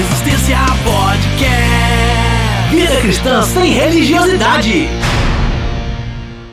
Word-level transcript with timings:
Resistência 0.00 0.56
Podcast. 0.82 2.74
Vida 2.74 3.00
cristã 3.02 3.42
sem 3.42 3.72
religiosidade. 3.72 4.88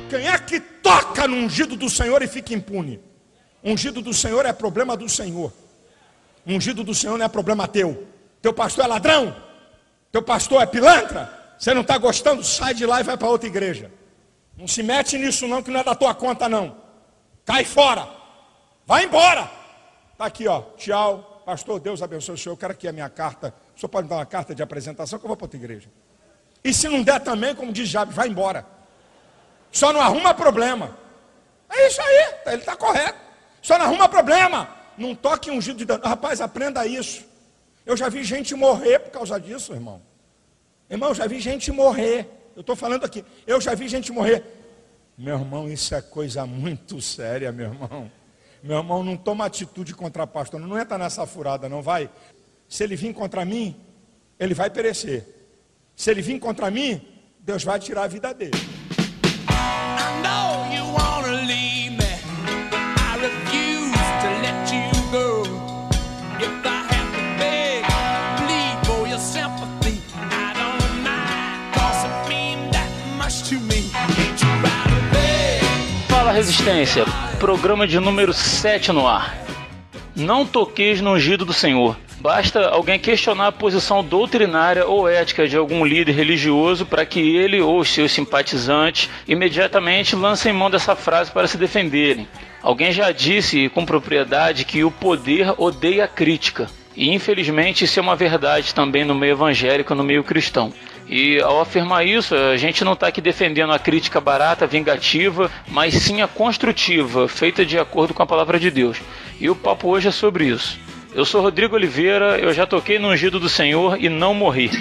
Quem 0.10 0.28
é 0.28 0.38
que 0.38 0.60
toca 0.60 1.26
no 1.30 1.38
ungido 1.38 1.78
do 1.78 1.90
Senhor 1.90 2.22
e 2.22 2.28
fica 2.28 2.54
impune? 2.54 3.00
Ungido 3.64 4.02
do 4.02 4.14
Senhor 4.14 4.46
é 4.46 4.52
problema 4.52 4.98
do 4.98 5.08
Senhor. 5.08 5.54
Ungido 6.46 6.84
do 6.84 6.94
Senhor 6.94 7.18
não 7.18 7.26
é 7.26 7.30
problema 7.30 7.70
teu. 7.70 8.06
Teu 8.42 8.52
pastor 8.52 8.84
é 8.84 8.88
ladrão. 8.90 9.34
Teu 10.12 10.22
pastor 10.22 10.62
é 10.62 10.66
pilantra. 10.66 11.32
Você 11.58 11.74
não 11.74 11.84
está 11.84 11.98
gostando? 11.98 12.44
Sai 12.44 12.74
de 12.74 12.86
lá 12.86 13.00
e 13.00 13.04
vai 13.04 13.16
para 13.16 13.30
outra 13.30 13.48
igreja. 13.48 13.90
Não 14.58 14.68
se 14.68 14.84
mete 14.84 15.18
nisso 15.18 15.48
não, 15.48 15.64
que 15.64 15.72
não 15.72 15.80
é 15.80 15.84
da 15.86 15.96
tua 15.96 16.14
conta 16.14 16.50
não. 16.50 16.76
Cai 17.46 17.64
fora. 17.64 18.10
Vai 18.86 19.06
embora. 19.06 19.50
Está 20.12 20.26
aqui, 20.26 20.50
ó. 20.50 20.64
Tchau. 20.76 21.37
Pastor, 21.48 21.80
Deus 21.80 22.02
abençoe 22.02 22.36
o 22.36 22.38
senhor. 22.38 22.56
Eu 22.56 22.58
quero 22.58 22.74
aqui 22.74 22.90
a 22.90 22.92
minha 22.92 23.08
carta. 23.08 23.54
O 23.74 23.80
senhor 23.80 23.88
pode 23.88 24.04
me 24.04 24.10
dar 24.10 24.18
uma 24.18 24.26
carta 24.26 24.54
de 24.54 24.62
apresentação 24.62 25.18
que 25.18 25.24
eu 25.24 25.30
vou 25.30 25.38
para 25.38 25.46
outra 25.46 25.58
igreja. 25.58 25.88
E 26.62 26.74
se 26.74 26.90
não 26.90 27.02
der 27.02 27.22
também, 27.22 27.56
como 27.56 27.72
diz 27.72 27.88
Jabes, 27.88 28.14
vai 28.14 28.28
embora. 28.28 28.66
Só 29.72 29.94
não 29.94 30.02
arruma 30.02 30.34
problema. 30.34 30.98
É 31.70 31.88
isso 31.88 32.02
aí. 32.02 32.34
Ele 32.48 32.58
está 32.58 32.76
correto. 32.76 33.18
Só 33.62 33.78
não 33.78 33.86
arruma 33.86 34.10
problema. 34.10 34.68
Não 34.98 35.16
toque 35.16 35.50
ungido 35.50 35.78
de 35.78 35.86
dano. 35.86 36.04
Rapaz, 36.04 36.42
aprenda 36.42 36.86
isso. 36.86 37.24
Eu 37.86 37.96
já 37.96 38.10
vi 38.10 38.26
gente 38.26 38.54
morrer 38.54 39.00
por 39.00 39.12
causa 39.12 39.40
disso, 39.40 39.72
irmão. 39.72 40.02
Irmão, 40.90 41.16
já 41.16 41.28
vi 41.28 41.40
gente 41.40 41.72
morrer. 41.72 42.30
Eu 42.58 42.60
estou 42.60 42.76
falando 42.76 43.06
aqui. 43.06 43.24
Eu 43.46 43.62
já 43.62 43.74
vi 43.74 43.88
gente 43.88 44.12
morrer. 44.12 44.44
Meu 45.18 45.40
irmão, 45.40 45.70
isso 45.70 45.96
é 45.96 46.02
coisa 46.02 46.46
muito 46.46 47.00
séria, 47.02 47.54
meu 47.54 47.68
irmão. 47.68 48.12
Meu 48.68 48.80
irmão, 48.80 49.02
não 49.02 49.16
toma 49.16 49.46
atitude 49.46 49.94
contra 49.94 50.24
a 50.24 50.28
pastor. 50.28 50.60
Não 50.60 50.78
entra 50.78 50.98
nessa 50.98 51.26
furada, 51.26 51.70
não 51.70 51.82
vai. 51.82 52.10
Se 52.68 52.84
ele 52.84 52.98
vir 52.98 53.14
contra 53.14 53.46
mim, 53.46 53.74
ele 54.38 54.54
vai 54.54 54.70
perecer. 54.70 55.26
Se 55.96 56.12
ele 56.12 56.22
vir 56.22 56.38
contra 56.38 56.70
mim, 56.70 57.02
Deus 57.40 57.64
vai 57.64 57.80
tirar 57.80 58.04
a 58.04 58.08
vida 58.08 58.34
dele. 58.34 58.52
Fala 76.10 76.32
Resistência, 76.34 77.06
programa 77.40 77.86
de 77.86 78.00
número 78.00 78.34
7 78.34 78.92
no 78.92 79.08
ar. 79.08 79.38
Não 80.16 80.44
toqueis 80.44 81.00
no 81.00 81.12
ungido 81.12 81.46
do 81.46 81.54
Senhor. 81.54 81.96
Basta 82.20 82.70
alguém 82.70 82.98
questionar 82.98 83.48
a 83.48 83.52
posição 83.52 84.04
doutrinária 84.04 84.88
ou 84.88 85.08
ética 85.08 85.48
de 85.48 85.56
algum 85.56 85.86
líder 85.86 86.14
religioso 86.14 86.84
para 86.84 87.06
que 87.06 87.20
ele 87.20 87.62
ou 87.62 87.86
seus 87.86 88.12
simpatizantes 88.12 89.08
imediatamente 89.28 90.16
lancem 90.16 90.52
mão 90.52 90.72
dessa 90.72 90.96
frase 90.96 91.30
para 91.30 91.48
se 91.48 91.58
defenderem. 91.58 92.28
Alguém 92.64 92.92
já 92.92 93.12
disse 93.12 93.70
com 93.70 93.86
propriedade 93.86 94.66
que 94.66 94.84
o 94.84 94.90
poder 94.90 95.54
odeia 95.60 96.06
a 96.06 96.08
crítica. 96.08 96.68
E 96.96 97.14
infelizmente 97.14 97.86
isso 97.86 98.00
é 98.00 98.02
uma 98.02 98.16
verdade 98.16 98.74
também 98.74 99.06
no 99.06 99.14
meio 99.14 99.34
evangélico, 99.34 99.94
no 99.94 100.04
meio 100.04 100.24
cristão. 100.24 100.74
E 101.10 101.40
ao 101.40 101.62
afirmar 101.62 102.06
isso, 102.06 102.36
a 102.36 102.58
gente 102.58 102.84
não 102.84 102.92
está 102.94 103.08
aqui 103.08 103.22
defendendo 103.22 103.72
a 103.72 103.80
crítica 103.80 104.20
barata, 104.20 104.68
vingativa, 104.68 105.50
mas 105.70 105.94
sim 105.94 106.22
a 106.22 106.28
construtiva, 106.28 107.28
feita 107.30 107.66
de 107.66 107.80
acordo 107.80 108.14
com 108.14 108.22
a 108.22 108.28
palavra 108.28 108.60
de 108.60 108.70
Deus. 108.70 108.98
E 109.40 109.50
o 109.50 109.56
papo 109.56 109.88
hoje 109.88 110.10
é 110.10 110.12
sobre 110.12 110.48
isso. 110.48 110.78
Eu 111.14 111.24
sou 111.26 111.42
Rodrigo 111.42 111.76
Oliveira, 111.76 112.38
eu 112.38 112.54
já 112.54 112.68
toquei 112.68 113.00
no 113.00 113.08
ungido 113.08 113.40
do 113.40 113.48
Senhor 113.48 113.98
e 114.00 114.10
não 114.10 114.34
morri. 114.34 114.70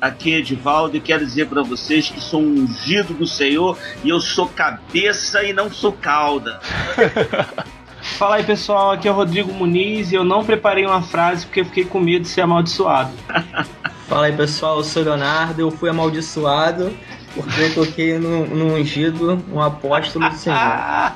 Aqui 0.00 0.34
é 0.34 0.38
Edivaldo 0.38 0.96
e 0.96 1.00
quero 1.00 1.24
dizer 1.24 1.46
para 1.48 1.62
vocês 1.62 2.10
que 2.10 2.20
sou 2.20 2.40
um 2.40 2.64
ungido 2.64 3.14
do 3.14 3.26
Senhor 3.26 3.78
e 4.04 4.10
eu 4.10 4.20
sou 4.20 4.46
cabeça 4.46 5.42
e 5.42 5.52
não 5.52 5.70
sou 5.72 5.92
cauda. 5.92 6.60
Fala 8.18 8.36
aí 8.36 8.44
pessoal, 8.44 8.92
aqui 8.92 9.08
é 9.08 9.10
o 9.10 9.14
Rodrigo 9.14 9.52
Muniz 9.52 10.12
e 10.12 10.14
eu 10.14 10.22
não 10.22 10.44
preparei 10.44 10.86
uma 10.86 11.02
frase 11.02 11.44
porque 11.46 11.60
eu 11.60 11.64
fiquei 11.64 11.84
com 11.84 11.98
medo 11.98 12.22
de 12.22 12.28
ser 12.28 12.42
amaldiçoado. 12.42 13.10
Fala 14.08 14.26
aí 14.26 14.32
pessoal, 14.32 14.78
eu 14.78 14.84
sou 14.84 15.02
Leonardo, 15.02 15.60
eu 15.60 15.70
fui 15.70 15.88
amaldiçoado 15.90 16.96
porque 17.34 17.60
eu 17.60 17.74
toquei 17.74 18.18
no, 18.18 18.46
no 18.46 18.74
ungido, 18.74 19.42
um 19.52 19.60
apóstolo 19.60 20.28
do 20.28 20.36
Senhor. 20.36 21.12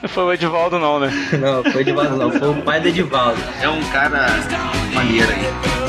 Não 0.00 0.08
foi 0.08 0.24
o 0.24 0.32
Edivaldo 0.32 0.78
não, 0.78 1.00
né? 1.00 1.10
Não, 1.40 1.62
foi 1.64 1.74
o 1.74 1.80
Edivaldo 1.80 2.16
não, 2.16 2.30
foi 2.30 2.48
o 2.48 2.62
pai 2.62 2.80
do 2.80 2.88
Edivaldo. 2.88 3.40
É 3.60 3.68
um 3.68 3.82
cara 3.90 4.28
maneiro 4.94 5.30
aí. 5.32 5.81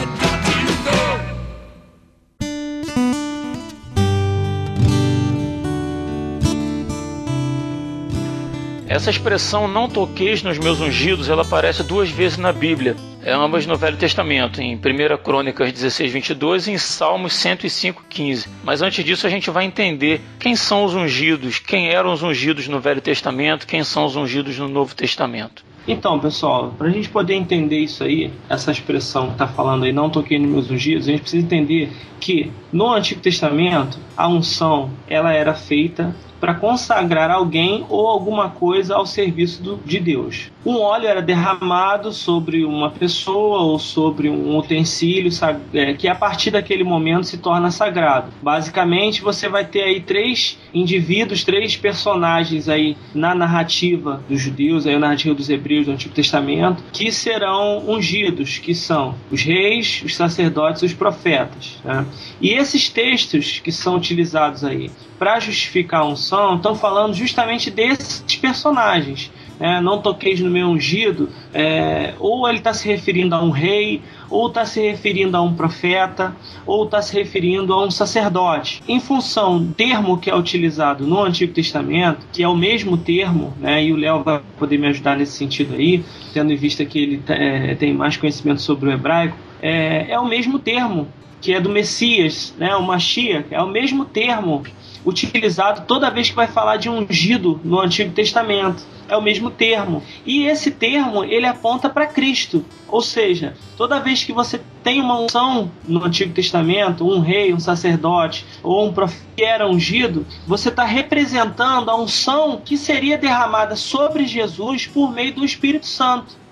Essa 8.93 9.09
expressão 9.09 9.67
não 9.67 9.89
toqueis 9.89 10.43
nos 10.43 10.59
meus 10.59 10.79
ungidos, 10.79 11.27
ela 11.27 11.41
aparece 11.41 11.81
duas 11.81 12.11
vezes 12.11 12.37
na 12.37 12.53
Bíblia. 12.53 12.95
É 13.23 13.33
ambas 13.33 13.65
no 13.65 13.75
Velho 13.75 13.97
Testamento, 13.97 14.61
em 14.61 14.75
1 14.75 14.79
Crônicas 15.23 15.73
16, 15.73 16.13
22 16.13 16.67
e 16.67 16.73
em 16.73 16.77
Salmos 16.77 17.33
105, 17.33 18.05
15. 18.07 18.47
Mas 18.63 18.83
antes 18.83 19.03
disso 19.03 19.25
a 19.25 19.31
gente 19.31 19.49
vai 19.49 19.65
entender 19.65 20.21
quem 20.37 20.55
são 20.55 20.85
os 20.85 20.93
ungidos, 20.93 21.57
quem 21.57 21.89
eram 21.89 22.13
os 22.13 22.21
ungidos 22.21 22.67
no 22.67 22.79
Velho 22.79 23.01
Testamento, 23.01 23.65
quem 23.65 23.83
são 23.83 24.05
os 24.05 24.15
ungidos 24.15 24.59
no 24.59 24.67
Novo 24.67 24.93
Testamento. 24.93 25.65
Então, 25.87 26.19
pessoal, 26.19 26.75
para 26.77 26.85
a 26.85 26.91
gente 26.91 27.09
poder 27.09 27.33
entender 27.33 27.79
isso 27.79 28.03
aí, 28.03 28.31
essa 28.47 28.71
expressão 28.71 29.25
que 29.25 29.33
está 29.33 29.47
falando 29.47 29.85
aí, 29.85 29.91
não 29.91 30.11
toquei 30.11 30.37
nos 30.37 30.51
meus 30.51 30.69
ungidos, 30.69 31.07
a 31.07 31.11
gente 31.11 31.21
precisa 31.21 31.43
entender 31.43 31.91
que 32.19 32.51
no 32.71 32.93
Antigo 32.93 33.21
Testamento 33.21 33.97
a 34.15 34.27
unção 34.27 34.91
ela 35.09 35.33
era 35.33 35.55
feita 35.55 36.15
para 36.43 36.55
consagrar 36.55 37.31
alguém 37.31 37.85
ou 37.87 38.05
alguma 38.05 38.49
coisa 38.49 38.95
ao 38.95 39.05
serviço 39.05 39.63
do, 39.63 39.77
de 39.77 39.97
Deus. 39.97 40.51
Um 40.65 40.77
óleo 40.77 41.07
era 41.07 41.21
derramado 41.21 42.11
sobre 42.11 42.65
uma 42.65 42.91
pessoa 42.91 43.59
ou 43.59 43.79
sobre 43.79 44.29
um 44.29 44.57
utensílio 44.57 45.31
é, 45.73 45.93
que 45.93 46.05
a 46.05 46.13
partir 46.13 46.51
daquele 46.51 46.83
momento 46.83 47.27
se 47.27 47.37
torna 47.37 47.71
sagrado. 47.71 48.29
Basicamente, 48.41 49.21
você 49.21 49.47
vai 49.47 49.63
ter 49.63 49.83
aí 49.83 50.01
três 50.01 50.59
indivíduos, 50.73 51.45
três 51.45 51.77
personagens 51.77 52.67
aí 52.67 52.97
na 53.15 53.33
narrativa 53.33 54.21
dos 54.27 54.41
judeus, 54.41 54.85
aí 54.85 54.95
na 54.95 54.99
narrativa 54.99 55.33
dos 55.33 55.49
hebreus 55.49 55.85
do 55.85 55.93
Antigo 55.93 56.13
Testamento, 56.13 56.83
que 56.91 57.09
serão 57.09 57.89
ungidos, 57.89 58.57
que 58.57 58.75
são 58.75 59.15
os 59.31 59.41
reis, 59.43 60.01
os 60.03 60.13
sacerdotes 60.13 60.81
e 60.81 60.87
os 60.87 60.93
profetas. 60.93 61.79
Né? 61.85 62.05
E 62.41 62.49
esses 62.51 62.89
textos 62.89 63.59
que 63.59 63.71
são 63.71 63.95
utilizados 63.95 64.65
aí 64.65 64.91
para 65.23 65.39
justificar 65.39 66.01
a 66.01 66.06
unção 66.06 66.57
estão 66.57 66.75
falando 66.75 67.13
justamente 67.13 67.72
desses 67.72 68.35
personagens. 68.35 69.31
É, 69.57 69.79
não 69.79 70.01
toqueis 70.01 70.41
no 70.41 70.50
meu 70.50 70.67
ungido, 70.67 71.29
é, 71.53 72.13
ou 72.19 72.45
ele 72.50 72.57
está 72.57 72.73
se 72.73 72.85
referindo 72.89 73.34
a 73.34 73.41
um 73.41 73.50
rei, 73.50 74.01
ou 74.29 74.47
está 74.47 74.66
se 74.66 74.81
referindo 74.81 75.38
a 75.38 75.41
um 75.41 75.53
profeta, 75.53 76.35
ou 76.66 76.84
está 76.84 77.01
se 77.01 77.13
referindo 77.13 77.72
a 77.72 77.85
um 77.85 77.89
sacerdote. 77.89 78.84
Em 78.85 79.00
função 79.00 79.63
do 79.63 79.73
termo 79.73 80.17
que 80.17 80.29
é 80.29 80.35
utilizado 80.35 81.07
no 81.07 81.23
Antigo 81.23 81.53
Testamento, 81.53 82.28
que 82.34 82.44
é 82.44 82.47
o 82.47 82.57
mesmo 82.57 82.97
termo, 82.97 83.53
né, 83.61 83.81
e 83.81 83.94
o 83.94 83.95
Léo 83.95 84.23
vai 84.23 84.41
poder 84.59 84.78
me 84.78 84.88
ajudar 84.88 85.16
nesse 85.16 85.38
sentido 85.38 85.75
aí, 85.75 86.03
tendo 86.34 86.51
em 86.51 86.57
vista 86.57 86.84
que 86.84 87.00
ele 87.00 87.23
é, 87.29 87.75
tem 87.75 87.94
mais 87.94 88.17
conhecimento 88.17 88.61
sobre 88.61 88.90
o 88.90 88.91
hebraico, 88.91 89.38
é, 89.61 90.11
é 90.11 90.19
o 90.19 90.28
mesmo 90.28 90.59
termo 90.59 91.07
que 91.44 91.53
é 91.53 91.59
do 91.59 91.69
Messias, 91.69 92.53
né, 92.57 92.73
o 92.75 92.81
Mashiach, 92.81 93.47
é 93.51 93.61
o 93.61 93.67
mesmo 93.67 94.05
termo 94.05 94.63
utilizado 95.06 95.86
toda 95.88 96.09
vez 96.09 96.30
que 96.30 96.36
vai 96.36 96.47
falar 96.47 96.78
de 96.78 96.90
ungido 96.90 97.59
no 97.64 97.80
Antigo 97.80 98.14
Testamento. 98.14 98.84
É 99.08 99.18
o 99.18 99.22
mesmo 99.22 99.52
termo. 99.52 100.02
E 100.25 100.46
esse 100.46 100.72
termo, 100.72 101.24
ele 101.24 101.46
aponta 101.46 101.90
para 101.90 102.08
Cristo. 102.08 102.66
Ou 102.88 103.02
seja, 103.02 103.53
toda 103.76 104.00
vez 104.00 104.23
que 104.23 104.32
você 104.32 104.61
tem 104.84 105.02
uma 105.02 105.20
unção 105.20 105.70
no 105.88 106.03
Antigo 106.03 106.34
Testamento, 106.34 107.08
um 107.08 107.20
rei, 107.20 107.53
um 107.53 107.59
sacerdote 107.59 108.46
ou 108.61 108.88
um 108.88 108.94
profeta 108.94 109.23
que 109.35 109.44
era 109.44 109.67
ungido, 109.67 110.26
você 110.47 110.70
está 110.70 110.85
representando 110.85 111.90
a 111.90 111.96
unção 111.96 112.61
que 112.64 112.78
seria 112.78 113.17
derramada 113.17 113.76
sobre 113.76 114.26
Jesus 114.26 114.88
por 114.88 115.11
meio 115.11 115.34
do 115.34 115.44
Espírito 115.44 115.88
Santo. 115.88 116.42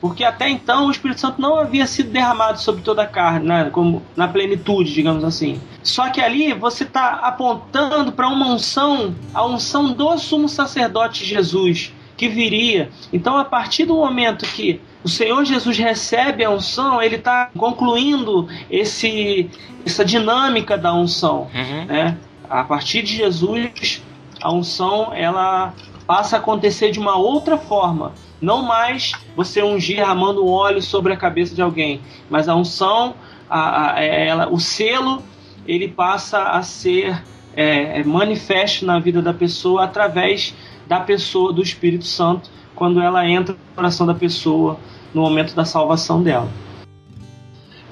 Porque 0.00 0.24
até 0.24 0.48
então 0.48 0.86
o 0.86 0.90
Espírito 0.90 1.20
Santo 1.20 1.40
não 1.40 1.58
havia 1.58 1.86
sido 1.86 2.10
derramado 2.10 2.60
sobre 2.60 2.82
toda 2.82 3.02
a 3.02 3.06
carne, 3.06 3.46
né? 3.46 3.70
como 3.70 4.02
na 4.14 4.28
plenitude, 4.28 4.92
digamos 4.92 5.24
assim. 5.24 5.60
Só 5.82 6.10
que 6.10 6.20
ali 6.20 6.52
você 6.52 6.84
está 6.84 7.14
apontando 7.14 8.12
para 8.12 8.28
uma 8.28 8.46
unção, 8.46 9.14
a 9.32 9.44
unção 9.46 9.92
do 9.92 10.18
sumo 10.18 10.48
sacerdote 10.48 11.24
Jesus, 11.24 11.92
que 12.16 12.28
viria. 12.28 12.90
Então, 13.12 13.36
a 13.36 13.44
partir 13.44 13.84
do 13.86 13.96
momento 13.96 14.44
que 14.46 14.80
o 15.02 15.08
Senhor 15.08 15.44
Jesus 15.44 15.78
recebe 15.78 16.44
a 16.44 16.50
unção, 16.50 17.00
ele 17.00 17.16
está 17.16 17.50
concluindo 17.56 18.48
esse, 18.70 19.50
essa 19.84 20.04
dinâmica 20.04 20.76
da 20.76 20.92
unção. 20.92 21.48
Uhum. 21.54 21.84
Né? 21.86 22.16
A 22.50 22.64
partir 22.64 23.02
de 23.02 23.16
Jesus, 23.16 24.02
a 24.42 24.52
unção 24.52 25.12
ela 25.14 25.72
passa 26.06 26.36
a 26.36 26.38
acontecer 26.38 26.90
de 26.90 26.98
uma 26.98 27.16
outra 27.16 27.56
forma 27.56 28.12
Não 28.40 28.62
mais 28.62 29.12
você 29.34 29.62
ungir 29.62 29.96
derramando 29.96 30.46
óleo 30.46 30.82
sobre 30.82 31.12
a 31.12 31.16
cabeça 31.16 31.54
de 31.54 31.62
alguém, 31.62 32.00
mas 32.28 32.48
a 32.48 32.54
unção, 32.54 33.14
a, 33.48 33.94
a, 33.94 34.02
é, 34.02 34.28
ela, 34.28 34.48
o 34.48 34.60
selo, 34.60 35.22
ele 35.66 35.88
passa 35.88 36.42
a 36.42 36.62
ser 36.62 37.22
é, 37.54 38.00
é, 38.00 38.04
manifesto 38.04 38.84
na 38.84 38.98
vida 38.98 39.22
da 39.22 39.32
pessoa 39.32 39.84
através 39.84 40.54
da 40.86 41.00
pessoa 41.00 41.52
do 41.52 41.62
Espírito 41.62 42.04
Santo 42.04 42.50
quando 42.74 43.00
ela 43.00 43.26
entra 43.26 43.54
no 43.54 43.74
coração 43.74 44.06
da 44.06 44.14
pessoa 44.14 44.78
no 45.14 45.22
momento 45.22 45.54
da 45.54 45.64
salvação 45.64 46.22
dela. 46.22 46.48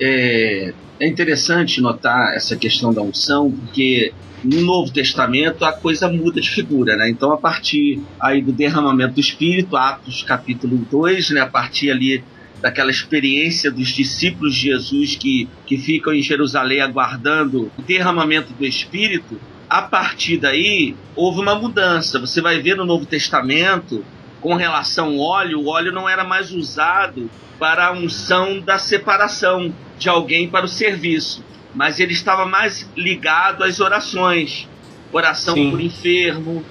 É, 0.00 0.72
é 1.00 1.08
interessante 1.08 1.80
notar 1.80 2.34
essa 2.34 2.56
questão 2.56 2.92
da 2.92 3.02
unção, 3.02 3.50
porque 3.50 4.12
no 4.44 4.60
Novo 4.60 4.92
Testamento 4.92 5.64
a 5.64 5.72
coisa 5.72 6.08
muda 6.08 6.40
de 6.40 6.50
figura, 6.50 6.96
né? 6.96 7.08
Então 7.08 7.32
a 7.32 7.36
partir 7.36 8.00
aí 8.20 8.42
do 8.42 8.52
derramamento 8.52 9.14
do 9.14 9.20
Espírito, 9.20 9.76
Atos 9.76 10.22
capítulo 10.22 10.76
2, 10.90 11.30
né, 11.30 11.40
a 11.40 11.46
partir 11.46 11.90
ali 11.90 12.22
daquela 12.60 12.90
experiência 12.90 13.70
dos 13.70 13.88
discípulos 13.88 14.54
de 14.54 14.62
Jesus 14.62 15.16
que, 15.16 15.48
que 15.66 15.76
ficam 15.76 16.14
em 16.14 16.22
Jerusalém 16.22 16.80
aguardando 16.80 17.70
o 17.76 17.82
derramamento 17.82 18.52
do 18.54 18.64
Espírito, 18.64 19.38
a 19.68 19.82
partir 19.82 20.38
daí 20.38 20.94
houve 21.16 21.40
uma 21.40 21.54
mudança. 21.54 22.18
Você 22.18 22.40
vai 22.40 22.60
ver 22.60 22.76
no 22.76 22.84
Novo 22.84 23.04
Testamento, 23.04 24.04
com 24.44 24.54
relação 24.54 25.06
ao 25.06 25.18
óleo, 25.18 25.60
o 25.60 25.68
óleo 25.68 25.90
não 25.90 26.08
era 26.08 26.22
mais 26.22 26.52
usado 26.52 27.28
para 27.58 27.88
a 27.88 27.92
unção 27.92 28.60
da 28.60 28.78
separação 28.78 29.74
de 29.98 30.08
alguém 30.08 30.48
para 30.48 30.66
o 30.66 30.68
serviço 30.68 31.42
mas 31.74 31.98
ele 31.98 32.12
estava 32.12 32.46
mais 32.46 32.88
ligado 32.96 33.64
às 33.64 33.80
orações 33.80 34.68
oração 35.12 35.54
Sim. 35.54 35.70
por 35.70 35.80
enfermo, 35.80 36.64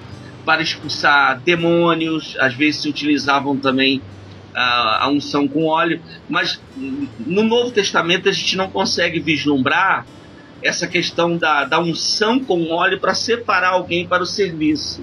para 0.46 0.62
expulsar 0.62 1.40
demônios, 1.40 2.36
às 2.40 2.54
vezes 2.54 2.82
se 2.82 2.90
utilizavam 2.90 3.56
também 3.56 4.02
a, 4.54 5.06
a 5.06 5.10
unção 5.10 5.48
com 5.48 5.66
óleo, 5.66 6.02
mas 6.30 6.62
no 6.76 7.44
Novo 7.44 7.72
Testamento 7.72 8.28
a 8.28 8.34
gente 8.34 8.58
não 8.58 8.70
consegue 8.70 9.22
vislumbrar 9.22 10.06
essa 10.62 10.88
questão 10.88 11.38
da, 11.38 11.64
da 11.64 11.80
unção 11.80 12.38
com 12.38 12.70
óleo 12.70 13.00
para 13.00 13.14
separar 13.14 13.70
alguém 13.70 14.06
para 14.06 14.24
o 14.24 14.26
serviço. 14.26 15.02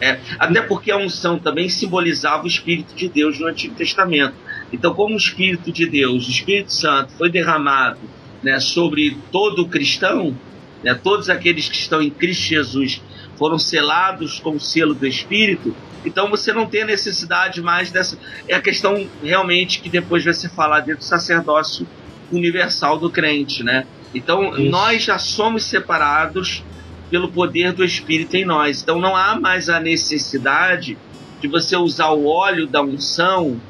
É, 0.00 0.20
até 0.38 0.62
porque 0.62 0.90
a 0.90 0.96
unção 0.96 1.38
também 1.38 1.68
simbolizava 1.68 2.44
o 2.44 2.46
Espírito 2.46 2.94
de 2.94 3.08
Deus 3.08 3.38
no 3.38 3.46
Antigo 3.46 3.74
Testamento. 3.74 4.34
Então, 4.72 4.94
como 4.94 5.14
o 5.14 5.18
Espírito 5.18 5.72
de 5.72 5.86
Deus, 5.86 6.28
o 6.28 6.30
Espírito 6.30 6.72
Santo, 6.72 7.12
foi 7.14 7.30
derramado 7.30 7.98
né, 8.42 8.60
sobre 8.60 9.16
todo 9.32 9.66
cristão, 9.66 10.36
né, 10.84 10.94
todos 10.94 11.28
aqueles 11.28 11.68
que 11.68 11.76
estão 11.76 12.00
em 12.00 12.10
Cristo 12.10 12.44
Jesus 12.44 13.02
foram 13.36 13.58
selados 13.58 14.38
com 14.40 14.50
o 14.50 14.60
selo 14.60 14.94
do 14.94 15.06
Espírito, 15.06 15.74
então 16.04 16.30
você 16.30 16.52
não 16.52 16.66
tem 16.66 16.82
a 16.82 16.86
necessidade 16.86 17.60
mais 17.60 17.90
dessa. 17.90 18.18
É 18.46 18.54
a 18.54 18.60
questão 18.60 19.08
realmente 19.22 19.80
que 19.80 19.88
depois 19.88 20.24
vai 20.24 20.34
ser 20.34 20.48
falada 20.48 20.86
dentro 20.86 21.00
do 21.00 21.04
sacerdócio 21.04 21.86
universal 22.30 22.98
do 22.98 23.10
crente, 23.10 23.62
né? 23.62 23.86
Então 24.14 24.54
Isso. 24.56 24.70
nós 24.70 25.02
já 25.02 25.18
somos 25.18 25.64
separados 25.64 26.62
pelo 27.10 27.30
poder 27.30 27.72
do 27.72 27.84
Espírito 27.84 28.36
em 28.36 28.44
nós. 28.44 28.82
Então 28.82 29.00
não 29.00 29.16
há 29.16 29.38
mais 29.38 29.68
a 29.68 29.80
necessidade 29.80 30.98
de 31.40 31.48
você 31.48 31.76
usar 31.76 32.10
o 32.10 32.26
óleo 32.26 32.66
da 32.66 32.82
unção 32.82 33.60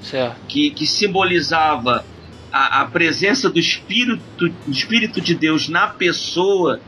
que, 0.49 0.70
que 0.70 0.87
simbolizava 0.87 2.05
a, 2.52 2.82
a 2.82 2.85
presença 2.87 3.50
do 3.50 3.58
Espírito, 3.58 4.23
do 4.37 4.52
Espírito 4.70 5.20
de 5.20 5.35
Deus 5.35 5.69
na 5.69 5.87
pessoa 5.87 6.81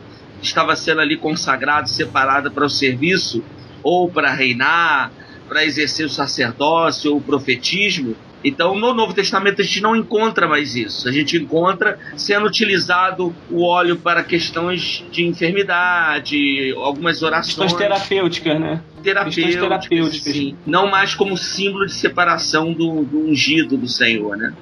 estava 0.43 0.75
sendo 0.75 1.01
ali 1.01 1.17
consagrada, 1.17 1.87
separada 1.87 2.51
para 2.51 2.65
o 2.65 2.71
serviço, 2.71 3.43
ou 3.83 4.11
para 4.11 4.33
reinar, 4.33 5.13
para 5.49 5.65
exercer 5.65 6.07
o 6.07 6.11
sacerdócio 6.11 7.13
ou 7.13 7.19
o 7.19 7.23
profetismo. 7.23 8.17
Então, 8.43 8.75
no 8.75 8.95
Novo 8.95 9.13
Testamento, 9.13 9.61
a 9.61 9.65
gente 9.65 9.81
não 9.81 9.95
encontra 9.95 10.49
mais 10.49 10.75
isso. 10.75 11.09
A 11.09 11.13
gente 11.13 11.37
encontra 11.37 11.99
sendo 12.17 12.47
utilizado 12.47 13.35
o 13.51 13.65
óleo 13.65 13.97
para 13.97 14.23
questões 14.23 15.05
de 15.11 15.27
enfermidade, 15.27 16.73
algumas 16.77 17.23
orações. 17.23 17.55
Questões 17.55 17.75
terapêuticas, 17.75 18.61
né? 18.61 18.83
Terapêuticas, 19.03 19.55
terapêuticas. 19.57 20.33
Sim. 20.33 20.57
Não 20.67 20.91
mais 20.91 21.15
como 21.15 21.37
símbolo 21.37 21.87
de 21.87 21.95
separação 21.95 22.73
do, 22.73 23.03
do 23.05 23.29
ungido 23.29 23.77
do 23.77 23.89
Senhor, 23.89 24.37
né? 24.37 24.55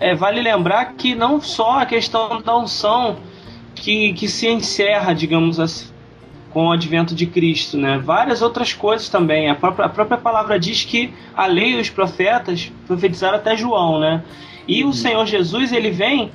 é, 0.00 0.14
vale 0.14 0.40
lembrar 0.40 0.94
que 0.94 1.14
não 1.14 1.40
só 1.40 1.80
a 1.80 1.86
questão 1.86 2.40
da 2.42 2.56
unção 2.56 3.18
que, 3.74 4.12
que 4.12 4.28
se 4.28 4.46
encerra, 4.48 5.12
digamos 5.12 5.58
assim, 5.58 5.88
com 6.50 6.66
o 6.66 6.72
advento 6.72 7.14
de 7.14 7.26
Cristo, 7.26 7.76
né? 7.76 7.98
Várias 7.98 8.42
outras 8.42 8.72
coisas 8.72 9.08
também. 9.08 9.50
A 9.50 9.54
própria, 9.54 9.86
a 9.86 9.88
própria 9.88 10.18
palavra 10.18 10.58
diz 10.58 10.84
que 10.84 11.12
a 11.34 11.46
lei 11.46 11.76
e 11.76 11.80
os 11.80 11.90
profetas 11.90 12.72
profetizaram 12.86 13.36
até 13.36 13.56
João, 13.56 14.00
né? 14.00 14.22
E 14.66 14.82
uhum. 14.82 14.90
o 14.90 14.92
Senhor 14.92 15.26
Jesus, 15.26 15.72
ele 15.72 15.90
vem, 15.90 16.30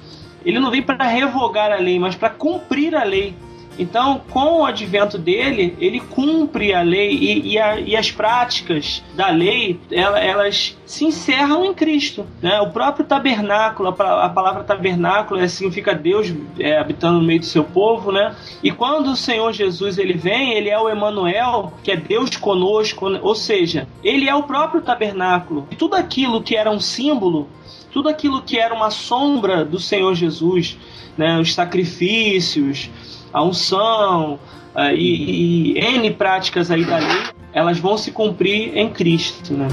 ele 0.45 0.59
não 0.59 0.71
vem 0.71 0.81
para 0.81 1.05
revogar 1.05 1.71
a 1.71 1.77
lei, 1.77 1.99
mas 1.99 2.15
para 2.15 2.29
cumprir 2.29 2.95
a 2.95 3.03
lei. 3.03 3.35
Então, 3.77 4.21
com 4.29 4.61
o 4.61 4.65
advento 4.65 5.17
dele, 5.17 5.75
ele 5.79 5.99
cumpre 5.99 6.73
a 6.73 6.81
lei 6.81 7.11
e, 7.11 7.53
e, 7.53 7.59
a, 7.59 7.79
e 7.79 7.95
as 7.95 8.11
práticas 8.11 9.03
da 9.15 9.29
lei, 9.29 9.79
ela, 9.91 10.19
elas 10.19 10.77
se 10.85 11.05
encerram 11.05 11.65
em 11.65 11.73
Cristo. 11.73 12.25
Né? 12.41 12.59
O 12.61 12.71
próprio 12.71 13.05
tabernáculo, 13.05 13.89
a, 13.89 14.29
palavra 14.29 14.63
tabernáculo 14.63 15.39
é, 15.39 15.47
significa 15.47 15.95
Deus 15.95 16.33
é, 16.59 16.77
habitando 16.77 17.19
no 17.19 17.25
meio 17.25 17.39
do 17.39 17.45
seu 17.45 17.63
povo, 17.63 18.11
né? 18.11 18.35
E 18.61 18.71
quando 18.71 19.11
o 19.11 19.15
Senhor 19.15 19.51
Jesus 19.53 19.97
ele 19.97 20.13
vem, 20.13 20.53
ele 20.53 20.69
é 20.69 20.79
o 20.79 20.89
Emanuel, 20.89 21.73
que 21.83 21.91
é 21.91 21.95
Deus 21.95 22.35
conosco, 22.35 23.07
ou 23.21 23.35
seja, 23.35 23.87
ele 24.03 24.29
é 24.29 24.35
o 24.35 24.43
próprio 24.43 24.81
tabernáculo. 24.81 25.67
E 25.71 25.75
tudo 25.75 25.95
aquilo 25.95 26.41
que 26.41 26.55
era 26.55 26.69
um 26.69 26.79
símbolo, 26.79 27.47
tudo 27.91 28.09
aquilo 28.09 28.41
que 28.41 28.57
era 28.57 28.73
uma 28.73 28.89
sombra 28.89 29.65
do 29.65 29.79
Senhor 29.79 30.13
Jesus, 30.15 30.77
né? 31.17 31.39
Os 31.39 31.53
sacrifícios, 31.53 32.89
a 33.33 33.43
unção 33.43 34.39
uh, 34.75 34.93
e, 34.95 35.73
e, 35.73 35.79
N 35.79 36.11
práticas 36.11 36.69
aí 36.69 36.85
da 36.85 36.97
lei, 36.97 37.23
elas 37.51 37.79
vão 37.79 37.97
se 37.97 38.11
cumprir 38.11 38.77
em 38.77 38.89
Cristo, 38.89 39.53
né? 39.53 39.67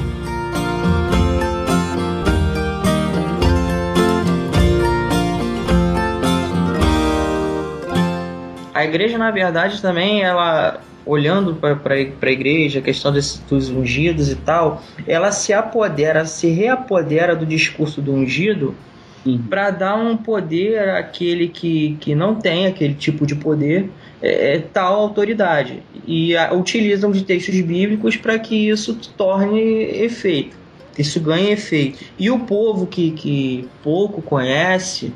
A 8.73 8.85
igreja, 8.85 9.19
na 9.19 9.31
verdade, 9.31 9.83
também, 9.83 10.23
ela 10.23 10.81
olhando 11.05 11.55
para 11.55 11.95
a 11.95 12.31
igreja, 12.31 12.79
a 12.79 12.83
questão 12.83 13.13
desse, 13.13 13.43
dos 13.43 13.69
ungidos 13.69 14.31
e 14.31 14.37
tal, 14.37 14.83
ela 15.07 15.33
se 15.33 15.53
apodera, 15.53 16.25
se 16.25 16.49
reapodera 16.49 17.37
do 17.37 17.45
discurso 17.45 18.01
do 18.01 18.15
ungido 18.15 18.75
uhum. 19.25 19.39
para 19.49 19.71
dar 19.71 19.97
um 19.97 20.17
poder 20.17 20.91
àquele 20.91 21.49
que, 21.49 21.97
que 22.01 22.15
não 22.15 22.35
tem 22.35 22.67
aquele 22.67 22.95
tipo 22.95 23.27
de 23.27 23.35
poder, 23.35 23.91
é, 24.23 24.57
é 24.57 24.59
tal 24.59 24.95
autoridade. 24.95 25.83
E 26.07 26.37
a, 26.37 26.53
utilizam 26.53 27.11
de 27.11 27.25
textos 27.25 27.61
bíblicos 27.61 28.17
para 28.17 28.39
que 28.39 28.69
isso 28.69 28.95
torne 29.17 29.61
efeito, 29.61 30.57
isso 30.99 31.21
ganhe 31.21 31.51
efeito. 31.51 31.99
E 32.19 32.31
o 32.31 32.41
povo 32.41 32.87
que, 32.87 33.11
que 33.13 33.69
pouco 33.83 34.23
conhece, 34.23 35.13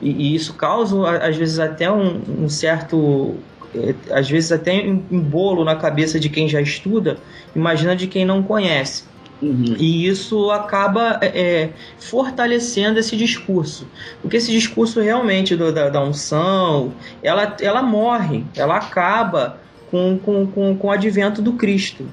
e, 0.00 0.10
e 0.10 0.34
isso 0.34 0.54
causa 0.54 0.96
às 1.18 1.36
vezes 1.36 1.58
até 1.58 1.90
um, 1.90 2.20
um 2.44 2.48
certo 2.48 3.36
é, 3.74 3.94
às 4.10 4.28
vezes 4.28 4.50
até 4.50 4.72
um 4.82 5.20
bolo 5.20 5.64
na 5.64 5.76
cabeça 5.76 6.18
de 6.18 6.28
quem 6.28 6.48
já 6.48 6.60
estuda, 6.60 7.18
imagina 7.54 7.94
de 7.94 8.06
quem 8.06 8.24
não 8.24 8.42
conhece. 8.42 9.04
Uhum. 9.40 9.76
E 9.78 10.06
isso 10.06 10.50
acaba 10.50 11.18
é, 11.20 11.26
é, 11.26 11.70
fortalecendo 11.98 12.98
esse 12.98 13.16
discurso. 13.16 13.86
Porque 14.20 14.36
esse 14.36 14.50
discurso 14.50 15.00
realmente 15.00 15.54
do, 15.54 15.72
da, 15.72 15.88
da, 15.88 16.02
unção, 16.02 16.92
ela, 17.22 17.56
ela 17.60 17.82
morre, 17.82 18.44
ela 18.56 18.76
acaba 18.76 19.60
com, 19.90 20.18
com, 20.18 20.46
com, 20.46 20.76
com 20.76 20.86
o 20.88 20.90
advento 20.90 21.40
do 21.40 21.52
Cristo. 21.52 22.06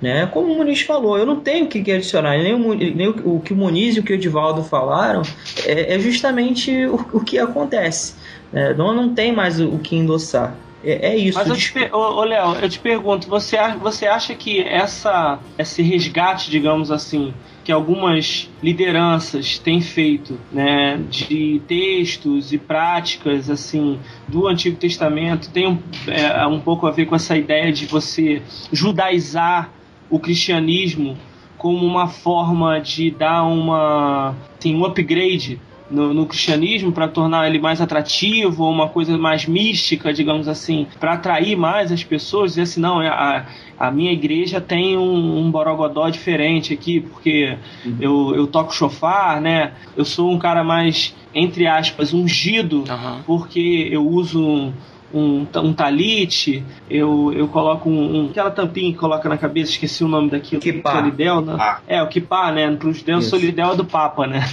Né? 0.00 0.26
Como 0.26 0.52
o 0.52 0.56
Muniz 0.56 0.82
falou, 0.82 1.16
eu 1.16 1.24
não 1.24 1.40
tenho 1.40 1.64
o 1.64 1.68
que 1.68 1.90
adicionar, 1.90 2.36
nem 2.36 2.52
o, 2.52 2.74
nem 2.74 3.08
o, 3.08 3.36
o 3.36 3.40
que 3.40 3.54
o 3.54 3.56
Muniz 3.56 3.96
e 3.96 4.00
o 4.00 4.02
que 4.02 4.12
o 4.12 4.14
Edivaldo 4.14 4.62
falaram, 4.62 5.22
é, 5.64 5.94
é 5.94 5.98
justamente 5.98 6.84
o, 6.84 6.96
o 7.14 7.20
que 7.24 7.38
acontece. 7.38 8.14
Né? 8.52 8.74
Não, 8.74 8.94
não 8.94 9.14
tem 9.14 9.32
mais 9.32 9.58
o, 9.58 9.68
o 9.68 9.78
que 9.78 9.96
endossar. 9.96 10.54
É, 10.86 11.08
é 11.08 11.16
isso. 11.16 11.36
Mas 11.36 11.48
eu 11.48 11.56
te, 11.56 11.92
ô, 11.92 12.22
Léo, 12.22 12.54
eu 12.62 12.68
te 12.68 12.78
pergunto, 12.78 13.28
você, 13.28 13.58
você 13.82 14.06
acha 14.06 14.34
que 14.36 14.60
essa, 14.60 15.40
esse 15.58 15.82
resgate, 15.82 16.48
digamos 16.48 16.92
assim, 16.92 17.34
que 17.64 17.72
algumas 17.72 18.48
lideranças 18.62 19.58
têm 19.58 19.80
feito, 19.80 20.38
né, 20.52 21.00
de 21.10 21.60
textos 21.66 22.52
e 22.52 22.58
práticas 22.58 23.50
assim 23.50 23.98
do 24.28 24.46
Antigo 24.46 24.76
Testamento, 24.76 25.50
tem 25.50 25.66
um, 25.66 25.78
é, 26.06 26.46
um 26.46 26.60
pouco 26.60 26.86
a 26.86 26.92
ver 26.92 27.06
com 27.06 27.16
essa 27.16 27.36
ideia 27.36 27.72
de 27.72 27.86
você 27.86 28.40
judaizar 28.72 29.72
o 30.08 30.20
cristianismo 30.20 31.18
como 31.58 31.84
uma 31.84 32.06
forma 32.06 32.78
de 32.78 33.10
dar 33.10 33.42
uma, 33.42 34.36
assim, 34.56 34.76
um 34.76 34.84
upgrade 34.84 35.58
no, 35.90 36.12
no 36.12 36.26
cristianismo 36.26 36.92
para 36.92 37.08
tornar 37.08 37.46
ele 37.46 37.58
mais 37.58 37.80
atrativo, 37.80 38.68
uma 38.68 38.88
coisa 38.88 39.16
mais 39.16 39.46
mística, 39.46 40.12
digamos 40.12 40.48
assim, 40.48 40.86
para 40.98 41.12
atrair 41.12 41.56
mais 41.56 41.92
as 41.92 42.02
pessoas, 42.02 42.52
dizer 42.52 42.62
assim, 42.62 42.80
não, 42.80 43.00
é 43.00 43.08
a, 43.08 43.46
a 43.78 43.90
minha 43.90 44.12
igreja 44.12 44.60
tem 44.60 44.96
um, 44.96 45.38
um 45.38 45.50
borogodó 45.50 46.08
diferente 46.08 46.72
aqui, 46.72 47.00
porque 47.00 47.56
uhum. 47.84 47.96
eu, 48.00 48.34
eu 48.34 48.46
toco 48.46 48.74
chofar, 48.74 49.40
né? 49.40 49.72
Eu 49.96 50.04
sou 50.04 50.30
um 50.32 50.38
cara 50.38 50.64
mais, 50.64 51.14
entre 51.34 51.66
aspas, 51.66 52.12
ungido, 52.12 52.84
uhum. 52.88 53.22
porque 53.26 53.88
eu 53.90 54.06
uso 54.06 54.72
um, 55.12 55.46
um 55.56 55.72
talite, 55.72 56.64
eu, 56.90 57.32
eu 57.32 57.48
coloco 57.48 57.88
um, 57.88 58.24
um, 58.24 58.26
aquela 58.30 58.50
tampinha 58.50 58.92
que 58.92 58.98
coloca 58.98 59.28
na 59.28 59.36
cabeça, 59.36 59.72
esqueci 59.72 60.04
o 60.04 60.08
nome 60.08 60.30
daquilo. 60.30 60.60
Kipá. 60.60 60.92
Solidel, 60.92 61.40
né? 61.40 61.56
Ah. 61.58 61.78
É, 61.86 62.02
o 62.02 62.08
kipá, 62.08 62.52
né? 62.52 62.74
Para 62.76 62.88
os 62.88 62.98
judeus, 62.98 63.26
solidel 63.26 63.72
é 63.72 63.76
do 63.76 63.84
Papa, 63.84 64.26
né? 64.26 64.48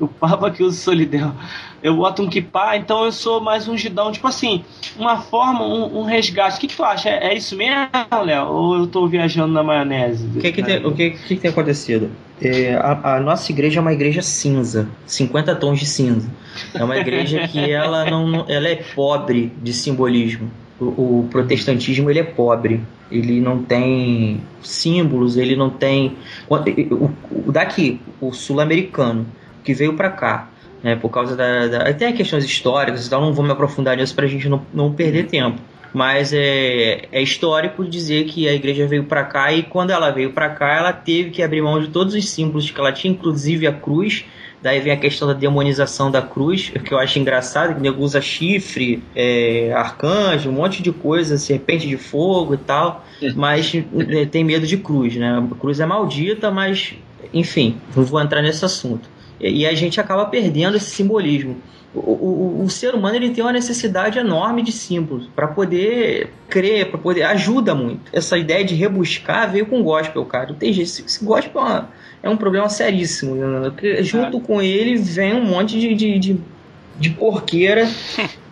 Uhum. 0.00 0.06
o 0.06 0.08
Papa 0.08 0.50
que 0.50 0.62
usa 0.62 0.78
solidel 0.80 1.32
eu 1.84 1.94
boto 1.94 2.22
um 2.22 2.30
kipá, 2.30 2.78
então 2.78 3.04
eu 3.04 3.12
sou 3.12 3.42
mais 3.42 3.68
um 3.68 3.76
gidão. 3.76 4.10
Tipo 4.10 4.26
assim, 4.26 4.64
uma 4.98 5.18
forma, 5.18 5.66
um, 5.66 5.98
um 5.98 6.02
resgate. 6.04 6.56
O 6.56 6.60
que, 6.60 6.66
que 6.66 6.76
tu 6.76 6.82
acha? 6.82 7.10
É, 7.10 7.26
é 7.26 7.36
isso 7.36 7.54
mesmo, 7.54 7.90
Léo? 8.24 8.46
Ou 8.46 8.76
eu 8.78 8.86
tô 8.86 9.06
viajando 9.06 9.52
na 9.52 9.62
maionese? 9.62 10.26
O 10.34 10.40
que, 10.40 10.50
que, 10.50 10.62
tem, 10.62 10.86
o 10.86 10.92
que, 10.92 11.10
que, 11.10 11.36
tem 11.36 11.50
acontecido? 11.50 12.10
É, 12.42 12.74
a, 12.74 13.16
a, 13.16 13.20
nossa 13.20 13.50
igreja 13.52 13.78
é 13.78 13.80
uma 13.80 13.92
igreja 13.92 14.20
cinza, 14.20 14.88
50 15.06 15.54
tons 15.56 15.78
de 15.78 15.86
cinza. 15.86 16.28
É 16.74 16.82
uma 16.82 16.96
igreja 16.96 17.46
que 17.46 17.70
ela 17.70 18.04
não, 18.10 18.44
ela 18.48 18.68
é 18.68 18.76
pobre 18.94 19.52
de 19.62 19.72
simbolismo. 19.72 20.50
O, 20.80 20.84
o, 20.84 21.28
protestantismo 21.30 22.10
ele 22.10 22.18
é 22.18 22.24
pobre, 22.24 22.80
ele 23.10 23.40
não 23.40 23.62
tem 23.62 24.40
símbolos, 24.60 25.36
ele 25.36 25.54
não 25.54 25.70
tem 25.70 26.16
o, 26.48 27.10
o 27.46 27.52
daqui, 27.52 28.00
o 28.20 28.32
sul-americano 28.32 29.24
que 29.62 29.72
veio 29.72 29.94
para 29.94 30.10
cá, 30.10 30.50
né, 30.82 30.96
por 30.96 31.10
causa 31.10 31.36
da. 31.36 31.92
Tem 31.94 32.12
questões 32.12 32.44
históricas, 32.44 33.06
então 33.06 33.20
não 33.20 33.32
vou 33.32 33.44
me 33.44 33.52
aprofundar 33.52 33.96
nisso 33.96 34.14
para 34.14 34.24
a 34.24 34.28
gente 34.28 34.48
não, 34.48 34.60
não 34.74 34.92
perder 34.92 35.26
tempo. 35.26 35.60
Mas 35.94 36.32
é, 36.32 37.06
é 37.12 37.22
histórico 37.22 37.84
dizer 37.84 38.24
que 38.24 38.48
a 38.48 38.52
igreja 38.52 38.84
veio 38.84 39.04
para 39.04 39.22
cá 39.22 39.52
e 39.52 39.62
quando 39.62 39.90
ela 39.90 40.10
veio 40.10 40.32
para 40.32 40.50
cá, 40.50 40.76
ela 40.76 40.92
teve 40.92 41.30
que 41.30 41.40
abrir 41.40 41.62
mão 41.62 41.80
de 41.80 41.88
todos 41.88 42.14
os 42.14 42.28
símbolos 42.28 42.68
que 42.68 42.80
ela 42.80 42.92
tinha, 42.92 43.12
inclusive 43.12 43.66
a 43.66 43.72
cruz. 43.72 44.24
Daí 44.60 44.80
vem 44.80 44.92
a 44.92 44.96
questão 44.96 45.28
da 45.28 45.34
demonização 45.34 46.10
da 46.10 46.20
cruz, 46.20 46.70
que 46.70 46.92
eu 46.92 46.98
acho 46.98 47.18
engraçado, 47.18 47.74
que 47.74 47.80
nego 47.80 48.02
usa 48.02 48.20
chifre, 48.20 49.02
é, 49.14 49.72
arcanjo, 49.72 50.50
um 50.50 50.54
monte 50.54 50.82
de 50.82 50.90
coisa, 50.90 51.38
serpente 51.38 51.86
de 51.86 51.98
fogo 51.98 52.54
e 52.54 52.58
tal, 52.58 53.04
mas 53.36 53.72
é, 54.08 54.24
tem 54.24 54.42
medo 54.42 54.66
de 54.66 54.78
cruz, 54.78 55.16
né? 55.16 55.38
A 55.38 55.54
cruz 55.54 55.80
é 55.80 55.86
maldita, 55.86 56.50
mas 56.50 56.94
enfim, 57.32 57.76
não 57.94 58.04
vou 58.04 58.20
entrar 58.20 58.40
nesse 58.42 58.64
assunto 58.64 59.14
e 59.40 59.66
a 59.66 59.74
gente 59.74 60.00
acaba 60.00 60.24
perdendo 60.26 60.76
esse 60.76 60.90
simbolismo. 60.90 61.56
O, 61.94 62.00
o, 62.00 62.64
o, 62.64 62.70
ser 62.70 62.92
humano 62.94 63.14
ele 63.14 63.30
tem 63.30 63.44
uma 63.44 63.52
necessidade 63.52 64.18
enorme 64.18 64.62
de 64.62 64.72
símbolos 64.72 65.28
para 65.34 65.46
poder 65.46 66.32
crer, 66.48 66.90
para 66.90 66.98
poder 66.98 67.22
ajuda 67.22 67.72
muito. 67.72 68.02
Essa 68.12 68.36
ideia 68.36 68.64
de 68.64 68.74
rebuscar 68.74 69.50
veio 69.52 69.66
com 69.66 69.80
o 69.80 69.84
gospel, 69.84 70.24
cara. 70.24 70.52
Tem 70.54 70.72
jeito, 70.72 70.88
esse 70.88 71.24
gospel 71.24 71.60
é, 71.60 71.64
uma, 71.64 71.90
é 72.24 72.28
um 72.28 72.36
problema 72.36 72.68
seríssimo, 72.68 73.36
né? 73.36 73.70
porque 73.70 74.02
junto 74.02 74.40
com 74.40 74.60
ele 74.60 74.96
vem 74.96 75.34
um 75.34 75.44
monte 75.44 75.78
de, 75.78 75.94
de, 75.94 76.18
de, 76.18 76.40
de 76.98 77.10
porqueira 77.10 77.88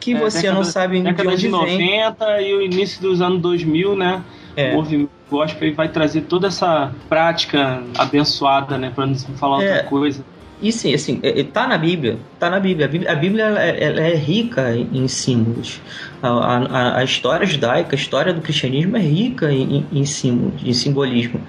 que 0.02 0.14
é, 0.14 0.18
você 0.18 0.50
não 0.50 0.64
sabe 0.64 1.00
de 1.00 1.08
onde 1.08 1.36
de 1.36 1.48
90 1.48 2.26
vem. 2.36 2.48
e 2.48 2.54
o 2.54 2.62
início 2.62 3.00
dos 3.00 3.20
anos 3.20 3.40
2000, 3.40 3.96
né? 3.96 4.22
É. 4.56 4.72
O 4.72 4.76
movimento 4.76 5.10
gospel 5.30 5.74
vai 5.74 5.88
trazer 5.88 6.22
toda 6.22 6.48
essa 6.48 6.92
prática 7.08 7.82
abençoada, 7.96 8.76
né? 8.76 8.92
Para 8.94 9.06
não 9.06 9.14
falar 9.14 9.62
é. 9.62 9.68
outra 9.68 9.84
coisa. 9.88 10.24
E 10.62 10.70
sim, 10.70 10.94
assim, 10.94 11.18
é, 11.24 11.40
é, 11.40 11.44
tá 11.44 11.66
na 11.66 11.76
Bíblia, 11.76 12.18
tá 12.38 12.48
na 12.48 12.60
Bíblia, 12.60 12.86
a 12.86 13.14
Bíblia 13.16 13.44
ela, 13.44 13.60
ela 13.60 14.00
é 14.00 14.14
rica 14.14 14.72
em 14.76 15.08
símbolos. 15.08 15.80
A, 16.22 16.28
a, 16.28 16.98
a, 16.98 17.04
história 17.04 17.44
judaica, 17.44 17.96
a 17.96 17.98
história 17.98 18.32
do 18.32 18.40
cristianismo 18.40 18.96
é 18.96 19.00
rica 19.00 19.52
em, 19.52 19.84
em 19.92 20.04
símbolos, 20.04 20.62
em 20.64 20.72
simbolismo. 20.72 21.40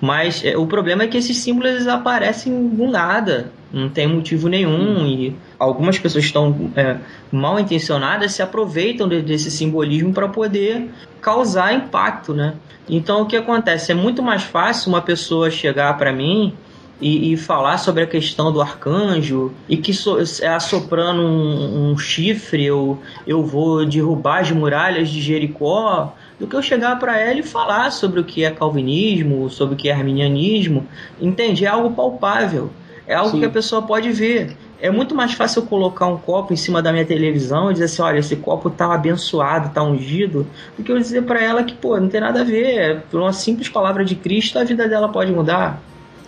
Mas 0.00 0.44
é, 0.44 0.56
o 0.56 0.66
problema 0.66 1.04
é 1.04 1.06
que 1.06 1.16
esses 1.16 1.36
símbolos 1.36 1.86
aparecem 1.86 2.68
do 2.68 2.88
nada, 2.88 3.52
não 3.72 3.88
tem 3.88 4.08
motivo 4.08 4.48
nenhum 4.48 5.06
e 5.06 5.34
algumas 5.58 5.96
pessoas 5.98 6.24
estão 6.24 6.70
é, 6.74 6.96
mal 7.30 7.60
intencionadas 7.60 8.32
se 8.32 8.42
aproveitam 8.42 9.08
de, 9.08 9.22
desse 9.22 9.50
simbolismo 9.50 10.12
para 10.12 10.28
poder 10.28 10.90
causar 11.20 11.72
impacto, 11.72 12.34
né? 12.34 12.54
Então 12.88 13.22
o 13.22 13.26
que 13.26 13.36
acontece 13.36 13.92
é 13.92 13.94
muito 13.94 14.22
mais 14.22 14.42
fácil 14.42 14.88
uma 14.88 15.00
pessoa 15.00 15.50
chegar 15.50 15.96
para 15.96 16.12
mim 16.12 16.52
e, 17.00 17.32
e, 17.32 17.36
falar 17.36 17.78
sobre 17.78 18.02
a 18.02 18.06
questão 18.06 18.50
do 18.50 18.60
arcanjo 18.60 19.52
e 19.68 19.76
que 19.76 19.92
so, 19.92 20.18
é 20.40 20.48
assoprando 20.48 21.20
um, 21.20 21.90
um, 21.90 21.98
chifre 21.98 22.64
eu, 22.64 22.98
eu 23.26 23.44
vou 23.44 23.84
derrubar 23.84 24.40
as 24.40 24.50
muralhas 24.50 25.10
de 25.10 25.20
Jericó 25.20 26.14
do 26.38 26.46
que 26.46 26.56
eu 26.56 26.62
chegar 26.62 26.98
para 26.98 27.18
ela 27.18 27.38
e 27.38 27.42
falar 27.42 27.90
sobre 27.90 28.20
o 28.20 28.24
que 28.24 28.44
é 28.44 28.50
calvinismo, 28.50 29.48
sobre 29.50 29.74
o 29.74 29.76
que 29.76 29.88
é 29.88 29.92
arminianismo. 29.92 30.86
Entende? 31.20 31.64
É 31.64 31.68
algo 31.68 31.90
palpável, 31.94 32.70
é 33.06 33.14
algo 33.14 33.32
Sim. 33.32 33.40
que 33.40 33.46
a 33.46 33.50
pessoa 33.50 33.82
pode 33.82 34.10
ver. 34.12 34.56
É 34.78 34.90
muito 34.90 35.14
mais 35.14 35.32
fácil 35.32 35.62
eu 35.62 35.66
colocar 35.66 36.06
um 36.06 36.18
copo 36.18 36.52
em 36.52 36.56
cima 36.56 36.82
da 36.82 36.92
minha 36.92 37.06
televisão 37.06 37.70
e 37.70 37.72
dizer 37.72 37.86
assim, 37.86 38.02
olha, 38.02 38.18
esse 38.18 38.36
copo 38.36 38.68
tá 38.68 38.92
abençoado, 38.92 39.70
tá 39.72 39.82
ungido, 39.82 40.46
do 40.76 40.84
que 40.84 40.92
eu 40.92 40.98
dizer 40.98 41.22
para 41.22 41.42
ela 41.42 41.64
que, 41.64 41.74
pô, 41.74 41.98
não 41.98 42.08
tem 42.08 42.20
nada 42.20 42.42
a 42.42 42.44
ver, 42.44 43.00
por 43.10 43.20
uma 43.20 43.32
simples 43.32 43.70
palavra 43.70 44.04
de 44.04 44.14
Cristo 44.14 44.58
a 44.58 44.64
vida 44.64 44.86
dela 44.86 45.08
pode 45.08 45.32
mudar 45.32 45.82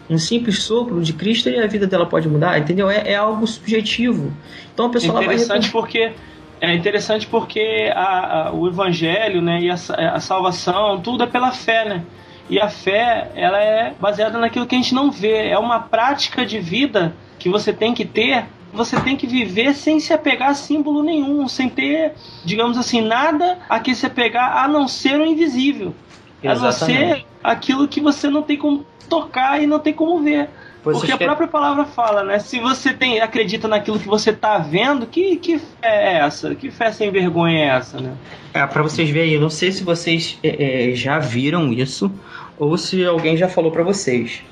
um 0.09 0.19
simples 0.19 0.63
sopro 0.63 1.03
de 1.03 1.13
Cristo 1.13 1.49
e 1.49 1.59
a 1.59 1.67
vida 1.67 1.87
dela 1.87 2.07
pode 2.07 2.29
mudar, 2.29 2.59
entendeu? 2.59 2.89
É, 2.91 3.13
é 3.13 3.17
algo 3.17 3.47
subjetivo. 3.47 4.33
Então 4.73 4.87
a 4.87 4.91
pessoa 4.91 5.23
interessante 5.23 5.65
vai... 5.65 5.71
porque 5.71 6.13
é 6.61 6.75
interessante 6.75 7.27
porque 7.27 7.91
a, 7.95 8.49
a, 8.49 8.53
o 8.53 8.67
evangelho, 8.69 9.41
né, 9.41 9.61
e 9.61 9.71
a, 9.71 9.75
a 10.15 10.21
salvação, 10.21 11.01
tudo 11.01 11.25
é 11.25 11.27
pela 11.27 11.53
fé, 11.53 11.89
né? 11.89 12.05
E 12.51 12.59
a 12.59 12.69
fé, 12.69 13.31
ela 13.35 13.63
é 13.63 13.95
baseada 14.01 14.39
naquilo 14.39 14.67
que 14.67 14.75
a 14.75 14.79
gente 14.79 14.95
não 14.95 15.11
vê. 15.11 15.49
É 15.49 15.59
uma 15.59 15.81
prática 15.81 16.47
de 16.47 16.59
vida 16.59 17.15
que 17.39 17.49
você 17.49 17.73
tem 17.73 17.93
que 17.93 18.05
ter. 18.07 18.47
Você 18.73 18.99
tem 19.01 19.17
que 19.17 19.27
viver 19.27 19.75
sem 19.75 20.01
se 20.01 20.13
apegar 20.13 20.51
a 20.51 20.55
símbolo 20.55 21.03
nenhum, 21.03 21.47
sem 21.47 21.69
ter, 21.69 22.15
digamos 22.45 22.77
assim, 22.79 23.01
nada 23.01 23.59
a 23.69 23.79
que 23.81 23.95
se 23.95 24.07
apegar 24.07 24.65
a 24.65 24.69
não 24.69 24.89
ser 24.89 25.21
o 25.21 25.27
invisível. 25.27 25.95
Exatamente. 26.43 27.03
A 27.03 27.09
não 27.09 27.15
ser 27.17 27.27
aquilo 27.43 27.89
que 27.89 28.01
você 28.01 28.29
não 28.29 28.43
tem 28.43 28.57
como 28.57 28.87
tocar 29.09 29.63
e 29.63 29.67
não 29.67 29.79
tem 29.79 29.93
como 29.93 30.23
ver. 30.23 30.49
Pois 30.83 30.99
Porque 30.99 31.13
a 31.13 31.19
própria 31.19 31.49
palavra 31.49 31.85
fala, 31.85 32.23
né? 32.23 32.39
Se 32.39 32.61
você 32.61 32.95
tem, 32.95 33.21
acredita 33.21 33.67
naquilo 33.67 33.99
que 33.99 34.07
você 34.07 34.33
tá 34.33 34.59
vendo, 34.59 35.07
que, 35.07 35.37
que 35.37 35.59
fé 35.59 35.67
é 35.83 36.19
essa? 36.19 36.55
Que 36.55 36.71
fé 36.71 36.93
sem 36.93 37.11
vergonha 37.11 37.59
é 37.59 37.69
essa, 37.69 38.01
né? 38.01 38.13
É, 38.55 38.65
pra 38.65 38.83
vocês 38.83 39.11
verem 39.11 39.35
aí, 39.35 39.41
não 39.41 39.51
sei 39.51 39.73
se 39.73 39.83
vocês 39.83 40.39
é, 40.43 40.91
é 40.91 40.95
já 40.95 41.19
viram 41.19 41.73
isso 41.73 42.11
ou 42.59 42.77
se 42.79 43.05
alguém 43.05 43.37
já 43.37 43.49
falou 43.49 43.73
para 43.73 43.83
vocês. 43.83 44.43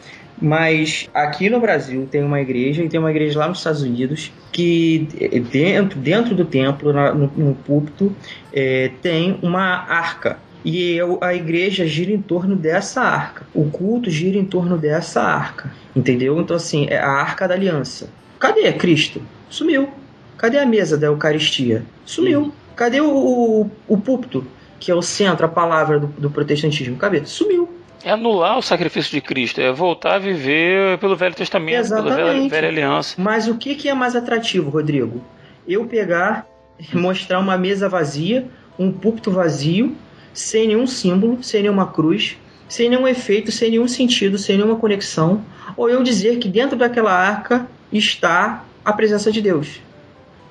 Mas 0.40 1.08
aqui 1.14 1.48
no 1.48 1.60
Brasil 1.60 2.06
tem 2.10 2.22
uma 2.22 2.40
igreja 2.40 2.82
e 2.82 2.88
tem 2.88 3.00
uma 3.00 3.10
igreja 3.10 3.38
lá 3.38 3.48
nos 3.48 3.58
Estados 3.58 3.82
Unidos 3.82 4.30
que 4.52 5.08
é, 5.18 5.38
dentro, 5.38 5.98
dentro 5.98 6.34
do 6.34 6.44
templo, 6.44 6.92
no, 6.92 7.28
no 7.28 7.54
púlpito, 7.54 8.14
é, 8.52 8.90
tem 9.00 9.38
uma 9.42 9.86
arca 9.88 10.38
e 10.68 10.98
a 11.20 11.32
igreja 11.32 11.86
gira 11.86 12.10
em 12.10 12.20
torno 12.20 12.56
dessa 12.56 13.00
arca. 13.00 13.46
O 13.54 13.70
culto 13.70 14.10
gira 14.10 14.36
em 14.36 14.44
torno 14.44 14.76
dessa 14.76 15.22
arca. 15.22 15.72
Entendeu? 15.94 16.40
Então, 16.40 16.56
assim, 16.56 16.88
é 16.90 16.98
a 16.98 17.08
arca 17.08 17.46
da 17.46 17.54
aliança. 17.54 18.10
Cadê 18.40 18.72
Cristo? 18.72 19.22
Sumiu. 19.48 19.88
Cadê 20.36 20.58
a 20.58 20.66
mesa 20.66 20.98
da 20.98 21.06
Eucaristia? 21.06 21.84
Sumiu. 22.04 22.52
Cadê 22.74 23.00
o, 23.00 23.08
o, 23.08 23.70
o 23.86 23.96
púlpito, 23.96 24.44
que 24.80 24.90
é 24.90 24.94
o 24.94 25.00
centro, 25.00 25.46
a 25.46 25.48
palavra 25.48 26.00
do, 26.00 26.08
do 26.08 26.30
protestantismo? 26.32 26.96
Cadê? 26.96 27.24
Sumiu. 27.24 27.72
É 28.02 28.10
anular 28.10 28.58
o 28.58 28.62
sacrifício 28.62 29.12
de 29.12 29.20
Cristo, 29.20 29.60
é 29.60 29.72
voltar 29.72 30.16
a 30.16 30.18
viver 30.18 30.98
pelo 30.98 31.14
Velho 31.14 31.34
Testamento, 31.36 31.78
Exatamente. 31.78 32.16
pela 32.16 32.32
velha, 32.32 32.48
velha 32.48 32.68
aliança. 32.68 33.14
Mas 33.18 33.46
o 33.46 33.56
que, 33.56 33.76
que 33.76 33.88
é 33.88 33.94
mais 33.94 34.16
atrativo, 34.16 34.68
Rodrigo? 34.68 35.22
Eu 35.66 35.86
pegar, 35.86 36.44
mostrar 36.92 37.38
uma 37.38 37.56
mesa 37.56 37.88
vazia, 37.88 38.48
um 38.76 38.90
púlpito 38.90 39.30
vazio, 39.30 39.96
sem 40.36 40.68
nenhum 40.68 40.86
símbolo, 40.86 41.42
sem 41.42 41.62
nenhuma 41.62 41.86
cruz, 41.86 42.36
sem 42.68 42.90
nenhum 42.90 43.08
efeito, 43.08 43.50
sem 43.50 43.70
nenhum 43.70 43.88
sentido, 43.88 44.36
sem 44.36 44.56
nenhuma 44.56 44.76
conexão, 44.76 45.42
ou 45.76 45.88
eu 45.88 46.02
dizer 46.02 46.38
que 46.38 46.48
dentro 46.48 46.76
daquela 46.76 47.10
arca 47.10 47.66
está 47.90 48.62
a 48.84 48.92
presença 48.92 49.32
de 49.32 49.40
Deus. 49.40 49.80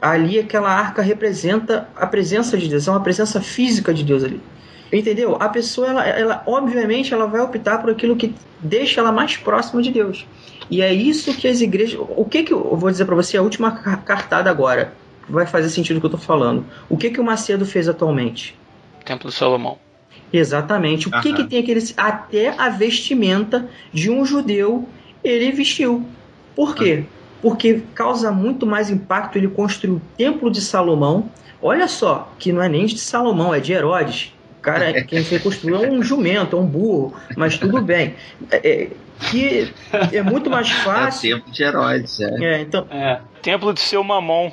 Ali 0.02 0.40
aquela 0.40 0.72
arca 0.72 1.02
representa 1.02 1.88
a 1.96 2.08
presença 2.08 2.58
de 2.58 2.68
Deus, 2.68 2.88
é 2.88 2.92
uma 2.92 3.00
presença 3.00 3.40
física 3.40 3.94
de 3.94 4.04
Deus 4.04 4.24
ali. 4.24 4.42
Entendeu? 4.92 5.38
A 5.40 5.50
pessoa, 5.50 5.88
ela, 5.88 6.08
ela, 6.08 6.44
obviamente, 6.46 7.14
ela 7.14 7.28
vai 7.28 7.42
optar 7.42 7.80
por 7.80 7.90
aquilo 7.90 8.16
que 8.16 8.34
deixa 8.60 9.02
ela 9.02 9.12
mais 9.12 9.38
próxima 9.38 9.82
de 9.82 9.92
Deus. 9.92 10.26
E 10.70 10.82
é 10.82 10.94
isso 10.94 11.34
que 11.34 11.48
as 11.48 11.62
igrejas. 11.62 12.00
O 12.00 12.26
que 12.26 12.44
que 12.44 12.54
eu 12.54 12.76
vou 12.76 12.90
dizer 12.90 13.06
para 13.06 13.16
você? 13.16 13.38
A 13.38 13.42
última 13.42 13.72
cartada 13.72 14.50
agora 14.50 14.94
vai 15.30 15.46
fazer 15.46 15.70
sentido 15.70 15.98
o 15.98 16.00
que 16.00 16.06
eu 16.06 16.12
estou 16.12 16.20
falando. 16.20 16.66
O 16.90 16.98
que 16.98 17.10
que 17.10 17.20
o 17.20 17.24
Macedo 17.24 17.66
fez 17.66 17.88
atualmente? 17.88 18.56
Templo 19.06 19.30
de 19.30 19.36
Salomão. 19.36 19.78
Exatamente. 20.34 21.08
O 21.08 21.22
que, 21.22 21.34
que 21.34 21.44
tem 21.46 21.60
aqueles. 21.60 21.94
Até 21.96 22.50
a 22.58 22.70
vestimenta 22.70 23.70
de 23.94 24.10
um 24.10 24.26
judeu 24.26 24.90
ele 25.24 25.52
vestiu. 25.52 26.06
Por 26.56 26.76
quê? 26.76 27.06
porque 27.46 27.84
causa 27.94 28.32
muito 28.32 28.66
mais 28.66 28.90
impacto 28.90 29.38
ele 29.38 29.48
construir 29.48 29.92
o 29.92 30.02
templo 30.18 30.50
de 30.50 30.60
Salomão. 30.60 31.30
Olha 31.62 31.88
só, 31.88 32.34
que 32.40 32.52
não 32.52 32.60
é 32.60 32.68
nem 32.68 32.88
de 32.88 32.98
Salomão, 32.98 33.54
é 33.54 33.60
de 33.60 33.72
Herodes. 33.72 34.34
O 34.58 34.62
cara, 34.62 35.00
quem 35.06 35.24
foi 35.24 35.38
construir 35.38 35.76
é 35.76 35.92
um 35.92 36.02
jumento, 36.02 36.56
é 36.56 36.60
um 36.60 36.66
burro, 36.66 37.14
mas 37.38 37.56
tudo 37.56 37.84
bem. 37.84 38.16
É, 38.50 38.68
é, 38.68 38.90
que 39.30 39.72
é 40.12 40.24
muito 40.24 40.50
mais 40.50 40.72
fácil. 40.72 41.34
É 41.34 41.36
o 41.36 41.38
templo 41.38 41.54
de 41.54 41.64
Herodes, 41.64 42.20
é. 42.20 42.44
É, 42.44 42.62
então, 42.62 42.88
É. 42.90 43.22
Templo 43.44 43.72
de 43.76 43.80
seu 43.80 44.04
mamão. 44.04 44.52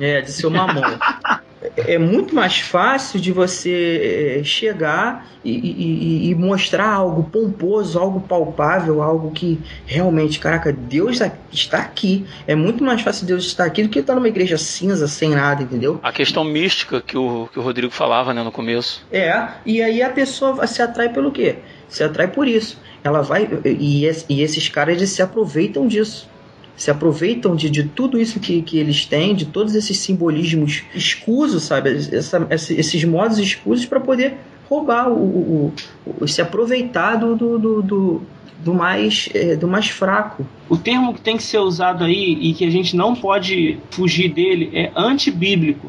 é, 0.00 0.20
de 0.20 0.32
seu 0.32 0.50
mamão. 0.50 0.82
É 1.76 1.98
muito 1.98 2.34
mais 2.34 2.58
fácil 2.58 3.20
de 3.20 3.32
você 3.32 4.38
é, 4.40 4.44
chegar 4.44 5.26
e, 5.44 5.50
e- 5.52 6.30
e 6.30 6.34
mostrar 6.34 6.88
algo 6.88 7.24
pomposo, 7.24 7.98
algo 7.98 8.20
palpável, 8.20 9.02
algo 9.02 9.30
que 9.30 9.58
realmente, 9.86 10.38
caraca, 10.38 10.72
Deus 10.72 11.20
está 11.52 11.78
aqui. 11.78 12.26
É 12.46 12.54
muito 12.54 12.84
mais 12.84 13.00
fácil 13.00 13.26
Deus 13.26 13.44
estar 13.46 13.64
aqui 13.64 13.82
do 13.82 13.88
que 13.88 13.98
estar 13.98 14.14
numa 14.14 14.28
igreja 14.28 14.58
cinza, 14.58 15.08
sem 15.08 15.30
nada, 15.30 15.62
entendeu? 15.62 15.98
A 16.02 16.12
questão 16.12 16.44
mística 16.44 17.00
que 17.00 17.16
o, 17.16 17.48
que 17.52 17.58
o 17.58 17.62
Rodrigo 17.62 17.92
falava 17.92 18.34
né, 18.34 18.42
no 18.42 18.52
começo. 18.52 19.04
É, 19.10 19.48
e 19.64 19.82
aí 19.82 20.02
a 20.02 20.10
pessoa 20.10 20.66
se 20.66 20.82
atrai 20.82 21.08
pelo 21.08 21.30
quê? 21.32 21.56
Se 21.88 22.02
atrai 22.04 22.28
por 22.28 22.46
isso. 22.46 22.78
Ela 23.02 23.20
vai. 23.22 23.48
E, 23.64 24.06
e 24.28 24.42
esses 24.42 24.68
caras 24.68 24.96
eles 24.96 25.10
se 25.10 25.22
aproveitam 25.22 25.86
disso. 25.86 26.28
Se 26.76 26.90
aproveitam 26.90 27.54
de, 27.54 27.70
de 27.70 27.84
tudo 27.84 28.18
isso 28.18 28.40
que, 28.40 28.60
que 28.62 28.78
eles 28.78 29.06
têm, 29.06 29.34
de 29.34 29.46
todos 29.46 29.74
esses 29.74 29.96
simbolismos 29.98 30.82
escusos, 30.94 31.62
sabe? 31.62 31.90
Essa- 31.90 32.46
esse- 32.50 32.74
esses 32.74 33.04
modos 33.04 33.38
escusos 33.38 33.86
para 33.86 34.00
poder 34.00 34.34
roubar, 34.68 35.08
o, 35.08 35.14
o- 35.14 35.72
o- 36.20 36.26
se 36.26 36.42
aproveitar 36.42 37.16
do, 37.16 37.36
do, 37.36 37.58
do, 37.58 37.82
do, 37.82 38.22
do 38.58 38.74
mais, 38.74 39.28
é, 39.34 39.54
do 39.54 39.68
mais 39.68 39.88
fraco. 39.88 40.44
O 40.68 40.76
termo 40.76 41.14
que 41.14 41.20
tem 41.20 41.36
que 41.36 41.42
ser 41.44 41.58
usado 41.58 42.02
aí 42.02 42.38
e 42.40 42.52
que 42.54 42.64
a 42.64 42.70
gente 42.70 42.96
não 42.96 43.14
pode 43.14 43.78
fugir 43.90 44.32
dele 44.32 44.70
é 44.72 44.90
antibíblico. 44.96 45.88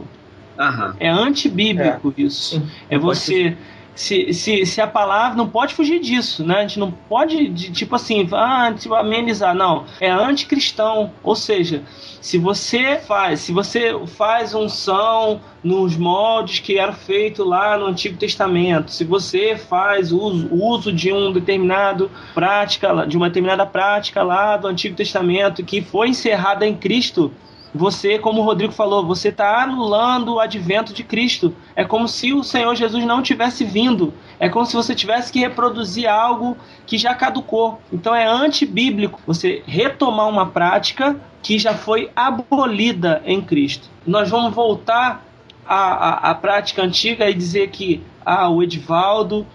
Aham. 0.59 0.95
É 0.99 1.09
antibíblico 1.09 2.13
isso. 2.17 2.55
Sim. 2.57 2.67
É 2.89 2.97
você. 2.97 3.57
Se, 3.95 4.33
se, 4.33 4.65
se 4.65 4.81
a 4.81 4.87
palavra 4.87 5.37
não 5.37 5.47
pode 5.47 5.73
fugir 5.73 6.01
disso, 6.01 6.45
né? 6.45 6.57
A 6.57 6.61
gente 6.61 6.77
não 6.77 6.91
pode, 6.91 7.47
de- 7.47 7.71
tipo 7.71 7.95
assim, 7.95 8.27
ah, 8.33 8.73
tipo, 8.77 8.93
amenizar. 8.93 9.55
Não. 9.55 9.85
É 10.01 10.09
anticristão. 10.11 11.13
Ou 11.23 11.33
seja, 11.33 11.81
se 12.19 12.37
você 12.37 12.97
faz, 12.97 13.39
se 13.39 13.53
você 13.53 13.97
faz 14.07 14.53
unção 14.53 15.39
nos 15.63 15.95
moldes 15.95 16.59
que 16.59 16.77
eram 16.77 16.91
feitos 16.93 17.47
lá 17.47 17.77
no 17.77 17.85
Antigo 17.85 18.17
Testamento, 18.17 18.91
se 18.91 19.05
você 19.05 19.55
faz 19.55 20.11
uso, 20.11 20.49
uso 20.51 20.91
de 20.91 21.13
um 21.13 21.31
determinado 21.31 22.11
prática, 22.33 23.05
de 23.07 23.15
uma 23.15 23.29
determinada 23.29 23.65
prática 23.65 24.21
lá 24.21 24.57
do 24.57 24.67
Antigo 24.67 24.95
Testamento 24.95 25.63
que 25.63 25.81
foi 25.81 26.09
encerrada 26.09 26.67
em 26.67 26.75
Cristo, 26.75 27.31
você, 27.75 28.17
como 28.17 28.41
o 28.41 28.45
Rodrigo 28.45 28.71
falou, 28.71 29.05
você 29.05 29.27
está 29.27 29.61
anulando 29.61 30.35
o 30.35 30.39
advento 30.39 30.93
de 30.93 31.03
Cristo. 31.03 31.53
É 31.75 31.83
como 31.83 32.07
se 32.07 32.31
o 32.31 32.41
Senhor 32.41 32.73
Jesus 32.73 33.03
não 33.03 33.21
tivesse 33.21 33.65
vindo. 33.65 34.13
É 34.39 34.47
como 34.47 34.65
se 34.65 34.73
você 34.73 34.95
tivesse 34.95 35.31
que 35.31 35.39
reproduzir 35.39 36.09
algo 36.09 36.57
que 36.87 36.97
já 36.97 37.13
caducou. 37.13 37.81
Então 37.91 38.15
é 38.15 38.25
antibíblico 38.25 39.19
você 39.27 39.61
retomar 39.67 40.29
uma 40.29 40.45
prática 40.45 41.19
que 41.43 41.59
já 41.59 41.73
foi 41.73 42.09
abolida 42.15 43.21
em 43.25 43.41
Cristo. 43.41 43.89
Nós 44.07 44.29
vamos 44.29 44.53
voltar 44.53 45.25
à, 45.67 45.75
à, 45.75 46.31
à 46.31 46.35
prática 46.35 46.81
antiga 46.81 47.29
e 47.29 47.33
dizer 47.33 47.69
que 47.71 48.01
ah, 48.25 48.49
o 48.49 48.63
Edivaldo 48.63 49.45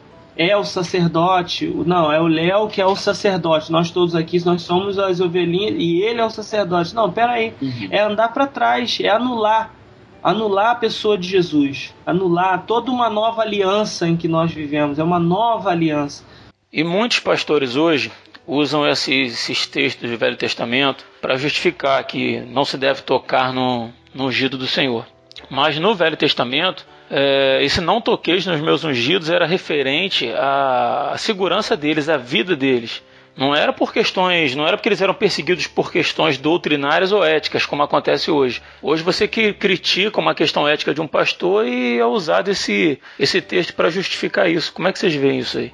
é 0.41 0.57
o 0.57 0.65
sacerdote, 0.65 1.67
não, 1.85 2.11
é 2.11 2.19
o 2.19 2.27
Léo 2.27 2.67
que 2.67 2.81
é 2.81 2.87
o 2.87 2.97
sacerdote. 2.97 3.71
Nós 3.71 3.91
todos 3.91 4.15
aqui, 4.15 4.43
nós 4.43 4.63
somos 4.63 4.99
as 4.99 5.21
ovelhinhas 5.21 5.75
e 5.77 6.01
ele 6.01 6.19
é 6.19 6.25
o 6.25 6.31
sacerdote. 6.31 6.95
Não, 6.95 7.13
peraí. 7.13 7.53
Uhum. 7.61 7.89
É 7.91 8.01
andar 8.01 8.33
para 8.33 8.47
trás, 8.47 8.99
é 9.03 9.11
anular. 9.11 9.75
Anular 10.23 10.71
a 10.71 10.75
pessoa 10.77 11.19
de 11.19 11.29
Jesus. 11.29 11.95
Anular 12.07 12.65
toda 12.67 12.91
uma 12.91 13.11
nova 13.11 13.43
aliança 13.43 14.09
em 14.09 14.17
que 14.17 14.27
nós 14.27 14.51
vivemos. 14.51 14.99
É 14.99 15.05
uma 15.05 15.19
nova 15.19 15.69
aliança. 15.69 16.25
E 16.73 16.83
muitos 16.83 17.19
pastores 17.19 17.77
hoje 17.77 18.11
usam 18.47 18.89
esses, 18.89 19.35
esses 19.35 19.67
textos 19.67 20.11
do 20.11 20.17
Velho 20.17 20.39
Testamento 20.39 21.05
para 21.21 21.37
justificar 21.37 22.03
que 22.05 22.41
não 22.41 22.65
se 22.65 22.79
deve 22.79 23.03
tocar 23.03 23.53
no, 23.53 23.91
no 24.15 24.29
ungido 24.29 24.57
do 24.57 24.67
Senhor. 24.67 25.07
Mas 25.51 25.79
no 25.79 25.95
Velho 25.95 26.17
Testamento, 26.17 26.87
é, 27.11 27.59
esse 27.65 27.81
não 27.81 28.01
toqueis 28.01 28.47
nos 28.47 28.61
meus 28.61 28.85
ungidos 28.85 29.29
era 29.29 29.45
referente 29.45 30.31
à, 30.37 31.15
segurança 31.19 31.77
deles, 31.77 32.09
à 32.09 32.17
vida 32.17 32.55
deles. 32.55 33.03
Não 33.37 33.55
era 33.55 33.73
por 33.73 33.93
questões, 33.93 34.55
não 34.55 34.67
era 34.67 34.77
porque 34.77 34.89
eles 34.89 35.01
eram 35.01 35.15
perseguidos 35.15 35.67
por 35.67 35.91
questões 35.91 36.37
doutrinárias 36.37 37.11
ou 37.11 37.25
éticas, 37.25 37.67
como 37.67 37.83
acontece 37.83 38.31
hoje. 38.31 38.63
Hoje 38.83 39.03
você 39.03 39.27
que 39.27 39.53
critica 39.53 40.21
uma 40.21 40.35
questão 40.35 40.69
ética 40.69 40.95
de 40.95 41.01
um 41.01 41.07
pastor 41.07 41.67
e 41.67 41.99
é 41.99 42.07
usado 42.07 42.51
esse, 42.51 43.01
esse 43.19 43.41
texto 43.41 43.75
para 43.75 43.91
justificar 43.91 44.49
isso. 44.49 44.73
Como 44.73 44.87
é 44.87 44.93
que 44.93 44.99
vocês 44.99 45.15
veem 45.15 45.39
isso 45.39 45.59
aí? 45.59 45.73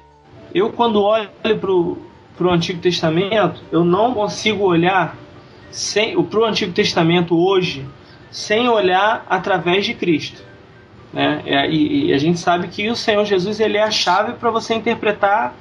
Eu, 0.55 0.71
quando 0.71 1.03
olho 1.03 1.29
para 1.43 2.47
o 2.47 2.51
Antigo 2.51 2.79
Testamento, 2.79 3.61
eu 3.71 3.83
não 3.83 4.13
consigo 4.13 4.63
olhar 4.63 5.15
para 6.29 6.39
o 6.39 6.45
Antigo 6.45 6.71
Testamento 6.71 7.37
hoje 7.37 7.85
sem 8.31 8.69
olhar 8.69 9.25
através 9.29 9.85
de 9.85 9.93
Cristo. 9.93 10.46
Né? 11.17 11.41
E, 11.67 12.09
e 12.09 12.13
a 12.13 12.17
gente 12.19 12.39
sabe 12.39 12.67
que 12.67 12.87
o 12.91 12.95
Senhor 12.95 13.25
Jesus 13.25 13.59
ele 13.59 13.75
é 13.75 13.81
a 13.81 13.89
chave 13.89 14.33
para 14.33 14.51
você 14.51 14.75
interpretar 14.75 15.55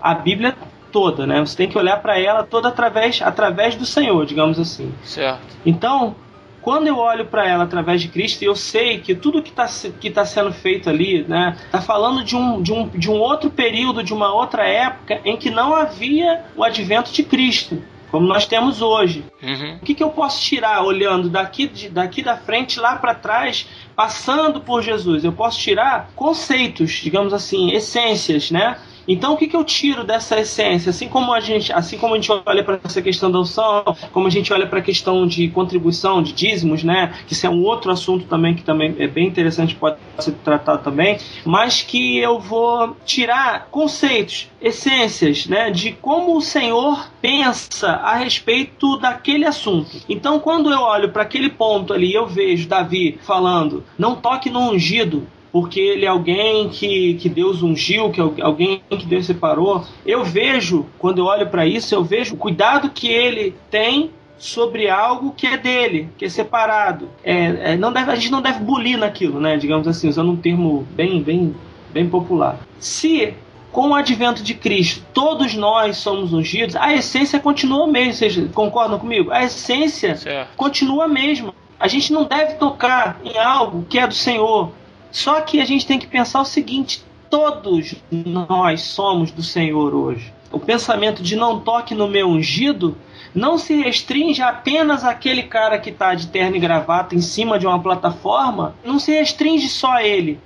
a 0.00 0.14
Bíblia 0.14 0.56
toda. 0.90 1.26
Né? 1.26 1.38
Você 1.40 1.54
tem 1.54 1.68
que 1.68 1.76
olhar 1.76 2.00
para 2.00 2.18
ela 2.18 2.42
toda 2.44 2.68
através, 2.68 3.20
através 3.20 3.76
do 3.76 3.84
Senhor, 3.84 4.24
digamos 4.24 4.58
assim. 4.58 4.90
Certo. 5.04 5.54
Então, 5.66 6.16
quando 6.62 6.86
eu 6.86 6.96
olho 6.96 7.26
para 7.26 7.46
ela 7.46 7.64
através 7.64 8.00
de 8.00 8.08
Cristo, 8.08 8.42
eu 8.42 8.56
sei 8.56 9.00
que 9.00 9.14
tudo 9.14 9.42
que 9.42 9.50
está 9.50 9.68
que 10.00 10.10
tá 10.10 10.24
sendo 10.24 10.50
feito 10.50 10.88
ali, 10.88 11.24
né, 11.28 11.58
tá 11.70 11.82
falando 11.82 12.24
de 12.24 12.34
um, 12.34 12.62
de, 12.62 12.72
um, 12.72 12.88
de 12.88 13.10
um 13.10 13.18
outro 13.18 13.50
período, 13.50 14.02
de 14.02 14.14
uma 14.14 14.32
outra 14.32 14.66
época 14.66 15.20
em 15.26 15.36
que 15.36 15.50
não 15.50 15.74
havia 15.74 16.44
o 16.56 16.64
advento 16.64 17.12
de 17.12 17.22
Cristo, 17.22 17.82
como 18.12 18.26
nós 18.26 18.44
temos 18.44 18.82
hoje. 18.82 19.24
Uhum. 19.42 19.76
O 19.76 19.80
que, 19.80 19.94
que 19.94 20.02
eu 20.02 20.10
posso 20.10 20.38
tirar 20.42 20.84
olhando 20.84 21.30
daqui, 21.30 21.66
de, 21.66 21.88
daqui 21.88 22.22
da 22.22 22.36
frente 22.36 22.78
lá 22.78 22.94
para 22.96 23.14
trás, 23.14 23.66
passando 23.96 24.60
por 24.60 24.82
Jesus? 24.82 25.24
Eu 25.24 25.32
posso 25.32 25.58
tirar 25.58 26.10
conceitos, 26.14 27.00
digamos 27.02 27.32
assim, 27.32 27.72
essências, 27.72 28.50
né? 28.50 28.76
Então 29.06 29.34
o 29.34 29.36
que, 29.36 29.46
que 29.46 29.56
eu 29.56 29.64
tiro 29.64 30.04
dessa 30.04 30.38
essência? 30.38 30.90
Assim 30.90 31.08
como 31.08 31.32
a 31.32 31.40
gente, 31.40 31.72
assim 31.72 31.98
como 31.98 32.14
a 32.14 32.16
gente 32.16 32.30
olha 32.46 32.62
para 32.62 32.78
essa 32.84 33.02
questão 33.02 33.30
da 33.30 33.40
unção, 33.40 33.84
como 34.12 34.26
a 34.26 34.30
gente 34.30 34.52
olha 34.52 34.66
para 34.66 34.78
a 34.78 34.82
questão 34.82 35.26
de 35.26 35.48
contribuição, 35.48 36.22
de 36.22 36.32
dízimos, 36.32 36.84
né? 36.84 37.12
Que 37.26 37.32
isso 37.32 37.46
é 37.46 37.50
um 37.50 37.62
outro 37.62 37.90
assunto 37.90 38.26
também 38.26 38.54
que 38.54 38.62
também 38.62 38.94
é 38.98 39.06
bem 39.06 39.26
interessante, 39.26 39.74
pode 39.74 39.96
ser 40.18 40.32
tratado 40.44 40.82
também, 40.82 41.18
mas 41.44 41.82
que 41.82 42.18
eu 42.18 42.38
vou 42.38 42.96
tirar 43.04 43.68
conceitos, 43.70 44.48
essências, 44.60 45.46
né? 45.46 45.70
De 45.70 45.92
como 45.92 46.36
o 46.36 46.40
Senhor 46.40 47.10
pensa 47.20 47.90
a 47.90 48.16
respeito 48.16 48.96
daquele 48.98 49.44
assunto. 49.44 49.90
Então 50.08 50.38
quando 50.38 50.70
eu 50.70 50.80
olho 50.80 51.10
para 51.10 51.22
aquele 51.22 51.50
ponto 51.50 51.92
ali, 51.92 52.12
eu 52.12 52.26
vejo 52.26 52.68
Davi 52.68 53.18
falando: 53.22 53.84
não 53.98 54.16
toque 54.16 54.50
no 54.50 54.60
ungido, 54.60 55.26
porque 55.52 55.78
ele 55.78 56.06
é 56.06 56.08
alguém 56.08 56.70
que, 56.70 57.14
que 57.14 57.28
Deus 57.28 57.62
ungiu, 57.62 58.10
que 58.10 58.20
é 58.20 58.42
alguém 58.42 58.82
que 58.88 59.04
Deus 59.04 59.26
separou. 59.26 59.84
Eu 60.04 60.24
vejo, 60.24 60.86
quando 60.98 61.18
eu 61.18 61.26
olho 61.26 61.46
para 61.48 61.66
isso, 61.66 61.94
eu 61.94 62.02
vejo 62.02 62.34
o 62.34 62.38
cuidado 62.38 62.88
que 62.88 63.08
ele 63.08 63.54
tem 63.70 64.10
sobre 64.38 64.88
algo 64.88 65.32
que 65.36 65.46
é 65.46 65.56
dele, 65.56 66.08
que 66.18 66.24
é 66.24 66.28
separado. 66.28 67.08
É, 67.22 67.72
é, 67.72 67.76
não 67.76 67.92
deve, 67.92 68.10
a 68.10 68.16
gente 68.16 68.32
não 68.32 68.42
deve 68.42 68.58
bulir 68.60 68.98
naquilo, 68.98 69.38
né? 69.38 69.56
Digamos 69.56 69.86
assim, 69.86 70.08
usando 70.08 70.32
um 70.32 70.36
termo 70.36 70.86
bem, 70.92 71.22
bem, 71.22 71.54
bem 71.92 72.08
popular. 72.08 72.58
Se 72.80 73.34
com 73.70 73.90
o 73.90 73.94
advento 73.94 74.42
de 74.42 74.54
Cristo 74.54 75.04
todos 75.14 75.54
nós 75.54 75.96
somos 75.98 76.32
ungidos, 76.32 76.74
a 76.76 76.92
essência 76.92 77.38
continua 77.38 77.84
a 77.84 77.86
mesma. 77.86 78.12
Vocês 78.14 78.50
concordam 78.52 78.98
comigo? 78.98 79.30
A 79.30 79.44
essência 79.44 80.16
Certo. 80.16 80.56
continua 80.56 81.04
a 81.04 81.08
mesma. 81.08 81.54
A 81.78 81.86
gente 81.86 82.12
não 82.12 82.24
deve 82.24 82.54
tocar 82.54 83.20
em 83.24 83.38
algo 83.38 83.84
que 83.88 83.98
é 83.98 84.06
do 84.06 84.14
Senhor. 84.14 84.72
Só 85.12 85.42
que 85.42 85.60
a 85.60 85.64
gente 85.64 85.86
tem 85.86 85.98
que 85.98 86.06
pensar 86.06 86.40
o 86.40 86.44
seguinte: 86.44 87.04
todos 87.30 87.94
nós 88.10 88.80
somos 88.80 89.30
do 89.30 89.42
Senhor 89.42 89.94
hoje. 89.94 90.32
O 90.50 90.58
pensamento 90.58 91.22
de 91.22 91.36
não 91.36 91.60
toque 91.60 91.94
no 91.94 92.08
meu 92.08 92.28
ungido 92.28 92.96
não 93.34 93.56
se 93.56 93.74
restringe 93.74 94.42
apenas 94.42 95.04
àquele 95.04 95.44
cara 95.44 95.78
que 95.78 95.90
está 95.90 96.14
de 96.14 96.26
terno 96.26 96.56
e 96.56 96.60
gravata 96.60 97.14
em 97.14 97.20
cima 97.20 97.58
de 97.58 97.66
uma 97.66 97.78
plataforma, 97.78 98.74
não 98.84 98.98
se 98.98 99.12
restringe 99.12 99.68
só 99.68 99.92
a 99.92 100.04
ele, 100.04 100.38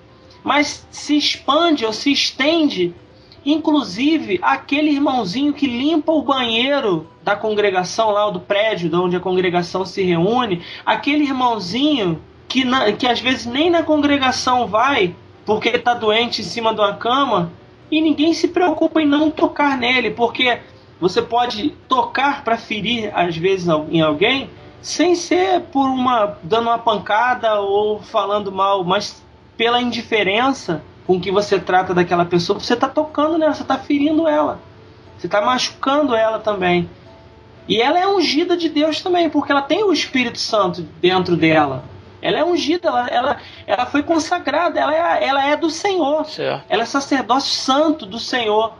mas 0.44 0.86
se 0.90 1.16
expande 1.16 1.84
ou 1.84 1.92
se 1.92 2.12
estende, 2.12 2.94
inclusive 3.44 4.38
aquele 4.42 4.90
irmãozinho 4.90 5.52
que 5.52 5.66
limpa 5.66 6.12
o 6.12 6.22
banheiro 6.22 7.08
da 7.24 7.34
congregação 7.34 8.10
lá 8.10 8.30
do 8.30 8.38
prédio, 8.38 8.88
de 8.88 8.96
onde 8.96 9.16
a 9.16 9.20
congregação 9.20 9.84
se 9.84 10.02
reúne, 10.02 10.62
aquele 10.84 11.24
irmãozinho 11.24 12.22
que, 12.48 12.64
na, 12.64 12.92
que 12.92 13.06
às 13.06 13.20
vezes 13.20 13.46
nem 13.46 13.70
na 13.70 13.82
congregação 13.82 14.66
vai, 14.66 15.14
porque 15.44 15.68
está 15.70 15.94
doente 15.94 16.42
em 16.42 16.44
cima 16.44 16.74
de 16.74 16.80
uma 16.80 16.94
cama, 16.94 17.52
e 17.90 18.00
ninguém 18.00 18.34
se 18.34 18.48
preocupa 18.48 19.00
em 19.00 19.06
não 19.06 19.30
tocar 19.30 19.76
nele, 19.78 20.10
porque 20.10 20.60
Você 21.00 21.20
pode 21.20 21.70
tocar 21.88 22.42
para 22.42 22.56
ferir 22.56 23.10
às 23.14 23.36
vezes 23.36 23.68
em 23.90 24.00
alguém 24.00 24.48
sem 24.80 25.14
ser 25.14 25.60
por 25.72 25.86
uma 25.88 26.38
dando 26.42 26.68
uma 26.68 26.78
pancada 26.78 27.60
ou 27.60 28.00
falando 28.00 28.50
mal, 28.50 28.82
mas 28.84 29.22
pela 29.56 29.80
indiferença 29.80 30.82
com 31.06 31.20
que 31.20 31.30
você 31.30 31.58
trata 31.58 31.92
daquela 31.92 32.24
pessoa, 32.24 32.58
você 32.58 32.74
está 32.74 32.88
tocando 32.88 33.38
nela, 33.38 33.54
você 33.54 33.62
está 33.62 33.78
ferindo 33.78 34.26
ela. 34.26 34.60
Você 35.16 35.26
está 35.26 35.40
machucando 35.40 36.14
ela 36.14 36.38
também. 36.38 36.88
E 37.68 37.80
ela 37.80 37.98
é 37.98 38.06
ungida 38.06 38.56
de 38.56 38.68
Deus 38.68 39.00
também, 39.00 39.28
porque 39.28 39.52
ela 39.52 39.62
tem 39.62 39.82
o 39.84 39.92
Espírito 39.92 40.38
Santo 40.38 40.82
dentro 41.00 41.36
dela. 41.36 41.84
Ela 42.26 42.40
é 42.40 42.44
ungida, 42.44 42.88
ela, 42.88 43.06
ela, 43.06 43.36
ela 43.68 43.86
foi 43.86 44.02
consagrada, 44.02 44.80
ela 44.80 44.92
é, 44.92 45.24
ela 45.24 45.46
é 45.46 45.56
do 45.56 45.70
Senhor. 45.70 46.24
Certo. 46.26 46.64
Ela 46.68 46.82
é 46.82 46.86
sacerdócio 46.86 47.52
santo 47.52 48.04
do 48.04 48.18
Senhor. 48.18 48.72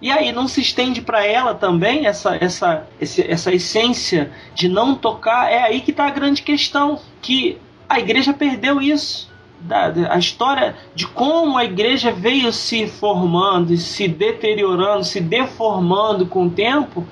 E 0.00 0.10
aí 0.10 0.32
não 0.32 0.48
se 0.48 0.62
estende 0.62 1.02
para 1.02 1.24
ela 1.24 1.54
também 1.54 2.06
essa, 2.06 2.36
essa, 2.40 2.86
essa 3.00 3.52
essência 3.52 4.30
de 4.54 4.66
não 4.66 4.94
tocar? 4.94 5.52
É 5.52 5.62
aí 5.62 5.80
que 5.82 5.90
está 5.90 6.06
a 6.06 6.10
grande 6.10 6.40
questão, 6.42 6.98
que 7.20 7.58
a 7.86 7.98
igreja 7.98 8.32
perdeu 8.32 8.80
isso. 8.80 9.30
Da, 9.58 9.92
a 10.10 10.18
história 10.18 10.74
de 10.94 11.06
como 11.06 11.58
a 11.58 11.64
igreja 11.64 12.12
veio 12.12 12.52
se 12.52 12.86
formando, 12.86 13.76
se 13.76 14.08
deteriorando, 14.08 15.04
se 15.04 15.20
deformando 15.20 16.26
com 16.26 16.46
o 16.46 16.50
tempo, 16.50 17.06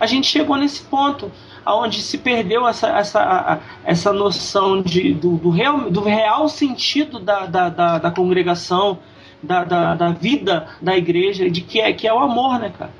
a 0.00 0.06
gente 0.06 0.26
chegou 0.26 0.56
nesse 0.56 0.82
ponto 0.82 1.30
onde 1.66 2.00
se 2.00 2.18
perdeu 2.18 2.66
essa, 2.66 2.88
essa, 2.88 3.60
essa 3.84 4.12
noção 4.12 4.80
de, 4.80 5.12
do, 5.14 5.36
do, 5.36 5.50
real, 5.50 5.90
do 5.90 6.00
real 6.00 6.48
sentido 6.48 7.18
da, 7.18 7.46
da, 7.46 7.68
da, 7.68 7.98
da 7.98 8.10
congregação, 8.10 8.98
da, 9.42 9.64
da, 9.64 9.94
da, 9.94 10.10
vida 10.10 10.68
da 10.80 10.96
igreja, 10.96 11.50
de 11.50 11.60
que 11.60 11.80
é, 11.80 11.92
que 11.92 12.06
é 12.06 12.12
o 12.12 12.18
amor, 12.18 12.58
né, 12.58 12.72
cara? 12.76 12.92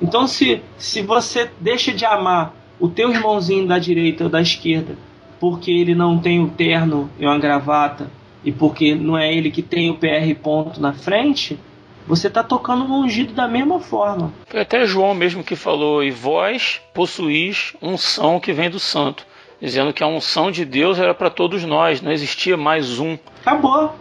Então, 0.00 0.26
se, 0.26 0.62
se 0.76 1.02
você 1.02 1.50
deixa 1.60 1.92
de 1.92 2.04
amar 2.04 2.54
o 2.78 2.88
teu 2.88 3.10
irmãozinho 3.10 3.66
da 3.66 3.78
direita 3.78 4.24
ou 4.24 4.30
da 4.30 4.40
esquerda, 4.40 4.96
porque 5.40 5.70
ele 5.70 5.94
não 5.94 6.18
tem 6.18 6.42
o 6.42 6.48
terno 6.48 7.10
e 7.18 7.24
uma 7.24 7.38
gravata, 7.38 8.10
e 8.44 8.52
porque 8.52 8.94
não 8.94 9.16
é 9.16 9.34
ele 9.34 9.50
que 9.50 9.62
tem 9.62 9.90
o 9.90 9.96
PR 9.96 10.34
ponto 10.40 10.80
na 10.80 10.92
frente, 10.92 11.58
você 12.06 12.28
está 12.28 12.42
tocando 12.42 12.84
no 12.84 13.00
ungido 13.00 13.32
da 13.32 13.48
mesma 13.48 13.80
forma. 13.80 14.32
Foi 14.46 14.60
até 14.60 14.86
João 14.86 15.14
mesmo 15.14 15.42
que 15.42 15.56
falou: 15.56 16.02
E 16.02 16.10
vós 16.10 16.80
possuís 16.94 17.74
unção 17.82 18.40
que 18.40 18.52
vem 18.52 18.70
do 18.70 18.78
santo. 18.78 19.26
Dizendo 19.60 19.92
que 19.92 20.02
a 20.02 20.06
unção 20.06 20.50
de 20.50 20.64
Deus 20.64 20.98
era 20.98 21.14
para 21.14 21.30
todos 21.30 21.64
nós, 21.64 22.02
não 22.02 22.12
existia 22.12 22.56
mais 22.56 22.98
um. 22.98 23.18
Acabou. 23.40 23.94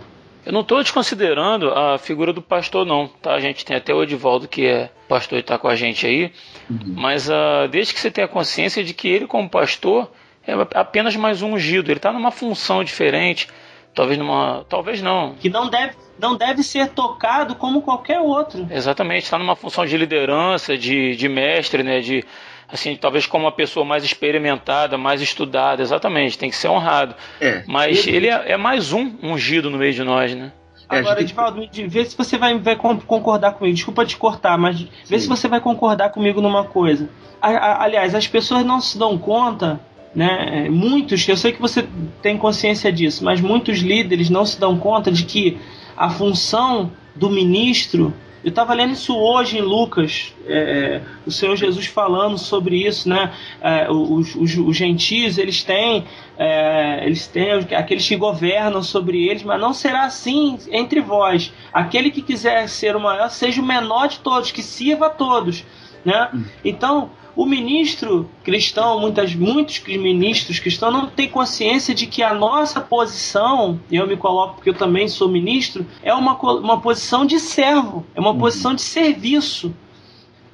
Eu 0.45 0.51
não 0.51 0.61
estou 0.61 0.81
desconsiderando 0.81 1.71
a 1.71 1.97
figura 1.97 2.31
do 2.31 2.41
pastor, 2.41 2.85
não. 2.85 3.07
Tá? 3.07 3.33
A 3.33 3.39
gente 3.39 3.65
tem 3.65 3.75
até 3.75 3.93
o 3.93 4.03
Edivaldo, 4.03 4.47
que 4.47 4.67
é 4.67 4.91
pastor 5.07 5.37
e 5.37 5.41
está 5.41 5.57
com 5.57 5.67
a 5.67 5.75
gente 5.75 6.05
aí. 6.05 6.31
Uhum. 6.69 6.93
Mas 6.95 7.27
uh, 7.27 7.67
desde 7.71 7.93
que 7.93 7.99
você 7.99 8.11
tenha 8.11 8.27
consciência 8.27 8.83
de 8.83 8.93
que 8.93 9.07
ele, 9.07 9.25
como 9.25 9.49
pastor, 9.49 10.11
é 10.45 10.53
apenas 10.75 11.15
mais 11.15 11.41
um 11.41 11.53
ungido. 11.53 11.89
Ele 11.89 11.97
está 11.97 12.13
numa 12.13 12.29
função 12.29 12.83
diferente. 12.83 13.47
Talvez 13.95 14.19
numa. 14.19 14.63
Talvez 14.69 15.01
não. 15.01 15.33
Que 15.35 15.49
não 15.49 15.67
deve, 15.67 15.95
não 16.19 16.35
deve 16.35 16.63
ser 16.63 16.89
tocado 16.89 17.55
como 17.55 17.81
qualquer 17.81 18.19
outro. 18.19 18.67
Exatamente, 18.69 19.23
está 19.23 19.37
numa 19.37 19.55
função 19.55 19.85
de 19.85 19.97
liderança, 19.97 20.77
de, 20.77 21.15
de 21.15 21.27
mestre, 21.27 21.83
né? 21.83 21.99
De 21.99 22.23
assim, 22.71 22.95
talvez 22.95 23.25
como 23.25 23.45
uma 23.45 23.51
pessoa 23.51 23.85
mais 23.85 24.03
experimentada, 24.03 24.97
mais 24.97 25.21
estudada, 25.21 25.81
exatamente, 25.81 26.37
tem 26.37 26.49
que 26.49 26.55
ser 26.55 26.67
honrado. 26.67 27.15
É. 27.39 27.63
Mas 27.67 28.05
ele, 28.07 28.17
ele 28.17 28.27
é, 28.29 28.51
é, 28.51 28.57
mais 28.57 28.91
um 28.91 29.13
ungido 29.21 29.69
no 29.69 29.77
meio 29.77 29.93
de 29.93 30.03
nós, 30.03 30.33
né? 30.33 30.51
É, 30.89 30.99
Agora, 30.99 31.21
Edvaldo, 31.21 31.67
vê 31.87 32.05
se 32.05 32.15
você 32.15 32.37
vai, 32.37 32.57
vai 32.59 32.75
concordar 32.75 33.53
comigo. 33.53 33.75
Desculpa 33.75 34.05
te 34.05 34.17
cortar, 34.17 34.57
mas 34.57 34.77
Sim. 34.77 34.89
vê 35.07 35.19
se 35.19 35.27
você 35.27 35.47
vai 35.47 35.59
concordar 35.59 36.09
comigo 36.09 36.41
numa 36.41 36.63
coisa. 36.63 37.09
aliás, 37.41 38.13
as 38.13 38.27
pessoas 38.27 38.63
não 38.63 38.79
se 38.79 38.97
dão 38.97 39.17
conta 39.17 39.79
né? 40.15 40.69
Muitos, 40.69 41.27
eu 41.27 41.35
sei 41.35 41.51
que 41.51 41.61
você 41.61 41.85
tem 42.21 42.37
consciência 42.37 42.91
disso, 42.91 43.23
mas 43.23 43.41
muitos 43.41 43.79
líderes 43.79 44.29
não 44.29 44.45
se 44.45 44.57
dão 44.57 44.77
conta 44.77 45.11
de 45.11 45.25
que 45.25 45.57
a 45.97 46.09
função 46.09 46.91
do 47.15 47.29
ministro. 47.29 48.13
Eu 48.43 48.49
estava 48.49 48.75
lendo 48.75 48.91
isso 48.91 49.17
hoje 49.17 49.57
em 49.57 49.61
Lucas, 49.61 50.31
é, 50.45 51.01
o 51.25 51.31
Senhor 51.31 51.55
Jesus 51.55 51.87
falando 51.87 52.37
sobre 52.37 52.85
isso, 52.85 53.09
né? 53.09 53.33
É, 53.59 53.91
os, 53.91 54.35
os, 54.35 54.55
os, 54.55 54.77
gentios 54.77 55.39
eles 55.39 55.63
têm, 55.63 56.05
é, 56.37 57.03
eles 57.03 57.25
têm 57.25 57.53
aqueles 57.75 58.07
que 58.07 58.15
governam 58.15 58.83
sobre 58.83 59.27
eles, 59.27 59.41
mas 59.41 59.59
não 59.59 59.73
será 59.73 60.05
assim 60.05 60.59
entre 60.69 61.01
vós. 61.01 61.51
Aquele 61.73 62.11
que 62.11 62.21
quiser 62.21 62.69
ser 62.69 62.95
o 62.95 62.99
maior, 62.99 63.29
seja 63.31 63.59
o 63.59 63.65
menor 63.65 64.09
de 64.09 64.19
todos, 64.19 64.51
que 64.51 64.61
sirva 64.61 65.07
a 65.07 65.09
todos, 65.09 65.63
né? 66.05 66.29
Hum. 66.31 66.43
Então 66.63 67.09
o 67.35 67.45
ministro 67.45 68.29
cristão, 68.43 68.99
muitas, 68.99 69.35
muitos 69.35 69.81
ministros 69.85 70.59
cristãos 70.59 70.93
não 70.93 71.07
têm 71.07 71.27
consciência 71.27 71.93
de 71.93 72.07
que 72.07 72.23
a 72.23 72.33
nossa 72.33 72.79
posição, 72.79 73.79
e 73.91 73.97
eu 73.97 74.07
me 74.07 74.15
coloco 74.15 74.55
porque 74.55 74.69
eu 74.69 74.73
também 74.73 75.07
sou 75.07 75.27
ministro, 75.27 75.85
é 76.01 76.13
uma, 76.13 76.33
uma 76.33 76.79
posição 76.79 77.25
de 77.25 77.39
servo, 77.39 78.05
é 78.15 78.19
uma 78.19 78.31
uhum. 78.31 78.39
posição 78.39 78.73
de 78.73 78.81
serviço. 78.81 79.73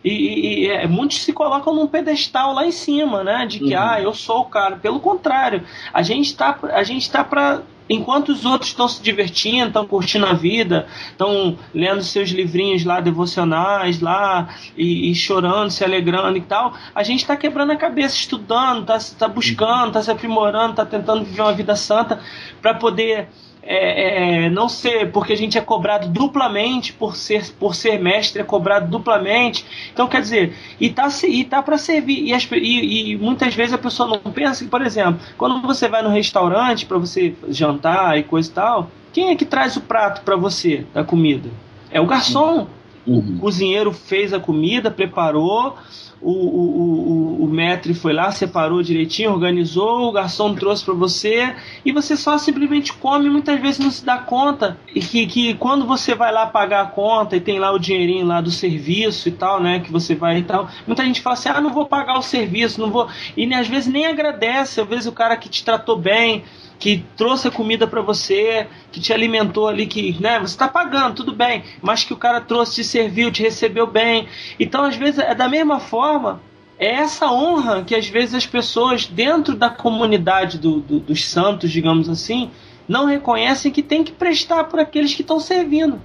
E, 0.04 0.10
e, 0.10 0.66
e 0.66 0.68
é, 0.68 0.88
muitos 0.88 1.22
se 1.22 1.32
colocam 1.32 1.76
num 1.76 1.86
pedestal 1.86 2.54
lá 2.54 2.66
em 2.66 2.72
cima, 2.72 3.24
né? 3.24 3.46
De 3.46 3.60
que, 3.60 3.76
uhum. 3.76 3.82
ah, 3.82 4.02
eu 4.02 4.14
sou 4.16 4.40
o 4.40 4.46
cara. 4.46 4.78
Pelo 4.78 5.00
contrário, 5.00 5.64
a 5.94 6.02
gente 6.02 6.26
está 6.26 6.54
tá 6.54 7.24
para 7.24 7.62
Enquanto 7.90 8.30
os 8.30 8.46
outros 8.46 8.70
estão 8.70 8.88
se 8.88 9.02
divertindo, 9.02 9.68
estão 9.68 9.86
curtindo 9.86 10.26
a 10.26 10.34
vida, 10.34 10.88
estão 11.10 11.58
lendo 11.74 12.02
seus 12.04 12.30
livrinhos 12.30 12.86
lá 12.86 13.02
devocionais 13.02 14.00
lá 14.00 14.50
e, 14.78 15.12
e, 15.12 15.16
chorando, 15.16 15.70
se 15.72 15.84
alegrando 15.84 16.38
e 16.38 16.42
tal, 16.42 16.74
a 16.96 17.04
gente 17.04 17.20
está 17.20 17.36
quebrando 17.36 17.72
a 17.72 17.76
cabeça, 17.76 18.16
estudando, 18.16 18.82
está 18.82 18.98
tá 19.18 19.28
buscando, 19.28 19.88
está 19.88 20.02
se 20.02 20.12
aprimorando, 20.12 20.72
está 20.72 20.86
tentando 20.86 21.26
viver 21.26 21.42
uma 21.42 21.54
vida 21.54 21.76
santa 21.76 22.22
para 22.62 22.74
poder 22.76 23.28
é, 23.64 24.46
é, 24.46 24.50
não 24.50 24.68
ser 24.68 25.12
porque 25.12 25.34
a 25.34 25.38
gente 25.38 25.58
é 25.58 25.62
cobrado 25.62 26.08
duplamente 26.08 26.94
por 26.94 27.16
ser, 27.16 27.52
por 27.60 27.76
ser 27.76 28.00
mestre, 28.00 28.42
é 28.42 28.46
cobrado 28.46 28.90
duplamente. 28.90 29.66
Então, 29.94 30.08
quer 30.08 30.22
dizer, 30.22 30.56
e 30.80 30.90
tá, 30.90 31.08
e 31.28 31.44
tá 31.44 31.62
para 31.62 31.78
servir. 31.78 32.24
E, 32.24 32.34
as, 32.34 32.48
e, 32.52 33.12
e, 33.12 33.18
muitas 33.18 33.54
vezes 33.54 33.74
a 33.74 33.78
pessoa 33.78 34.10
não 34.10 34.32
pensa 34.32 34.64
que, 34.64 34.70
por 34.70 34.82
exemplo, 34.82 35.20
quando 35.38 35.62
você 35.62 35.88
vai 35.88 36.02
no 36.02 36.10
restaurante 36.10 36.86
para 36.86 36.98
você 36.98 37.36
jantar 37.50 38.18
e 38.18 38.24
coisa 38.24 38.50
e 38.50 38.54
tal, 38.54 38.92
quem 39.14 39.30
é 39.30 39.36
que 39.36 39.46
traz 39.46 39.76
o 39.78 39.82
prato 39.82 40.22
para 40.24 40.36
você 40.36 40.86
da 40.94 41.04
comida? 41.04 41.50
É 41.92 42.02
o 42.02 42.06
garçom. 42.06 42.68
Uhum. 43.06 43.36
O 43.38 43.40
cozinheiro 43.40 43.92
fez 43.92 44.32
a 44.32 44.40
comida, 44.40 44.92
preparou, 44.92 45.76
o, 46.22 46.32
o, 46.32 47.42
o, 47.42 47.44
o 47.46 47.48
metre 47.48 47.94
foi 47.94 48.14
lá, 48.14 48.32
separou 48.32 48.84
direitinho, 48.84 49.32
organizou, 49.32 50.08
o 50.08 50.12
garçom 50.12 50.54
trouxe 50.54 50.86
para 50.86 50.94
você 50.94 51.56
e 51.84 51.92
você 51.92 52.16
só 52.16 52.38
simplesmente 52.38 52.94
come 52.94 53.30
muitas 53.30 53.60
vezes 53.60 53.80
não 53.80 53.90
se 53.90 54.06
dá 54.06 54.18
conta 54.18 54.78
que, 54.94 55.26
que 55.26 55.54
quando 55.56 55.86
você 55.86 56.14
vai 56.14 56.32
lá 56.32 56.46
pagar 56.46 56.82
a 56.82 56.86
conta 56.86 57.36
e 57.36 57.42
tem 57.42 57.60
lá 57.60 57.72
o 57.72 57.80
dinheirinho 57.80 58.26
lá 58.26 58.40
do 58.40 58.52
serviço 58.52 59.30
e 59.30 59.32
tal, 59.32 59.62
né, 59.62 59.80
que 59.80 59.92
você 59.92 60.14
vai 60.14 60.40
e 60.40 60.44
tal, 60.44 60.70
muita 60.86 61.04
gente 61.04 61.22
fala 61.22 61.34
assim, 61.34 61.50
ah, 61.50 61.62
não 61.62 61.74
vou 61.74 61.86
pagar 61.86 62.18
o 62.18 62.22
serviço, 62.22 62.80
não 62.80 62.92
vou, 62.92 63.08
e 63.36 63.52
às 63.54 63.68
vezes 63.68 63.92
nem 63.92 64.06
agradece, 64.06 64.82
às 64.82 64.88
vezes 64.88 65.08
o 65.08 65.12
cara 65.12 65.36
que 65.36 65.50
te 65.50 65.64
tratou 65.64 65.98
bem, 65.98 66.44
que 66.82 67.06
trouxe 67.16 67.48
a 67.48 67.52
comida 67.52 67.86
para 67.86 68.02
você, 68.02 68.66
que 68.92 69.00
te 69.00 69.14
alimentou 69.14 69.68
ali, 69.68 69.86
que 69.86 70.20
né, 70.20 70.40
você 70.40 70.56
está 70.56 70.68
pagando, 70.68 71.14
tudo 71.14 71.32
bem, 71.32 71.64
mas 71.80 72.04
que 72.04 72.12
o 72.12 72.18
cara 72.18 72.42
trouxe, 72.42 72.76
te 72.76 72.84
serviu, 72.84 73.32
te 73.32 73.44
recebeu 73.44 73.86
bem. 73.86 74.28
Então, 74.60 74.84
às 74.84 74.96
vezes, 74.96 75.20
é 75.20 75.36
da 75.36 75.48
mesma 75.48 75.80
forma, 75.80 76.42
é 76.80 76.90
essa 76.96 77.32
honra 77.32 77.84
que 77.84 77.94
às 77.94 78.08
vezes 78.08 78.34
as 78.34 78.48
pessoas 78.48 79.06
dentro 79.06 79.56
da 79.56 79.70
comunidade 79.70 80.58
do, 80.58 80.80
do, 80.80 81.00
dos 81.00 81.24
santos, 81.24 81.70
digamos 81.70 82.10
assim, 82.10 82.50
não 82.88 83.06
reconhecem 83.06 83.72
que 83.72 83.84
tem 83.84 84.04
que 84.04 84.12
prestar 84.12 84.64
por 84.64 84.80
aqueles 84.80 85.14
que 85.14 85.22
estão 85.22 85.40
servindo. 85.40 86.02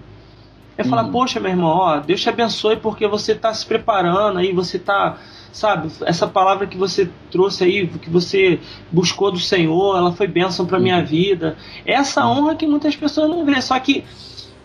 É 0.76 0.84
falar, 0.84 1.04
uhum. 1.04 1.12
poxa, 1.12 1.40
meu 1.40 1.52
irmão, 1.52 1.70
ó, 1.70 2.00
Deus 2.00 2.20
te 2.20 2.28
abençoe 2.28 2.76
porque 2.76 3.08
você 3.08 3.32
está 3.32 3.54
se 3.54 3.64
preparando 3.64 4.38
aí, 4.38 4.52
você 4.52 4.76
está 4.76 5.16
sabe? 5.56 5.90
Essa 6.04 6.28
palavra 6.28 6.66
que 6.66 6.76
você 6.76 7.08
trouxe 7.30 7.64
aí, 7.64 7.86
que 7.86 8.10
você 8.10 8.60
buscou 8.92 9.32
do 9.32 9.38
Senhor, 9.38 9.96
ela 9.96 10.12
foi 10.12 10.26
bênção 10.26 10.66
para 10.66 10.78
minha 10.78 11.02
vida. 11.02 11.56
Essa 11.86 12.26
honra 12.26 12.54
que 12.54 12.66
muitas 12.66 12.94
pessoas 12.94 13.30
não 13.30 13.42
vê. 13.42 13.58
Só 13.62 13.78
que, 13.80 14.04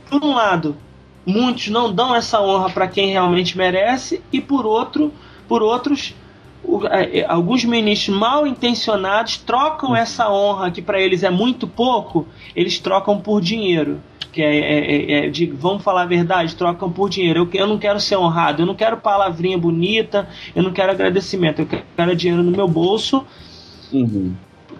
por 0.10 0.22
um 0.22 0.36
lado, 0.36 0.76
muitos 1.26 1.70
não 1.70 1.94
dão 1.94 2.14
essa 2.14 2.42
honra 2.42 2.70
para 2.70 2.90
quem 2.90 3.10
realmente 3.10 3.58
merece, 3.58 4.22
e 4.34 4.42
por 4.42 4.66
outro, 4.66 5.14
por 5.48 5.64
outros, 5.64 6.14
é, 6.92 7.26
alguns 7.26 7.64
ministros 7.64 8.18
mal 8.18 8.46
intencionados 8.46 9.38
trocam 9.38 9.96
essa 9.96 10.30
honra 10.30 10.72
que 10.72 10.82
para 10.82 11.00
eles 11.00 11.24
é 11.24 11.30
muito 11.30 11.70
pouco, 11.70 12.28
eles 12.54 12.80
trocam 12.80 13.18
por 13.18 13.40
dinheiro 13.40 14.02
que 14.32 14.42
é, 14.42 14.58
é, 14.58 14.80
é, 14.80 15.26
é, 15.26 15.30
de, 15.30 15.46
vamos 15.46 15.84
falar 15.84 16.04
a 16.04 16.06
verdade, 16.06 16.56
trocam 16.56 16.92
por 16.92 17.10
dinheiro. 17.10 17.50
Eu, 17.54 17.62
eu 17.62 17.68
não 17.68 17.78
quero 17.78 18.00
ser 18.00 18.16
honrado, 18.18 18.62
eu 18.62 18.66
não 18.66 18.76
quero 18.76 18.98
palavrinha 18.98 19.58
bonita, 19.58 20.28
eu 20.56 20.64
não 20.64 20.72
quero 20.72 20.92
agradecimento, 20.92 21.60
eu 21.62 21.68
quero 21.68 22.16
dinheiro 22.16 22.42
no 22.42 22.52
meu 22.52 22.68
bolso. 22.68 23.26
Uhum. 23.92 24.34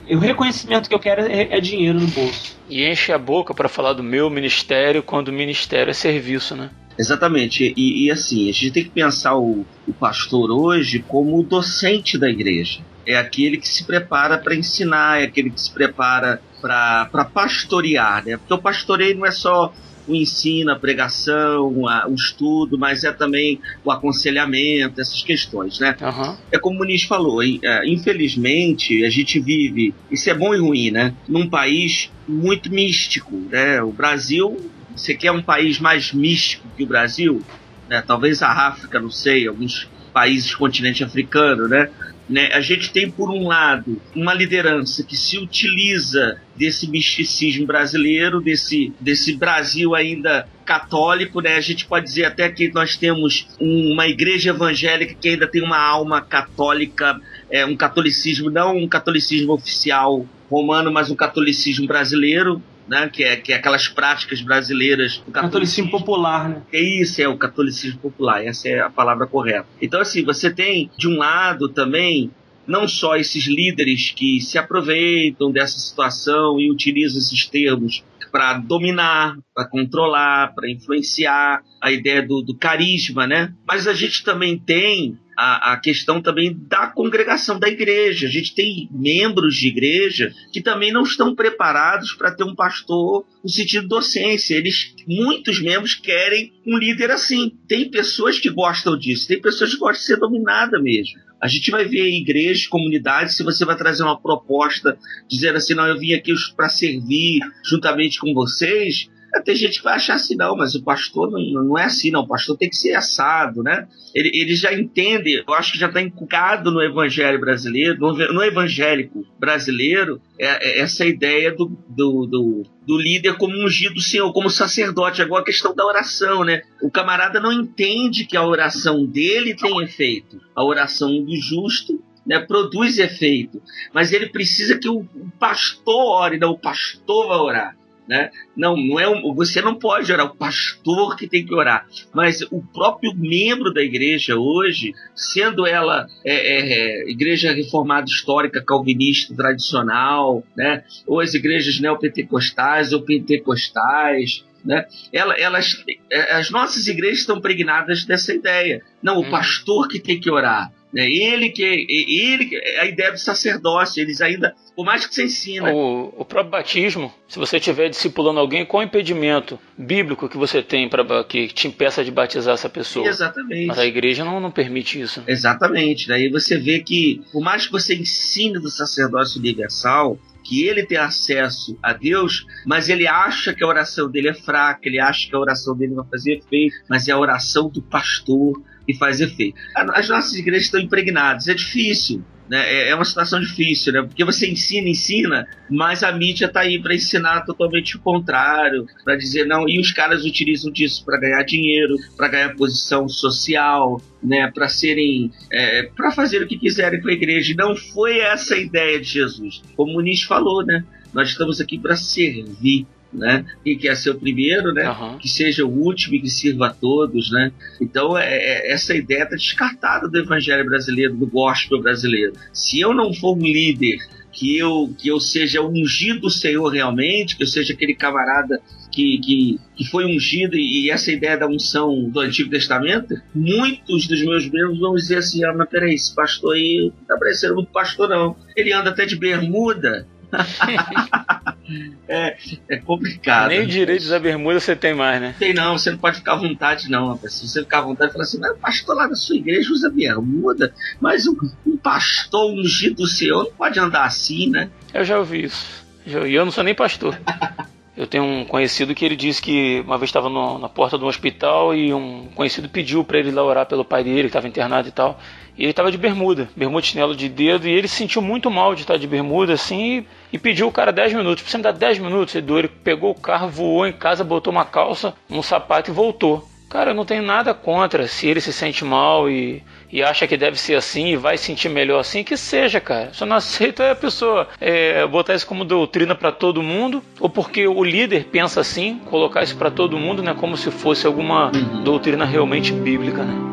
O 0.10 0.18
reconhecimento 0.18 0.90
que 0.90 0.96
eu 0.96 1.00
quero 1.00 1.22
é, 1.22 1.58
é 1.58 1.60
dinheiro 1.60 2.00
no 2.00 2.08
bolso. 2.08 2.56
E 2.70 2.88
enche 2.88 3.12
a 3.12 3.18
boca 3.18 3.54
para 3.54 3.70
falar 3.70 3.94
do 3.94 4.04
meu 4.04 4.30
ministério 4.30 5.04
quando 5.04 5.28
o 5.28 5.34
ministério 5.34 5.92
é 5.92 5.94
serviço, 5.94 6.56
né? 6.56 6.70
Exatamente. 6.98 7.74
E, 7.76 8.06
e, 8.06 8.12
assim, 8.12 8.50
a 8.50 8.54
gente 8.54 8.72
tem 8.72 8.84
que 8.84 8.90
pensar 8.90 9.36
o, 9.38 9.66
o 9.88 9.94
pastor 9.94 10.52
hoje 10.52 11.04
como 11.08 11.40
o 11.40 11.44
docente 11.44 12.18
da 12.18 12.30
igreja. 12.30 12.80
É 13.06 13.18
aquele 13.18 13.58
que 13.58 13.68
se 13.68 13.84
prepara 13.84 14.38
para 14.38 14.56
ensinar, 14.56 15.22
é 15.22 15.26
aquele 15.26 15.50
que 15.50 15.62
se 15.62 15.72
prepara 15.72 16.42
para 16.62 17.26
pastorear, 17.26 18.24
né? 18.26 18.38
Porque 18.38 18.54
o 18.54 18.58
pastoreio 18.58 19.18
não 19.18 19.26
é 19.26 19.32
só 19.32 19.74
o 20.08 20.16
ensino, 20.16 20.72
a 20.72 20.76
pregação, 20.76 21.74
o 22.08 22.14
estudo, 22.14 22.78
mas 22.78 23.04
é 23.04 23.12
também 23.12 23.60
o 23.84 23.92
aconselhamento, 23.92 25.00
essas 25.00 25.24
questões, 25.24 25.80
né? 25.80 25.96
Uhum. 26.02 26.36
É 26.52 26.60
como 26.60 26.76
o 26.76 26.80
Muniz 26.80 27.04
falou, 27.04 27.44
é, 27.44 27.58
infelizmente 27.88 29.06
a 29.06 29.10
gente 29.10 29.40
vive, 29.40 29.94
isso 30.10 30.30
é 30.30 30.34
bom 30.34 30.54
e 30.54 30.60
ruim, 30.60 30.92
né? 30.92 31.14
Num 31.28 31.50
país 31.50 32.12
muito 32.28 32.72
místico, 32.72 33.36
né? 33.50 33.82
O 33.82 33.92
Brasil, 33.92 34.58
você 34.96 35.14
quer 35.14 35.32
um 35.32 35.42
país 35.42 35.80
mais 35.80 36.12
místico 36.12 36.68
que 36.76 36.84
o 36.84 36.88
Brasil? 36.88 37.42
Né? 37.90 38.04
Talvez 38.06 38.42
a 38.42 38.50
África, 38.50 39.00
não 39.00 39.12
sei, 39.12 39.48
alguns 39.48 39.88
países 40.14 40.52
do 40.52 40.58
continente 40.58 41.04
africano, 41.04 41.68
né? 41.68 41.90
Né? 42.32 42.50
A 42.54 42.62
gente 42.62 42.94
tem, 42.94 43.12
por 43.12 43.30
um 43.30 43.46
lado, 43.48 44.02
uma 44.16 44.34
liderança 44.34 45.04
que 45.04 45.18
se 45.18 45.38
utiliza 45.38 46.40
desse 46.56 46.90
misticismo 46.90 47.68
brasileiro, 47.68 48.40
desse, 48.40 48.94
desse 49.02 49.36
Brasil 49.36 49.94
ainda 49.94 50.48
católico, 50.64 51.42
né? 51.42 51.56
A 51.56 51.62
gente 51.62 51.86
pode 51.86 52.06
dizer 52.06 52.24
até 52.24 52.50
que 52.50 52.72
nós 52.72 52.96
temos 52.96 53.50
uma 53.60 54.08
igreja 54.08 54.52
evangélica 54.52 55.14
que 55.14 55.28
ainda 55.28 55.46
tem 55.46 55.62
uma 55.62 55.78
alma 55.78 56.22
católica, 56.22 57.20
é, 57.50 57.66
um 57.66 57.76
catolicismo, 57.76 58.50
não 58.50 58.78
um 58.78 58.88
catolicismo 58.88 59.52
oficial 59.52 60.26
romano, 60.50 60.90
mas 60.90 61.12
um 61.12 61.16
catolicismo 61.16 61.86
brasileiro, 61.86 62.64
né? 62.92 63.10
Que 63.10 63.24
é, 63.24 63.38
que 63.38 63.54
é 63.54 63.56
aquelas 63.56 63.88
práticas 63.88 64.42
brasileiras 64.42 65.18
do 65.20 65.32
catolicismo. 65.32 65.42
catolicismo 65.42 65.92
popular, 65.92 66.50
né? 66.50 66.62
É 66.74 66.82
isso, 66.82 67.22
é 67.22 67.28
o 67.28 67.38
catolicismo 67.38 68.02
popular, 68.02 68.46
essa 68.46 68.68
é 68.68 68.82
a 68.82 68.90
palavra 68.90 69.26
correta. 69.26 69.66
Então, 69.82 70.02
assim, 70.02 70.26
você 70.26 70.54
tem, 70.54 70.92
de 70.98 71.08
um 71.08 71.18
lado 71.18 71.70
também, 71.70 72.30
não 72.68 72.90
só 72.90 73.16
esses 73.16 73.48
líderes 73.48 74.12
que 74.12 74.42
se 74.42 74.58
aproveitam 74.58 75.54
dessa 75.54 75.80
situação 75.80 76.60
e 76.60 76.70
utilizam 76.70 77.18
esses 77.18 77.48
termos 77.48 78.04
para 78.30 78.58
dominar, 78.58 79.38
para 79.56 79.68
controlar, 79.68 80.54
para 80.54 80.70
influenciar 80.70 81.62
a 81.82 81.92
ideia 81.92 82.22
do, 82.22 82.42
do, 82.42 82.56
carisma, 82.56 83.26
né? 83.26 83.54
Mas 83.66 83.88
a 83.88 83.94
gente 83.94 84.24
também 84.24 84.58
tem 84.58 85.18
a, 85.44 85.74
a, 85.74 85.78
questão 85.78 86.22
também 86.22 86.56
da 86.68 86.86
congregação 86.86 87.58
da 87.58 87.68
igreja. 87.68 88.28
A 88.28 88.30
gente 88.30 88.54
tem 88.54 88.88
membros 88.92 89.56
de 89.56 89.70
igreja 89.70 90.32
que 90.54 90.62
também 90.62 90.94
não 90.94 91.02
estão 91.02 91.34
preparados 91.34 92.14
para 92.14 92.30
ter 92.30 92.44
um 92.44 92.54
pastor 92.54 93.26
no 93.44 93.50
sentido 93.50 93.88
docência. 93.88 94.54
Eles, 94.54 94.94
muitos 95.08 95.60
membros 95.60 95.96
querem 95.96 96.54
um 96.64 96.78
líder 96.78 97.10
assim. 97.10 97.58
Tem 97.68 97.90
pessoas 97.90 98.38
que 98.38 98.52
gostam 98.52 98.96
disso, 98.96 99.28
tem 99.28 99.42
pessoas 99.42 99.74
que 99.74 99.80
gostam 99.80 100.00
de 100.00 100.06
ser 100.06 100.18
dominada 100.18 100.80
mesmo. 100.80 101.20
A 101.42 101.48
gente 101.48 101.72
vai 101.72 101.86
ver 101.86 102.08
igrejas, 102.08 102.68
comunidades, 102.68 103.36
se 103.36 103.42
você 103.42 103.66
vai 103.66 103.76
trazer 103.76 104.04
uma 104.04 104.22
proposta 104.22 104.96
dizendo 105.28 105.58
assim, 105.58 105.74
não, 105.74 105.88
eu 105.88 105.98
vim 105.98 106.14
aqui 106.14 106.36
para 106.56 106.70
servir 106.70 107.40
juntamente 107.66 108.20
com 108.20 108.32
vocês, 108.32 109.10
tem 109.40 109.56
gente 109.56 109.78
que 109.78 109.84
vai 109.84 109.96
achar 109.96 110.16
assim, 110.16 110.36
não, 110.36 110.56
mas 110.56 110.76
o 110.76 110.84
pastor 110.84 111.32
não, 111.32 111.64
não 111.64 111.78
é 111.78 111.86
assim, 111.86 112.12
não. 112.12 112.22
O 112.22 112.28
pastor 112.28 112.58
tem 112.58 112.70
que 112.70 112.76
ser 112.76 112.94
assado, 112.94 113.64
né? 113.64 113.88
Ele, 114.14 114.30
ele 114.34 114.56
já 114.56 114.74
entende, 114.74 115.44
eu 115.48 115.54
acho 115.54 115.72
que 115.72 115.80
já 115.80 115.88
está 115.88 116.02
inculcado 116.02 116.72
no 116.72 116.82
evangelho 116.82 117.40
brasileiro, 117.40 117.98
no, 118.00 118.14
no 118.14 118.44
evangélico 118.44 119.26
brasileiro, 119.40 120.22
é, 120.38 120.80
é 120.80 120.80
essa 120.82 121.06
ideia 121.06 121.52
do, 121.56 121.66
do, 121.88 122.26
do, 122.26 122.64
do, 122.86 122.98
líder 122.98 123.38
como 123.38 123.56
ungido 123.56 123.96
do 123.96 124.02
Senhor, 124.02 124.32
como 124.34 124.50
sacerdote. 124.50 125.22
Agora 125.22 125.44
a 125.44 125.46
questão 125.46 125.74
da 125.74 125.86
oração, 125.86 126.44
né? 126.44 126.62
O 126.82 126.92
camarada 126.92 127.40
não 127.40 127.52
entende 127.52 128.26
que 128.26 128.36
a 128.36 128.46
oração 128.46 129.06
dele 129.06 129.56
tem 129.56 129.82
efeito. 129.82 130.42
A 130.56 130.64
oração 130.64 131.24
do 131.24 131.36
justo 131.38 132.04
né, 132.26 132.40
produz 132.40 132.98
efeito, 132.98 133.62
mas 133.94 134.12
ele 134.12 134.28
precisa 134.28 134.78
que 134.78 134.88
o, 134.88 135.06
pastor 135.40 136.22
ore, 136.22 136.38
não, 136.38 136.52
o 136.52 136.60
pastor 136.60 137.28
vai 137.28 137.38
orar. 137.38 137.81
Né? 138.12 138.30
Não, 138.58 138.76
não 138.76 139.00
é 139.00 139.08
um, 139.08 139.34
você 139.34 139.62
não 139.62 139.74
pode 139.74 140.12
orar, 140.12 140.26
o 140.26 140.36
pastor 140.36 141.16
que 141.16 141.30
tem 141.30 141.46
que 141.46 141.56
orar, 141.56 141.88
mas 142.14 142.42
o 142.52 142.62
próprio 142.62 143.14
membro 143.16 143.74
da 143.74 143.82
igreja 143.82 144.36
hoje, 144.36 144.92
sendo 145.16 145.66
ela 145.66 146.06
é, 146.26 146.34
é, 146.34 146.74
é, 146.74 147.10
igreja 147.10 147.54
reformada 147.54 148.08
histórica, 148.08 148.62
calvinista, 148.62 149.34
tradicional, 149.34 150.44
né? 150.58 150.84
ou 151.08 151.22
as 151.22 151.34
igrejas 151.34 151.80
neopentecostais 151.80 152.92
ou 152.92 153.02
pentecostais, 153.02 154.44
né? 154.64 154.86
Elas, 155.14 155.82
é, 156.12 156.34
as 156.34 156.52
nossas 156.52 156.88
igrejas 156.88 157.20
estão 157.20 157.40
pregnadas 157.40 158.04
dessa 158.04 158.34
ideia. 158.34 158.84
Não, 159.02 159.20
o 159.20 159.24
uhum. 159.24 159.32
pastor 159.32 159.88
que 159.88 160.02
tem 160.02 160.20
que 160.20 160.30
orar. 160.30 160.70
Né? 160.94 161.08
Ele 161.10 161.50
que 161.50 161.64
ele 161.64 162.62
a 162.80 162.86
ideia 162.86 163.12
do 163.12 163.18
sacerdócio, 163.18 164.02
eles 164.02 164.22
ainda, 164.22 164.54
por 164.76 164.86
mais 164.86 165.06
que 165.06 165.16
você 165.16 165.24
ensina. 165.24 165.74
O, 165.74 166.14
o 166.18 166.26
próprio 166.26 166.52
batismo, 166.52 167.14
se 167.28 167.40
você 167.40 167.58
estiver 167.58 167.90
discipulando 167.90 168.40
alguém, 168.40 168.66
qual 168.66 168.82
o 168.82 168.86
impedimento 168.86 169.58
bíblico 169.78 170.28
que 170.28 170.38
você 170.38 170.62
tem 170.62 170.90
para 170.90 171.24
que 171.24 171.48
te 171.48 171.68
impeça 171.68 172.04
de 172.04 172.12
batizar 172.12 172.54
essa 172.54 172.70
pessoa? 172.70 173.08
Exatamente. 173.08 173.68
Mas 173.68 173.80
a 173.80 173.86
igreja 173.86 174.26
não, 174.26 174.40
não 174.40 174.52
permite 174.52 175.00
isso. 175.00 175.24
Exatamente. 175.28 176.08
Daí 176.08 176.30
você 176.30 176.58
vê 176.58 176.82
que, 176.82 177.22
por 177.32 177.42
mais 177.42 177.66
que 177.66 177.72
você 177.72 177.96
ensine 177.96 178.60
do 178.60 178.70
sacerdócio 178.70 179.40
universal, 179.40 180.20
que 180.44 180.64
ele 180.64 180.86
tem 180.86 180.98
acesso 180.98 181.78
a 181.82 181.94
Deus, 181.94 182.46
mas 182.66 182.90
ele 182.90 183.08
acha 183.08 183.54
que 183.54 183.64
a 183.64 183.68
oração 183.68 184.10
dele 184.10 184.30
é 184.30 184.34
fraca, 184.34 184.82
ele 184.84 185.00
acha 185.00 185.30
que 185.30 185.36
a 185.36 185.40
oração 185.40 185.76
dele 185.76 185.94
vai 185.94 186.06
fazer 186.10 186.38
efeito, 186.38 186.76
mas 186.90 187.08
é 187.08 187.12
a 187.12 187.18
oração 187.18 187.70
do 187.70 187.82
pastor 187.82 188.62
que 188.86 188.96
faz 188.98 189.20
efeito. 189.20 189.60
As 189.76 190.10
nossas 190.10 190.34
igrejas 190.34 190.66
estão 190.66 190.80
impregnadas, 190.80 191.48
é 191.48 191.54
difícil. 191.54 192.24
Né? 192.52 192.60
É, 192.70 192.90
é 192.90 192.96
uma 192.96 193.06
situação 193.06 193.40
difícil, 193.40 193.94
né? 193.94 194.02
Porque 194.02 194.26
você 194.26 194.46
ensina, 194.52 194.90
ensina, 194.90 195.48
mas 195.70 196.04
a 196.04 196.12
mídia 196.12 196.48
está 196.48 196.60
aí 196.60 196.82
para 196.82 196.94
ensinar 196.94 197.46
totalmente 197.46 197.96
o 197.96 198.00
contrário, 198.02 198.86
para 199.06 199.16
dizer 199.16 199.46
não. 199.46 199.70
E 199.70 199.80
os 199.80 199.94
caras 199.94 200.26
utilizam 200.26 200.70
disso 200.70 201.06
para 201.06 201.18
ganhar 201.18 201.44
dinheiro, 201.44 201.96
para 202.18 202.28
ganhar 202.28 202.54
posição 202.56 203.08
social, 203.08 204.02
né? 204.22 204.52
Para 204.52 204.68
serem, 204.68 205.32
é, 205.50 205.84
para 205.96 206.12
fazer 206.12 206.44
o 206.44 206.48
que 206.48 206.60
quiserem 206.60 207.00
com 207.00 207.08
a 207.08 207.14
igreja. 207.14 207.54
E 207.54 207.56
não 207.56 207.74
foi 207.74 208.20
essa 208.20 208.56
a 208.56 208.60
ideia 208.60 209.00
de 209.00 209.08
Jesus. 209.08 209.62
Como 209.78 209.92
o 209.92 209.94
Muniz 209.94 210.24
falou, 210.24 210.66
né? 210.66 210.84
Nós 211.14 211.30
estamos 211.30 211.62
aqui 211.62 211.80
para 211.80 211.96
servir 211.96 212.86
né? 213.14 213.46
Quem 213.64 213.78
quer 213.78 213.96
ser 213.96 214.12
o 214.12 214.20
primeiro, 214.20 214.74
né? 214.74 214.90
Uhum. 214.90 215.18
Que 215.18 215.28
seja 215.28 215.66
o 215.66 215.70
último 215.70 216.16
e 216.16 216.22
que 216.22 216.30
sirva 216.30 216.68
a 216.68 216.74
todos, 216.74 217.32
né? 217.32 217.52
Então, 217.80 218.18
é, 218.18 218.26
é, 218.26 218.72
essa 218.72 218.96
ideia 218.96 219.24
está 219.24 219.36
descartada 219.36 220.08
do 220.08 220.18
evangelho 220.18 220.66
brasileiro, 220.66 221.16
do 221.16 221.28
gospel 221.28 221.82
brasileiro. 221.82 222.34
Se 222.54 222.80
eu 222.80 222.94
não 222.94 223.14
for 223.14 223.38
um 223.38 223.42
líder 223.42 224.00
que 224.32 224.58
eu, 224.58 224.94
que 224.98 225.10
eu 225.10 225.20
seja 225.20 225.62
ungido 225.62 226.22
do 226.22 226.30
Senhor 226.30 226.68
realmente, 226.70 227.36
que 227.36 227.44
eu 227.44 227.48
seja 227.48 227.74
aquele 227.74 227.94
camarada 227.94 228.62
que, 228.92 229.20
que, 229.20 229.60
que 229.76 229.86
foi 229.86 230.06
ungido 230.06 230.56
e, 230.56 230.86
e 230.86 230.90
essa 230.92 231.12
ideia 231.12 231.38
da 231.38 231.48
unção 231.48 232.10
do 232.10 232.20
Antigo 232.20 232.50
Testamento, 232.50 233.16
muitos 233.34 234.08
dos 234.08 234.22
meus 234.24 234.50
membros 234.50 234.80
vão 234.80 234.96
dizer 234.96 235.18
assim, 235.18 235.44
ah, 235.44 235.54
mas 235.54 235.70
peraí, 235.70 235.94
esse 235.94 236.14
pastor 236.14 236.56
aí 236.56 236.92
não 236.94 237.06
tá 237.06 237.18
parecendo 237.18 237.56
muito 237.56 237.72
pastor 237.72 238.10
não. 238.10 238.36
Ele 238.56 238.74
anda 238.74 238.90
até 238.90 239.06
de 239.06 239.16
bermuda, 239.16 240.08
é, 242.08 242.38
é 242.70 242.78
complicado. 242.78 243.50
Nem 243.50 243.62
o 243.62 243.68
direito 243.68 244.08
da 244.08 244.20
bermuda 244.20 244.60
você 244.60 244.76
tem 244.76 244.94
mais, 244.94 245.22
né? 245.22 245.36
Tem 245.38 245.54
não, 245.54 245.78
você 245.78 245.92
não 245.92 245.98
pode 245.98 246.18
ficar 246.18 246.34
à 246.34 246.38
vontade, 246.38 246.90
não. 246.90 247.18
Se 247.28 247.48
você 247.48 247.62
ficar 247.62 247.80
à 247.80 247.82
vontade, 247.82 248.12
fala 248.12 248.24
assim, 248.24 248.40
mas 248.40 248.52
o 248.52 248.58
pastor 248.58 248.96
lá 248.96 249.08
da 249.08 249.16
sua 249.16 249.36
igreja 249.36 249.72
usa 249.72 249.90
bermuda, 249.90 250.74
mas 251.00 251.28
um, 251.28 251.36
um 251.66 251.78
pastor 251.78 252.52
ungido 252.52 252.96
do 252.96 253.08
Senhor 253.08 253.44
não 253.44 253.52
pode 253.52 253.80
andar 253.80 254.06
assim, 254.06 254.50
né? 254.50 254.70
Eu 254.94 255.04
já 255.04 255.18
ouvi 255.18 255.44
isso. 255.46 255.82
E 256.06 256.34
eu 256.34 256.46
não 256.46 256.52
sou 256.52 256.64
nem 256.64 256.76
pastor. 256.76 257.18
Eu 257.96 258.08
tenho 258.08 258.24
um 258.24 258.46
conhecido 258.46 258.96
que 258.96 259.04
ele 259.04 259.18
disse 259.18 259.42
que 259.42 259.84
uma 259.86 259.98
vez 259.98 260.10
estava 260.10 260.30
na 260.30 260.70
porta 260.70 260.98
de 260.98 261.04
um 261.04 261.08
hospital 261.08 261.76
e 261.76 261.94
um 261.94 262.30
conhecido 262.34 262.70
pediu 262.70 263.04
para 263.04 263.20
ele 263.20 263.32
lá 263.32 263.44
orar 263.44 263.66
pelo 263.66 263.84
pai 263.84 264.04
dele, 264.04 264.22
que 264.22 264.28
estava 264.28 264.48
internado 264.48 264.88
e 264.88 264.92
tal. 264.92 265.20
E 265.58 265.64
ele 265.64 265.72
estava 265.72 265.92
de 265.92 265.98
bermuda, 265.98 266.50
bermuda 266.56 266.86
chinelo 266.86 267.16
de 267.16 267.28
dedo, 267.28 267.68
e 267.68 267.72
ele 267.72 267.88
se 267.88 267.98
sentiu 267.98 268.22
muito 268.22 268.50
mal 268.50 268.74
de 268.74 268.82
estar 268.82 268.98
de 268.98 269.06
bermuda 269.06 269.54
assim 269.54 269.98
e, 269.98 270.08
e 270.32 270.38
pediu 270.38 270.68
o 270.68 270.72
cara 270.72 270.92
10 270.92 271.14
minutos. 271.14 271.44
Você 271.46 271.58
me 271.58 271.64
dá 271.64 271.72
10 271.72 272.00
minutos, 272.00 272.36
Edu. 272.36 272.60
Ele 272.60 272.68
pegou 272.68 273.12
o 273.12 273.20
carro, 273.20 273.50
voou 273.50 273.86
em 273.86 273.94
casa, 273.94 274.24
botou 274.24 274.52
uma 274.52 274.66
calça, 274.66 275.14
um 275.30 275.42
sapato 275.42 275.92
e 275.92 275.94
voltou. 275.94 276.48
Cara, 276.72 276.92
eu 276.92 276.96
não 276.96 277.04
tenho 277.04 277.22
nada 277.22 277.54
contra 277.54 278.08
se 278.08 278.28
ele 278.28 278.40
se 278.40 278.54
sente 278.54 278.86
mal 278.86 279.30
e, 279.30 279.62
e 279.92 280.02
acha 280.02 280.26
que 280.26 280.38
deve 280.38 280.58
ser 280.58 280.76
assim 280.76 281.08
e 281.08 281.18
vai 281.18 281.38
sentir 281.38 281.68
melhor 281.68 282.00
assim, 282.00 282.24
que 282.24 282.38
seja, 282.38 282.80
cara. 282.80 283.10
Só 283.12 283.26
não 283.26 283.36
aceita 283.36 283.92
a 283.92 283.96
pessoa 283.96 284.48
é, 284.58 285.06
botar 285.06 285.36
isso 285.36 285.46
como 285.46 285.66
doutrina 285.66 286.16
para 286.16 286.32
todo 286.32 286.64
mundo, 286.64 287.04
ou 287.20 287.30
porque 287.30 287.68
o 287.68 287.84
líder 287.84 288.24
pensa 288.32 288.62
assim, 288.62 289.02
colocar 289.10 289.44
isso 289.44 289.58
para 289.58 289.70
todo 289.70 290.00
mundo, 290.00 290.24
né, 290.24 290.34
como 290.34 290.56
se 290.56 290.72
fosse 290.72 291.06
alguma 291.06 291.52
doutrina 291.84 292.24
realmente 292.24 292.72
bíblica, 292.72 293.22
né? 293.22 293.51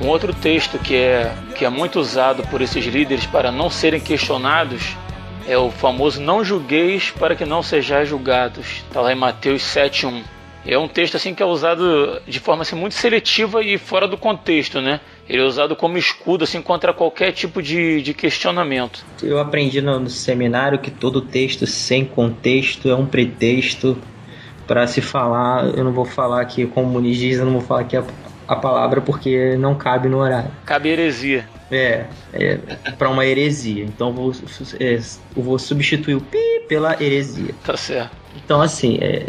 Um 0.00 0.06
outro 0.08 0.32
texto 0.32 0.78
que 0.78 0.96
é, 0.96 1.32
que 1.54 1.64
é 1.64 1.68
muito 1.68 2.00
usado 2.00 2.42
por 2.44 2.62
esses 2.62 2.84
líderes 2.86 3.26
para 3.26 3.52
não 3.52 3.68
serem 3.68 4.00
questionados 4.00 4.96
é 5.46 5.56
o 5.58 5.70
famoso 5.70 6.20
não 6.20 6.42
julgueis 6.42 7.10
para 7.10 7.36
que 7.36 7.44
não 7.44 7.62
sejais 7.62 8.08
julgados. 8.08 8.82
Está 8.88 9.00
lá 9.02 9.12
em 9.12 9.16
Mateus 9.16 9.62
7,1. 9.62 10.39
É 10.66 10.76
um 10.76 10.86
texto 10.86 11.16
assim 11.16 11.34
que 11.34 11.42
é 11.42 11.46
usado 11.46 12.20
de 12.26 12.38
forma 12.38 12.62
assim, 12.62 12.76
muito 12.76 12.94
seletiva 12.94 13.62
e 13.62 13.78
fora 13.78 14.06
do 14.06 14.16
contexto, 14.16 14.80
né? 14.80 15.00
Ele 15.28 15.42
é 15.42 15.44
usado 15.44 15.74
como 15.74 15.96
escudo 15.96 16.44
assim 16.44 16.60
contra 16.60 16.92
qualquer 16.92 17.32
tipo 17.32 17.62
de, 17.62 18.02
de 18.02 18.12
questionamento. 18.12 19.04
Eu 19.22 19.38
aprendi 19.38 19.80
no, 19.80 19.98
no 20.00 20.10
seminário 20.10 20.78
que 20.78 20.90
todo 20.90 21.20
texto 21.20 21.66
sem 21.66 22.04
contexto 22.04 22.88
é 22.88 22.94
um 22.94 23.06
pretexto 23.06 23.96
para 24.66 24.86
se 24.86 25.00
falar. 25.00 25.66
Eu 25.76 25.84
não 25.84 25.92
vou 25.92 26.04
falar 26.04 26.40
aqui, 26.40 26.66
como 26.66 26.88
o 26.88 26.90
Muniz 26.90 27.16
diz, 27.16 27.38
eu 27.38 27.44
não 27.44 27.52
vou 27.52 27.62
falar 27.62 27.80
aqui 27.80 27.96
a, 27.96 28.04
a 28.46 28.56
palavra 28.56 29.00
porque 29.00 29.56
não 29.56 29.74
cabe 29.74 30.08
no 30.08 30.18
horário. 30.18 30.50
Cabe 30.66 30.90
heresia. 30.90 31.48
É, 31.70 32.06
é 32.32 32.58
para 32.98 33.08
uma 33.08 33.24
heresia. 33.24 33.84
Então 33.84 34.12
vou, 34.12 34.32
é, 34.78 35.00
eu 35.36 35.42
vou 35.42 35.58
substituir 35.58 36.16
o 36.16 36.20
pi 36.20 36.64
pela 36.68 37.00
heresia. 37.02 37.54
Tá 37.64 37.76
certo. 37.76 38.10
Então, 38.36 38.60
assim, 38.60 38.98
é, 39.00 39.26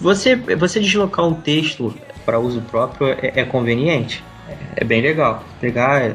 você, 0.00 0.34
você 0.34 0.80
deslocar 0.80 1.26
um 1.26 1.34
texto 1.34 1.94
para 2.24 2.38
uso 2.38 2.62
próprio 2.62 3.08
é, 3.08 3.32
é 3.36 3.44
conveniente? 3.44 4.24
É, 4.48 4.82
é 4.82 4.84
bem 4.84 5.02
legal. 5.02 5.44
Pegar. 5.60 6.02
É, 6.02 6.14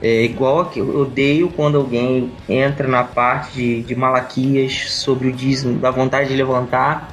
é 0.00 0.22
igual 0.22 0.66
que 0.66 0.78
eu 0.78 1.00
odeio 1.00 1.48
quando 1.48 1.76
alguém 1.76 2.30
entra 2.48 2.86
na 2.86 3.02
parte 3.02 3.52
de, 3.54 3.82
de 3.82 3.96
Malaquias 3.96 4.92
sobre 4.92 5.26
o 5.26 5.32
dízimo, 5.32 5.80
da 5.80 5.90
vontade 5.90 6.28
de 6.28 6.36
levantar. 6.36 7.12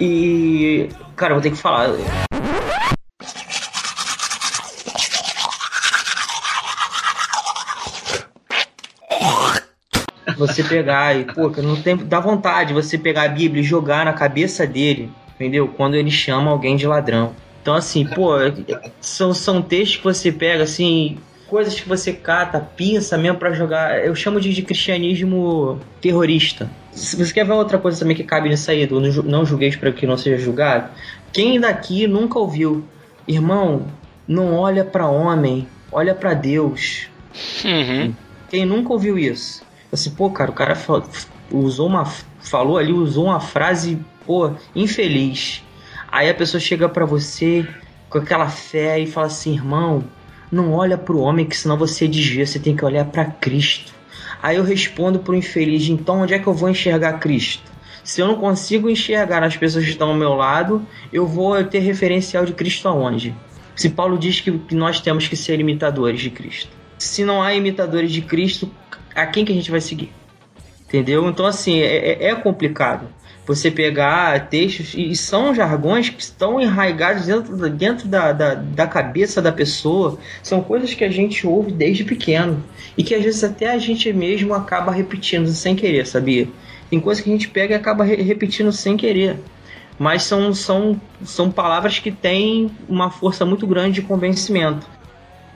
E. 0.00 0.88
Cara, 1.14 1.32
eu 1.32 1.36
vou 1.36 1.42
ter 1.42 1.50
que 1.50 1.56
falar. 1.56 1.94
Você 10.54 10.64
pegar 10.64 11.16
e, 11.16 11.24
pô, 11.24 11.48
não 11.62 11.76
tem. 11.76 11.96
Dá 11.96 12.20
vontade 12.20 12.72
você 12.72 12.96
pegar 12.96 13.24
a 13.24 13.28
Bíblia 13.28 13.62
e 13.62 13.64
jogar 13.64 14.04
na 14.04 14.12
cabeça 14.12 14.66
dele 14.66 15.10
entendeu? 15.34 15.68
Quando 15.68 15.94
ele 15.94 16.10
chama 16.10 16.50
alguém 16.50 16.76
de 16.76 16.86
ladrão. 16.86 17.34
Então, 17.60 17.74
assim, 17.74 18.06
pô, 18.06 18.34
são, 19.00 19.32
são 19.32 19.62
textos 19.62 19.96
que 19.98 20.04
você 20.04 20.30
pega, 20.30 20.64
assim, 20.64 21.18
coisas 21.46 21.78
que 21.78 21.88
você 21.88 22.12
cata, 22.12 22.60
pinça 22.60 23.16
mesmo 23.16 23.38
para 23.38 23.52
jogar. 23.52 24.04
Eu 24.04 24.14
chamo 24.14 24.40
de, 24.40 24.52
de, 24.52 24.62
cristianismo 24.62 25.80
terrorista. 26.00 26.70
Se 26.92 27.16
você 27.16 27.32
quer 27.32 27.44
ver 27.44 27.52
outra 27.52 27.78
coisa 27.78 27.98
também 27.98 28.16
que 28.16 28.22
cabe 28.22 28.48
nisso 28.48 28.70
aí, 28.70 28.86
do 28.86 29.00
não 29.22 29.44
julgueis 29.44 29.76
para 29.76 29.90
que 29.90 30.06
não 30.06 30.16
seja 30.16 30.42
julgado, 30.42 30.90
quem 31.32 31.58
daqui 31.58 32.06
nunca 32.06 32.38
ouviu, 32.38 32.84
irmão, 33.26 33.86
não 34.28 34.54
olha 34.54 34.84
para 34.84 35.08
homem, 35.08 35.66
olha 35.90 36.14
para 36.14 36.34
Deus. 36.34 37.08
Uhum. 37.64 38.14
Quem 38.48 38.64
nunca 38.66 38.92
ouviu 38.92 39.18
isso? 39.18 39.64
Assim, 39.94 40.10
pô, 40.10 40.28
cara, 40.28 40.50
o 40.50 40.54
cara 40.54 40.76
usou 41.50 41.86
uma. 41.86 42.04
Falou 42.40 42.76
ali, 42.76 42.92
usou 42.92 43.26
uma 43.26 43.40
frase 43.40 43.98
pô, 44.26 44.50
infeliz. 44.74 45.62
Aí 46.10 46.28
a 46.28 46.34
pessoa 46.34 46.60
chega 46.60 46.88
para 46.88 47.04
você 47.04 47.66
com 48.10 48.18
aquela 48.18 48.48
fé 48.48 48.98
e 48.98 49.06
fala 49.06 49.26
assim, 49.26 49.54
irmão, 49.54 50.04
não 50.50 50.72
olha 50.72 50.98
para 50.98 51.14
o 51.14 51.20
homem 51.20 51.46
que 51.46 51.56
senão 51.56 51.76
você 51.76 52.06
desvia, 52.06 52.46
você 52.46 52.58
tem 52.58 52.76
que 52.76 52.84
olhar 52.84 53.04
para 53.06 53.24
Cristo. 53.24 53.92
Aí 54.42 54.56
eu 54.56 54.64
respondo 54.64 55.20
pro 55.20 55.34
infeliz, 55.34 55.88
então 55.88 56.20
onde 56.20 56.34
é 56.34 56.38
que 56.38 56.46
eu 56.46 56.52
vou 56.52 56.68
enxergar 56.68 57.14
Cristo? 57.14 57.72
Se 58.02 58.20
eu 58.20 58.26
não 58.26 58.36
consigo 58.36 58.90
enxergar 58.90 59.42
as 59.42 59.56
pessoas 59.56 59.84
que 59.84 59.90
estão 59.90 60.10
ao 60.10 60.16
meu 60.16 60.34
lado, 60.34 60.86
eu 61.12 61.26
vou 61.26 61.62
ter 61.64 61.78
referencial 61.78 62.44
de 62.44 62.52
Cristo 62.52 62.86
aonde? 62.86 63.34
Se 63.74 63.88
Paulo 63.88 64.18
diz 64.18 64.40
que 64.40 64.50
nós 64.72 65.00
temos 65.00 65.26
que 65.26 65.36
ser 65.36 65.58
imitadores 65.58 66.20
de 66.20 66.30
Cristo. 66.30 66.70
Se 66.98 67.24
não 67.24 67.42
há 67.42 67.54
imitadores 67.54 68.12
de 68.12 68.20
Cristo, 68.22 68.70
a 69.14 69.26
quem 69.26 69.44
que 69.44 69.52
a 69.52 69.54
gente 69.54 69.70
vai 69.70 69.80
seguir? 69.80 70.12
Entendeu? 70.86 71.28
Então, 71.28 71.46
assim, 71.46 71.80
é, 71.80 72.12
é, 72.12 72.28
é 72.30 72.34
complicado 72.34 73.08
você 73.46 73.70
pegar 73.70 74.48
textos 74.48 74.94
e 74.94 75.14
são 75.14 75.54
jargões 75.54 76.08
que 76.08 76.22
estão 76.22 76.60
enraigados 76.60 77.26
dentro, 77.26 77.70
dentro 77.70 78.08
da, 78.08 78.32
da, 78.32 78.54
da, 78.54 78.86
cabeça 78.86 79.42
da 79.42 79.52
pessoa, 79.52 80.18
são 80.42 80.62
coisas 80.62 80.94
que 80.94 81.04
a 81.04 81.10
gente 81.10 81.46
ouve 81.46 81.70
desde 81.70 82.04
pequeno 82.04 82.62
e 82.96 83.04
que 83.04 83.14
às 83.14 83.22
vezes 83.22 83.44
até 83.44 83.70
a 83.70 83.78
gente 83.78 84.10
mesmo 84.12 84.54
acaba 84.54 84.90
repetindo 84.90 85.46
sem 85.48 85.76
querer, 85.76 86.06
sabia? 86.06 86.48
Tem 86.88 86.98
coisas 86.98 87.22
que 87.22 87.28
a 87.28 87.32
gente 87.32 87.48
pega 87.48 87.74
e 87.74 87.76
acaba 87.76 88.04
re 88.04 88.16
repetindo 88.22 88.72
sem 88.72 88.96
querer, 88.96 89.38
mas 89.98 90.22
são, 90.22 90.54
são, 90.54 91.00
são 91.22 91.50
palavras 91.50 91.98
que 91.98 92.10
têm 92.10 92.70
uma 92.88 93.10
força 93.10 93.44
muito 93.44 93.66
grande 93.66 94.00
de 94.00 94.02
convencimento. 94.02 94.88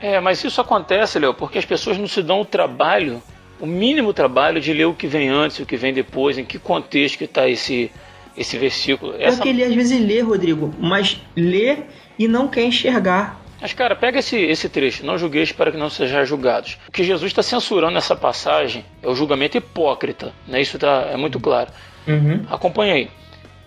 É, 0.00 0.20
mas 0.20 0.44
isso 0.44 0.60
acontece, 0.60 1.18
Léo, 1.18 1.34
porque 1.34 1.58
as 1.58 1.64
pessoas 1.64 1.96
não 1.98 2.06
se 2.06 2.22
dão 2.22 2.40
o 2.42 2.44
trabalho 2.44 3.22
o 3.60 3.66
mínimo 3.66 4.12
trabalho 4.12 4.60
de 4.60 4.72
ler 4.72 4.86
o 4.86 4.94
que 4.94 5.06
vem 5.06 5.28
antes, 5.28 5.58
o 5.58 5.66
que 5.66 5.76
vem 5.76 5.92
depois, 5.92 6.38
em 6.38 6.44
que 6.44 6.58
contexto 6.58 7.18
que 7.18 7.24
está 7.24 7.48
esse, 7.48 7.90
esse 8.36 8.56
versículo. 8.56 9.14
Essa... 9.18 9.36
Porque 9.36 9.48
ele 9.48 9.64
às 9.64 9.74
vezes 9.74 10.00
lê, 10.00 10.20
Rodrigo, 10.20 10.74
mas 10.78 11.20
lê 11.36 11.78
e 12.18 12.28
não 12.28 12.48
quer 12.48 12.62
enxergar. 12.62 13.40
Mas, 13.60 13.72
cara, 13.72 13.96
pega 13.96 14.20
esse, 14.20 14.36
esse 14.36 14.68
trecho, 14.68 15.04
não 15.04 15.18
julgueis 15.18 15.50
para 15.50 15.72
que 15.72 15.76
não 15.76 15.90
sejam 15.90 16.24
julgados. 16.24 16.78
O 16.88 16.92
que 16.92 17.02
Jesus 17.02 17.32
está 17.32 17.42
censurando 17.42 17.94
nessa 17.94 18.14
passagem 18.14 18.84
é 19.02 19.08
o 19.08 19.14
julgamento 19.14 19.56
hipócrita, 19.56 20.32
né? 20.46 20.60
isso 20.60 20.78
tá, 20.78 21.08
é 21.12 21.16
muito 21.16 21.40
claro. 21.40 21.70
Uhum. 22.06 22.44
Acompanha 22.48 22.94
aí. 22.94 23.10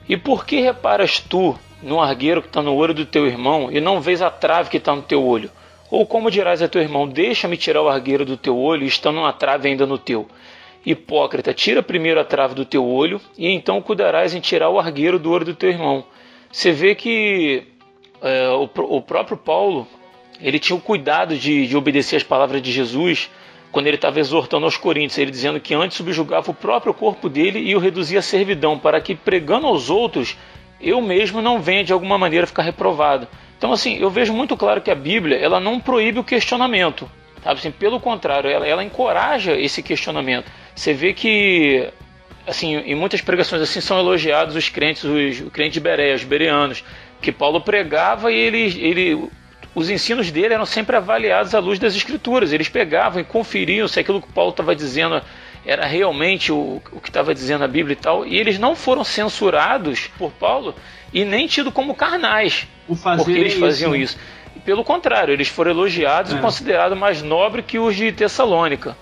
E 0.08 0.16
por 0.16 0.46
que 0.46 0.62
reparas 0.62 1.20
tu 1.20 1.58
no 1.84 2.00
argueiro 2.00 2.42
que 2.42 2.48
está 2.48 2.62
no 2.62 2.74
olho 2.74 2.94
do 2.94 3.06
teu 3.06 3.28
irmão 3.28 3.70
e 3.72 3.82
não 3.82 4.00
vês 4.00 4.22
a 4.22 4.30
trave 4.30 4.70
que 4.70 4.78
está 4.78 4.96
no 4.96 5.02
teu 5.02 5.24
olho? 5.24 5.52
Ou 5.92 6.06
como 6.06 6.32
dirás 6.32 6.62
a 6.62 6.70
teu 6.70 6.82
irmão: 6.82 7.08
Deixa-me 7.08 7.58
tirar 7.58 7.82
o 7.82 7.90
argueiro 7.90 8.26
do 8.26 8.38
teu 8.38 8.58
olho, 8.58 8.86
estando 8.86 9.20
uma 9.20 9.34
trave 9.34 9.68
ainda 9.68 9.86
no 9.86 9.98
teu? 9.98 10.26
Hipócrita, 10.86 11.54
tira 11.54 11.84
primeiro 11.84 12.20
a 12.20 12.24
trave 12.24 12.56
do 12.56 12.66
teu 12.66 12.88
olho, 12.88 13.22
e 13.38 13.48
então 13.48 13.82
cuidarás 13.82 14.34
em 14.34 14.40
tirar 14.40 14.70
o 14.70 14.80
argueiro 14.80 15.20
do 15.20 15.30
olho 15.30 15.46
do 15.46 15.54
teu 15.54 15.70
irmão. 15.70 16.06
Você 16.52 16.72
vê 16.72 16.96
que 16.96 17.68
é, 18.22 18.50
o, 18.50 18.64
o, 18.64 19.02
próprio 19.02 19.38
Paulo 19.38 19.88
ele 20.42 20.58
tinha 20.58 20.76
o 20.76 20.82
cuidado 20.82 21.38
de, 21.38 21.68
de 21.68 21.78
obedecer 21.78 22.16
as 22.16 22.24
palavras 22.24 22.62
de 22.62 22.72
Jesus 22.72 23.30
quando 23.72 23.88
ele 23.88 23.96
estava 23.96 24.20
exortando 24.20 24.66
aos 24.66 24.76
coríntios, 24.76 25.18
ele 25.18 25.32
dizendo 25.32 25.60
que 25.60 25.74
antes 25.74 25.96
subjugava 25.96 26.52
o 26.52 26.54
próprio 26.54 26.94
corpo 26.94 27.30
dele 27.30 27.60
e 27.60 27.76
o 27.76 27.80
reduzia 27.80 28.20
à 28.20 28.22
servidão, 28.22 28.78
para 28.78 29.00
que 29.00 29.16
pregando 29.16 29.66
aos 29.66 29.90
outros, 29.90 30.36
eu 30.80 31.00
mesmo 31.00 31.42
não 31.42 31.62
venha 31.62 31.84
de 31.84 31.94
alguma 31.94 32.18
maneira 32.18 32.46
ficar 32.46 32.64
reprovado. 32.64 33.28
Então, 33.62 33.72
assim, 33.72 33.96
eu 34.00 34.10
vejo 34.10 34.34
muito 34.34 34.58
claro 34.58 34.82
que 34.82 34.90
a 34.90 34.96
Bíblia 34.96 35.38
ela 35.38 35.60
não 35.60 35.80
proíbe 35.80 36.18
o 36.18 36.24
questionamento. 36.24 37.08
Sabe? 37.44 37.60
Assim, 37.60 37.70
pelo 37.70 38.00
contrário, 38.00 38.50
ela, 38.50 38.68
ela 38.68 38.84
encoraja 38.84 39.52
esse 39.54 39.84
questionamento. 39.84 40.52
Você 40.74 40.96
vê 40.96 41.14
que, 41.14 41.88
assim, 42.48 42.78
em 42.78 42.96
muitas 42.96 43.22
pregações 43.22 43.62
assim 43.62 43.80
são 43.80 44.00
elogiados 44.00 44.56
os 44.56 44.68
crentes, 44.68 45.04
os, 45.04 45.42
os 45.42 45.52
crentes 45.52 45.74
de 45.74 45.80
Bereia, 45.80 46.16
os 46.16 46.24
bereanos, 46.24 46.84
que 47.22 47.32
Paulo 47.32 47.62
pregava 47.62 48.32
e 48.32 48.36
ele, 48.36 48.64
ele, 48.80 49.30
os 49.76 49.92
ensinos 49.92 50.32
dele 50.32 50.56
eram 50.56 50.66
sempre 50.66 50.96
avaliados 50.96 51.54
à 51.54 51.60
luz 51.60 51.78
das 51.78 51.96
escrituras. 51.96 52.52
Eles 52.52 52.68
pegavam 52.68 53.22
e 53.22 53.24
conferiam 53.24 53.88
se 53.88 54.00
aquilo 54.00 54.24
que 54.24 54.34
Paulo 54.34 54.50
estava 54.50 54.76
dizendo 54.76 55.22
era 55.64 55.86
realmente 55.86 56.52
o, 56.52 56.82
o 56.92 57.00
que 57.00 57.10
estava 57.10 57.32
dizendo 57.32 57.64
a 57.64 57.68
Bíblia 57.68 57.94
e 57.94 58.02
tal. 58.02 58.26
E 58.26 58.40
eles 58.40 58.58
não 58.58 58.76
foram 58.76 59.04
censurados 59.04 60.08
por 60.18 60.32
Paulo 60.32 60.74
e 61.14 61.26
nem 61.26 61.48
tido 61.48 61.72
como 61.72 61.94
carnais, 61.94 62.68
porque 62.88 63.32
eles 63.32 63.54
faziam 63.56 63.96
isso. 63.96 64.18
isso. 64.18 64.64
Pelo 64.66 64.84
contrário, 64.84 65.34
eles 65.34 65.48
foram 65.48 65.72
elogiados 65.72 66.34
é. 66.34 66.38
e 66.38 66.40
considerados 66.40 66.98
mais 66.98 67.22
nobres 67.22 67.66
que 67.66 67.80
os 67.80 67.96
de 67.96 68.12
Tessalônica. 68.12 68.96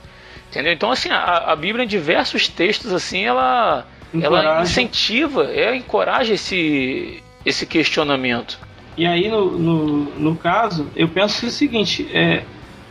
Entendeu? 0.50 0.74
Então, 0.74 0.92
assim, 0.92 1.10
a, 1.10 1.52
a 1.52 1.56
Bíblia, 1.56 1.86
em 1.86 1.88
diversos 1.88 2.48
textos, 2.48 2.92
assim, 2.92 3.26
ela, 3.26 3.86
ela 4.20 4.62
incentiva, 4.64 5.46
é, 5.52 5.76
encoraja 5.76 6.34
esse, 6.34 7.22
esse 7.46 7.66
questionamento. 7.66 8.60
E 8.98 9.06
aí, 9.06 9.30
no, 9.30 9.52
no, 9.58 9.98
no 10.20 10.36
caso, 10.36 10.88
eu 10.96 11.08
penso 11.08 11.46
o 11.46 11.50
seguinte: 11.50 12.10
é, 12.14 12.44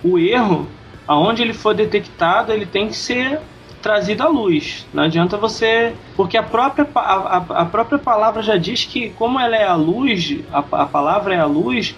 o 0.02 0.18
erro, 0.18 0.68
aonde 1.06 1.42
ele 1.42 1.52
for 1.52 1.74
detectado, 1.74 2.52
ele 2.52 2.64
tem 2.64 2.88
que 2.88 2.96
ser 2.96 3.40
trazido 3.82 4.22
à 4.22 4.28
luz. 4.28 4.86
Não 4.92 5.04
adianta 5.04 5.36
você. 5.36 5.94
Porque 6.16 6.36
a 6.36 6.42
própria, 6.42 6.86
a, 6.94 7.36
a 7.36 7.64
própria 7.64 7.98
palavra 7.98 8.42
já 8.42 8.56
diz 8.56 8.84
que, 8.84 9.10
como 9.10 9.38
ela 9.38 9.56
é 9.56 9.66
a 9.66 9.74
luz, 9.74 10.38
a, 10.52 10.58
a 10.58 10.86
palavra 10.86 11.34
é 11.34 11.40
a 11.40 11.46
luz, 11.46 11.94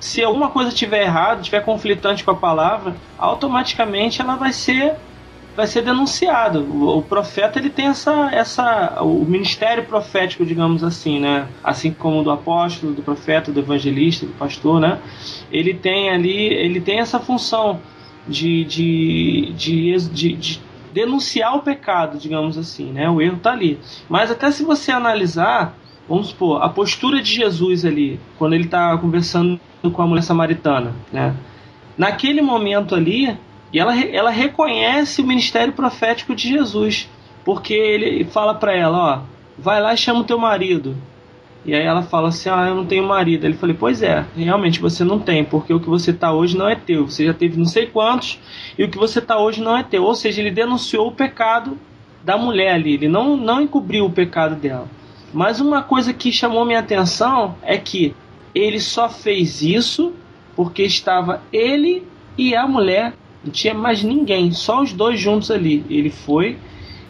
se 0.00 0.22
alguma 0.22 0.50
coisa 0.50 0.70
estiver 0.70 1.02
errado, 1.02 1.40
estiver 1.40 1.64
conflitante 1.64 2.24
com 2.24 2.30
a 2.30 2.36
palavra, 2.36 2.94
automaticamente 3.18 4.20
ela 4.20 4.36
vai 4.36 4.52
ser 4.52 4.94
vai 5.56 5.66
ser 5.66 5.82
denunciado. 5.82 6.60
O, 6.60 7.02
profeta 7.02 7.58
ele 7.58 7.68
tem 7.68 7.86
essa 7.86 8.30
essa 8.32 9.02
o 9.02 9.24
ministério 9.24 9.84
profético, 9.84 10.46
digamos 10.46 10.84
assim, 10.84 11.18
né? 11.18 11.48
Assim 11.64 11.92
como 11.92 12.22
do 12.22 12.30
apóstolo, 12.30 12.92
do 12.92 13.02
profeta, 13.02 13.50
do 13.50 13.58
evangelista, 13.58 14.24
do 14.24 14.32
pastor, 14.34 14.80
né? 14.80 15.00
Ele 15.50 15.74
tem 15.74 16.10
ali, 16.10 16.54
ele 16.54 16.80
tem 16.80 17.00
essa 17.00 17.18
função 17.18 17.80
de, 18.28 18.64
de, 18.64 19.52
de, 19.56 20.36
de 20.36 20.60
denunciar 20.92 21.56
o 21.56 21.62
pecado, 21.62 22.18
digamos 22.18 22.56
assim, 22.58 22.92
né? 22.92 23.08
O 23.08 23.20
erro 23.20 23.36
está 23.36 23.52
ali. 23.52 23.78
Mas 24.08 24.30
até 24.30 24.50
se 24.50 24.64
você 24.64 24.90
analisar, 24.90 25.76
vamos 26.08 26.28
supor, 26.28 26.62
a 26.62 26.68
postura 26.68 27.22
de 27.22 27.32
Jesus 27.32 27.84
ali, 27.84 28.18
quando 28.38 28.54
ele 28.54 28.64
está 28.64 28.96
conversando 28.98 29.60
com 29.92 30.02
a 30.02 30.06
mulher 30.06 30.22
samaritana, 30.22 30.94
né? 31.12 31.34
naquele 31.98 32.40
momento 32.40 32.94
ali, 32.94 33.36
ela, 33.74 33.98
ela 33.98 34.30
reconhece 34.30 35.20
o 35.20 35.26
ministério 35.26 35.72
profético 35.72 36.34
de 36.34 36.48
Jesus, 36.48 37.10
porque 37.44 37.74
ele 37.74 38.24
fala 38.24 38.54
para 38.54 38.72
ela, 38.74 38.98
ó, 38.98 39.20
vai 39.58 39.82
lá 39.82 39.92
e 39.92 39.96
chama 39.96 40.20
o 40.20 40.24
teu 40.24 40.38
marido. 40.38 40.96
E 41.64 41.74
aí 41.74 41.84
ela 41.84 42.02
fala 42.02 42.28
assim: 42.28 42.48
Ah, 42.48 42.66
eu 42.68 42.74
não 42.74 42.86
tenho 42.86 43.06
marido. 43.06 43.44
Ele 43.44 43.54
falou: 43.54 43.76
Pois 43.78 44.02
é, 44.02 44.24
realmente 44.36 44.80
você 44.80 45.04
não 45.04 45.18
tem, 45.18 45.44
porque 45.44 45.72
o 45.72 45.80
que 45.80 45.88
você 45.88 46.10
está 46.10 46.32
hoje 46.32 46.56
não 46.56 46.68
é 46.68 46.74
teu. 46.74 47.06
Você 47.06 47.26
já 47.26 47.34
teve 47.34 47.58
não 47.58 47.66
sei 47.66 47.86
quantos, 47.86 48.38
e 48.78 48.84
o 48.84 48.90
que 48.90 48.98
você 48.98 49.18
está 49.18 49.38
hoje 49.38 49.62
não 49.62 49.76
é 49.76 49.82
teu. 49.82 50.04
Ou 50.04 50.14
seja, 50.14 50.40
ele 50.40 50.50
denunciou 50.50 51.08
o 51.08 51.12
pecado 51.12 51.78
da 52.24 52.36
mulher 52.36 52.74
ali, 52.74 52.94
ele 52.94 53.08
não, 53.08 53.36
não 53.36 53.60
encobriu 53.60 54.04
o 54.04 54.10
pecado 54.10 54.54
dela. 54.54 54.88
Mas 55.32 55.60
uma 55.60 55.82
coisa 55.82 56.12
que 56.12 56.32
chamou 56.32 56.64
minha 56.64 56.78
atenção 56.78 57.54
é 57.62 57.76
que 57.76 58.14
ele 58.54 58.80
só 58.80 59.08
fez 59.08 59.62
isso 59.62 60.12
porque 60.56 60.82
estava 60.82 61.42
ele 61.52 62.06
e 62.36 62.54
a 62.54 62.66
mulher, 62.66 63.14
não 63.44 63.52
tinha 63.52 63.74
mais 63.74 64.02
ninguém, 64.02 64.52
só 64.52 64.82
os 64.82 64.92
dois 64.92 65.20
juntos 65.20 65.50
ali. 65.50 65.84
Ele 65.88 66.10
foi 66.10 66.58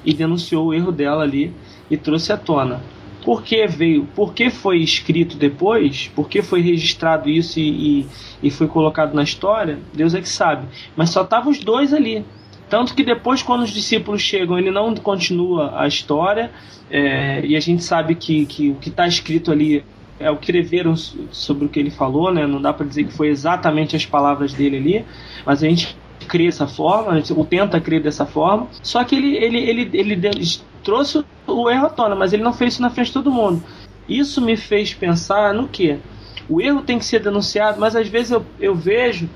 e 0.05 0.13
denunciou 0.13 0.67
o 0.67 0.75
erro 0.75 0.93
dela 0.93 1.23
ali 1.23 1.53
e 1.91 1.97
trouxe 1.97 2.33
à 2.33 2.37
tona. 2.37 2.83
Por 3.25 3.43
que 3.43 3.67
veio? 3.67 4.07
Por 4.15 4.33
que 4.33 4.51
foi 4.51 4.79
escrito 4.79 5.37
depois? 5.37 6.11
Por 6.15 6.29
que 6.29 6.43
foi 6.43 6.61
registrado 6.61 7.29
isso 7.29 7.59
e, 7.59 8.01
e, 8.01 8.07
e 8.43 8.51
foi 8.51 8.67
colocado 8.67 9.15
na 9.15 9.23
história? 9.23 9.79
Deus 9.93 10.15
é 10.15 10.21
que 10.21 10.29
sabe. 10.29 10.67
Mas 10.97 11.11
só 11.11 11.23
estavam 11.23 11.51
os 11.51 11.59
dois 11.59 11.93
ali. 11.93 12.25
Tanto 12.69 12.95
que 12.95 13.03
depois, 13.03 13.43
quando 13.43 13.63
os 13.63 13.71
discípulos 13.71 14.21
chegam, 14.21 14.59
ele 14.59 14.71
não 14.71 14.95
continua 14.95 15.81
a 15.81 15.87
história, 15.87 16.51
é, 16.91 17.45
e 17.45 17.57
a 17.57 17.61
gente 17.61 17.83
sabe 17.83 18.15
que, 18.15 18.45
que 18.47 18.71
o 18.71 18.75
que 18.75 18.91
está 18.91 19.07
escrito 19.07 19.51
ali 19.51 19.83
é 20.21 20.31
o 20.31 20.37
que 20.37 20.51
escreveram 20.51 20.95
sobre 20.97 21.65
o 21.65 21.69
que 21.69 21.79
ele 21.79 21.91
falou, 21.91 22.33
né? 22.33 22.47
Não 22.47 22.61
dá 22.61 22.73
para 22.73 22.87
dizer 22.87 23.05
que 23.05 23.13
foi 23.13 23.29
exatamente 23.29 23.95
as 23.97 24.05
palavras 24.05 24.53
dele 24.53 24.77
ali, 24.77 25.05
mas 25.47 25.63
a 25.63 25.69
gente 25.69 25.97
crê 26.27 26.47
dessa 26.47 26.67
forma, 26.67 27.23
ou 27.35 27.45
tenta 27.45 27.81
crer 27.81 28.03
dessa 28.03 28.27
forma. 28.27 28.67
Só 28.83 29.03
que 29.05 29.15
ele, 29.15 29.37
ele, 29.37 29.59
ele, 29.59 29.91
ele, 29.93 30.13
ele 30.13 30.45
trouxe 30.83 31.25
o 31.47 31.71
erro 31.71 31.87
à 31.87 31.91
tona, 31.91 32.15
mas 32.15 32.33
ele 32.33 32.43
não 32.43 32.53
fez 32.53 32.75
isso 32.75 32.83
na 32.83 32.91
frente 32.91 33.09
de 33.09 33.13
todo 33.15 33.31
mundo. 33.31 33.63
Isso 34.09 34.41
me 34.41 34.57
fez 34.57 34.95
pensar 34.95 35.53
no 35.53 35.69
que? 35.69 35.99
O 36.49 36.61
erro 36.61 36.83
tem 36.83 36.99
que 36.99 37.05
ser 37.05 37.21
denunciado, 37.21 37.81
mas 37.81 37.95
às 37.95 38.09
vezes 38.09 38.33
eu, 38.33 38.45
eu 38.59 38.75
vejo 38.75 39.29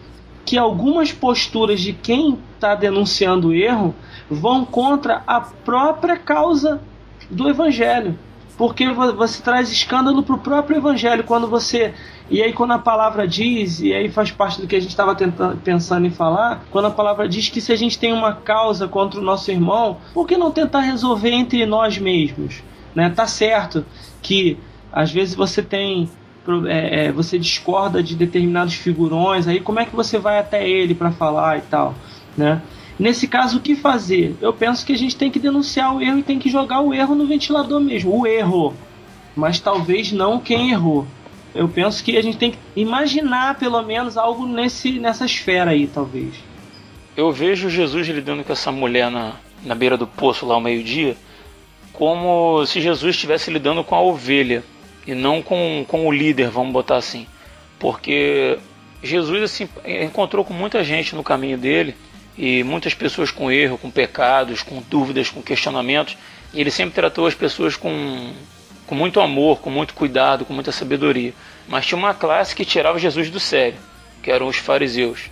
que 0.45 0.57
algumas 0.57 1.13
posturas 1.13 1.81
de 1.81 1.93
quem 1.93 2.39
está 2.55 2.75
denunciando 2.75 3.49
o 3.49 3.55
erro 3.55 3.95
vão 4.31 4.65
contra 4.65 5.23
a 5.27 5.41
própria 5.41 6.17
causa 6.17 6.81
do 7.31 7.49
evangelho. 7.49 8.19
Porque 8.63 8.89
você 8.93 9.43
traz 9.43 9.73
escândalo 9.73 10.23
para 10.23 10.37
o 10.37 10.39
próprio 10.39 10.77
evangelho 10.77 11.25
quando 11.25 11.49
você. 11.49 11.93
E 12.31 12.41
aí, 12.41 12.53
quando 12.53 12.71
a 12.71 12.79
palavra 12.79 13.27
diz, 13.27 13.81
e 13.81 13.93
aí 13.93 14.09
faz 14.09 14.31
parte 14.31 14.61
do 14.61 14.69
que 14.69 14.77
a 14.77 14.81
gente 14.81 14.91
estava 14.91 15.17
pensando 15.65 16.07
em 16.07 16.13
falar, 16.13 16.63
quando 16.71 16.85
a 16.85 16.91
palavra 16.93 17.29
diz 17.29 17.49
que 17.49 17.61
se 17.61 17.73
a 17.73 17.77
gente 17.77 17.99
tem 17.99 18.13
uma 18.13 18.35
causa 18.37 18.87
contra 18.87 19.19
o 19.19 19.23
nosso 19.25 19.51
irmão, 19.51 19.97
por 20.15 20.29
que 20.29 20.37
não 20.37 20.53
tentar 20.53 20.83
resolver 20.83 21.31
entre 21.31 21.67
nós 21.67 21.99
mesmos? 21.99 22.63
Né? 22.95 23.11
Tá 23.11 23.27
certo 23.27 23.85
que 24.23 24.57
às 24.93 25.11
vezes 25.11 25.35
você 25.35 25.61
tem 25.61 26.09
é, 26.69 27.07
é, 27.07 27.13
você 27.13 27.41
discorda 27.41 28.01
de 28.01 28.15
determinados 28.15 28.75
figurões, 28.75 29.49
aí 29.49 29.59
como 29.59 29.81
é 29.81 29.87
que 29.87 29.97
você 29.97 30.19
vai 30.19 30.39
até 30.39 30.69
ele 30.69 30.95
para 30.95 31.11
falar 31.11 31.59
e 31.59 31.63
tal, 31.63 31.97
né? 32.37 32.63
Nesse 32.99 33.27
caso, 33.27 33.59
o 33.59 33.61
que 33.61 33.75
fazer? 33.75 34.37
Eu 34.41 34.53
penso 34.53 34.85
que 34.85 34.93
a 34.93 34.99
gente 34.99 35.17
tem 35.17 35.31
que 35.31 35.39
denunciar 35.39 35.95
o 35.95 36.01
erro 36.01 36.19
e 36.19 36.23
tem 36.23 36.39
que 36.39 36.51
jogar 36.51 36.81
o 36.81 36.93
erro 36.93 37.15
no 37.15 37.27
ventilador 37.27 37.81
mesmo, 37.81 38.17
o 38.19 38.27
erro, 38.27 38.75
mas 39.35 39.59
talvez 39.59 40.13
não 40.13 40.39
quem 40.39 40.71
errou. 40.71 41.07
Eu 41.55 41.69
penso 41.69 42.03
que 42.03 42.17
a 42.17 42.23
gente 42.23 42.39
tem 42.39 42.53
que 42.53 42.59
imaginar 42.77 43.59
pelo 43.59 43.83
menos 43.83 44.17
algo 44.17 44.47
nesse, 44.47 44.99
nessa 44.99 45.25
esfera 45.25 45.73
aí, 45.73 45.87
talvez. 45.87 46.35
Eu 47.17 47.31
vejo 47.31 47.69
Jesus 47.69 48.09
lidando 48.09 48.43
com 48.43 48.53
essa 48.53 48.73
mulher 48.73 49.11
na, 49.11 49.33
na 49.65 49.75
beira 49.75 49.97
do 49.97 50.07
poço 50.07 50.47
lá 50.47 50.55
ao 50.55 50.61
meio-dia, 50.61 51.17
como 51.93 52.65
se 52.65 52.81
Jesus 52.81 53.15
estivesse 53.15 53.51
lidando 53.51 53.85
com 53.85 53.95
a 53.95 54.01
ovelha 54.01 54.65
e 55.07 55.15
não 55.15 55.43
com, 55.43 55.85
com 55.87 56.07
o 56.07 56.13
líder, 56.13 56.49
vamos 56.49 56.73
botar 56.73 56.97
assim. 56.97 57.27
Porque 57.79 58.59
Jesus 59.03 59.43
assim, 59.43 59.69
encontrou 59.85 60.45
com 60.45 60.55
muita 60.55 60.83
gente 60.83 61.15
no 61.15 61.23
caminho 61.23 61.59
dele 61.59 61.95
e 62.37 62.63
muitas 62.63 62.95
pessoas 62.95 63.31
com 63.31 63.51
erro, 63.51 63.79
com 63.79 63.91
pecados, 63.91 64.63
com 64.63 64.83
dúvidas, 64.89 65.29
com 65.29 65.43
questionamentos. 65.43 66.17
E 66.53 66.61
ele 66.61 66.71
sempre 66.71 66.95
tratou 66.95 67.27
as 67.27 67.35
pessoas 67.35 67.77
com, 67.77 68.33
com 68.87 68.95
muito 68.95 69.21
amor, 69.21 69.61
com 69.61 69.71
muito 69.71 69.95
cuidado, 69.95 70.45
com 70.45 70.53
muita 70.53 70.73
sabedoria. 70.73 71.33
Mas 71.69 71.87
tinha 71.87 71.99
uma 71.99 72.15
classe 72.15 72.55
que 72.55 72.65
tirava 72.65 72.99
Jesus 72.99 73.31
do 73.31 73.41
sério, 73.41 73.79
que 74.23 74.31
eram 74.31 74.47
os 74.47 74.57
fariseus. 74.57 75.31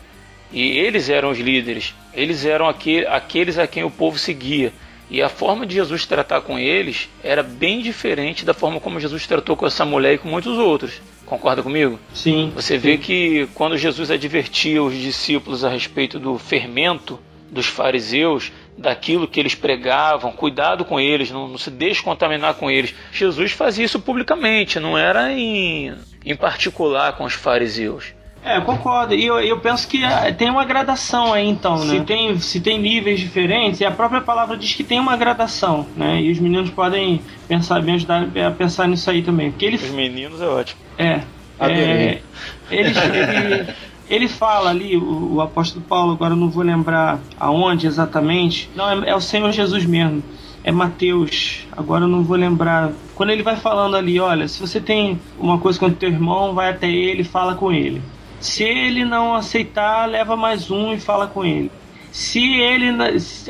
E 0.53 0.79
eles 0.79 1.09
eram 1.09 1.31
os 1.31 1.39
líderes, 1.39 1.95
eles 2.13 2.45
eram 2.45 2.69
aquele, 2.69 3.07
aqueles 3.07 3.59
a 3.59 3.67
quem 3.67 3.85
o 3.85 3.91
povo 3.91 4.19
seguia. 4.19 4.73
E 5.09 5.21
a 5.21 5.29
forma 5.29 5.67
de 5.67 5.75
Jesus 5.75 6.07
tratar 6.07 6.41
com 6.41 6.59
eles 6.59 7.09
era 7.23 7.43
bem 7.43 7.81
diferente 7.81 8.45
da 8.45 8.55
forma 8.55 8.81
como 8.81 9.01
Jesus 9.01 9.27
tratou 9.27 9.57
com 9.57 9.67
essa 9.67 9.85
mulher 9.85 10.15
e 10.15 10.19
com 10.19 10.29
muitos 10.29 10.57
outros. 10.57 11.01
Concorda 11.31 11.63
comigo? 11.63 11.97
Sim. 12.13 12.51
Você 12.57 12.75
sim. 12.75 12.81
vê 12.81 12.99
que 12.99 13.49
quando 13.55 13.79
Jesus 13.79 14.11
advertia 14.11 14.83
os 14.83 14.93
discípulos 14.93 15.65
a 15.65 15.69
respeito 15.69 16.19
do 16.19 16.37
fermento 16.37 17.21
dos 17.49 17.67
fariseus, 17.67 18.51
daquilo 18.77 19.29
que 19.29 19.39
eles 19.39 19.55
pregavam, 19.55 20.33
cuidado 20.33 20.85
com 20.85 20.99
eles, 20.99 21.31
não, 21.31 21.47
não 21.47 21.57
se 21.57 21.71
deixe 21.71 22.03
contaminar 22.03 22.55
com 22.55 22.69
eles. 22.69 22.93
Jesus 23.13 23.53
fazia 23.53 23.85
isso 23.85 24.01
publicamente, 24.01 24.81
não 24.81 24.99
era 24.99 25.33
em, 25.33 25.95
em 26.27 26.35
particular 26.35 27.13
com 27.13 27.23
os 27.23 27.35
fariseus. 27.35 28.13
É, 28.45 28.57
eu 28.57 28.63
concordo. 28.63 29.15
E 29.15 29.25
eu, 29.25 29.39
eu 29.41 29.59
penso 29.61 29.87
que 29.87 30.03
ah, 30.05 30.33
tem 30.33 30.51
uma 30.51 30.65
gradação 30.65 31.33
aí, 31.33 31.47
então, 31.47 31.85
né? 31.85 31.99
Se 31.99 32.01
tem, 32.05 32.39
se 32.39 32.61
tem 32.61 32.79
níveis 32.79 33.21
diferentes, 33.21 33.81
e 33.81 33.85
a 33.85 33.91
própria 33.91 34.21
palavra 34.21 34.57
diz 34.57 34.75
que 34.75 34.83
tem 34.83 34.99
uma 34.99 35.17
gradação, 35.17 35.87
né? 35.97 36.21
E 36.21 36.31
os 36.31 36.39
meninos 36.39 36.71
podem 36.71 37.21
pensar, 37.47 37.83
me 37.83 37.93
ajudar 37.93 38.29
a 38.47 38.51
pensar 38.51 38.89
nisso 38.89 39.11
aí 39.11 39.23
também. 39.23 39.51
Porque 39.51 39.67
ele... 39.67 39.77
Os 39.77 39.91
meninos 39.91 40.41
é 40.41 40.47
ótimo. 40.47 40.81
É. 40.97 41.21
é 41.59 42.23
ele, 42.71 42.95
ele, 42.99 43.67
ele 44.09 44.29
fala 44.29 44.71
ali, 44.71 44.97
o, 44.97 45.35
o, 45.35 45.41
apóstolo 45.43 45.85
Paulo, 45.87 46.13
agora 46.13 46.33
eu 46.33 46.39
não 46.39 46.49
vou 46.49 46.65
lembrar 46.65 47.21
aonde 47.39 47.87
exatamente. 47.87 48.71
Não, 48.75 49.05
é, 49.05 49.11
é 49.11 49.15
o 49.15 49.21
Senhor 49.21 49.53
Jesus 49.53 49.85
mesmo 49.85 50.23
é 50.63 50.71
Mateus, 50.71 51.67
agora 51.73 52.05
eu 52.05 52.09
não 52.09 52.23
vou 52.23 52.37
lembrar. 52.37 52.93
Quando 53.15 53.31
ele 53.31 53.43
vai 53.43 53.57
falando 53.57 53.97
ali, 53.97 54.21
olha, 54.21 54.47
se 54.47 54.61
você 54.61 54.79
tem 54.79 55.19
uma 55.39 55.59
coisa 55.59 55.79
com 55.79 55.87
o 55.87 55.91
teu 55.91 56.11
irmão, 56.11 56.55
vai 56.55 56.71
até 56.71 56.87
ele 56.91 57.23
e 57.23 57.25
fala 57.25 57.55
com 57.55 57.73
ele. 57.73 58.03
Se 58.41 58.65
ele 58.65 59.05
não 59.05 59.35
aceitar, 59.35 60.07
leva 60.07 60.35
mais 60.35 60.71
um 60.71 60.95
e 60.95 60.99
fala 60.99 61.27
com 61.27 61.45
ele. 61.45 61.71
Se 62.11 62.43
ele 62.55 62.89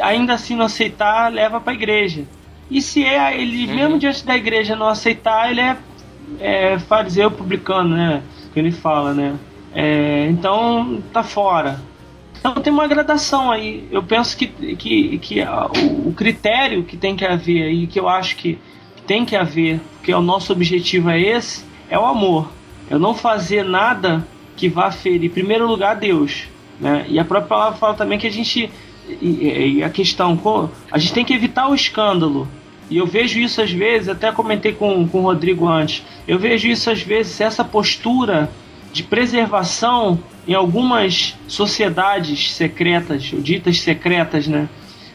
ainda 0.03 0.35
assim 0.35 0.57
não 0.57 0.67
aceitar, 0.67 1.33
leva 1.33 1.61
para 1.61 1.73
a 1.73 1.77
igreja. 1.77 2.25
E 2.71 2.83
se 2.83 3.05
é 3.05 3.41
ele 3.41 3.67
uhum. 3.67 3.75
mesmo 3.75 3.99
diante 3.99 4.27
da 4.27 4.37
igreja 4.37 4.77
não 4.77 4.89
aceitar, 4.89 5.51
ele 5.51 5.61
é, 5.61 5.77
é 6.41 6.79
fariseu 6.79 7.31
publicano, 7.31 7.97
né? 7.97 8.23
Que 8.53 8.59
ele 8.59 8.73
fala, 8.73 9.15
né? 9.15 9.37
É, 9.73 10.27
então 10.29 11.01
tá 11.13 11.23
fora. 11.23 11.81
Então 12.39 12.55
tem 12.55 12.73
uma 12.73 12.89
gradação 12.89 13.51
aí. 13.51 13.87
Eu 13.91 14.03
penso 14.03 14.37
que, 14.37 14.47
que, 14.77 15.19
que 15.19 15.41
o, 15.43 16.09
o 16.09 16.13
critério 16.13 16.83
que 16.85 16.97
tem 16.97 17.15
que 17.15 17.25
haver 17.25 17.63
aí, 17.65 17.87
que 17.87 17.99
eu 17.99 18.09
acho 18.09 18.37
que 18.37 18.59
tem 19.07 19.25
que 19.25 19.37
haver, 19.37 19.81
porque 19.97 20.13
o 20.13 20.21
nosso 20.21 20.53
objetivo 20.53 21.11
é 21.11 21.21
esse, 21.21 21.65
é 21.89 21.99
o 21.99 22.05
amor. 22.05 22.49
Eu 22.89 22.99
não 22.99 23.15
fazer 23.15 23.65
nada 23.65 24.27
que 24.61 24.69
vá 24.69 24.93
ferir, 24.93 25.25
em 25.25 25.31
primeiro 25.31 25.67
lugar, 25.67 25.97
Deus. 25.97 26.45
Né? 26.79 27.07
E 27.09 27.19
a 27.19 27.25
própria 27.25 27.49
palavra 27.49 27.79
fala 27.79 27.95
também 27.95 28.19
que 28.19 28.27
a 28.27 28.31
gente. 28.31 28.71
E, 29.09 29.79
e 29.79 29.83
a 29.83 29.89
questão, 29.89 30.39
a 30.93 30.99
gente 30.99 31.15
tem 31.15 31.25
que 31.25 31.33
evitar 31.33 31.69
o 31.69 31.75
escândalo. 31.75 32.47
E 32.91 32.99
eu 32.99 33.07
vejo 33.07 33.39
isso 33.39 33.63
às 33.63 33.73
vezes, 33.73 34.09
até 34.09 34.31
comentei 34.31 34.73
com, 34.73 35.09
com 35.09 35.21
o 35.21 35.23
Rodrigo 35.23 35.67
antes, 35.67 36.05
eu 36.29 36.39
vejo 36.39 36.69
isso 36.69 36.91
às 36.91 37.01
vezes, 37.01 37.41
essa 37.41 37.65
postura 37.65 38.51
de 38.93 39.03
preservação 39.03 40.19
em 40.47 40.55
algumas 40.55 41.37
sociedades 41.47 42.53
secretas, 42.53 43.33
ou 43.33 43.41
ditas 43.41 43.81
secretas, 43.81 44.47
né? 44.47 44.69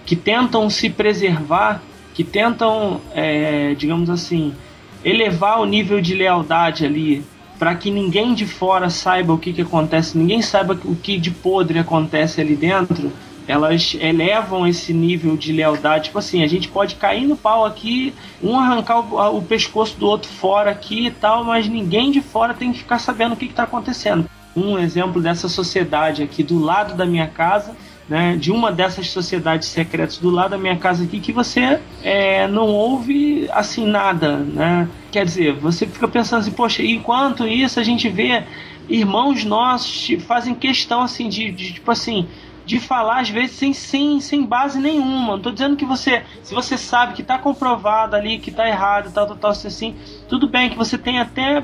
Que 0.06 0.16
tentam 0.16 0.70
se 0.70 0.90
preservar, 0.90 1.82
que 2.14 2.24
tentam, 2.24 3.02
é, 3.14 3.76
digamos 3.76 4.10
assim, 4.10 4.54
elevar 5.04 5.60
o 5.60 5.66
nível 5.66 6.02
de 6.02 6.16
lealdade 6.16 6.86
ali 6.86 7.24
para 7.58 7.76
que 7.76 7.90
ninguém 7.90 8.34
de 8.34 8.46
fora 8.46 8.90
saiba 8.90 9.34
o 9.34 9.38
que, 9.38 9.54
que 9.54 9.62
acontece, 9.62 10.18
ninguém 10.18 10.42
saiba 10.42 10.78
o 10.84 10.96
que 10.96 11.18
de 11.18 11.32
podre 11.32 11.80
acontece 11.80 12.42
ali 12.42 12.56
dentro, 12.56 13.12
elas 13.48 13.96
elevam 14.00 14.66
esse 14.66 14.94
nível 14.94 15.38
de 15.38 15.52
lealdade. 15.52 16.06
Tipo 16.06 16.20
assim, 16.20 16.44
a 16.44 16.48
gente 16.48 16.68
pode 16.68 16.96
cair 16.96 17.28
no 17.28 17.38
pau 17.38 17.66
aqui, 17.66 18.14
um 18.42 18.58
arrancar 18.58 19.00
o, 19.00 19.38
o 19.38 19.42
pescoço 19.42 19.98
do 19.98 20.08
outro 20.08 20.30
fora 20.30 20.72
aqui 20.72 21.08
e 21.08 21.12
tal, 21.12 21.44
mas 21.44 21.68
ninguém 21.68 22.12
de 22.12 22.22
fora 22.22 22.54
tem 22.54 22.72
que 22.72 22.80
ficar 22.80 23.00
sabendo 23.00 23.34
o 23.34 23.38
que 23.38 23.46
está 23.46 23.64
acontecendo. 23.64 24.26
Um 24.56 24.80
exemplo 24.80 25.22
dessa 25.22 25.50
sociedade 25.50 26.24
aqui 26.24 26.42
do 26.42 26.60
lado 26.60 26.96
da 26.96 27.06
minha 27.06 27.28
casa 27.28 27.76
né, 28.08 28.36
de 28.38 28.52
uma 28.52 28.72
dessas 28.72 29.10
sociedades 29.10 29.68
secretas 29.68 30.18
do 30.18 30.30
lado 30.30 30.52
da 30.52 30.58
minha 30.58 30.78
casa 30.78 31.04
aqui 31.04 31.20
que 31.20 31.32
você 31.32 31.80
é, 32.04 32.48
não 32.48 32.68
ouve 32.68 33.50
assim 33.52 33.86
nada, 33.86 34.38
né? 34.38 34.88
Quer 35.12 35.26
dizer, 35.26 35.54
você 35.54 35.88
fica 35.88 36.08
pensando 36.08 36.42
assim, 36.42 36.52
poxa, 36.52 36.84
enquanto 36.84 37.48
isso 37.48 37.80
a 37.80 37.84
gente 37.84 38.08
vê 38.08 38.44
irmãos 38.88 39.44
nossos 39.44 40.24
fazem 40.26 40.54
questão 40.54 41.02
assim 41.02 41.28
de, 41.28 41.52
de 41.52 41.74
tipo 41.74 41.90
assim 41.90 42.28
de 42.66 42.80
falar 42.80 43.22
às 43.22 43.30
vezes 43.30 43.52
sem, 43.52 43.74
sem, 43.74 44.20
sem 44.20 44.44
base 44.44 44.80
nenhuma. 44.80 45.34
Não 45.34 45.40
tô 45.40 45.52
dizendo 45.52 45.76
que 45.76 45.86
você, 45.86 46.24
se 46.42 46.54
você 46.54 46.78
sabe 46.78 47.14
que 47.14 47.22
tá 47.22 47.38
comprovado 47.38 48.16
ali 48.16 48.40
que 48.40 48.52
tá 48.52 48.68
errado, 48.68 49.14
tal, 49.14 49.28
tal, 49.28 49.36
tal, 49.36 49.52
assim, 49.52 49.96
tudo 50.28 50.48
bem 50.48 50.70
que 50.70 50.78
você 50.78 50.98
tem 50.98 51.20
até 51.20 51.62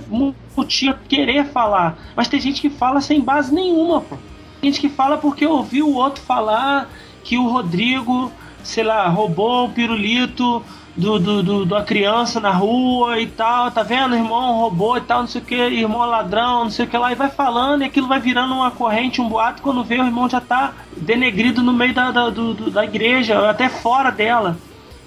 motivo 0.56 0.98
querer 1.10 1.46
falar, 1.46 1.98
mas 2.16 2.28
tem 2.28 2.40
gente 2.40 2.62
que 2.62 2.70
fala 2.70 3.02
sem 3.02 3.20
base 3.20 3.54
nenhuma, 3.54 4.02
pô. 4.02 4.16
Gente 4.62 4.80
que 4.80 4.90
fala 4.90 5.18
porque 5.18 5.46
ouviu 5.46 5.88
o 5.88 5.96
outro 5.96 6.22
falar 6.24 6.90
que 7.24 7.38
o 7.38 7.48
Rodrigo, 7.48 8.32
sei 8.64 8.84
lá, 8.84 9.08
roubou 9.08 9.66
o 9.66 9.70
pirulito 9.70 10.64
do, 10.96 11.20
do, 11.20 11.44
do, 11.44 11.66
da 11.66 11.84
criança 11.84 12.40
na 12.40 12.52
rua 12.52 13.20
e 13.20 13.28
tal, 13.28 13.72
tá 13.72 13.82
vendo? 13.82 14.16
Irmão 14.16 14.60
roubou 14.60 14.98
e 14.98 15.02
tal, 15.02 15.22
não 15.22 15.28
sei 15.28 15.42
o 15.42 15.46
que, 15.46 15.56
irmão 15.56 16.02
ladrão, 16.02 16.66
não 16.66 16.70
sei 16.70 16.86
o 16.86 16.88
que 16.88 16.98
lá, 16.98 17.12
e 17.12 17.16
vai 17.16 17.30
falando, 17.30 17.82
e 17.82 17.86
aquilo 17.86 18.08
vai 18.08 18.20
virando 18.20 18.54
uma 18.54 18.72
corrente, 18.72 19.22
um 19.22 19.30
boato, 19.30 19.62
quando 19.62 19.84
vê 19.84 20.00
o 20.00 20.06
irmão 20.06 20.30
já 20.30 20.42
tá 20.42 20.74
denegrido 20.96 21.64
no 21.64 21.74
meio 21.74 21.94
da, 21.94 22.12
da, 22.12 22.30
do, 22.30 22.70
da 22.70 22.84
igreja, 22.84 23.50
até 23.50 23.70
fora 23.70 24.12
dela. 24.12 24.58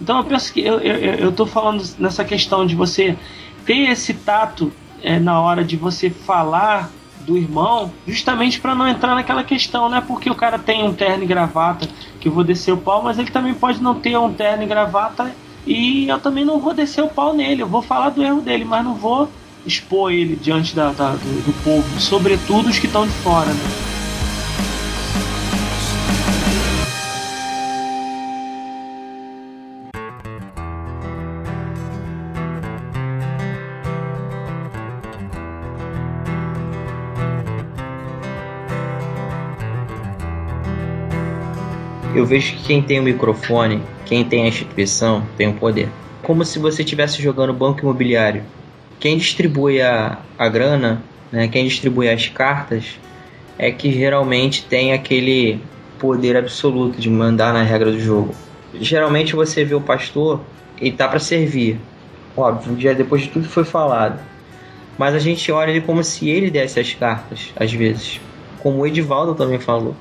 Então 0.00 0.18
eu 0.18 0.24
penso 0.24 0.52
que 0.52 0.60
eu, 0.60 0.80
eu, 0.80 1.14
eu 1.14 1.32
tô 1.32 1.46
falando 1.46 1.84
nessa 1.98 2.24
questão 2.24 2.66
de 2.66 2.74
você 2.74 3.16
ter 3.64 3.90
esse 3.90 4.14
tato 4.14 4.72
é, 5.02 5.18
na 5.18 5.40
hora 5.40 5.62
de 5.62 5.76
você 5.76 6.10
falar 6.10 6.90
do 7.26 7.36
irmão, 7.36 7.90
justamente 8.06 8.60
para 8.60 8.74
não 8.74 8.86
entrar 8.86 9.14
naquela 9.14 9.42
questão, 9.42 9.88
né? 9.88 10.02
Porque 10.06 10.30
o 10.30 10.34
cara 10.34 10.58
tem 10.58 10.84
um 10.84 10.92
terno 10.92 11.24
e 11.24 11.26
gravata 11.26 11.88
que 12.20 12.28
eu 12.28 12.32
vou 12.32 12.44
descer 12.44 12.72
o 12.72 12.76
pau, 12.76 13.02
mas 13.02 13.18
ele 13.18 13.30
também 13.30 13.54
pode 13.54 13.82
não 13.82 13.94
ter 13.94 14.16
um 14.18 14.32
terno 14.32 14.62
e 14.62 14.66
gravata 14.66 15.34
e 15.66 16.08
eu 16.08 16.20
também 16.20 16.44
não 16.44 16.60
vou 16.60 16.74
descer 16.74 17.02
o 17.02 17.08
pau 17.08 17.34
nele, 17.34 17.62
eu 17.62 17.68
vou 17.68 17.82
falar 17.82 18.10
do 18.10 18.22
erro 18.22 18.40
dele, 18.40 18.64
mas 18.64 18.84
não 18.84 18.94
vou 18.94 19.28
expor 19.66 20.12
ele 20.12 20.36
diante 20.36 20.76
da, 20.76 20.92
da 20.92 21.12
do, 21.12 21.44
do, 21.46 21.52
povo, 21.64 21.98
sobretudo 21.98 22.68
os 22.68 22.78
que 22.78 22.86
estão 22.86 23.06
de 23.06 23.12
fora. 23.14 23.46
Né? 23.46 23.93
Eu 42.24 42.28
vejo 42.28 42.56
que 42.56 42.62
quem 42.62 42.80
tem 42.80 42.98
o 42.98 43.02
microfone 43.02 43.82
quem 44.06 44.24
tem 44.24 44.44
a 44.44 44.48
instituição 44.48 45.26
tem 45.36 45.46
o 45.46 45.52
poder. 45.52 45.90
Como 46.22 46.42
se 46.42 46.58
você 46.58 46.80
estivesse 46.80 47.22
jogando 47.22 47.52
banco 47.52 47.80
imobiliário. 47.80 48.44
Quem 48.98 49.18
distribui 49.18 49.82
a, 49.82 50.20
a 50.38 50.48
grana, 50.48 51.02
né, 51.30 51.48
quem 51.48 51.68
distribui 51.68 52.08
as 52.08 52.26
cartas, 52.26 52.98
é 53.58 53.70
que 53.70 53.92
geralmente 53.92 54.64
tem 54.64 54.94
aquele 54.94 55.60
poder 55.98 56.34
absoluto 56.34 56.98
de 56.98 57.10
mandar 57.10 57.52
na 57.52 57.62
regra 57.62 57.92
do 57.92 58.00
jogo. 58.00 58.34
Geralmente 58.72 59.36
você 59.36 59.62
vê 59.62 59.74
o 59.74 59.80
pastor, 59.82 60.40
ele 60.80 60.92
tá 60.92 61.06
para 61.06 61.18
servir. 61.18 61.78
Óbvio, 62.34 62.80
já 62.80 62.94
depois 62.94 63.20
de 63.20 63.28
tudo 63.28 63.46
foi 63.46 63.64
falado. 63.64 64.18
Mas 64.96 65.14
a 65.14 65.18
gente 65.18 65.52
olha 65.52 65.72
ele 65.72 65.82
como 65.82 66.02
se 66.02 66.30
ele 66.30 66.50
desse 66.50 66.80
as 66.80 66.94
cartas, 66.94 67.52
às 67.54 67.70
vezes. 67.70 68.18
Como 68.60 68.78
o 68.78 68.86
Edivaldo 68.86 69.34
também 69.34 69.58
falou. 69.58 69.94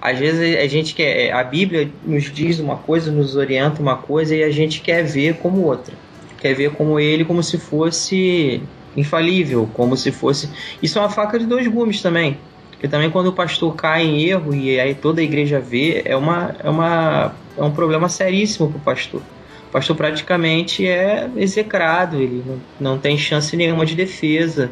Às 0.00 0.18
vezes 0.18 0.56
a 0.56 0.66
gente 0.66 0.94
quer. 0.94 1.26
É, 1.26 1.32
a 1.32 1.42
Bíblia 1.42 1.90
nos 2.04 2.32
diz 2.32 2.58
uma 2.58 2.76
coisa, 2.76 3.10
nos 3.10 3.36
orienta 3.36 3.82
uma 3.82 3.96
coisa 3.96 4.34
e 4.34 4.42
a 4.42 4.50
gente 4.50 4.80
quer 4.80 5.04
ver 5.04 5.34
como 5.34 5.62
outra. 5.62 5.94
Quer 6.40 6.54
ver 6.54 6.70
como 6.70 7.00
ele, 7.00 7.24
como 7.24 7.42
se 7.42 7.58
fosse 7.58 8.62
infalível, 8.96 9.68
como 9.74 9.96
se 9.96 10.12
fosse. 10.12 10.48
Isso 10.82 10.98
é 10.98 11.02
uma 11.02 11.10
faca 11.10 11.38
de 11.38 11.46
dois 11.46 11.66
gumes 11.66 12.00
também. 12.00 12.38
Porque 12.70 12.86
também 12.86 13.10
quando 13.10 13.26
o 13.26 13.32
pastor 13.32 13.74
cai 13.74 14.04
em 14.04 14.22
erro 14.22 14.54
e 14.54 14.78
aí 14.78 14.94
toda 14.94 15.20
a 15.20 15.24
igreja 15.24 15.58
vê, 15.58 16.02
é, 16.04 16.16
uma, 16.16 16.54
é, 16.62 16.70
uma, 16.70 17.34
é 17.56 17.62
um 17.62 17.72
problema 17.72 18.08
seríssimo 18.08 18.68
para 18.68 18.78
o 18.78 18.80
pastor. 18.80 19.20
O 19.68 19.72
pastor 19.72 19.96
praticamente 19.96 20.86
é 20.86 21.28
execrado, 21.36 22.16
ele 22.22 22.42
não, 22.46 22.92
não 22.92 22.98
tem 22.98 23.18
chance 23.18 23.56
nenhuma 23.56 23.84
de 23.84 23.96
defesa, 23.96 24.70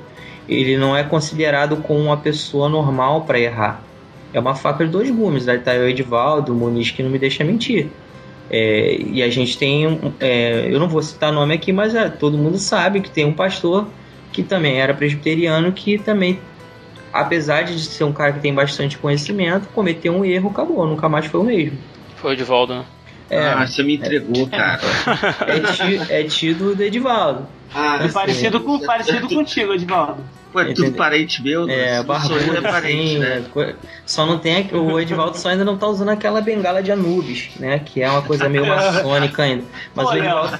ele 0.48 0.76
não 0.76 0.96
é 0.96 1.02
considerado 1.02 1.78
como 1.78 1.98
uma 1.98 2.16
pessoa 2.16 2.68
normal 2.68 3.22
para 3.22 3.40
errar 3.40 3.85
é 4.32 4.40
uma 4.40 4.54
faca 4.54 4.84
de 4.84 4.90
dois 4.90 5.10
gumes. 5.10 5.48
Aí 5.48 5.58
tá 5.58 5.72
o 5.72 5.88
Edivaldo, 5.88 6.52
o 6.52 6.56
Muniz 6.56 6.90
que 6.90 7.02
não 7.02 7.10
me 7.10 7.18
deixa 7.18 7.44
mentir. 7.44 7.88
É, 8.48 8.96
e 9.00 9.22
a 9.22 9.28
gente 9.28 9.58
tem, 9.58 10.14
é, 10.20 10.68
eu 10.70 10.78
não 10.78 10.88
vou 10.88 11.02
citar 11.02 11.32
nome 11.32 11.54
aqui, 11.54 11.72
mas 11.72 11.94
é, 11.94 12.08
todo 12.08 12.38
mundo 12.38 12.58
sabe 12.58 13.00
que 13.00 13.10
tem 13.10 13.24
um 13.24 13.32
pastor 13.32 13.88
que 14.32 14.42
também 14.42 14.80
era 14.80 14.94
presbiteriano, 14.94 15.72
que 15.72 15.98
também, 15.98 16.38
apesar 17.12 17.62
de 17.62 17.78
ser 17.80 18.04
um 18.04 18.12
cara 18.12 18.34
que 18.34 18.40
tem 18.40 18.54
bastante 18.54 18.98
conhecimento, 18.98 19.68
cometeu 19.74 20.12
um 20.12 20.24
erro, 20.24 20.50
acabou, 20.50 20.86
nunca 20.86 21.08
mais 21.08 21.26
foi 21.26 21.40
o 21.40 21.44
mesmo. 21.44 21.78
Foi 22.16 22.30
o 22.30 22.34
Edivaldo, 22.34 22.74
né? 22.74 22.84
É, 23.28 23.40
ah, 23.40 23.66
você 23.66 23.82
me 23.82 23.96
entregou, 23.96 24.46
cara. 24.48 24.80
É, 26.08 26.20
é 26.20 26.24
tido 26.24 26.74
do 26.74 26.82
Edivaldo. 26.82 27.48
Ah, 27.74 27.98
é 28.04 28.08
parecido, 28.08 28.60
com, 28.60 28.78
parecido 28.80 29.28
contigo, 29.28 29.72
Edivaldo. 29.72 30.22
Pô, 30.56 30.60
é 30.60 30.72
tudo 30.72 30.92
parente 30.92 31.42
meu. 31.42 31.68
É, 31.68 32.02
barbudo, 32.02 32.56
é 32.56 32.60
parente, 32.62 33.18
né? 33.18 33.44
Só 34.06 34.24
não 34.24 34.38
tem. 34.38 34.70
O 34.72 34.98
Edivaldo 34.98 35.36
só 35.36 35.50
ainda 35.50 35.64
não 35.64 35.76
tá 35.76 35.86
usando 35.86 36.08
aquela 36.08 36.40
bengala 36.40 36.82
de 36.82 36.90
Anubis, 36.90 37.50
né? 37.56 37.78
Que 37.80 38.00
é 38.00 38.10
uma 38.10 38.22
coisa 38.22 38.48
meio 38.48 38.66
maçônica 38.66 39.42
ainda. 39.42 39.64
Mas, 39.94 40.06
Pô, 40.06 40.14
o, 40.14 40.16
Edivaldo, 40.16 40.58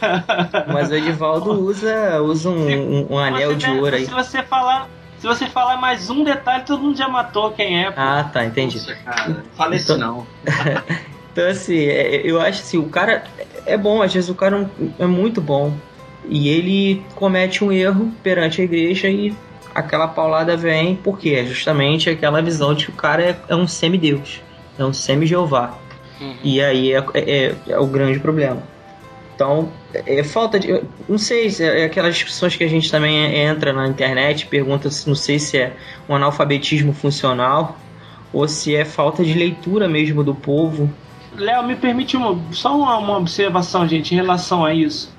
mas 0.72 0.90
o 0.90 0.94
Edivaldo 0.94 1.50
usa, 1.52 2.20
usa 2.20 2.50
um, 2.50 2.68
um, 2.68 3.06
um 3.12 3.18
anel 3.18 3.54
de 3.54 3.70
ouro 3.70 3.96
aí. 3.96 4.04
Se 4.04 4.10
você 4.10 4.42
falar. 4.42 4.88
Se 5.18 5.26
você 5.26 5.46
falar 5.46 5.78
mais 5.78 6.10
um 6.10 6.22
detalhe, 6.22 6.64
todo 6.64 6.82
mundo 6.82 6.98
já 6.98 7.08
matou 7.08 7.50
quem 7.52 7.86
é. 7.86 7.90
Pô. 7.90 7.98
Ah, 7.98 8.28
tá, 8.30 8.44
entendi. 8.44 8.76
Nossa, 8.76 8.94
cara, 8.96 9.44
fala 9.56 9.74
então, 9.74 9.96
isso 9.96 9.96
não. 9.96 10.26
então, 11.32 11.48
assim, 11.48 11.78
é, 11.86 12.20
eu 12.22 12.38
acho 12.38 12.60
assim, 12.60 12.76
o 12.76 12.90
cara 12.90 13.24
é 13.64 13.78
bom, 13.78 14.02
às 14.02 14.12
vezes 14.12 14.28
o 14.28 14.34
cara 14.34 14.70
é 14.98 15.06
muito 15.06 15.40
bom. 15.40 15.72
E 16.28 16.48
ele 16.48 17.02
comete 17.14 17.62
um 17.62 17.70
erro 17.70 18.12
perante 18.22 18.60
a 18.60 18.64
igreja 18.64 19.08
e 19.08 19.34
aquela 19.74 20.08
paulada 20.08 20.56
vem 20.56 20.96
porque 20.96 21.30
é 21.30 21.44
justamente 21.44 22.08
aquela 22.08 22.40
visão 22.40 22.74
de 22.74 22.86
que 22.86 22.90
o 22.90 22.94
cara 22.94 23.22
é, 23.22 23.36
é 23.48 23.54
um 23.54 23.66
semideus, 23.66 24.42
é 24.78 24.84
um 24.84 24.92
semi-jeová. 24.92 25.78
Uhum. 26.20 26.34
E 26.42 26.62
aí 26.62 26.92
é, 26.92 27.04
é, 27.14 27.54
é, 27.68 27.78
o 27.78 27.86
grande 27.86 28.18
problema. 28.18 28.62
Então, 29.34 29.68
é, 29.92 30.20
é 30.20 30.24
falta 30.24 30.58
de. 30.58 30.82
Não 31.06 31.18
sei, 31.18 31.48
é, 31.60 31.82
é 31.82 31.84
aquelas 31.84 32.14
discussões 32.14 32.56
que 32.56 32.64
a 32.64 32.68
gente 32.68 32.90
também 32.90 33.36
entra 33.36 33.72
na 33.72 33.86
internet, 33.86 34.46
pergunta 34.46 34.90
se 34.90 35.06
não 35.06 35.14
sei 35.14 35.38
se 35.38 35.58
é 35.58 35.76
um 36.08 36.16
analfabetismo 36.16 36.94
funcional 36.94 37.78
ou 38.32 38.48
se 38.48 38.74
é 38.74 38.84
falta 38.84 39.22
de 39.22 39.34
leitura 39.34 39.86
mesmo 39.88 40.24
do 40.24 40.34
povo. 40.34 40.90
Léo, 41.36 41.66
me 41.66 41.76
permite 41.76 42.16
uma, 42.16 42.38
só 42.50 42.76
uma, 42.76 42.96
uma 42.96 43.18
observação, 43.18 43.86
gente, 43.86 44.12
em 44.12 44.16
relação 44.16 44.64
a 44.64 44.72
isso. 44.72 45.14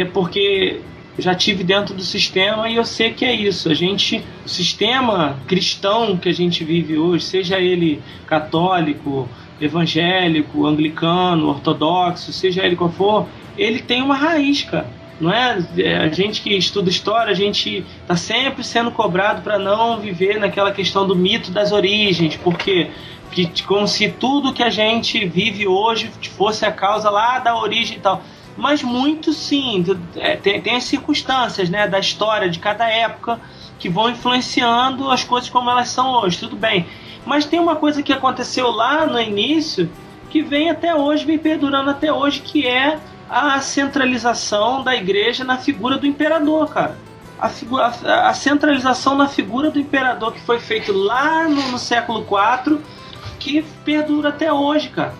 É 0.00 0.04
porque 0.04 0.80
já 1.18 1.34
tive 1.34 1.62
dentro 1.62 1.94
do 1.94 2.02
sistema 2.02 2.68
e 2.68 2.76
eu 2.76 2.84
sei 2.84 3.12
que 3.12 3.24
é 3.24 3.32
isso. 3.32 3.70
A 3.70 3.74
gente, 3.74 4.24
o 4.44 4.48
sistema 4.48 5.38
cristão 5.46 6.16
que 6.16 6.28
a 6.28 6.34
gente 6.34 6.64
vive 6.64 6.98
hoje, 6.98 7.24
seja 7.24 7.58
ele 7.58 8.02
católico, 8.26 9.28
evangélico, 9.60 10.66
anglicano, 10.66 11.48
ortodoxo, 11.48 12.32
seja 12.32 12.64
ele 12.64 12.74
qual 12.74 12.90
for, 12.90 13.26
ele 13.56 13.80
tem 13.80 14.02
uma 14.02 14.16
raiz, 14.16 14.64
cara. 14.64 14.90
Não 15.20 15.32
é? 15.32 15.64
é 15.78 15.98
a 15.98 16.08
gente 16.08 16.42
que 16.42 16.50
estuda 16.50 16.90
história, 16.90 17.30
a 17.30 17.36
gente 17.36 17.86
está 18.02 18.16
sempre 18.16 18.64
sendo 18.64 18.90
cobrado 18.90 19.42
para 19.42 19.58
não 19.60 20.00
viver 20.00 20.40
naquela 20.40 20.72
questão 20.72 21.06
do 21.06 21.14
mito 21.14 21.52
das 21.52 21.70
origens, 21.70 22.36
porque 22.36 22.90
que, 23.30 23.62
como 23.62 23.86
se 23.86 24.10
tudo 24.10 24.52
que 24.52 24.62
a 24.62 24.70
gente 24.70 25.24
vive 25.26 25.66
hoje 25.66 26.10
fosse 26.36 26.64
a 26.66 26.72
causa 26.72 27.10
lá 27.10 27.38
da 27.38 27.56
origem 27.56 27.96
e 27.96 28.00
tal 28.00 28.22
mas 28.56 28.82
muito 28.82 29.32
sim. 29.32 29.84
É, 30.16 30.36
tem, 30.36 30.60
tem 30.60 30.76
as 30.76 30.84
circunstâncias 30.84 31.68
né, 31.68 31.88
da 31.88 31.98
história 31.98 32.48
de 32.48 32.58
cada 32.58 32.88
época 32.88 33.40
que 33.78 33.88
vão 33.88 34.10
influenciando 34.10 35.10
as 35.10 35.24
coisas 35.24 35.50
como 35.50 35.68
elas 35.70 35.88
são 35.88 36.12
hoje, 36.12 36.38
tudo 36.38 36.56
bem. 36.56 36.86
Mas 37.26 37.44
tem 37.44 37.58
uma 37.58 37.76
coisa 37.76 38.02
que 38.02 38.12
aconteceu 38.12 38.70
lá 38.70 39.06
no 39.06 39.20
início 39.20 39.90
que 40.30 40.42
vem 40.42 40.70
até 40.70 40.94
hoje, 40.94 41.24
vem 41.24 41.38
perdurando 41.38 41.90
até 41.90 42.12
hoje, 42.12 42.40
que 42.40 42.66
é 42.66 42.98
a 43.28 43.60
centralização 43.60 44.82
da 44.82 44.94
igreja 44.94 45.44
na 45.44 45.56
figura 45.56 45.96
do 45.96 46.06
imperador, 46.06 46.68
cara. 46.68 46.96
A, 47.38 47.48
figura, 47.48 47.92
a, 48.04 48.28
a 48.28 48.34
centralização 48.34 49.16
na 49.16 49.28
figura 49.28 49.70
do 49.70 49.78
imperador 49.78 50.32
que 50.32 50.40
foi 50.40 50.60
feito 50.60 50.92
lá 50.92 51.48
no, 51.48 51.72
no 51.72 51.78
século 51.78 52.20
IV, 52.20 52.78
que 53.38 53.62
perdura 53.84 54.28
até 54.28 54.52
hoje, 54.52 54.88
cara. 54.88 55.14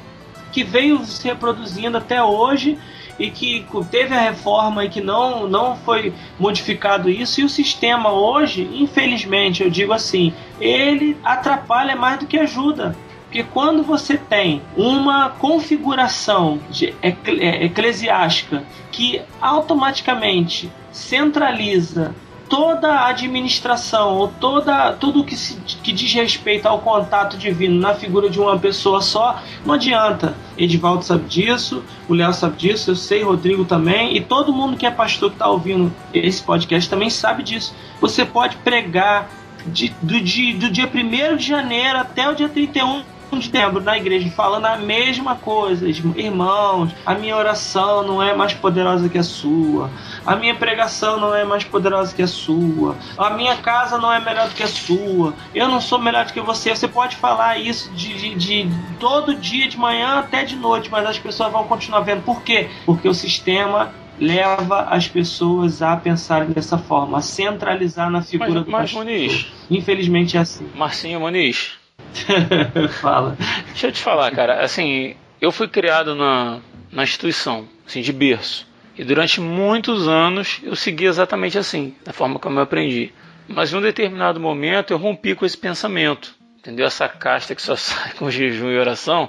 Que 0.52 0.62
veio 0.62 1.04
se 1.04 1.26
reproduzindo 1.26 1.98
até 1.98 2.22
hoje 2.22 2.78
e 3.18 3.30
que 3.30 3.64
teve 3.90 4.14
a 4.14 4.20
reforma 4.20 4.84
e 4.84 4.88
que 4.88 5.00
não, 5.00 5.48
não 5.48 5.76
foi 5.76 6.12
modificado 6.38 7.08
isso, 7.08 7.40
e 7.40 7.44
o 7.44 7.48
sistema 7.48 8.12
hoje, 8.12 8.68
infelizmente, 8.74 9.62
eu 9.62 9.70
digo 9.70 9.92
assim, 9.92 10.32
ele 10.60 11.16
atrapalha 11.24 11.94
mais 11.96 12.18
do 12.18 12.26
que 12.26 12.38
ajuda. 12.38 12.96
Porque 13.24 13.42
quando 13.52 13.82
você 13.82 14.16
tem 14.16 14.62
uma 14.76 15.28
configuração 15.28 16.60
é, 17.02 17.64
eclesiástica 17.64 18.62
que 18.92 19.20
automaticamente 19.40 20.70
centraliza 20.92 22.14
toda 22.48 22.92
a 22.92 23.08
administração 23.08 24.16
ou 24.16 24.28
toda 24.28 24.92
tudo 24.92 25.24
que, 25.24 25.36
se, 25.36 25.56
que 25.82 25.92
diz 25.92 26.12
respeito 26.12 26.66
ao 26.66 26.80
contato 26.80 27.36
divino 27.36 27.80
na 27.80 27.94
figura 27.94 28.28
de 28.28 28.40
uma 28.40 28.58
pessoa 28.58 29.00
só, 29.00 29.42
não 29.64 29.74
adianta. 29.74 30.34
Edivaldo 30.56 31.04
sabe 31.04 31.24
disso, 31.24 31.82
o 32.08 32.14
Léo 32.14 32.32
sabe 32.32 32.56
disso, 32.56 32.90
eu 32.90 32.96
sei, 32.96 33.22
Rodrigo 33.22 33.64
também, 33.64 34.16
e 34.16 34.20
todo 34.20 34.52
mundo 34.52 34.76
que 34.76 34.86
é 34.86 34.90
pastor 34.90 35.30
que 35.30 35.36
está 35.36 35.48
ouvindo 35.48 35.92
esse 36.12 36.42
podcast 36.42 36.88
também 36.88 37.10
sabe 37.10 37.42
disso. 37.42 37.74
Você 38.00 38.24
pode 38.24 38.56
pregar 38.58 39.28
de, 39.66 39.88
do, 40.02 40.14
do 40.14 40.70
dia 40.70 40.90
1 40.92 41.36
de 41.36 41.46
janeiro 41.46 41.98
até 41.98 42.28
o 42.28 42.34
dia 42.34 42.48
31 42.48 43.13
de 43.38 43.50
dezembro 43.50 43.82
na 43.82 43.96
igreja 43.96 44.30
falando 44.30 44.66
a 44.66 44.76
mesma 44.76 45.36
coisa, 45.36 45.88
irmãos, 45.88 46.92
a 47.04 47.14
minha 47.14 47.36
oração 47.36 48.02
não 48.02 48.22
é 48.22 48.34
mais 48.34 48.52
poderosa 48.54 49.08
que 49.08 49.18
a 49.18 49.22
sua, 49.22 49.90
a 50.26 50.36
minha 50.36 50.54
pregação 50.54 51.18
não 51.18 51.34
é 51.34 51.44
mais 51.44 51.64
poderosa 51.64 52.14
que 52.14 52.22
a 52.22 52.26
sua, 52.26 52.96
a 53.16 53.30
minha 53.30 53.56
casa 53.56 53.98
não 53.98 54.12
é 54.12 54.20
melhor 54.20 54.48
do 54.48 54.54
que 54.54 54.62
a 54.62 54.68
sua, 54.68 55.34
eu 55.54 55.68
não 55.68 55.80
sou 55.80 55.98
melhor 55.98 56.26
do 56.26 56.32
que 56.32 56.40
você. 56.40 56.74
Você 56.74 56.88
pode 56.88 57.16
falar 57.16 57.58
isso 57.58 57.90
de, 57.92 58.14
de, 58.14 58.34
de 58.34 58.70
todo 58.98 59.34
dia, 59.34 59.68
de 59.68 59.78
manhã 59.78 60.18
até 60.18 60.44
de 60.44 60.56
noite, 60.56 60.90
mas 60.90 61.06
as 61.06 61.18
pessoas 61.18 61.52
vão 61.52 61.64
continuar 61.64 62.00
vendo. 62.00 62.22
Por 62.22 62.42
quê? 62.42 62.68
Porque 62.84 63.08
o 63.08 63.14
sistema 63.14 63.92
leva 64.18 64.82
as 64.82 65.08
pessoas 65.08 65.82
a 65.82 65.96
pensarem 65.96 66.50
dessa 66.50 66.78
forma, 66.78 67.18
a 67.18 67.20
centralizar 67.20 68.10
na 68.10 68.22
figura 68.22 68.54
mas, 68.54 68.64
do 68.64 68.70
mas, 68.70 68.80
pastor. 68.82 69.04
Muniz, 69.04 69.46
Infelizmente 69.70 70.36
é 70.36 70.40
assim. 70.40 70.68
Marcinho 70.74 71.20
Muniz, 71.20 71.72
Fala. 73.00 73.36
Deixa 73.66 73.88
eu 73.88 73.92
te 73.92 74.02
falar, 74.02 74.30
cara, 74.30 74.62
assim, 74.62 75.14
eu 75.40 75.50
fui 75.50 75.68
criado 75.68 76.14
na, 76.14 76.60
na 76.90 77.02
instituição, 77.02 77.68
assim, 77.86 78.00
de 78.00 78.12
berço. 78.12 78.66
E 78.96 79.02
durante 79.02 79.40
muitos 79.40 80.06
anos 80.06 80.60
eu 80.62 80.76
segui 80.76 81.06
exatamente 81.06 81.58
assim, 81.58 81.94
da 82.04 82.12
forma 82.12 82.38
como 82.38 82.58
eu 82.58 82.62
aprendi. 82.62 83.12
Mas 83.48 83.72
em 83.72 83.76
um 83.76 83.80
determinado 83.80 84.38
momento 84.38 84.92
eu 84.92 84.98
rompi 84.98 85.34
com 85.34 85.44
esse 85.44 85.58
pensamento. 85.58 86.34
Entendeu? 86.58 86.86
Essa 86.86 87.08
casta 87.08 87.54
que 87.54 87.60
só 87.60 87.74
sai 87.76 88.12
com 88.12 88.30
jejum 88.30 88.70
e 88.70 88.78
oração 88.78 89.28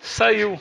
saiu. 0.00 0.60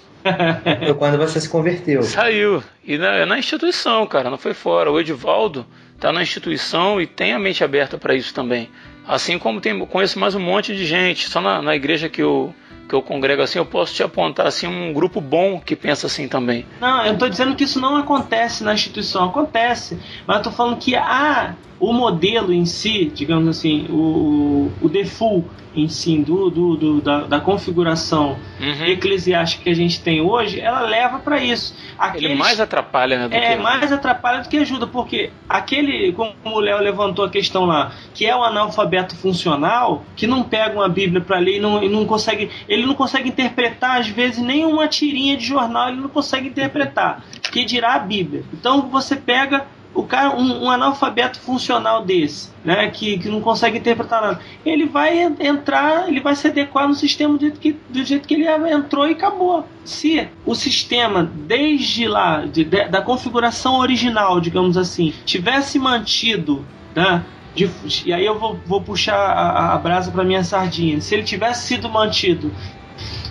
Foi 0.86 0.93
quando 0.95 1.17
você 1.17 1.39
se 1.39 1.49
converteu. 1.49 2.01
Saiu. 2.01 2.63
E 2.84 2.97
na, 2.97 3.26
na 3.26 3.38
instituição, 3.38 4.07
cara, 4.07 4.30
não 4.30 4.38
foi 4.38 4.53
fora. 4.53 4.91
O 4.91 4.99
Edivaldo 4.99 5.65
está 5.93 6.11
na 6.11 6.23
instituição 6.23 6.99
e 6.99 7.05
tem 7.05 7.34
a 7.34 7.39
mente 7.39 7.63
aberta 7.63 7.97
para 7.97 8.15
isso 8.15 8.34
também. 8.34 8.69
Assim 9.08 9.38
como 9.38 9.62
tem, 9.62 9.78
conheço 9.86 10.20
mais 10.20 10.36
um 10.36 10.39
monte 10.39 10.76
de 10.76 10.86
gente. 10.86 11.30
Só 11.30 11.39
na, 11.41 11.62
na 11.62 11.76
igreja 11.76 12.10
que 12.10 12.22
eu, 12.22 12.53
que 12.88 12.93
eu 12.93 13.01
congrego 13.01 13.41
assim, 13.41 13.59
eu 13.59 13.65
posso 13.65 13.93
te 13.93 14.03
apontar 14.03 14.47
assim 14.47 14.67
um 14.67 14.93
grupo 14.93 15.19
bom 15.19 15.59
que 15.59 15.75
pensa 15.75 16.07
assim 16.07 16.27
também. 16.27 16.65
Não, 16.79 17.05
eu 17.05 17.13
estou 17.13 17.29
dizendo 17.29 17.55
que 17.55 17.63
isso 17.63 17.79
não 17.79 17.97
acontece 17.97 18.63
na 18.63 18.73
instituição, 18.73 19.25
acontece. 19.25 19.99
Mas 20.27 20.38
eu 20.38 20.43
tô 20.43 20.51
falando 20.51 20.77
que 20.77 20.95
ah, 20.95 21.55
o 21.79 21.91
modelo 21.91 22.53
em 22.53 22.65
si, 22.65 23.11
digamos 23.13 23.47
assim, 23.57 23.88
o, 23.89 24.71
o 24.81 24.89
default 24.89 25.47
em 25.75 25.89
si 25.89 26.17
do, 26.19 26.49
do, 26.49 26.75
do 26.75 27.01
da, 27.01 27.21
da, 27.21 27.39
configuração 27.39 28.38
Uhum. 28.59 28.86
eclesiástica 28.86 29.63
que 29.65 29.69
a 29.69 29.75
gente 29.75 30.01
tem 30.01 30.21
hoje, 30.21 30.61
ela 30.61 30.81
leva 30.81 31.19
para 31.19 31.43
isso. 31.43 31.75
Ele 32.15 32.33
mais 32.36 32.59
atrapalha, 32.59 33.19
né? 33.19 33.27
Do 33.27 33.36
É, 33.36 33.57
que... 33.57 33.61
mais 33.61 33.91
atrapalha 33.91 34.41
do 34.41 34.47
que 34.47 34.57
ajuda, 34.57 34.88
porque 34.88 35.29
aquele, 35.49 36.13
como 36.13 36.33
o 36.45 36.59
Léo 36.59 36.79
levantou 36.79 37.25
a 37.25 37.29
questão 37.29 37.65
lá, 37.65 37.91
que 38.13 38.25
é 38.25 38.33
o 38.33 38.41
analfabeto 38.41 39.15
funcional, 39.17 40.05
que 40.15 40.25
não 40.25 40.43
pega 40.43 40.75
uma 40.75 40.88
Bíblia 40.88 41.19
para 41.19 41.38
ler 41.38 41.57
e 41.57 41.59
não, 41.59 41.83
e 41.83 41.89
não 41.89 42.05
consegue, 42.05 42.49
ele 42.76 42.86
não 42.86 42.95
consegue 42.95 43.30
interpretar 43.30 43.99
às 43.99 44.07
vezes 44.07 44.39
nem 44.39 44.65
uma 44.65 44.88
tirinha 44.88 45.36
de 45.36 45.45
jornal, 45.45 45.89
ele 45.89 46.01
não 46.01 46.09
consegue 46.09 46.47
interpretar, 46.47 47.23
que 47.51 47.65
dirá 47.65 47.95
a 47.95 47.99
Bíblia. 47.99 48.43
Então 48.53 48.89
você 48.89 49.15
pega 49.15 49.65
o 49.95 50.03
cara, 50.03 50.36
um, 50.36 50.65
um, 50.65 50.69
analfabeto 50.69 51.39
funcional 51.39 52.03
desse, 52.03 52.49
né, 52.63 52.89
que, 52.89 53.17
que 53.17 53.30
não 53.30 53.39
consegue 53.39 53.78
interpretar 53.78 54.21
nada, 54.21 54.41
ele 54.65 54.86
vai 54.86 55.17
entrar, 55.39 56.09
ele 56.09 56.19
vai 56.19 56.36
se 56.36 56.47
adequar 56.47 56.88
no 56.88 56.93
sistema 56.93 57.38
do 57.38 57.39
jeito 57.39 57.59
que, 57.59 57.78
do 57.89 58.03
jeito 58.03 58.28
que 58.28 58.34
ele 58.34 58.45
entrou 58.69 59.07
e 59.07 59.13
acabou. 59.13 59.65
Se 59.86 60.28
o 60.45 60.53
sistema, 60.53 61.23
desde 61.23 62.07
lá, 62.07 62.45
de, 62.45 62.65
de, 62.65 62.89
da 62.89 63.01
configuração 63.01 63.80
original, 63.80 64.41
digamos 64.41 64.78
assim, 64.78 65.13
tivesse 65.26 65.80
mantido, 65.80 66.65
né, 66.93 67.23
de, 67.56 67.70
e 68.06 68.14
aí 68.14 68.26
eu 68.26 68.38
vou, 68.38 68.60
vou 68.66 68.82
puxar 68.82 69.16
a, 69.16 69.74
a 69.74 69.78
brasa 69.78 70.12
para 70.12 70.24
minha 70.24 70.43
sardinha, 70.43 70.99
se 70.99 71.16
ele 71.16 71.24
tivesse 71.24 71.68
sido 71.68 71.89
mantido 71.89 72.51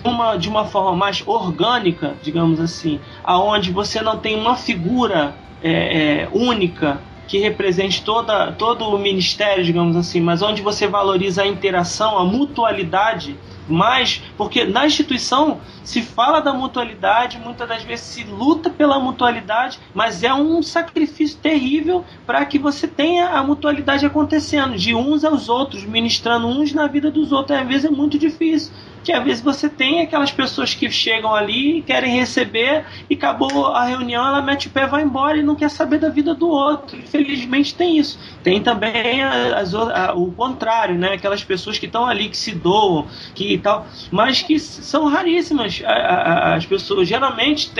uma, 0.03 0.35
de 0.35 0.49
uma 0.49 0.65
forma 0.65 0.95
mais 0.95 1.23
orgânica, 1.25 2.15
digamos 2.21 2.59
assim, 2.59 2.99
aonde 3.23 3.71
você 3.71 4.01
não 4.01 4.17
tem 4.17 4.35
uma 4.35 4.55
figura 4.55 5.35
é, 5.63 6.23
é, 6.23 6.29
única 6.31 6.99
que 7.27 7.39
represente 7.39 8.03
toda, 8.03 8.51
todo 8.51 8.87
o 8.87 8.99
ministério, 8.99 9.63
digamos 9.63 9.95
assim, 9.95 10.21
mas 10.21 10.41
onde 10.41 10.61
você 10.61 10.87
valoriza 10.87 11.41
a 11.41 11.47
interação, 11.47 12.19
a 12.19 12.23
mutualidade, 12.23 13.35
mais 13.67 14.21
porque 14.37 14.63
na 14.65 14.85
instituição 14.85 15.59
se 15.83 16.01
fala 16.01 16.39
da 16.39 16.53
mutualidade, 16.53 17.39
muitas 17.39 17.67
das 17.67 17.83
vezes 17.83 18.05
se 18.05 18.23
luta 18.23 18.69
pela 18.69 18.99
mutualidade, 18.99 19.79
mas 19.93 20.23
é 20.23 20.33
um 20.33 20.61
sacrifício 20.61 21.37
terrível 21.37 22.03
para 22.25 22.45
que 22.45 22.57
você 22.57 22.87
tenha 22.87 23.29
a 23.29 23.43
mutualidade 23.43 24.05
acontecendo, 24.05 24.75
de 24.75 24.95
uns 24.95 25.23
aos 25.23 25.49
outros, 25.49 25.83
ministrando 25.83 26.47
uns 26.47 26.73
na 26.73 26.87
vida 26.87 27.11
dos 27.11 27.31
outros. 27.31 27.57
Às 27.57 27.67
vezes 27.67 27.85
é 27.85 27.89
muito 27.89 28.17
difícil 28.17 28.71
que 29.05 29.13
às 29.13 29.23
vezes 29.23 29.43
você 29.43 29.69
tem 29.69 30.01
aquelas 30.01 30.31
pessoas 30.31 30.73
que 30.73 30.89
chegam 30.89 31.33
ali, 31.33 31.83
querem 31.83 32.17
receber 32.17 32.83
e 33.07 33.13
acabou 33.13 33.67
a 33.67 33.85
reunião, 33.85 34.25
ela 34.25 34.41
mete 34.41 34.67
o 34.67 34.71
pé, 34.71 34.87
vai 34.87 35.03
embora 35.03 35.37
e 35.37 35.43
não 35.43 35.55
quer 35.55 35.69
saber 35.69 35.99
da 35.99 36.09
vida 36.09 36.33
do 36.33 36.49
outro. 36.49 36.97
Infelizmente 36.97 37.75
tem 37.75 37.99
isso. 37.99 38.17
Tem 38.43 38.59
também 38.61 39.23
as, 39.23 39.75
a, 39.75 40.13
o 40.15 40.31
contrário, 40.31 40.95
né? 40.95 41.13
Aquelas 41.13 41.43
pessoas 41.43 41.77
que 41.77 41.85
estão 41.85 42.07
ali, 42.07 42.29
que 42.29 42.37
se 42.37 42.55
doam, 42.55 43.05
que 43.35 43.59
tal, 43.59 43.85
mas 44.09 44.41
que 44.41 44.57
são 44.57 45.07
raríssimas. 45.07 45.83
As 45.85 46.65
pessoas 46.65 47.07
geralmente, 47.07 47.71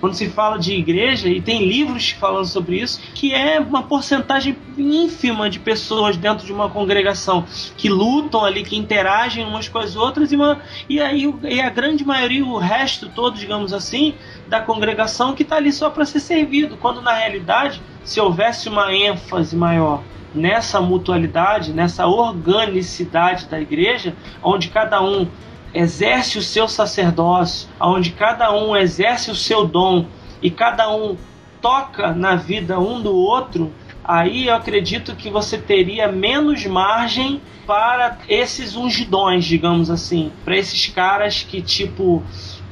quando 0.00 0.14
se 0.14 0.28
fala 0.30 0.58
de 0.58 0.74
igreja, 0.74 1.28
e 1.28 1.40
tem 1.40 1.64
livros 1.64 2.10
falando 2.10 2.46
sobre 2.46 2.80
isso, 2.80 3.00
que 3.14 3.32
é 3.32 3.60
uma 3.60 3.84
porcentagem 3.84 4.56
ínfima 4.76 5.48
de 5.48 5.60
pessoas 5.60 6.16
dentro 6.16 6.44
de 6.44 6.52
uma 6.52 6.68
congregação 6.68 7.44
que 7.76 7.88
lutam 7.88 8.44
ali, 8.44 8.64
que 8.64 8.76
interagem 8.76 9.46
umas 9.46 9.68
com 9.68 9.78
as 9.78 9.94
outras 9.94 10.32
e 10.32 10.36
uma 10.36 10.60
e 10.88 11.00
aí 11.00 11.32
e 11.44 11.60
a 11.60 11.70
grande 11.70 12.04
maioria, 12.04 12.44
o 12.44 12.58
resto 12.58 13.08
todo, 13.08 13.38
digamos 13.38 13.72
assim, 13.72 14.14
da 14.48 14.60
congregação 14.60 15.34
que 15.34 15.42
está 15.42 15.56
ali 15.56 15.72
só 15.72 15.90
para 15.90 16.04
ser 16.04 16.20
servido, 16.20 16.76
quando 16.76 17.00
na 17.00 17.12
realidade, 17.14 17.82
se 18.04 18.20
houvesse 18.20 18.68
uma 18.68 18.92
ênfase 18.92 19.56
maior 19.56 20.02
nessa 20.34 20.80
mutualidade, 20.80 21.72
nessa 21.72 22.06
organicidade 22.06 23.46
da 23.46 23.60
igreja, 23.60 24.14
onde 24.42 24.68
cada 24.68 25.02
um 25.02 25.28
exerce 25.74 26.38
o 26.38 26.42
seu 26.42 26.68
sacerdócio, 26.68 27.68
onde 27.80 28.12
cada 28.12 28.52
um 28.52 28.76
exerce 28.76 29.30
o 29.30 29.34
seu 29.34 29.66
dom 29.66 30.06
e 30.40 30.50
cada 30.50 30.90
um 30.94 31.16
toca 31.60 32.12
na 32.12 32.34
vida 32.34 32.78
um 32.78 33.00
do 33.00 33.14
outro, 33.14 33.72
aí 34.04 34.48
eu 34.48 34.54
acredito 34.54 35.14
que 35.14 35.30
você 35.30 35.58
teria 35.58 36.10
menos 36.10 36.64
margem 36.66 37.40
para 37.66 38.18
esses 38.28 38.74
ungidões, 38.76 39.44
digamos 39.44 39.90
assim, 39.90 40.32
para 40.44 40.56
esses 40.56 40.88
caras 40.88 41.42
que 41.42 41.62
tipo 41.62 42.22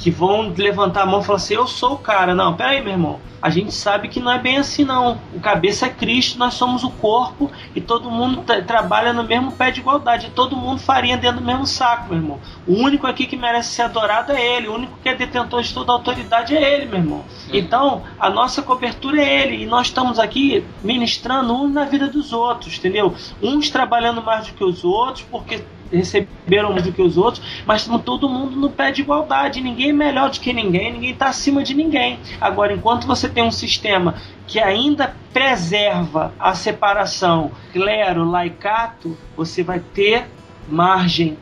que 0.00 0.10
vão 0.10 0.52
levantar 0.56 1.02
a 1.02 1.06
mão 1.06 1.20
e 1.20 1.24
falar 1.24 1.36
assim: 1.36 1.54
Eu 1.54 1.66
sou 1.66 1.92
o 1.92 1.98
cara. 1.98 2.34
Não, 2.34 2.56
peraí, 2.56 2.82
meu 2.82 2.92
irmão. 2.92 3.20
A 3.42 3.48
gente 3.48 3.72
sabe 3.72 4.08
que 4.08 4.20
não 4.20 4.30
é 4.30 4.38
bem 4.38 4.58
assim, 4.58 4.84
não. 4.84 5.18
O 5.34 5.40
cabeça 5.40 5.86
é 5.86 5.88
Cristo, 5.88 6.38
nós 6.38 6.54
somos 6.54 6.84
o 6.84 6.90
corpo 6.90 7.50
e 7.74 7.80
todo 7.80 8.10
mundo 8.10 8.42
trabalha 8.66 9.14
no 9.14 9.24
mesmo 9.24 9.52
pé 9.52 9.70
de 9.70 9.80
igualdade. 9.80 10.30
Todo 10.34 10.56
mundo 10.56 10.78
farinha 10.78 11.16
dentro 11.16 11.40
do 11.40 11.46
mesmo 11.46 11.66
saco, 11.66 12.08
meu 12.08 12.18
irmão. 12.18 12.40
O 12.66 12.74
único 12.74 13.06
aqui 13.06 13.26
que 13.26 13.36
merece 13.36 13.70
ser 13.70 13.82
adorado 13.82 14.32
é 14.32 14.56
Ele. 14.56 14.68
O 14.68 14.74
único 14.74 14.98
que 15.02 15.08
é 15.08 15.14
detentor 15.14 15.62
de 15.62 15.72
toda 15.72 15.90
a 15.92 15.94
autoridade 15.94 16.54
é 16.54 16.74
Ele, 16.74 16.86
meu 16.86 16.98
irmão. 16.98 17.24
Então, 17.50 18.02
a 18.18 18.28
nossa 18.28 18.60
cobertura 18.60 19.22
é 19.22 19.42
Ele. 19.42 19.62
E 19.62 19.66
nós 19.66 19.86
estamos 19.86 20.18
aqui 20.18 20.64
ministrando 20.82 21.54
uns 21.54 21.72
na 21.72 21.84
vida 21.86 22.08
dos 22.08 22.34
outros, 22.34 22.76
entendeu? 22.76 23.14
Uns 23.42 23.70
trabalhando 23.70 24.22
mais 24.22 24.48
do 24.48 24.52
que 24.52 24.64
os 24.64 24.84
outros, 24.84 25.24
porque 25.30 25.62
receberam 25.92 26.70
mais 26.70 26.84
do 26.84 26.92
que 26.92 27.02
os 27.02 27.16
outros, 27.16 27.62
mas 27.66 27.88
todo 28.04 28.28
mundo 28.28 28.56
no 28.56 28.70
pé 28.70 28.90
de 28.90 29.02
igualdade. 29.02 29.60
Ninguém 29.60 29.90
é 29.90 29.92
melhor 29.92 30.30
do 30.30 30.40
que 30.40 30.52
ninguém, 30.52 30.92
ninguém 30.92 31.10
está 31.10 31.28
acima 31.28 31.62
de 31.62 31.74
ninguém. 31.74 32.18
Agora, 32.40 32.72
enquanto 32.72 33.06
você 33.06 33.28
tem 33.28 33.42
um 33.42 33.50
sistema 33.50 34.14
que 34.46 34.58
ainda 34.58 35.14
preserva 35.32 36.32
a 36.38 36.54
separação 36.54 37.50
clero-laicato, 37.72 39.16
você 39.36 39.62
vai 39.62 39.80
ter 39.80 40.26
margem, 40.68 41.36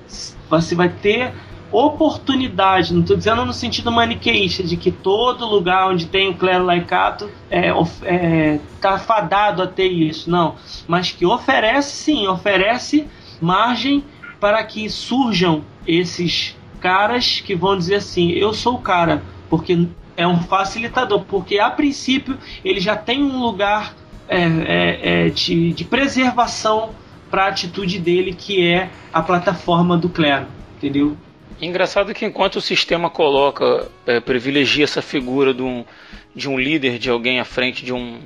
você 0.49 0.75
vai 0.75 0.89
ter 0.89 1.33
oportunidade, 1.71 2.95
não 2.95 3.03
estou 3.03 3.17
dizendo 3.17 3.45
no 3.45 3.53
sentido 3.53 3.93
maniqueísta, 3.93 4.63
de 4.63 4.77
que 4.77 4.91
todo 4.91 5.45
lugar 5.45 5.89
onde 5.89 6.07
tem 6.07 6.31
o 6.31 6.35
clero 6.35 6.65
laicato 6.65 7.31
é, 7.51 7.71
é, 8.03 8.59
tá 8.81 8.99
fadado 8.99 9.63
a 9.63 9.67
ter 9.67 9.89
isso, 9.89 10.31
não. 10.31 10.55
Mas 10.87 11.13
que 11.13 11.27
oferece 11.27 11.91
sim, 11.91 12.27
oferece 12.27 13.07
margem 13.41 14.03
para 14.41 14.63
que 14.65 14.89
surjam 14.89 15.65
esses 15.87 16.57
caras 16.81 17.41
que 17.41 17.55
vão 17.55 17.77
dizer 17.77 17.97
assim: 17.97 18.31
eu 18.31 18.53
sou 18.53 18.75
o 18.75 18.81
cara, 18.81 19.23
porque 19.49 19.87
é 20.17 20.27
um 20.27 20.43
facilitador, 20.43 21.25
porque 21.25 21.59
a 21.59 21.71
princípio 21.71 22.39
ele 22.65 22.81
já 22.81 22.97
tem 22.97 23.23
um 23.23 23.41
lugar 23.41 23.95
é, 24.29 24.43
é, 24.43 25.27
é, 25.27 25.31
de, 25.31 25.73
de 25.73 25.85
preservação 25.85 26.91
para 27.31 27.45
a 27.45 27.49
atitude 27.49 27.99
dele, 27.99 28.35
que 28.35 28.67
é 28.67 28.91
a 29.13 29.23
plataforma 29.23 29.97
do 29.97 30.09
clero, 30.09 30.47
entendeu? 30.77 31.17
Engraçado 31.61 32.15
que 32.15 32.25
enquanto 32.25 32.57
o 32.57 32.61
sistema 32.61 33.11
coloca, 33.11 33.89
é, 34.07 34.21
privilegia 34.21 34.85
essa 34.85 35.03
figura 35.03 35.53
de 35.53 35.63
um, 35.63 35.85
de 36.35 36.49
um 36.49 36.59
líder, 36.59 36.99
de 36.99 37.11
alguém 37.11 37.41
à 37.41 37.45
frente 37.45 37.85
de 37.85 37.93
um, 37.93 38.21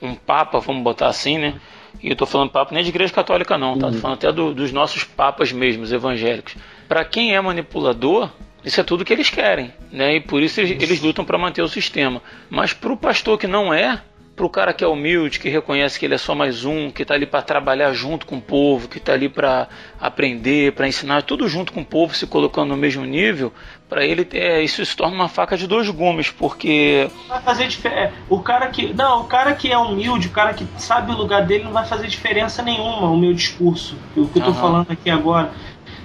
um 0.00 0.14
papa, 0.14 0.60
vamos 0.60 0.82
botar 0.82 1.08
assim, 1.08 1.38
né? 1.38 1.54
E 2.02 2.10
eu 2.10 2.16
tô 2.16 2.26
falando 2.26 2.50
papa 2.50 2.74
nem 2.74 2.82
de 2.82 2.90
igreja 2.90 3.12
católica 3.12 3.58
não, 3.58 3.76
tá? 3.76 3.90
Tô 3.90 3.98
falando 3.98 4.16
até 4.16 4.32
do, 4.32 4.54
dos 4.54 4.72
nossos 4.72 5.04
papas 5.04 5.52
mesmos, 5.52 5.92
evangélicos. 5.92 6.56
Para 6.88 7.04
quem 7.04 7.34
é 7.34 7.40
manipulador, 7.40 8.30
isso 8.64 8.80
é 8.80 8.84
tudo 8.84 9.04
que 9.04 9.12
eles 9.12 9.30
querem, 9.30 9.72
né? 9.90 10.16
E 10.16 10.20
por 10.20 10.42
isso 10.42 10.60
eles, 10.60 10.82
eles 10.82 11.00
lutam 11.00 11.24
para 11.24 11.38
manter 11.38 11.62
o 11.62 11.68
sistema. 11.68 12.22
Mas 12.48 12.72
para 12.72 12.92
o 12.92 12.96
pastor 12.96 13.38
que 13.38 13.46
não 13.46 13.72
é, 13.72 14.00
para 14.38 14.46
o 14.46 14.50
cara 14.50 14.72
que 14.72 14.84
é 14.84 14.86
humilde, 14.86 15.40
que 15.40 15.48
reconhece 15.48 15.98
que 15.98 16.06
ele 16.06 16.14
é 16.14 16.18
só 16.18 16.32
mais 16.32 16.64
um, 16.64 16.92
que 16.92 17.02
está 17.02 17.14
ali 17.14 17.26
para 17.26 17.42
trabalhar 17.42 17.92
junto 17.92 18.24
com 18.24 18.36
o 18.36 18.40
povo, 18.40 18.88
que 18.88 18.98
está 18.98 19.12
ali 19.12 19.28
para 19.28 19.68
aprender, 20.00 20.72
para 20.72 20.86
ensinar, 20.86 21.22
tudo 21.22 21.48
junto 21.48 21.72
com 21.72 21.80
o 21.80 21.84
povo, 21.84 22.14
se 22.14 22.24
colocando 22.24 22.68
no 22.68 22.76
mesmo 22.76 23.04
nível, 23.04 23.52
para 23.88 24.04
ele 24.04 24.28
é, 24.32 24.62
isso 24.62 24.84
se 24.84 24.96
torna 24.96 25.14
uma 25.14 25.28
faca 25.28 25.56
de 25.56 25.66
dois 25.66 25.88
gumes, 25.88 26.30
porque 26.30 27.10
vai 27.28 27.40
fazer 27.40 27.68
diferença. 27.68 28.12
O 28.28 28.40
cara 28.40 28.68
que 28.68 28.92
não, 28.92 29.22
o 29.22 29.24
cara 29.24 29.54
que 29.54 29.70
é 29.72 29.78
humilde, 29.78 30.28
o 30.28 30.30
cara 30.30 30.52
que 30.52 30.66
sabe 30.76 31.12
o 31.12 31.16
lugar 31.16 31.46
dele, 31.46 31.64
não 31.64 31.72
vai 31.72 31.86
fazer 31.86 32.06
diferença 32.06 32.62
nenhuma 32.62 33.08
o 33.08 33.16
meu 33.16 33.32
discurso, 33.32 33.96
o 34.10 34.12
que 34.12 34.20
eu 34.20 34.24
estou 34.24 34.48
uhum. 34.48 34.54
falando 34.54 34.90
aqui 34.90 35.10
agora 35.10 35.52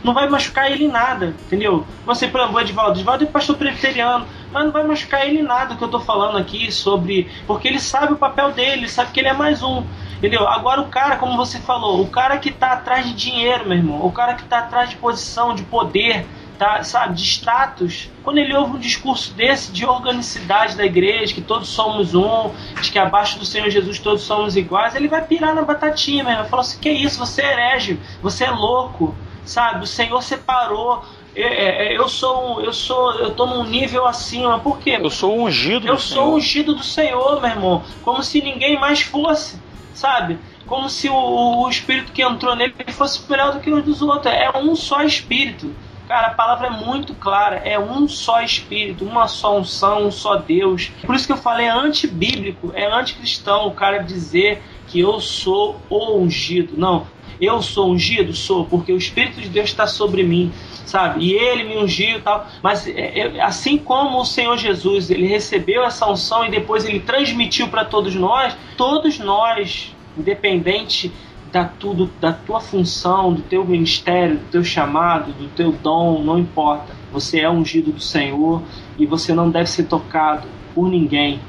não 0.04 0.14
vai 0.14 0.28
machucar 0.28 0.70
ele 0.70 0.86
em 0.86 0.90
nada, 0.90 1.28
entendeu? 1.46 1.86
Você, 2.06 2.28
por 2.28 2.42
exemplo, 2.42 2.58
o 2.58 2.62
Edvaldo, 2.62 3.00
Edvaldo 3.00 3.24
é 3.24 3.28
pastor 3.28 3.56
presbiteriano, 3.56 4.28
mas 4.52 4.66
não 4.66 4.72
vai 4.72 4.84
machucar 4.84 5.26
ele 5.26 5.40
em 5.40 5.44
nada 5.44 5.76
que 5.76 5.84
eu 5.84 5.88
tô 5.88 6.00
falando 6.00 6.38
aqui 6.38 6.72
sobre. 6.72 7.32
Porque 7.48 7.68
ele 7.68 7.80
sabe 7.80 8.14
o 8.14 8.18
papel 8.18 8.52
dele, 8.52 8.82
ele 8.82 8.90
sabe 8.90 9.12
que 9.12 9.20
ele 9.20 9.30
é 9.30 9.34
mais 9.34 9.64
um. 9.64 9.84
Entendeu? 10.18 10.48
Agora 10.48 10.82
o 10.82 10.88
cara, 10.88 11.16
como 11.16 11.38
você 11.38 11.60
falou, 11.60 12.02
o 12.02 12.08
cara 12.08 12.38
que 12.38 12.52
tá 12.52 12.74
atrás 12.74 13.06
de 13.06 13.14
dinheiro, 13.14 13.68
meu 13.68 13.78
irmão, 13.78 14.06
o 14.06 14.12
cara 14.12 14.34
que 14.34 14.44
tá 14.44 14.60
atrás 14.60 14.90
de 14.90 14.96
posição, 14.98 15.56
de 15.56 15.64
poder, 15.64 16.26
tá, 16.58 16.84
sabe, 16.84 17.16
de 17.16 17.24
status, 17.24 18.10
quando 18.24 18.38
ele 18.38 18.56
ouve 18.56 18.78
um 18.78 18.80
discurso 18.80 19.34
desse 19.34 19.72
de 19.72 19.86
organicidade 19.86 20.76
da 20.78 20.86
igreja, 20.86 21.34
que 21.34 21.42
todos 21.42 21.70
somos 21.70 22.14
um, 22.14 22.52
de 22.82 22.92
que 22.92 23.00
abaixo 23.00 23.40
do 23.40 23.46
Senhor 23.46 23.70
Jesus 23.70 24.00
todos 24.00 24.22
somos 24.24 24.56
iguais, 24.56 24.96
ele 24.96 25.08
vai 25.08 25.24
pirar 25.26 25.54
na 25.54 25.62
batatinha, 25.62 26.24
meu 26.24 26.34
irmão. 26.34 26.46
Falar 26.46 26.62
assim: 26.62 26.80
que 26.80 26.90
isso, 26.90 27.20
você 27.20 27.42
é 27.42 27.52
herege, 27.52 28.00
você 28.22 28.46
é 28.46 28.52
louco, 28.52 29.16
sabe? 29.46 29.84
O 29.84 29.88
Senhor 29.88 30.22
separou. 30.22 31.04
Eu, 31.36 31.48
é, 31.48 31.88
é, 31.94 31.98
eu 31.98 32.08
sou, 32.08 32.62
eu 32.62 32.72
sou, 32.72 33.16
eu 33.16 33.32
tô 33.32 33.48
num 33.48 33.64
nível 33.64 34.06
acima. 34.06 34.60
Por 34.60 34.78
quê? 34.80 35.00
Eu 35.02 35.10
sou 35.10 35.38
ungido. 35.38 35.88
Eu 35.88 35.98
sou 35.98 36.24
Senhor. 36.24 36.36
ungido 36.36 36.76
do 36.76 36.84
Senhor, 36.84 37.42
meu 37.42 37.50
irmão. 37.50 37.84
Como 38.04 38.22
se 38.22 38.40
ninguém 38.42 38.80
mais 38.80 39.02
fosse, 39.02 39.60
sabe? 39.96 40.38
Como 40.68 40.90
se 40.90 41.10
o, 41.10 41.16
o 41.64 41.70
espírito 41.70 42.12
que 42.12 42.22
entrou 42.22 42.56
nele 42.56 42.74
fosse 42.90 43.20
melhor 43.30 43.54
do 43.54 43.60
que 43.60 43.72
os 43.72 43.84
dos 43.84 44.02
outros. 44.02 44.32
É 44.32 44.58
um 44.58 44.76
só 44.76 45.02
espírito. 45.02 45.74
Cara, 46.08 46.28
a 46.28 46.34
palavra 46.34 46.68
é 46.68 46.70
muito 46.70 47.14
clara, 47.16 47.58
é 47.58 47.80
um 47.80 48.08
só 48.08 48.42
Espírito, 48.42 49.06
uma 49.06 49.28
só 49.28 49.58
unção, 49.58 50.08
um 50.08 50.12
só 50.12 50.36
Deus. 50.36 50.92
Por 51.06 51.16
isso 51.16 51.26
que 51.26 51.34
eu 51.34 51.38
falei 51.38 51.68
é 51.68 51.70
antibíblico, 51.70 52.72
é 52.76 52.86
anticristão 52.86 53.68
o 53.68 53.72
cara 53.72 54.00
dizer 54.00 54.62
que 54.88 55.00
eu 55.00 55.20
sou 55.20 55.80
o 55.90 56.18
ungido. 56.18 56.74
Não, 56.78 57.08
eu 57.40 57.62
sou 57.62 57.92
ungido? 57.92 58.34
Sou, 58.34 58.66
porque 58.66 58.92
o 58.92 58.98
Espírito 58.98 59.40
de 59.42 59.50
Deus 59.50 59.70
está 59.70 59.88
sobre 59.88 60.24
mim, 60.24 60.52
sabe? 60.86 61.26
E 61.26 61.34
ele 61.34 61.64
me 61.64 61.78
ungiu 61.78 62.18
e 62.18 62.22
tal. 62.22 62.48
Mas 62.62 62.88
é, 62.88 63.20
é, 63.20 63.42
assim 63.42 63.78
como 63.78 64.20
o 64.20 64.26
Senhor 64.26 64.58
Jesus, 64.58 65.10
ele 65.10 65.28
recebeu 65.28 65.84
essa 65.84 66.10
unção 66.10 66.46
e 66.46 66.52
depois 66.52 66.86
ele 66.86 67.00
transmitiu 67.00 67.70
para 67.70 67.86
todos 67.86 68.14
nós, 68.14 68.56
todos 68.78 69.20
nós, 69.20 69.96
independente 70.18 71.12
da 71.54 71.64
tudo, 71.64 72.10
da 72.20 72.34
tua 72.34 72.60
função, 72.60 73.32
do 73.32 73.42
teu 73.44 73.64
ministério, 73.64 74.40
do 74.40 74.46
teu 74.52 74.64
chamado, 74.64 75.32
do 75.32 75.48
teu 75.50 75.72
dom, 75.72 76.22
não 76.22 76.38
importa. 76.38 76.94
Você 77.14 77.40
é 77.40 77.50
ungido 77.50 77.94
do 77.94 78.02
Senhor 78.02 78.62
e 79.00 79.06
você 79.06 79.34
não 79.34 79.50
deve 79.50 79.70
ser 79.70 79.84
tocado 79.84 80.48
por 80.76 80.90
ninguém. 80.90 81.40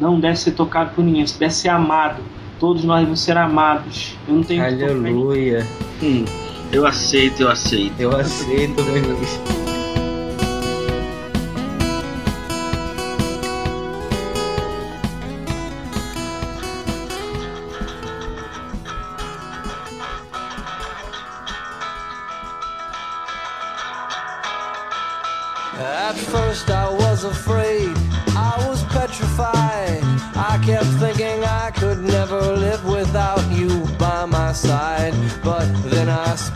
Não 0.00 0.18
deve 0.18 0.36
ser 0.36 0.52
tocado 0.52 0.90
por 0.94 1.04
ninguém, 1.04 1.24
você 1.26 1.38
deve 1.38 1.52
ser 1.54 1.68
amado 1.68 2.22
Todos 2.60 2.84
nós 2.84 3.02
vamos 3.04 3.20
ser 3.20 3.38
amados. 3.38 4.14
Eu 4.28 4.34
não 4.34 4.42
tenho 4.42 4.62
Aleluia. 4.62 5.66
Hum, 6.02 6.26
eu 6.70 6.86
aceito, 6.86 7.40
eu 7.40 7.48
aceito. 7.48 7.98
Eu 7.98 8.14
aceito, 8.14 8.82
meu 8.84 9.02
Deus. 9.02 9.79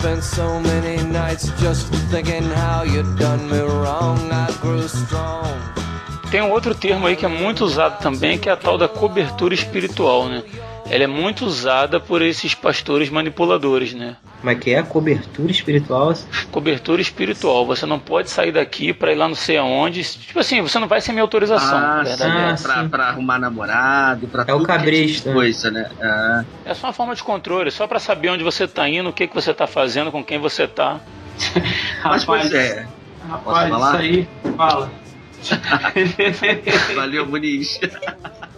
Spent 0.05 0.23
so 0.23 0.61
many 0.61 1.03
nights 1.05 1.49
just 1.59 1.89
thinking 2.11 2.43
how 2.43 2.83
you 2.83 3.03
done 3.17 3.49
me 3.49 3.59
wrong. 3.61 4.19
I 4.31 4.53
grew 4.61 4.87
strong. 4.87 5.49
Tem 6.31 6.43
um 6.43 6.51
outro 6.51 6.75
termo 6.75 7.07
aí 7.07 7.17
que 7.17 7.25
é 7.25 7.29
muito 7.29 7.65
usado 7.65 8.03
também, 8.03 8.37
que 8.37 8.51
é 8.51 8.53
a 8.53 8.57
tal 8.57 8.77
da 8.77 8.87
cobertura 8.87 9.55
espiritual, 9.55 10.29
né? 10.29 10.43
Ela 10.91 11.05
é 11.05 11.07
muito 11.07 11.47
usada 11.47 11.99
por 11.99 12.20
esses 12.20 12.55
pastores 12.55 13.09
manipuladores, 13.09 13.95
né? 13.95 14.16
Mas 14.43 14.59
que 14.59 14.70
é 14.70 14.78
a 14.78 14.82
cobertura 14.82 15.51
espiritual? 15.51 16.12
Cobertura 16.51 17.01
espiritual. 17.01 17.64
Você 17.66 17.87
não 17.87 17.99
pode 17.99 18.28
sair 18.28 18.53
daqui 18.53 18.93
para 18.93 19.12
ir 19.12 19.14
lá 19.14 19.26
não 19.26 19.35
sei 19.35 19.57
aonde. 19.57 20.05
Tipo 20.05 20.39
assim, 20.39 20.61
você 20.61 20.78
não 20.78 20.87
vai 20.87 21.01
sem 21.01 21.14
minha 21.14 21.22
autorização. 21.22 21.78
Ah, 21.78 22.03
verdade. 22.03 22.32
Ah, 22.37 22.51
é. 22.51 22.62
pra, 22.62 22.89
pra, 22.89 23.05
arrumar 23.09 23.39
namorado, 23.39 24.28
pra 24.28 24.45
É 24.47 24.53
o 24.53 24.62
cabrista. 24.62 25.30
Tipo 25.30 25.35
coisa, 25.35 25.70
né? 25.70 25.91
Ah. 26.03 26.45
É 26.66 26.74
só 26.74 26.89
uma 26.89 26.93
forma 26.93 27.14
de 27.14 27.22
controle, 27.22 27.70
só 27.70 27.87
para 27.87 27.99
saber 27.99 28.28
onde 28.28 28.45
você 28.45 28.68
tá 28.68 28.87
indo, 28.87 29.09
o 29.09 29.12
que, 29.12 29.26
que 29.26 29.35
você 29.35 29.55
tá 29.55 29.66
fazendo, 29.66 30.12
com 30.12 30.22
quem 30.22 30.39
você 30.39 30.68
tá. 30.68 31.01
Mas 32.05 32.24
pois 32.24 32.53
é. 32.53 32.87
Rapaz, 33.26 33.72
isso 33.72 33.97
aí, 33.97 34.28
fala. 34.57 34.91
Valeu, 36.95 37.26
Muniz. 37.26 37.80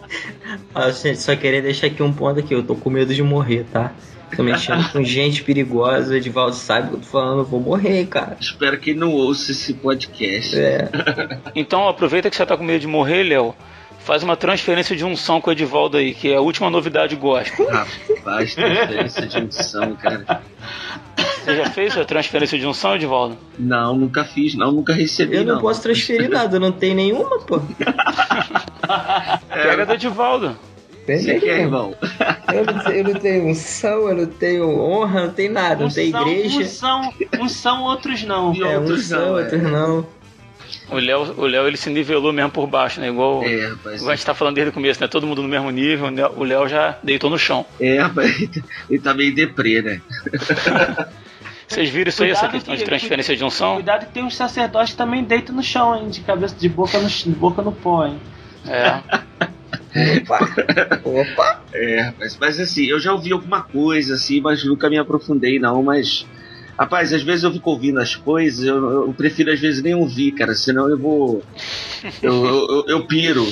Ah, 0.74 0.90
gente, 0.90 1.20
só 1.20 1.34
queria 1.34 1.62
deixar 1.62 1.86
aqui 1.88 2.02
um 2.02 2.12
ponto 2.12 2.40
aqui. 2.40 2.54
Eu 2.54 2.62
tô 2.62 2.74
com 2.74 2.90
medo 2.90 3.14
de 3.14 3.22
morrer, 3.22 3.64
tá? 3.72 3.92
Tô 4.34 4.42
mexendo 4.42 4.90
com 4.90 5.02
gente 5.04 5.42
perigosa. 5.42 6.12
O 6.12 6.16
Edivaldo 6.16 6.54
sabe 6.54 6.86
o 6.86 6.90
que 6.90 6.96
eu 6.96 7.00
tô 7.00 7.06
falando. 7.06 7.38
Eu 7.40 7.44
vou 7.44 7.60
morrer, 7.60 8.06
cara. 8.06 8.36
Espero 8.40 8.78
que 8.78 8.94
não 8.94 9.12
ouça 9.12 9.52
esse 9.52 9.74
podcast. 9.74 10.58
É. 10.58 10.88
então, 11.54 11.88
aproveita 11.88 12.28
que 12.30 12.36
você 12.36 12.44
tá 12.44 12.56
com 12.56 12.64
medo 12.64 12.80
de 12.80 12.86
morrer, 12.86 13.22
Léo. 13.22 13.54
Faz 14.00 14.22
uma 14.22 14.36
transferência 14.36 14.94
de 14.94 15.04
unção 15.04 15.40
com 15.40 15.50
o 15.50 15.52
Edivaldo 15.52 15.96
aí, 15.96 16.14
que 16.14 16.30
é 16.30 16.36
a 16.36 16.40
última 16.40 16.70
novidade 16.70 17.16
gospel. 17.16 17.68
Rapaz, 17.68 18.54
transferência 18.54 19.26
de 19.26 19.38
unção, 19.38 19.96
cara. 19.96 20.42
Você 21.16 21.56
já 21.56 21.70
fez 21.70 21.96
a 21.96 22.04
transferência 22.04 22.58
de 22.58 22.66
unção, 22.66 22.94
Edivaldo? 22.94 23.36
Não, 23.58 23.96
nunca 23.96 24.24
fiz, 24.24 24.54
não, 24.54 24.70
nunca 24.70 24.92
recebi. 24.92 25.36
Eu 25.36 25.44
não, 25.44 25.54
não. 25.54 25.60
posso 25.60 25.82
transferir 25.82 26.28
nada, 26.28 26.60
não 26.60 26.70
tem 26.70 26.94
nenhuma, 26.94 27.40
pô. 27.40 27.60
Pega 29.49 29.82
é. 29.82 29.86
do 29.86 29.92
Edivaldo. 29.92 30.59
Você 31.07 31.38
quer, 31.38 31.61
irmão? 31.61 31.94
Eu 32.53 32.64
não, 32.64 32.92
eu 32.92 33.05
não 33.05 33.14
tenho 33.14 33.47
unção, 33.47 34.09
eu 34.09 34.16
não 34.16 34.26
tenho 34.26 34.68
honra, 34.80 35.26
não 35.26 35.32
tenho 35.32 35.53
nada, 35.53 35.84
não 35.84 35.90
tenho 35.90 36.16
igreja. 36.16 36.59
Uns 36.59 36.68
são, 36.68 37.14
uns 37.40 37.53
são, 37.53 37.82
outros 37.84 38.24
não. 38.24 38.53
E 38.53 38.62
é, 38.62 38.78
uns 38.78 39.07
são, 39.07 39.38
é. 39.38 39.42
outros 39.42 39.62
não. 39.62 40.07
O 40.90 40.97
Léo, 40.97 41.34
o 41.36 41.47
Léo 41.47 41.66
ele 41.66 41.76
se 41.76 41.90
nivelou 41.90 42.32
mesmo 42.32 42.51
por 42.51 42.66
baixo, 42.66 43.01
né? 43.01 43.09
Igual, 43.09 43.42
é, 43.44 43.68
rapaz, 43.68 43.97
igual 43.97 44.12
a 44.12 44.16
gente 44.16 44.26
tá 44.26 44.34
falando 44.34 44.55
desde 44.55 44.70
o 44.70 44.72
começo, 44.72 45.01
né? 45.01 45.07
Todo 45.07 45.26
mundo 45.26 45.42
no 45.42 45.49
mesmo 45.49 45.70
nível, 45.70 46.11
né? 46.11 46.26
o 46.26 46.42
Léo 46.42 46.68
já 46.68 46.99
deitou 47.03 47.30
no 47.30 47.38
chão. 47.38 47.64
É, 47.80 48.01
rapaz, 48.01 48.49
ele 48.90 48.99
tá 49.01 49.14
meio 49.14 49.34
deprê, 49.34 49.82
né? 49.82 50.01
Vocês 51.68 51.90
viram 51.90 52.09
isso 52.09 52.18
cuidado 52.18 52.36
aí, 52.36 52.44
essa 52.44 52.53
questão 52.53 52.74
que, 52.74 52.78
de 52.78 52.84
transferência 52.84 53.34
que, 53.34 53.38
de 53.38 53.44
unção? 53.44 53.74
Cuidado 53.74 54.07
que 54.07 54.12
tem 54.12 54.22
uns 54.22 54.36
sacerdotes 54.36 54.92
que 54.92 54.97
também 54.97 55.24
deitam 55.24 55.55
no 55.55 55.62
chão, 55.62 55.97
hein? 55.97 56.09
De 56.09 56.20
cabeça 56.20 56.55
de 56.55 56.68
boca 56.68 56.99
no, 57.01 57.09
de 57.09 57.30
boca 57.30 57.62
no 57.62 57.72
pó, 57.72 58.07
hein? 58.07 58.20
É. 58.68 59.02
Opa! 60.20 60.38
Opa! 61.04 61.64
É, 61.74 62.12
mas, 62.18 62.36
mas 62.38 62.60
assim, 62.60 62.84
eu 62.84 63.00
já 63.00 63.12
ouvi 63.12 63.32
alguma 63.32 63.62
coisa 63.62 64.14
assim, 64.14 64.40
mas 64.40 64.64
nunca 64.64 64.90
me 64.90 64.98
aprofundei 64.98 65.58
não, 65.58 65.82
mas. 65.82 66.26
Rapaz, 66.78 67.10
às 67.14 67.22
vezes 67.22 67.42
eu 67.42 67.52
fico 67.52 67.70
ouvindo 67.70 67.98
as 67.98 68.14
coisas, 68.14 68.62
eu, 68.66 69.06
eu 69.06 69.14
prefiro 69.14 69.50
às 69.50 69.58
vezes 69.58 69.82
nem 69.82 69.94
ouvir, 69.94 70.32
cara, 70.32 70.54
senão 70.54 70.90
eu 70.90 70.98
vou. 70.98 71.42
Eu, 72.22 72.44
eu, 72.44 72.68
eu, 72.68 72.84
eu 72.88 73.06
piro. 73.06 73.46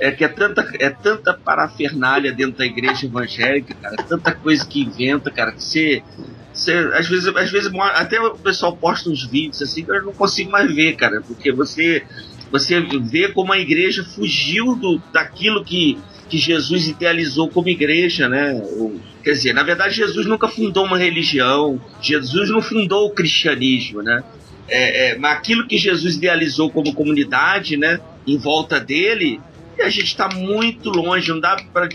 é 0.00 0.10
que 0.10 0.24
é 0.24 0.28
tanta, 0.28 0.66
é 0.80 0.88
tanta 0.88 1.34
parafernália 1.34 2.32
dentro 2.32 2.56
da 2.56 2.64
igreja 2.64 3.06
evangélica, 3.06 3.74
cara, 3.74 3.96
tanta 4.08 4.34
coisa 4.34 4.66
que 4.66 4.82
inventa, 4.82 5.30
cara, 5.30 5.52
que 5.52 5.62
você. 5.62 6.02
Você, 6.52 6.72
às 6.94 7.06
vezes, 7.06 7.28
às 7.28 7.50
vezes 7.50 7.70
até 7.94 8.20
o 8.20 8.36
pessoal 8.38 8.76
posta 8.76 9.10
uns 9.10 9.28
vídeos 9.30 9.62
assim 9.62 9.84
que 9.84 9.92
eu 9.92 10.02
não 10.02 10.14
consigo 10.14 10.50
mais 10.50 10.74
ver, 10.74 10.96
cara, 10.96 11.22
porque 11.26 11.52
você 11.52 12.02
você 12.50 12.80
vê 12.80 13.28
como 13.28 13.52
a 13.52 13.58
igreja 13.58 14.04
fugiu 14.04 14.74
do, 14.74 15.00
daquilo 15.12 15.64
que, 15.64 15.98
que 16.28 16.38
Jesus 16.38 16.88
idealizou 16.88 17.48
como 17.48 17.68
igreja, 17.68 18.28
né? 18.28 18.60
quer 19.22 19.32
dizer, 19.32 19.52
na 19.52 19.62
verdade, 19.62 19.94
Jesus 19.94 20.26
nunca 20.26 20.48
fundou 20.48 20.84
uma 20.86 20.96
religião, 20.96 21.80
Jesus 22.00 22.48
não 22.50 22.62
fundou 22.62 23.06
o 23.06 23.10
cristianismo, 23.10 24.02
né? 24.02 24.24
É, 24.66 25.10
é, 25.10 25.18
mas 25.18 25.38
aquilo 25.38 25.66
que 25.66 25.78
Jesus 25.78 26.16
idealizou 26.16 26.70
como 26.70 26.94
comunidade, 26.94 27.76
né? 27.76 28.00
Em 28.26 28.36
volta 28.36 28.78
dele, 28.78 29.40
a 29.80 29.88
gente 29.88 30.06
está 30.06 30.28
muito 30.28 30.90
longe, 30.90 31.30
não 31.30 31.40
dá 31.40 31.56
para 31.72 31.88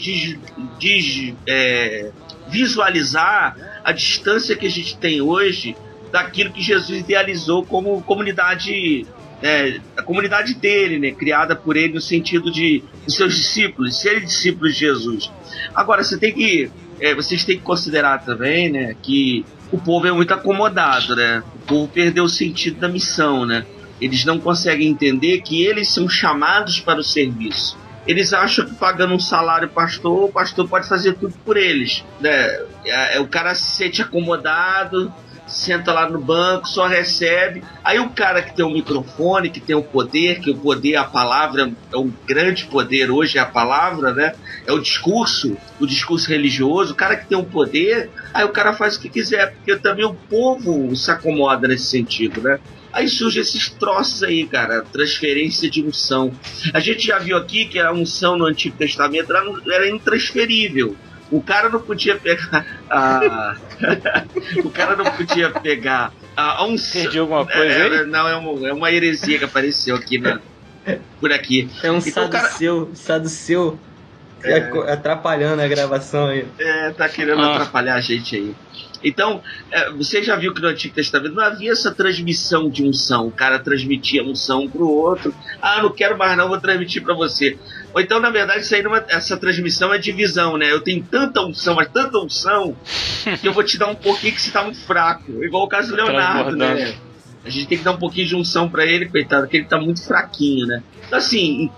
é, 1.47 2.11
visualizar 2.49 3.81
a 3.83 3.91
distância 3.91 4.55
que 4.55 4.65
a 4.65 4.71
gente 4.71 4.97
tem 4.97 5.21
hoje 5.21 5.75
daquilo 6.11 6.51
que 6.51 6.61
Jesus 6.61 6.99
idealizou 6.99 7.65
como 7.65 8.01
comunidade 8.03 9.05
é, 9.43 9.79
a 9.97 10.01
comunidade 10.01 10.53
dele, 10.55 10.97
né, 10.97 11.11
criada 11.11 11.55
por 11.55 11.75
ele 11.75 11.93
no 11.93 12.01
sentido 12.01 12.49
de, 12.49 12.81
de 13.05 13.13
seus 13.13 13.35
discípulos, 13.35 13.99
serem 13.99 14.23
discípulos 14.23 14.73
de 14.73 14.79
Jesus. 14.79 15.29
Agora, 15.75 16.03
você 16.03 16.17
tem 16.17 16.31
que, 16.31 16.71
é, 16.99 17.13
vocês 17.13 17.43
têm 17.43 17.57
que 17.57 17.63
considerar 17.63 18.23
também, 18.23 18.71
né, 18.71 18.95
que 19.03 19.45
o 19.71 19.77
povo 19.77 20.07
é 20.07 20.11
muito 20.11 20.33
acomodado, 20.33 21.15
né? 21.15 21.43
O 21.55 21.59
povo 21.65 21.87
perdeu 21.91 22.25
o 22.25 22.29
sentido 22.29 22.79
da 22.79 22.87
missão, 22.87 23.43
né? 23.43 23.65
Eles 23.99 24.23
não 24.23 24.39
conseguem 24.39 24.87
entender 24.87 25.41
que 25.41 25.63
eles 25.65 25.89
são 25.89 26.07
chamados 26.07 26.79
para 26.79 26.99
o 26.99 27.03
serviço. 27.03 27.75
Eles 28.05 28.33
acham 28.33 28.65
que 28.65 28.75
pagando 28.75 29.13
um 29.13 29.19
salário 29.19 29.69
pastor, 29.69 30.25
o 30.25 30.31
pastor 30.31 30.67
pode 30.67 30.87
fazer 30.87 31.13
tudo 31.13 31.33
por 31.43 31.57
eles. 31.57 32.03
Né? 32.19 32.31
É, 32.85 33.17
é 33.17 33.19
o 33.19 33.27
cara 33.27 33.55
se 33.55 33.75
sente 33.75 34.01
acomodado, 34.01 35.11
senta 35.53 35.93
lá 35.93 36.09
no 36.09 36.19
banco, 36.19 36.67
só 36.67 36.87
recebe. 36.87 37.63
Aí 37.83 37.99
o 37.99 38.09
cara 38.09 38.41
que 38.41 38.55
tem 38.55 38.65
o 38.65 38.69
microfone, 38.69 39.49
que 39.49 39.59
tem 39.59 39.75
o 39.75 39.83
poder, 39.83 40.39
que 40.39 40.51
o 40.51 40.57
poder, 40.57 40.95
a 40.95 41.03
palavra, 41.03 41.71
é 41.91 41.97
um 41.97 42.11
grande 42.25 42.65
poder 42.65 43.11
hoje, 43.11 43.37
é 43.37 43.41
a 43.41 43.45
palavra, 43.45 44.13
né? 44.13 44.33
É 44.65 44.71
o 44.71 44.79
discurso, 44.79 45.55
o 45.79 45.85
discurso 45.85 46.29
religioso. 46.29 46.93
O 46.93 46.95
cara 46.95 47.15
que 47.15 47.27
tem 47.27 47.37
o 47.37 47.45
poder, 47.45 48.09
aí 48.33 48.43
o 48.43 48.49
cara 48.49 48.73
faz 48.73 48.95
o 48.95 49.01
que 49.01 49.09
quiser, 49.09 49.53
porque 49.53 49.75
também 49.77 50.05
o 50.05 50.13
povo 50.13 50.95
se 50.95 51.11
acomoda 51.11 51.67
nesse 51.67 51.85
sentido, 51.85 52.41
né? 52.41 52.59
Aí 52.93 53.09
surge 53.09 53.39
esses 53.39 53.69
troços 53.69 54.21
aí, 54.21 54.45
cara, 54.45 54.83
transferência 54.83 55.67
de 55.67 55.83
unção. 55.83 56.31
A 56.71 56.79
gente 56.79 57.07
já 57.07 57.17
viu 57.17 57.35
aqui 57.35 57.65
que 57.65 57.79
a 57.79 57.91
unção 57.91 58.37
no 58.37 58.45
Antigo 58.45 58.77
Testamento 58.77 59.35
era, 59.35 59.43
era 59.71 59.89
intransferível. 59.89 60.95
O 61.31 61.41
cara 61.41 61.69
não 61.69 61.81
podia 61.81 62.15
pegar 62.15 62.65
a. 62.89 63.55
o 64.63 64.69
cara 64.69 64.95
não 64.95 65.05
podia 65.05 65.49
pegar 65.49 66.11
a 66.35 66.65
unção. 66.65 67.01
Perdi 67.01 67.19
alguma 67.19 67.45
coisa 67.45 67.73
é, 67.73 67.99
aí? 67.99 68.05
Não, 68.05 68.27
é 68.27 68.35
uma, 68.35 68.69
é 68.69 68.73
uma 68.73 68.91
heresia 68.91 69.39
que 69.39 69.45
apareceu 69.45 69.95
aqui 69.95 70.17
na, 70.17 70.39
por 71.19 71.31
aqui. 71.31 71.69
É 71.81 71.91
um 71.91 71.97
então, 71.97 72.29
saduceu, 72.29 72.85
cara... 72.85 72.95
saduceu 72.95 73.79
é... 74.43 74.91
atrapalhando 74.91 75.61
a 75.61 75.67
gravação 75.67 76.27
aí. 76.27 76.45
É, 76.59 76.91
tá 76.91 77.07
querendo 77.09 77.41
ah. 77.41 77.55
atrapalhar 77.55 77.95
a 77.95 78.01
gente 78.01 78.35
aí. 78.35 78.55
Então, 79.03 79.41
é, 79.69 79.91
você 79.91 80.23
já 80.23 80.35
viu 80.35 80.53
que 80.53 80.61
no 80.61 80.69
Antigo 80.69 80.95
Testamento 80.95 81.35
não 81.35 81.43
havia 81.43 81.71
essa 81.71 81.93
transmissão 81.93 82.69
de 82.69 82.83
unção. 82.83 83.27
O 83.27 83.31
cara 83.31 83.59
transmitia 83.59 84.23
unção 84.23 84.67
pro 84.67 84.87
outro. 84.89 85.35
Ah, 85.61 85.81
não 85.81 85.91
quero 85.91 86.17
mais 86.17 86.37
não, 86.37 86.47
vou 86.47 86.59
transmitir 86.59 87.03
para 87.03 87.13
você. 87.13 87.57
Ou 87.93 88.01
então, 88.01 88.19
na 88.19 88.29
verdade, 88.29 88.61
isso 88.61 88.73
aí 88.73 88.81
numa, 88.81 89.03
essa 89.09 89.35
transmissão 89.35 89.93
é 89.93 89.97
divisão, 89.97 90.57
né? 90.57 90.71
Eu 90.71 90.79
tenho 90.79 91.03
tanta 91.03 91.41
unção, 91.41 91.75
mas 91.75 91.89
tanta 91.89 92.17
unção, 92.17 92.75
que 93.41 93.47
eu 93.47 93.53
vou 93.53 93.63
te 93.63 93.77
dar 93.77 93.87
um 93.87 93.95
pouquinho 93.95 94.33
que 94.33 94.41
você 94.41 94.51
tá 94.51 94.63
muito 94.63 94.79
fraco. 94.79 95.43
Igual 95.43 95.63
o 95.63 95.67
caso 95.67 95.89
do 95.89 95.95
Leonardo, 95.95 96.55
né? 96.55 96.95
A 97.45 97.49
gente 97.49 97.67
tem 97.67 97.77
que 97.77 97.83
dar 97.83 97.91
um 97.91 97.97
pouquinho 97.97 98.25
de 98.25 98.35
unção 98.35 98.69
para 98.69 98.85
ele, 98.85 99.09
coitado, 99.09 99.47
que 99.47 99.57
ele 99.57 99.65
tá 99.65 99.77
muito 99.77 100.01
fraquinho, 100.01 100.65
né? 100.65 100.81
Então, 101.07 101.19
assim, 101.19 101.69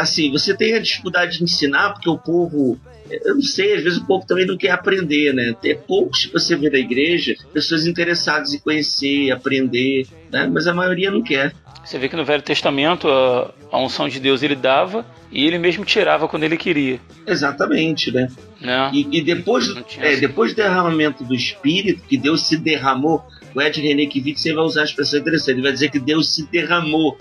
assim, 0.00 0.30
você 0.30 0.56
tem 0.56 0.74
a 0.74 0.80
dificuldade 0.80 1.38
de 1.38 1.44
ensinar, 1.44 1.92
porque 1.92 2.08
o 2.08 2.18
povo 2.18 2.78
eu 3.10 3.34
não 3.34 3.42
sei, 3.42 3.74
às 3.74 3.82
vezes 3.82 3.98
o 3.98 4.06
povo 4.06 4.26
também 4.26 4.46
não 4.46 4.56
quer 4.56 4.70
aprender, 4.70 5.32
né? 5.34 5.54
Tem 5.60 5.76
poucos 5.76 6.24
que 6.24 6.32
você 6.32 6.56
vê 6.56 6.70
da 6.70 6.78
igreja, 6.78 7.34
pessoas 7.52 7.86
interessadas 7.86 8.54
em 8.54 8.58
conhecer, 8.58 9.30
aprender, 9.30 10.06
né? 10.32 10.48
Mas 10.50 10.66
a 10.66 10.74
maioria 10.74 11.10
não 11.10 11.22
quer. 11.22 11.52
Você 11.84 11.98
vê 11.98 12.08
que 12.08 12.16
no 12.16 12.24
Velho 12.24 12.42
Testamento 12.42 13.08
a, 13.08 13.52
a 13.70 13.78
unção 13.78 14.08
de 14.08 14.18
Deus 14.18 14.42
ele 14.42 14.54
dava 14.54 15.04
e 15.30 15.46
ele 15.46 15.58
mesmo 15.58 15.84
tirava 15.84 16.26
quando 16.26 16.44
ele 16.44 16.56
queria. 16.56 16.98
Exatamente, 17.26 18.10
né? 18.10 18.28
né? 18.60 18.90
E, 18.92 19.18
e 19.18 19.22
depois, 19.22 19.66
é, 19.98 20.16
depois 20.16 20.52
do 20.52 20.56
derramamento 20.56 21.22
do 21.24 21.34
Espírito, 21.34 22.02
que 22.08 22.16
Deus 22.16 22.46
se 22.46 22.56
derramou, 22.56 23.22
o 23.54 23.60
Ed 23.60 23.80
René 23.80 24.06
Kivitz 24.06 24.44
vai 24.44 24.64
usar 24.64 24.80
a 24.80 24.84
expressão 24.84 25.20
interessante, 25.20 25.56
ele 25.56 25.62
vai 25.62 25.72
dizer 25.72 25.90
que 25.90 25.98
Deus 25.98 26.34
se 26.34 26.46
derramou, 26.46 27.18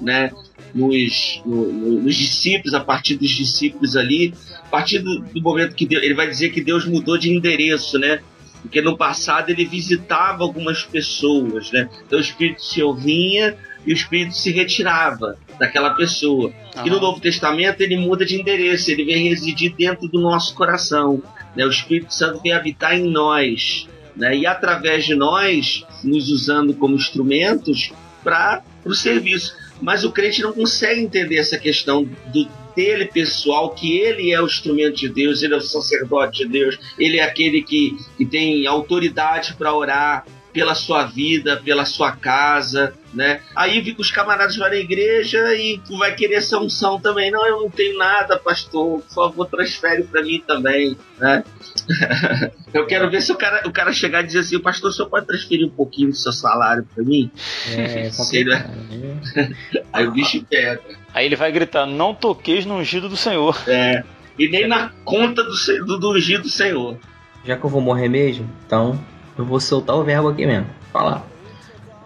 né? 0.00 0.30
Nos, 0.74 1.40
no, 1.46 1.72
nos 2.02 2.14
discípulos, 2.14 2.74
a 2.74 2.80
partir 2.80 3.16
dos 3.16 3.30
discípulos 3.30 3.96
ali, 3.96 4.34
a 4.54 4.68
partir 4.68 4.98
do, 4.98 5.20
do 5.20 5.42
momento 5.42 5.74
que 5.74 5.86
Deus, 5.86 6.02
ele 6.02 6.14
vai 6.14 6.28
dizer 6.28 6.50
que 6.50 6.60
Deus 6.60 6.84
mudou 6.84 7.16
de 7.16 7.32
endereço, 7.32 7.98
né? 7.98 8.20
Porque 8.60 8.82
no 8.82 8.96
passado 8.96 9.50
ele 9.50 9.64
visitava 9.64 10.42
algumas 10.42 10.82
pessoas, 10.82 11.70
né? 11.72 11.88
Então 12.06 12.18
o 12.18 12.22
Espírito 12.22 12.62
se 12.62 12.80
vinha 13.00 13.56
e 13.86 13.92
o 13.92 13.94
Espírito 13.94 14.36
se 14.36 14.50
retirava 14.50 15.36
daquela 15.58 15.90
pessoa. 15.90 16.52
E 16.84 16.90
no 16.90 17.00
Novo 17.00 17.20
Testamento 17.20 17.80
ele 17.80 17.96
muda 17.96 18.24
de 18.24 18.38
endereço, 18.38 18.90
ele 18.90 19.04
vem 19.04 19.28
residir 19.28 19.74
dentro 19.74 20.08
do 20.08 20.20
nosso 20.20 20.54
coração. 20.54 21.22
Né? 21.56 21.64
O 21.64 21.70
Espírito 21.70 22.12
Santo 22.12 22.40
vem 22.42 22.52
habitar 22.52 22.94
em 22.94 23.10
nós. 23.10 23.88
Né? 24.14 24.36
E 24.36 24.46
através 24.46 25.04
de 25.04 25.14
nós, 25.14 25.84
nos 26.04 26.28
usando 26.28 26.74
como 26.74 26.96
instrumentos 26.96 27.92
para 28.22 28.62
o 28.84 28.94
serviço. 28.94 29.54
Mas 29.80 30.04
o 30.04 30.12
crente 30.12 30.42
não 30.42 30.52
consegue 30.52 31.00
entender 31.00 31.36
essa 31.36 31.58
questão 31.58 32.04
do, 32.04 32.48
dele 32.74 33.06
pessoal, 33.06 33.70
que 33.70 33.98
ele 33.98 34.32
é 34.32 34.40
o 34.40 34.46
instrumento 34.46 34.96
de 34.96 35.08
Deus, 35.08 35.42
ele 35.42 35.54
é 35.54 35.56
o 35.56 35.60
sacerdote 35.60 36.44
de 36.44 36.48
Deus, 36.48 36.78
ele 36.98 37.18
é 37.18 37.22
aquele 37.22 37.62
que, 37.62 37.96
que 38.16 38.24
tem 38.24 38.66
autoridade 38.66 39.54
para 39.54 39.74
orar 39.74 40.24
pela 40.58 40.74
sua 40.74 41.04
vida, 41.04 41.62
pela 41.64 41.84
sua 41.84 42.10
casa, 42.10 42.92
né? 43.14 43.40
Aí 43.54 43.80
fica 43.80 44.00
os 44.00 44.10
camaradas 44.10 44.56
vai 44.56 44.70
na 44.70 44.76
igreja 44.76 45.54
e 45.54 45.80
vai 45.96 46.12
querer 46.16 46.34
essa 46.34 46.58
unção 46.58 46.98
também. 46.98 47.30
Não, 47.30 47.46
eu 47.46 47.60
não 47.60 47.70
tenho 47.70 47.96
nada, 47.96 48.36
pastor. 48.36 49.00
Por 49.02 49.14
favor, 49.14 49.46
transfere 49.46 50.02
para 50.02 50.20
mim 50.20 50.42
também, 50.44 50.98
né? 51.16 51.44
eu 52.74 52.84
quero 52.86 53.08
ver 53.08 53.22
se 53.22 53.30
o 53.30 53.36
cara, 53.36 53.68
o 53.68 53.70
cara 53.70 53.92
chegar 53.92 54.24
e 54.24 54.26
dizer 54.26 54.40
assim, 54.40 54.58
pastor, 54.58 54.90
o 54.90 54.92
senhor 54.92 55.08
pode 55.08 55.26
transferir 55.26 55.64
um 55.64 55.70
pouquinho 55.70 56.08
do 56.08 56.16
seu 56.16 56.32
salário 56.32 56.84
para 56.92 57.04
mim? 57.04 57.30
É, 57.70 58.10
né? 58.42 59.54
Aí 59.92 60.08
o 60.08 60.10
bicho 60.10 60.44
pega. 60.50 60.82
Aí 61.14 61.24
ele 61.24 61.36
vai 61.36 61.52
gritar, 61.52 61.86
não 61.86 62.12
toqueis 62.12 62.66
no 62.66 62.78
ungido 62.78 63.08
do 63.08 63.16
Senhor. 63.16 63.56
É. 63.68 64.02
E 64.36 64.48
nem 64.48 64.66
na 64.66 64.90
conta 65.04 65.44
do, 65.44 65.86
do, 65.86 65.98
do 66.00 66.12
ungido 66.14 66.42
do 66.42 66.50
Senhor. 66.50 66.98
Já 67.44 67.56
que 67.56 67.64
eu 67.64 67.70
vou 67.70 67.80
morrer 67.80 68.08
mesmo, 68.08 68.50
então 68.66 68.98
eu 69.38 69.44
vou 69.44 69.60
soltar 69.60 69.96
o 69.96 70.02
verbo 70.02 70.28
aqui 70.28 70.44
mesmo. 70.44 70.66
Falar. 70.92 71.24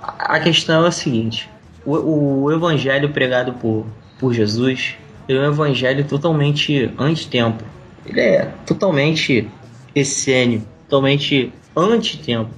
A 0.02 0.38
questão 0.38 0.84
é 0.84 0.88
a 0.88 0.92
seguinte: 0.92 1.48
o, 1.84 2.44
o 2.44 2.52
evangelho 2.52 3.08
pregado 3.08 3.54
por, 3.54 3.86
por 4.18 4.34
Jesus 4.34 4.96
é 5.28 5.34
um 5.34 5.44
evangelho 5.44 6.04
totalmente 6.04 6.92
anti-tempo. 6.98 7.64
Ele 8.04 8.20
é 8.20 8.52
totalmente 8.66 9.48
essênio, 9.94 10.66
totalmente 10.88 11.52
anti-tempo. 11.76 12.50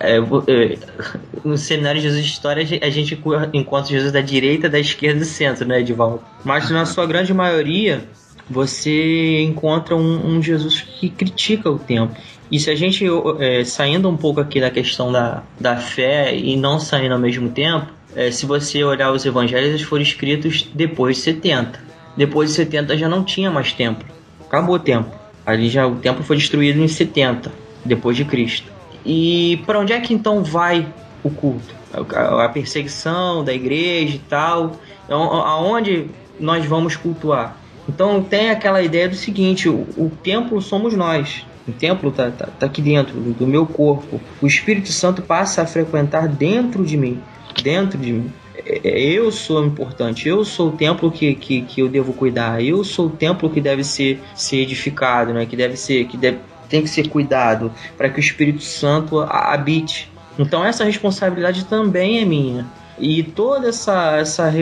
É, 0.00 0.16
é, 0.16 0.78
no 1.44 1.56
seminário 1.56 2.00
de 2.00 2.08
Jesus 2.08 2.24
de 2.24 2.30
História 2.30 2.66
a 2.82 2.90
gente 2.90 3.22
encontra 3.52 3.90
Jesus 3.90 4.10
da 4.10 4.20
direita, 4.20 4.68
da 4.68 4.80
esquerda 4.80 5.18
e 5.18 5.20
do 5.20 5.26
centro, 5.26 5.66
né, 5.66 5.80
Edivaldo? 5.80 6.20
Mas 6.44 6.68
na 6.70 6.84
sua 6.84 7.06
grande 7.06 7.32
maioria 7.32 8.02
você 8.48 9.42
encontra 9.42 9.94
um, 9.96 10.36
um 10.36 10.42
Jesus 10.42 10.80
que 10.80 11.08
critica 11.08 11.70
o 11.70 11.78
tempo. 11.78 12.14
E 12.50 12.60
se 12.60 12.70
a 12.70 12.74
gente, 12.74 13.04
é, 13.40 13.64
saindo 13.64 14.08
um 14.08 14.16
pouco 14.16 14.40
aqui 14.40 14.60
da 14.60 14.70
questão 14.70 15.10
da, 15.10 15.42
da 15.58 15.76
fé 15.76 16.34
e 16.36 16.56
não 16.56 16.78
saindo 16.78 17.14
ao 17.14 17.20
mesmo 17.20 17.48
tempo, 17.48 17.86
é, 18.14 18.30
se 18.30 18.46
você 18.46 18.82
olhar 18.84 19.12
os 19.12 19.26
evangelhos, 19.26 19.68
eles 19.68 19.82
foram 19.82 20.02
escritos 20.02 20.68
depois 20.74 21.16
de 21.16 21.22
70. 21.22 21.80
Depois 22.16 22.50
de 22.50 22.56
70 22.56 22.96
já 22.96 23.08
não 23.08 23.24
tinha 23.24 23.50
mais 23.50 23.72
templo. 23.72 24.06
Acabou 24.46 24.76
o 24.76 24.78
templo. 24.78 25.12
Ali 25.44 25.68
já 25.68 25.86
o 25.86 25.96
templo 25.96 26.24
foi 26.24 26.36
destruído 26.36 26.80
em 26.80 26.88
70, 26.88 27.52
depois 27.84 28.16
de 28.16 28.24
Cristo. 28.24 28.72
E 29.04 29.62
para 29.66 29.78
onde 29.78 29.92
é 29.92 30.00
que 30.00 30.14
então 30.14 30.42
vai 30.42 30.86
o 31.22 31.30
culto? 31.30 31.74
A 31.92 32.48
perseguição 32.48 33.44
da 33.44 33.52
igreja 33.52 34.16
e 34.16 34.18
tal. 34.18 34.72
Então, 35.04 35.22
aonde 35.22 36.06
nós 36.40 36.64
vamos 36.64 36.96
cultuar? 36.96 37.56
Então 37.88 38.22
tem 38.22 38.50
aquela 38.50 38.82
ideia 38.82 39.08
do 39.08 39.14
seguinte: 39.14 39.68
o, 39.68 39.86
o 39.96 40.10
templo 40.22 40.60
somos 40.60 40.94
nós. 40.94 41.46
O 41.68 41.72
templo 41.72 42.10
está 42.10 42.30
tá, 42.30 42.46
tá 42.46 42.66
aqui 42.66 42.80
dentro 42.80 43.14
do, 43.14 43.46
meu 43.46 43.66
corpo. 43.66 44.20
O 44.40 44.46
Espírito 44.46 44.92
Santo 44.92 45.22
passa 45.22 45.62
a 45.62 45.66
frequentar 45.66 46.28
dentro 46.28 46.84
de 46.84 46.96
mim. 46.96 47.20
Dentro 47.62 47.98
de 47.98 48.12
mim. 48.12 48.32
é, 48.64 49.00
eu 49.00 49.30
sou 49.32 49.64
importante, 49.64 50.28
eu 50.28 50.44
sou 50.44 50.68
o 50.68 50.72
templo 50.72 51.10
que, 51.10 51.34
que, 51.34 51.62
que 51.62 51.80
eu 51.80 51.88
devo 51.88 52.12
cuidar, 52.12 52.62
eu 52.62 52.84
sou 52.84 53.06
o 53.06 53.10
templo 53.10 53.50
que 53.50 53.60
deve 53.60 53.82
ser, 53.82 54.20
ser 54.34 54.58
edificado, 54.58 55.32
né? 55.32 55.44
que 55.46 55.56
deve 55.56 55.76
ser, 55.76 56.06
que 56.06 56.16
deve, 56.16 56.38
tem 56.68 56.82
que 56.82 56.88
ser 56.88 57.08
cuidado 57.08 57.72
para 57.96 58.08
que 58.08 58.18
o 58.18 58.20
Espírito 58.20 58.62
Santo 58.62 59.20
habite. 59.20 60.10
Então 60.38 60.64
essa 60.64 60.84
responsabilidade 60.84 61.64
também 61.64 62.20
é 62.20 62.24
minha. 62.24 62.66
E 62.98 63.22
toda 63.22 63.68
essa, 63.68 64.16
essa, 64.16 64.52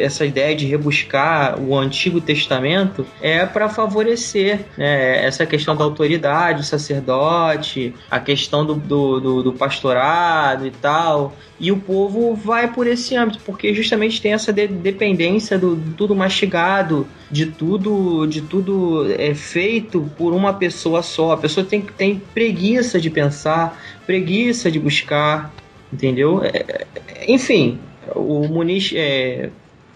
essa 0.00 0.24
ideia 0.24 0.54
de 0.54 0.66
rebuscar 0.66 1.60
o 1.60 1.76
Antigo 1.76 2.20
Testamento 2.20 3.04
é 3.20 3.44
para 3.44 3.68
favorecer 3.68 4.60
né, 4.76 5.24
essa 5.24 5.44
questão 5.44 5.76
da 5.76 5.84
autoridade, 5.84 6.60
do 6.60 6.64
sacerdote, 6.64 7.94
a 8.10 8.20
questão 8.20 8.64
do, 8.64 8.74
do, 8.74 9.20
do, 9.20 9.42
do 9.42 9.52
pastorado 9.52 10.66
e 10.66 10.70
tal. 10.70 11.34
E 11.58 11.70
o 11.70 11.76
povo 11.76 12.34
vai 12.34 12.72
por 12.72 12.86
esse 12.86 13.14
âmbito, 13.14 13.40
porque 13.44 13.72
justamente 13.72 14.20
tem 14.20 14.32
essa 14.32 14.52
de 14.52 14.66
dependência 14.66 15.58
do, 15.58 15.76
do 15.76 15.92
tudo 15.92 16.14
mastigado, 16.14 17.06
de 17.30 17.46
tudo 17.46 18.26
de 18.26 18.42
tudo 18.42 19.06
é 19.16 19.34
feito 19.34 20.10
por 20.18 20.32
uma 20.32 20.52
pessoa 20.54 21.02
só. 21.02 21.32
A 21.32 21.36
pessoa 21.36 21.64
tem, 21.64 21.82
tem 21.82 22.20
preguiça 22.34 23.00
de 23.00 23.10
pensar, 23.10 23.80
preguiça 24.06 24.70
de 24.70 24.78
buscar, 24.78 25.52
entendeu? 25.92 26.42
É, 26.42 26.86
enfim, 27.28 27.78
o 28.14 28.48
Muniz, 28.48 28.92
é, 28.94 29.50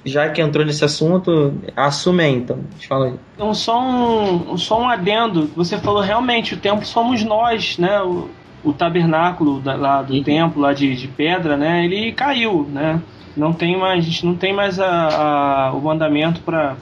já 0.05 0.29
que 0.31 0.41
entrou 0.41 0.65
nesse 0.65 0.85
assunto, 0.85 1.55
assume 1.75 2.23
aí, 2.23 2.35
então. 2.35 2.61
Fala 2.89 3.07
aí. 3.07 3.15
Então, 3.35 3.53
só 3.55 3.81
um, 3.81 4.57
só 4.57 4.81
um 4.81 4.89
adendo. 4.89 5.51
Você 5.57 5.79
falou 5.79 6.01
realmente, 6.01 6.55
o 6.55 6.57
templo 6.57 6.87
somos 6.87 7.23
nós, 7.25 7.77
né? 7.79 8.01
O, 8.03 8.29
o 8.65 8.73
tabernáculo 8.73 9.61
da, 9.61 9.75
lá 9.75 10.03
do 10.03 10.15
uhum. 10.15 10.23
templo, 10.23 10.63
lá 10.63 10.73
de, 10.73 10.95
de 10.95 11.09
pedra, 11.09 11.57
né? 11.57 11.85
Ele 11.85 12.13
caiu, 12.13 12.69
né? 12.71 13.01
Não 13.37 13.53
tem 13.53 13.77
mais, 13.77 13.99
a 13.99 14.09
gente 14.09 14.25
não 14.25 14.35
tem 14.35 14.53
mais 14.53 14.81
a, 14.81 15.69
a, 15.69 15.73
o 15.73 15.81
mandamento 15.83 16.41
para 16.41 16.75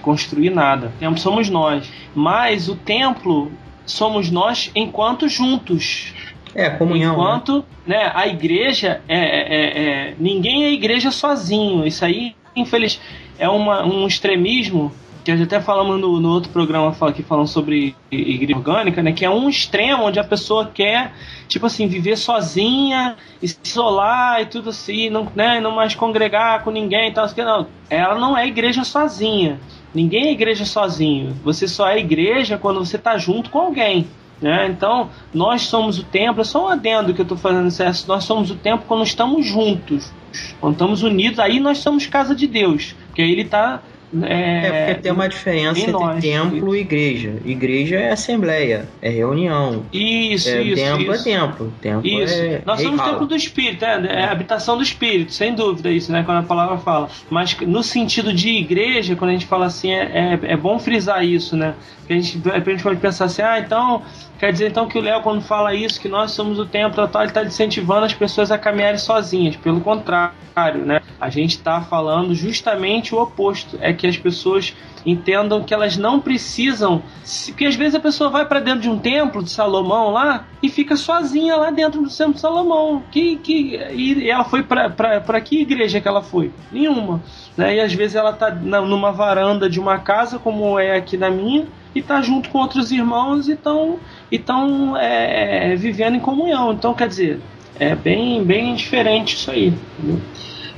construir 0.00 0.50
nada. 0.50 0.86
O 0.86 0.98
templo 0.98 1.18
somos 1.18 1.50
nós. 1.50 1.90
Mas 2.14 2.68
o 2.68 2.74
templo 2.74 3.52
somos 3.84 4.30
nós 4.30 4.70
enquanto 4.74 5.28
juntos. 5.28 6.14
É, 6.58 6.70
comunhão. 6.70 7.16
Né? 7.16 7.22
Enquanto 7.22 7.64
né? 7.86 7.96
né 7.96 8.12
a 8.14 8.26
igreja 8.26 9.00
é, 9.08 9.18
é, 9.18 9.54
é, 9.54 9.82
é, 10.10 10.14
Ninguém 10.18 10.64
é 10.64 10.72
igreja 10.72 11.10
sozinho. 11.10 11.86
Isso 11.86 12.04
aí, 12.04 12.34
infeliz, 12.56 13.00
é 13.38 13.48
uma, 13.48 13.84
um 13.84 14.06
extremismo 14.06 14.92
que 15.24 15.32
a 15.32 15.36
gente 15.36 15.54
até 15.54 15.60
falamos 15.60 16.00
no, 16.00 16.18
no 16.18 16.30
outro 16.30 16.50
programa 16.50 16.90
que 17.12 17.22
falam 17.22 17.46
sobre 17.46 17.94
igreja 18.10 18.56
orgânica, 18.56 19.02
né? 19.02 19.12
Que 19.12 19.26
é 19.26 19.30
um 19.30 19.46
extremo 19.48 20.04
onde 20.04 20.18
a 20.18 20.24
pessoa 20.24 20.70
quer, 20.72 21.12
tipo 21.46 21.66
assim, 21.66 21.86
viver 21.86 22.16
sozinha, 22.16 23.14
isolar 23.42 24.40
e 24.40 24.46
tudo 24.46 24.70
assim, 24.70 25.10
não, 25.10 25.28
né, 25.36 25.60
não 25.60 25.72
mais 25.72 25.94
congregar 25.94 26.64
com 26.64 26.70
ninguém 26.70 27.10
e 27.10 27.12
tal. 27.12 27.28
Não, 27.36 27.66
ela 27.90 28.14
não 28.14 28.36
é 28.36 28.46
igreja 28.46 28.84
sozinha. 28.84 29.60
Ninguém 29.94 30.28
é 30.28 30.32
igreja 30.32 30.64
sozinho. 30.64 31.36
Você 31.44 31.68
só 31.68 31.88
é 31.88 31.98
igreja 31.98 32.56
quando 32.56 32.82
você 32.84 32.96
está 32.96 33.18
junto 33.18 33.50
com 33.50 33.58
alguém. 33.58 34.06
Né? 34.40 34.68
Então, 34.68 35.10
nós 35.34 35.62
somos 35.62 35.98
o 35.98 36.04
templo, 36.04 36.40
é 36.40 36.44
só 36.44 36.66
um 36.66 36.68
adendo 36.68 37.12
que 37.12 37.20
eu 37.20 37.24
estou 37.24 37.36
fazendo 37.36 37.70
certo. 37.70 38.06
Nós 38.06 38.24
somos 38.24 38.50
o 38.50 38.54
templo 38.54 38.84
quando 38.86 39.02
estamos 39.02 39.46
juntos, 39.46 40.12
quando 40.60 40.74
estamos 40.74 41.02
unidos, 41.02 41.38
aí 41.38 41.58
nós 41.58 41.78
somos 41.78 42.06
casa 42.06 42.34
de 42.34 42.46
Deus, 42.46 42.94
porque 43.08 43.22
aí 43.22 43.32
ele 43.32 43.42
está 43.42 43.82
é, 44.22 44.66
é, 44.66 44.86
porque 44.86 45.02
tem 45.02 45.12
uma 45.12 45.28
diferença 45.28 45.80
entre 45.80 45.92
nós, 45.92 46.22
templo 46.22 46.74
e 46.74 46.80
igreja. 46.80 47.34
Igreja 47.44 47.96
é 47.96 48.10
assembleia, 48.10 48.88
é 49.02 49.10
reunião. 49.10 49.84
Isso, 49.92 50.48
é, 50.48 50.62
isso. 50.62 50.82
Templo 50.82 51.14
isso. 51.14 51.28
é 51.28 51.32
templo. 51.36 51.74
Templo 51.80 52.08
isso. 52.08 52.34
É 52.34 52.62
Nós 52.64 52.80
somos 52.80 53.02
templo 53.02 53.26
do 53.26 53.36
Espírito, 53.36 53.84
é, 53.84 54.06
é, 54.06 54.24
habitação 54.24 54.78
do 54.78 54.82
Espírito, 54.82 55.32
sem 55.32 55.54
dúvida 55.54 55.90
isso, 55.90 56.10
né? 56.10 56.22
Quando 56.22 56.38
a 56.38 56.42
palavra 56.42 56.78
fala. 56.78 57.10
Mas 57.28 57.54
no 57.60 57.82
sentido 57.82 58.32
de 58.32 58.48
igreja, 58.48 59.14
quando 59.14 59.30
a 59.30 59.34
gente 59.34 59.46
fala 59.46 59.66
assim, 59.66 59.92
é, 59.92 60.38
é, 60.42 60.52
é 60.52 60.56
bom 60.56 60.78
frisar 60.78 61.22
isso, 61.22 61.54
né? 61.54 61.74
Porque 61.98 62.14
a 62.14 62.16
gente, 62.16 62.40
a 62.50 62.58
gente 62.58 62.82
pode 62.82 63.00
pensar 63.00 63.26
assim, 63.26 63.42
ah, 63.42 63.58
então 63.58 64.02
Quer 64.38 64.52
dizer 64.52 64.68
então 64.68 64.86
que 64.86 64.96
o 64.96 65.02
Léo, 65.02 65.20
quando 65.20 65.42
fala 65.42 65.74
isso, 65.74 66.00
que 66.00 66.08
nós 66.08 66.30
somos 66.30 66.60
o 66.60 66.66
templo, 66.66 67.02
ele 67.02 67.26
está 67.26 67.42
incentivando 67.42 68.06
as 68.06 68.14
pessoas 68.14 68.52
a 68.52 68.56
caminharem 68.56 68.98
sozinhas. 68.98 69.56
Pelo 69.56 69.80
contrário, 69.80 70.84
né? 70.84 71.00
A 71.20 71.28
gente 71.28 71.56
está 71.56 71.80
falando 71.80 72.32
justamente 72.36 73.12
o 73.12 73.20
oposto. 73.20 73.76
É 73.80 73.92
que 73.92 74.06
as 74.06 74.16
pessoas 74.16 74.76
entendam 75.04 75.64
que 75.64 75.74
elas 75.74 75.96
não 75.96 76.20
precisam. 76.20 77.02
Porque 77.46 77.64
às 77.64 77.74
vezes 77.74 77.96
a 77.96 78.00
pessoa 78.00 78.30
vai 78.30 78.46
para 78.46 78.60
dentro 78.60 78.80
de 78.80 78.88
um 78.88 78.98
templo 78.98 79.42
de 79.42 79.50
Salomão 79.50 80.10
lá 80.10 80.46
e 80.62 80.68
fica 80.68 80.94
sozinha 80.94 81.56
lá 81.56 81.70
dentro 81.72 82.00
do 82.00 82.08
templo 82.08 82.34
de 82.34 82.40
Salomão. 82.40 83.02
Que, 83.10 83.36
que, 83.36 83.76
e 83.92 84.30
ela 84.30 84.44
foi 84.44 84.62
para 84.62 85.40
que 85.40 85.62
igreja 85.62 86.00
que 86.00 86.06
ela 86.06 86.22
foi? 86.22 86.52
Nenhuma. 86.70 87.20
Né? 87.56 87.76
E 87.76 87.80
às 87.80 87.92
vezes 87.92 88.14
ela 88.14 88.30
está 88.30 88.50
numa 88.50 89.10
varanda 89.10 89.68
de 89.68 89.80
uma 89.80 89.98
casa, 89.98 90.38
como 90.38 90.78
é 90.78 90.96
aqui 90.96 91.16
na 91.16 91.28
minha, 91.28 91.66
e 91.98 92.00
está 92.00 92.22
junto 92.22 92.48
com 92.48 92.58
outros 92.58 92.90
irmãos 92.90 93.48
e 93.48 93.52
estão 93.52 93.98
estão 94.30 94.96
é, 94.96 95.74
vivendo 95.76 96.16
em 96.16 96.20
comunhão. 96.20 96.72
Então, 96.72 96.94
quer 96.94 97.08
dizer, 97.08 97.40
é 97.78 97.94
bem, 97.94 98.44
bem 98.44 98.74
diferente 98.74 99.34
isso 99.34 99.50
aí. 99.50 99.72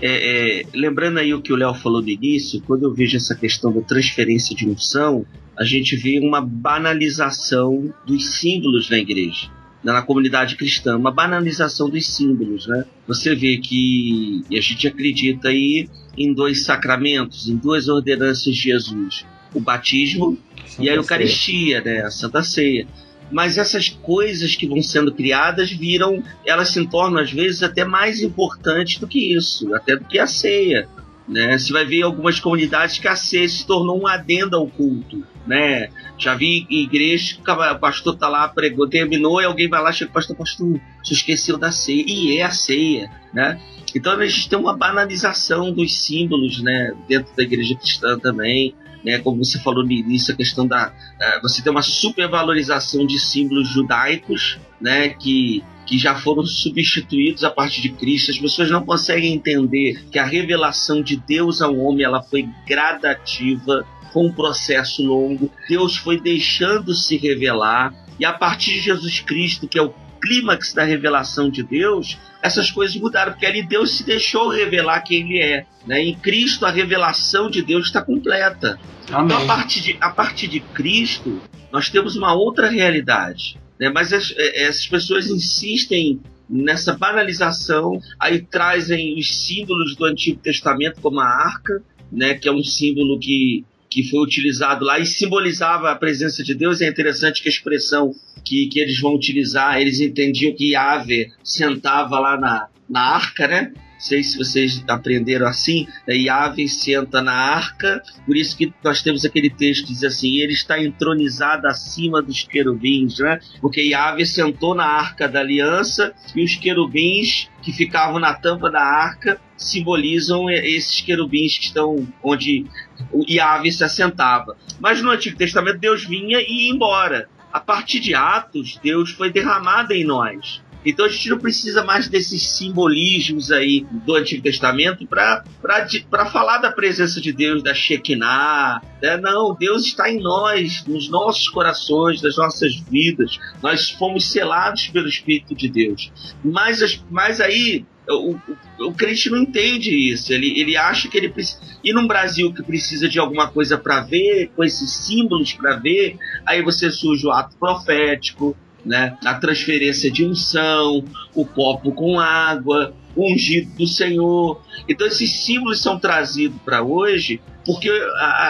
É, 0.02 0.60
é, 0.60 0.66
lembrando 0.74 1.18
aí 1.18 1.34
o 1.34 1.42
que 1.42 1.52
o 1.52 1.56
Léo 1.56 1.74
falou 1.74 2.00
no 2.00 2.08
início, 2.08 2.62
quando 2.66 2.84
eu 2.84 2.94
vejo 2.94 3.16
essa 3.16 3.34
questão 3.34 3.72
da 3.72 3.82
transferência 3.82 4.56
de 4.56 4.68
unção, 4.68 5.26
a 5.58 5.64
gente 5.64 5.94
vê 5.94 6.18
uma 6.18 6.40
banalização 6.40 7.92
dos 8.06 8.38
símbolos 8.38 8.88
na 8.88 8.98
igreja, 8.98 9.50
na 9.84 10.00
comunidade 10.00 10.56
cristã, 10.56 10.96
uma 10.96 11.10
banalização 11.10 11.90
dos 11.90 12.06
símbolos, 12.06 12.66
né? 12.66 12.84
Você 13.06 13.34
vê 13.34 13.58
que 13.58 14.42
a 14.50 14.60
gente 14.60 14.88
acredita 14.88 15.48
aí 15.48 15.86
em 16.16 16.32
dois 16.32 16.64
sacramentos, 16.64 17.46
em 17.48 17.56
duas 17.56 17.88
ordenanças 17.88 18.54
de 18.54 18.60
Jesus, 18.60 19.26
o 19.54 19.60
batismo 19.60 20.38
Santa 20.70 20.82
e 20.82 20.90
a 20.90 20.94
Eucaristia, 20.94 21.82
Ceia. 21.82 21.94
né? 21.94 22.06
A 22.06 22.10
Santa 22.10 22.42
Ceia 22.42 22.86
mas 23.30 23.56
essas 23.56 23.88
coisas 23.88 24.56
que 24.56 24.66
vão 24.66 24.82
sendo 24.82 25.14
criadas 25.14 25.70
viram, 25.70 26.22
elas 26.44 26.70
se 26.70 26.84
tornam 26.86 27.20
às 27.20 27.30
vezes 27.30 27.62
até 27.62 27.84
mais 27.84 28.20
importantes 28.22 28.98
do 28.98 29.06
que 29.06 29.34
isso, 29.34 29.72
até 29.74 29.96
do 29.96 30.04
que 30.04 30.18
a 30.18 30.26
ceia. 30.26 30.88
Né? 31.28 31.56
Você 31.56 31.72
vai 31.72 31.84
ver 31.84 32.02
algumas 32.02 32.40
comunidades 32.40 32.98
que 32.98 33.06
a 33.06 33.14
ceia 33.14 33.48
se 33.48 33.64
tornou 33.64 34.00
um 34.00 34.06
adendo 34.06 34.56
ao 34.56 34.66
culto. 34.66 35.24
Né? 35.46 35.88
Já 36.18 36.34
vi 36.34 36.66
igrejas 36.68 37.32
que 37.32 37.50
o 37.50 37.78
pastor 37.78 38.16
tá 38.16 38.28
lá, 38.28 38.48
pregou, 38.48 38.88
terminou, 38.88 39.40
e 39.40 39.44
alguém 39.44 39.68
vai 39.68 39.80
lá, 39.80 39.92
chega, 39.92 40.10
pastor, 40.10 40.36
pastor, 40.36 40.80
você 41.02 41.14
esqueceu 41.14 41.56
da 41.56 41.70
ceia. 41.70 42.04
E 42.04 42.36
é 42.36 42.42
a 42.42 42.50
ceia, 42.50 43.08
né? 43.32 43.60
Então 43.94 44.12
a 44.12 44.26
gente 44.26 44.48
tem 44.48 44.58
uma 44.58 44.76
banalização 44.76 45.72
dos 45.72 46.00
símbolos, 46.00 46.60
né? 46.62 46.94
Dentro 47.08 47.34
da 47.36 47.42
igreja 47.44 47.76
cristã 47.76 48.18
também 48.18 48.74
né, 49.05 49.18
como 49.18 49.44
você 49.44 49.59
falou 49.61 49.84
no 49.84 49.92
início, 49.92 50.34
a 50.34 50.36
questão 50.36 50.66
da. 50.66 50.88
Uh, 50.88 51.42
você 51.42 51.62
tem 51.62 51.70
uma 51.70 51.82
supervalorização 51.82 53.07
de 53.07 53.18
símbolos 53.18 53.68
judaicos, 53.68 54.59
né, 54.80 55.11
que, 55.11 55.62
que 55.86 55.98
já 55.98 56.14
foram 56.14 56.44
substituídos 56.44 57.44
a 57.44 57.51
partir 57.51 57.80
de 57.82 57.90
Cristo. 57.90 58.30
As 58.30 58.38
pessoas 58.38 58.70
não 58.70 58.84
conseguem 58.84 59.34
entender 59.34 60.05
que 60.11 60.18
a 60.18 60.24
revelação 60.24 61.03
de 61.03 61.16
Deus 61.16 61.61
ao 61.61 61.76
homem 61.76 62.05
ela 62.05 62.22
foi 62.22 62.48
gradativa, 62.66 63.86
foi 64.12 64.24
um 64.24 64.32
processo 64.32 65.03
longo. 65.03 65.51
Deus 65.68 65.96
foi 65.96 66.20
deixando 66.20 66.94
se 66.94 67.16
revelar. 67.16 67.94
E 68.18 68.24
a 68.24 68.32
partir 68.32 68.74
de 68.74 68.80
Jesus 68.80 69.20
Cristo, 69.20 69.66
que 69.66 69.78
é 69.78 69.82
o 69.82 69.94
clímax 70.20 70.74
da 70.74 70.84
revelação 70.84 71.48
de 71.48 71.62
Deus, 71.62 72.18
essas 72.43 72.70
coisas 72.70 72.97
mudaram, 72.97 73.32
porque 73.32 73.47
ali 73.47 73.62
Deus 73.62 73.97
se 73.97 74.05
deixou 74.05 74.49
revelar 74.49 75.01
quem 75.03 75.20
Ele 75.20 75.43
é. 75.43 75.66
Né? 75.86 76.03
Em 76.03 76.14
Cristo, 76.14 76.66
a 76.66 76.70
revelação 76.70 77.51
de 77.51 77.62
Deus 77.62 77.86
está 77.86 78.03
completa. 78.03 78.78
Amém. 79.11 79.26
Então, 79.26 79.43
a 79.43 79.47
partir, 79.47 79.80
de, 79.80 79.97
a 80.01 80.11
partir 80.11 80.49
de 80.49 80.61
Cristo, 80.61 81.41
nós 81.72 81.88
temos 81.88 82.16
uma 82.16 82.34
outra 82.34 82.68
realidade. 82.68 83.59
Né? 83.78 83.91
Mas 83.91 84.12
as, 84.12 84.32
é, 84.36 84.64
essas 84.64 84.86
pessoas 84.86 85.26
insistem 85.28 86.20
nessa 86.49 86.97
banalização, 86.97 88.01
aí 88.18 88.43
trazem 88.43 89.18
os 89.18 89.47
símbolos 89.47 89.95
do 89.95 90.05
Antigo 90.05 90.41
Testamento, 90.41 91.01
como 91.01 91.20
a 91.20 91.26
arca, 91.26 91.82
né? 92.11 92.34
que 92.34 92.49
é 92.49 92.53
um 92.53 92.62
símbolo 92.62 93.18
que 93.18 93.64
que 93.91 94.09
foi 94.09 94.20
utilizado 94.20 94.84
lá 94.84 94.99
e 94.99 95.07
simbolizava 95.07 95.91
a 95.91 95.97
presença 95.97 96.45
de 96.45 96.55
Deus. 96.55 96.80
É 96.80 96.88
interessante 96.88 97.43
que 97.43 97.49
a 97.49 97.53
expressão 97.53 98.14
que, 98.45 98.68
que 98.68 98.78
eles 98.78 99.01
vão 99.01 99.14
utilizar, 99.14 99.80
eles 99.80 100.01
entendiam 100.01 100.55
que 100.55 100.72
Yahvé 100.72 101.30
sentava 101.43 102.18
lá 102.18 102.38
na, 102.38 102.68
na 102.88 103.01
arca, 103.01 103.49
né? 103.49 103.72
Sei 104.01 104.22
se 104.22 104.38
vocês 104.38 104.82
aprenderam 104.88 105.46
assim, 105.46 105.86
né? 106.09 106.16
Yahvé 106.16 106.66
senta 106.66 107.20
na 107.20 107.34
arca, 107.34 108.03
por 108.24 108.34
isso 108.34 108.57
que 108.57 108.72
nós 108.82 109.03
temos 109.03 109.26
aquele 109.26 109.51
texto 109.51 109.86
que 109.86 109.92
diz 109.92 110.03
assim, 110.03 110.38
ele 110.38 110.55
está 110.55 110.82
entronizado 110.82 111.66
acima 111.66 112.22
dos 112.22 112.42
querubins, 112.42 113.18
né? 113.18 113.38
Porque 113.61 113.82
Yahvé 113.82 114.24
sentou 114.24 114.74
na 114.74 114.86
arca 114.86 115.28
da 115.28 115.40
aliança 115.40 116.14
e 116.34 116.42
os 116.42 116.57
querubins 116.57 117.51
que 117.62 117.74
ficavam 117.74 118.18
na 118.18 118.32
tampa 118.32 118.70
da 118.70 118.82
arca 118.82 119.38
simbolizam 119.55 120.48
esses 120.48 121.03
querubins 121.03 121.59
que 121.59 121.66
estão 121.66 122.09
onde 122.22 122.64
o 123.12 123.22
Yahvé 123.28 123.70
se 123.70 123.84
assentava. 123.84 124.57
Mas 124.80 125.03
no 125.03 125.11
Antigo 125.11 125.36
Testamento 125.36 125.78
Deus 125.78 126.07
vinha 126.07 126.40
e 126.40 126.68
ia 126.68 126.72
embora. 126.72 127.28
A 127.53 127.61
partir 127.61 128.01
de 128.01 128.14
Atos, 128.14 128.78
Deus 128.82 129.11
foi 129.11 129.30
derramado 129.30 129.92
em 129.92 130.05
nós. 130.05 130.62
Então 130.85 131.05
a 131.05 131.09
gente 131.09 131.28
não 131.28 131.39
precisa 131.39 131.85
mais 131.85 132.09
desses 132.09 132.43
simbolismos 132.43 133.53
aí 133.53 133.87
do 134.07 134.14
Antigo 134.14 134.43
Testamento 134.43 135.07
para 135.07 136.26
falar 136.33 136.59
da 136.59 136.72
presença 136.72 137.20
de 137.20 137.33
Deus, 137.33 137.62
da 137.62 137.74
Shekinah. 137.74 138.81
Né? 139.03 139.16
Não, 139.18 139.55
Deus 139.55 139.85
está 139.85 140.11
em 140.11 140.20
nós, 140.20 140.85
nos 140.87 141.09
nossos 141.09 141.49
corações, 141.49 142.22
nas 142.22 142.37
nossas 142.37 142.74
vidas. 142.76 143.39
Nós 143.62 143.91
fomos 143.91 144.31
selados 144.31 144.89
pelo 144.89 145.09
Espírito 145.09 145.55
de 145.55 145.68
Deus. 145.68 146.11
Mas, 146.43 147.03
mas 147.11 147.41
aí 147.41 147.85
o, 148.09 148.33
o, 148.33 148.87
o, 148.89 148.95
crente 148.95 149.31
não 149.31 149.39
entende 149.39 149.91
isso. 149.91 150.33
Ele, 150.33 150.59
ele 150.61 150.76
acha 150.76 151.09
que 151.09 151.16
ele 151.16 151.28
precisa. 151.28 151.61
E 151.85 151.93
num 151.93 152.07
Brasil 152.07 152.53
que 152.53 152.62
precisa 152.62 153.09
de 153.09 153.18
alguma 153.18 153.49
coisa 153.49 153.78
para 153.78 154.01
ver, 154.01 154.51
com 154.57 154.64
esses 154.64 154.91
símbolos 154.91 155.53
para 155.53 155.76
ver, 155.76 156.16
aí 156.47 156.62
você 156.62 156.91
surge 156.91 157.26
o 157.26 157.31
ato 157.31 157.57
profético, 157.57 158.57
né? 158.85 159.16
a 159.24 159.35
transferência 159.35 160.11
de 160.11 160.24
unção, 160.24 161.05
o 161.35 161.45
copo 161.45 161.93
com 161.93 162.18
água, 162.18 162.95
o 163.14 163.33
ungido 163.33 163.70
do 163.76 163.87
Senhor. 163.87 164.61
Então 164.89 165.07
esses 165.07 165.45
símbolos 165.45 165.81
são 165.83 165.99
trazidos 165.99 166.61
para 166.64 166.83
hoje 166.83 167.41
porque 167.64 167.91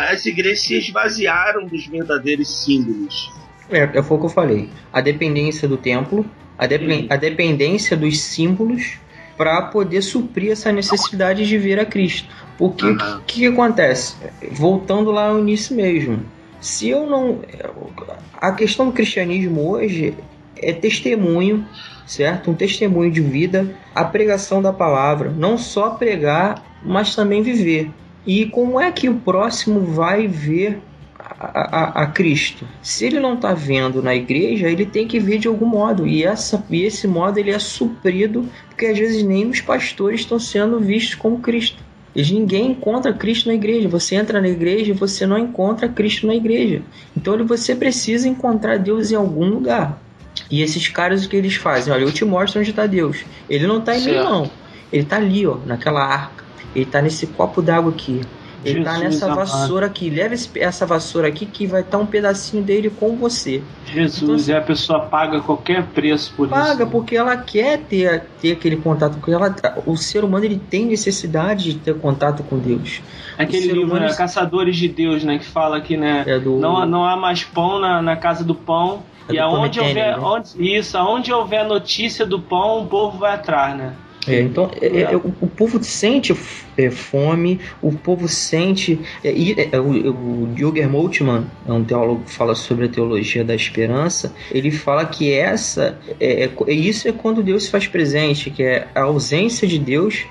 as 0.08 0.24
igrejas 0.26 0.62
se 0.62 0.76
esvaziaram 0.76 1.66
dos 1.66 1.86
verdadeiros 1.86 2.48
símbolos. 2.64 3.30
É, 3.68 3.98
é 3.98 4.02
foi 4.02 4.16
o 4.16 4.20
que 4.20 4.26
eu 4.26 4.30
falei. 4.30 4.68
A 4.92 5.00
dependência 5.00 5.68
do 5.68 5.76
templo, 5.76 6.24
a, 6.56 6.66
de, 6.66 7.06
a 7.08 7.16
dependência 7.16 7.96
dos 7.96 8.20
símbolos 8.20 8.98
para 9.36 9.62
poder 9.62 10.02
suprir 10.02 10.52
essa 10.52 10.70
necessidade 10.70 11.46
de 11.46 11.56
ver 11.56 11.78
a 11.78 11.86
Cristo. 11.86 12.28
Porque 12.58 12.84
o 12.84 12.90
uhum. 12.90 13.20
que, 13.26 13.40
que, 13.40 13.46
acontece? 13.46 14.14
Voltando 14.52 15.10
lá 15.10 15.32
no 15.32 15.40
início 15.40 15.74
mesmo. 15.74 16.22
Se 16.60 16.88
eu 16.88 17.06
não. 17.06 17.40
A 18.36 18.52
questão 18.52 18.86
do 18.86 18.92
cristianismo 18.92 19.70
hoje 19.70 20.14
é 20.56 20.72
testemunho, 20.72 21.66
certo? 22.06 22.50
Um 22.50 22.54
testemunho 22.54 23.10
de 23.10 23.20
vida, 23.20 23.74
a 23.94 24.04
pregação 24.04 24.60
da 24.60 24.72
palavra. 24.72 25.30
Não 25.30 25.56
só 25.56 25.90
pregar, 25.90 26.62
mas 26.82 27.14
também 27.14 27.42
viver. 27.42 27.90
E 28.26 28.46
como 28.46 28.78
é 28.78 28.92
que 28.92 29.08
o 29.08 29.16
próximo 29.16 29.80
vai 29.80 30.26
ver 30.28 30.80
a, 31.38 32.00
a, 32.00 32.02
a, 32.02 32.06
Cristo. 32.06 32.66
Se 32.82 33.06
ele 33.06 33.18
não 33.18 33.34
está 33.34 33.54
vendo 33.54 34.02
na 34.02 34.14
igreja, 34.14 34.68
ele 34.68 34.84
tem 34.84 35.08
que 35.08 35.18
ver 35.18 35.38
de 35.38 35.48
algum 35.48 35.66
modo. 35.66 36.06
E, 36.06 36.22
essa, 36.22 36.62
e 36.68 36.82
esse 36.82 37.06
modo 37.06 37.38
ele 37.38 37.50
é 37.50 37.58
suprido, 37.58 38.46
porque 38.68 38.86
às 38.86 38.98
vezes 38.98 39.22
nem 39.22 39.46
os 39.46 39.60
pastores 39.60 40.20
estão 40.20 40.38
sendo 40.38 40.78
vistos 40.78 41.14
como 41.14 41.40
Cristo. 41.40 41.82
E 42.14 42.22
ninguém 42.32 42.72
encontra 42.72 43.12
Cristo 43.12 43.48
na 43.48 43.54
igreja. 43.54 43.88
Você 43.88 44.16
entra 44.16 44.40
na 44.40 44.48
igreja 44.48 44.90
e 44.90 44.94
você 44.94 45.26
não 45.26 45.38
encontra 45.38 45.88
Cristo 45.88 46.26
na 46.26 46.34
igreja. 46.34 46.82
Então 47.16 47.44
você 47.46 47.74
precisa 47.74 48.28
encontrar 48.28 48.78
Deus 48.78 49.10
em 49.10 49.14
algum 49.14 49.44
lugar. 49.44 50.00
E 50.50 50.62
esses 50.62 50.88
caras 50.88 51.24
o 51.24 51.28
que 51.28 51.36
eles 51.36 51.54
fazem? 51.54 51.92
Olha, 51.92 52.02
eu 52.02 52.12
te 52.12 52.24
mostro 52.24 52.60
onde 52.60 52.70
está 52.70 52.86
Deus. 52.86 53.24
Ele 53.48 53.66
não 53.66 53.78
está 53.78 53.96
em 53.96 54.04
mim, 54.04 54.14
não. 54.14 54.50
Ele 54.92 55.02
está 55.02 55.16
ali, 55.16 55.46
ó, 55.46 55.56
naquela 55.64 56.04
arca. 56.04 56.44
Ele 56.74 56.84
está 56.84 57.00
nesse 57.00 57.26
copo 57.26 57.62
d'água 57.62 57.92
aqui. 57.92 58.20
Ele 58.64 58.84
tá 58.84 58.92
Jesus 58.92 59.20
tá 59.20 59.26
nessa 59.26 59.26
amado. 59.26 59.38
vassoura 59.38 59.86
aqui. 59.86 60.10
Leva 60.10 60.34
essa 60.56 60.84
vassoura 60.84 61.28
aqui 61.28 61.46
que 61.46 61.66
vai 61.66 61.80
estar 61.80 61.96
tá 61.96 62.02
um 62.02 62.06
pedacinho 62.06 62.62
dele 62.62 62.90
com 62.90 63.16
você. 63.16 63.62
Jesus, 63.86 64.22
então, 64.22 64.34
assim, 64.34 64.50
e 64.50 64.54
a 64.54 64.60
pessoa 64.60 65.00
paga 65.00 65.40
qualquer 65.40 65.86
preço 65.86 66.32
por 66.36 66.48
paga 66.48 66.62
isso. 66.62 66.72
Paga 66.72 66.86
porque 66.90 67.16
ela 67.16 67.36
quer 67.36 67.78
ter, 67.78 68.24
ter 68.40 68.52
aquele 68.52 68.76
contato 68.76 69.18
com 69.18 69.32
ela. 69.32 69.54
O 69.86 69.96
ser 69.96 70.24
humano 70.24 70.44
ele 70.44 70.58
tem 70.58 70.86
necessidade 70.86 71.72
de 71.72 71.78
ter 71.78 71.94
contato 71.98 72.42
com 72.42 72.58
Deus. 72.58 73.00
Aquele 73.38 73.68
livro, 73.68 73.84
humano, 73.84 74.06
né, 74.06 74.14
Caçadores 74.14 74.76
de 74.76 74.88
Deus, 74.88 75.24
né? 75.24 75.38
Que 75.38 75.46
fala 75.46 75.80
que 75.80 75.96
né, 75.96 76.24
é 76.26 76.38
do... 76.38 76.58
não, 76.58 76.84
não 76.84 77.04
há 77.04 77.16
mais 77.16 77.42
pão 77.42 77.78
na, 77.78 78.02
na 78.02 78.16
casa 78.16 78.44
do 78.44 78.54
pão. 78.54 79.02
É 79.28 79.34
e 79.34 79.38
aonde 79.38 79.80
houver, 79.80 80.16
né? 80.16 80.22
onde, 80.22 80.76
isso, 80.76 80.98
aonde 80.98 81.32
houver 81.32 81.64
notícia 81.64 82.26
do 82.26 82.40
pão, 82.40 82.82
o 82.82 82.86
povo 82.86 83.18
vai 83.18 83.34
atrás, 83.34 83.76
né? 83.76 83.94
É, 84.26 84.40
então, 84.40 84.70
é, 84.80 85.00
é, 85.00 85.16
o, 85.16 85.32
o, 85.40 85.46
povo 85.46 85.82
sente 85.82 86.34
é, 86.76 86.90
fome, 86.90 87.58
o 87.80 87.92
povo 87.92 88.28
sente. 88.28 89.00
É, 89.24 89.30
é, 89.72 89.80
o, 89.80 90.10
o 90.10 90.54
Jürgen 90.54 90.88
Moltmann, 90.88 91.46
é 91.66 91.72
um 91.72 91.82
teólogo 91.82 92.24
que 92.24 92.32
fala 92.32 92.54
sobre 92.54 92.86
a 92.86 92.88
teologia 92.88 93.42
da 93.42 93.54
esperança, 93.54 94.34
ele 94.52 94.70
fala 94.70 95.06
que 95.06 95.32
essa 95.32 95.98
é, 96.20 96.50
isso 96.68 97.08
é 97.08 97.12
quando 97.12 97.42
Deus 97.42 97.64
se 97.64 97.70
faz 97.70 97.86
presente, 97.86 98.50
que 98.50 98.62
é 98.62 98.88
a 98.94 99.02
ausência 99.02 99.66
de 99.66 99.78
Deus 99.78 100.26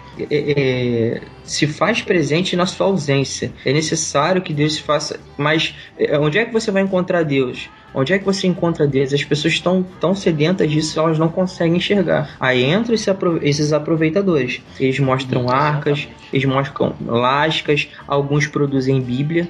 se 1.43 1.65
faz 1.65 2.01
presente 2.01 2.55
na 2.55 2.65
sua 2.65 2.87
ausência. 2.87 3.51
É 3.65 3.73
necessário 3.73 4.41
que 4.41 4.53
Deus 4.53 4.75
se 4.75 4.81
faça. 4.83 5.19
Mas 5.37 5.73
onde 6.19 6.37
é 6.37 6.45
que 6.45 6.53
você 6.53 6.69
vai 6.71 6.83
encontrar 6.83 7.23
Deus? 7.23 7.69
Onde 7.93 8.13
é 8.13 8.19
que 8.19 8.25
você 8.25 8.47
encontra 8.47 8.87
Deus? 8.87 9.13
As 9.13 9.23
pessoas 9.23 9.53
estão 9.53 9.83
tão 9.99 10.15
sedentas 10.15 10.69
disso, 10.69 10.99
elas 10.99 11.17
não 11.17 11.29
conseguem 11.29 11.77
enxergar. 11.77 12.35
Aí 12.39 12.63
entram 12.63 12.95
esses 13.41 13.73
aproveitadores. 13.73 14.61
Eles 14.79 14.99
mostram 14.99 15.49
arcas, 15.49 16.07
eles 16.31 16.45
mostram 16.45 16.95
lascas, 17.05 17.87
alguns 18.07 18.47
produzem 18.47 19.01
Bíblia, 19.01 19.47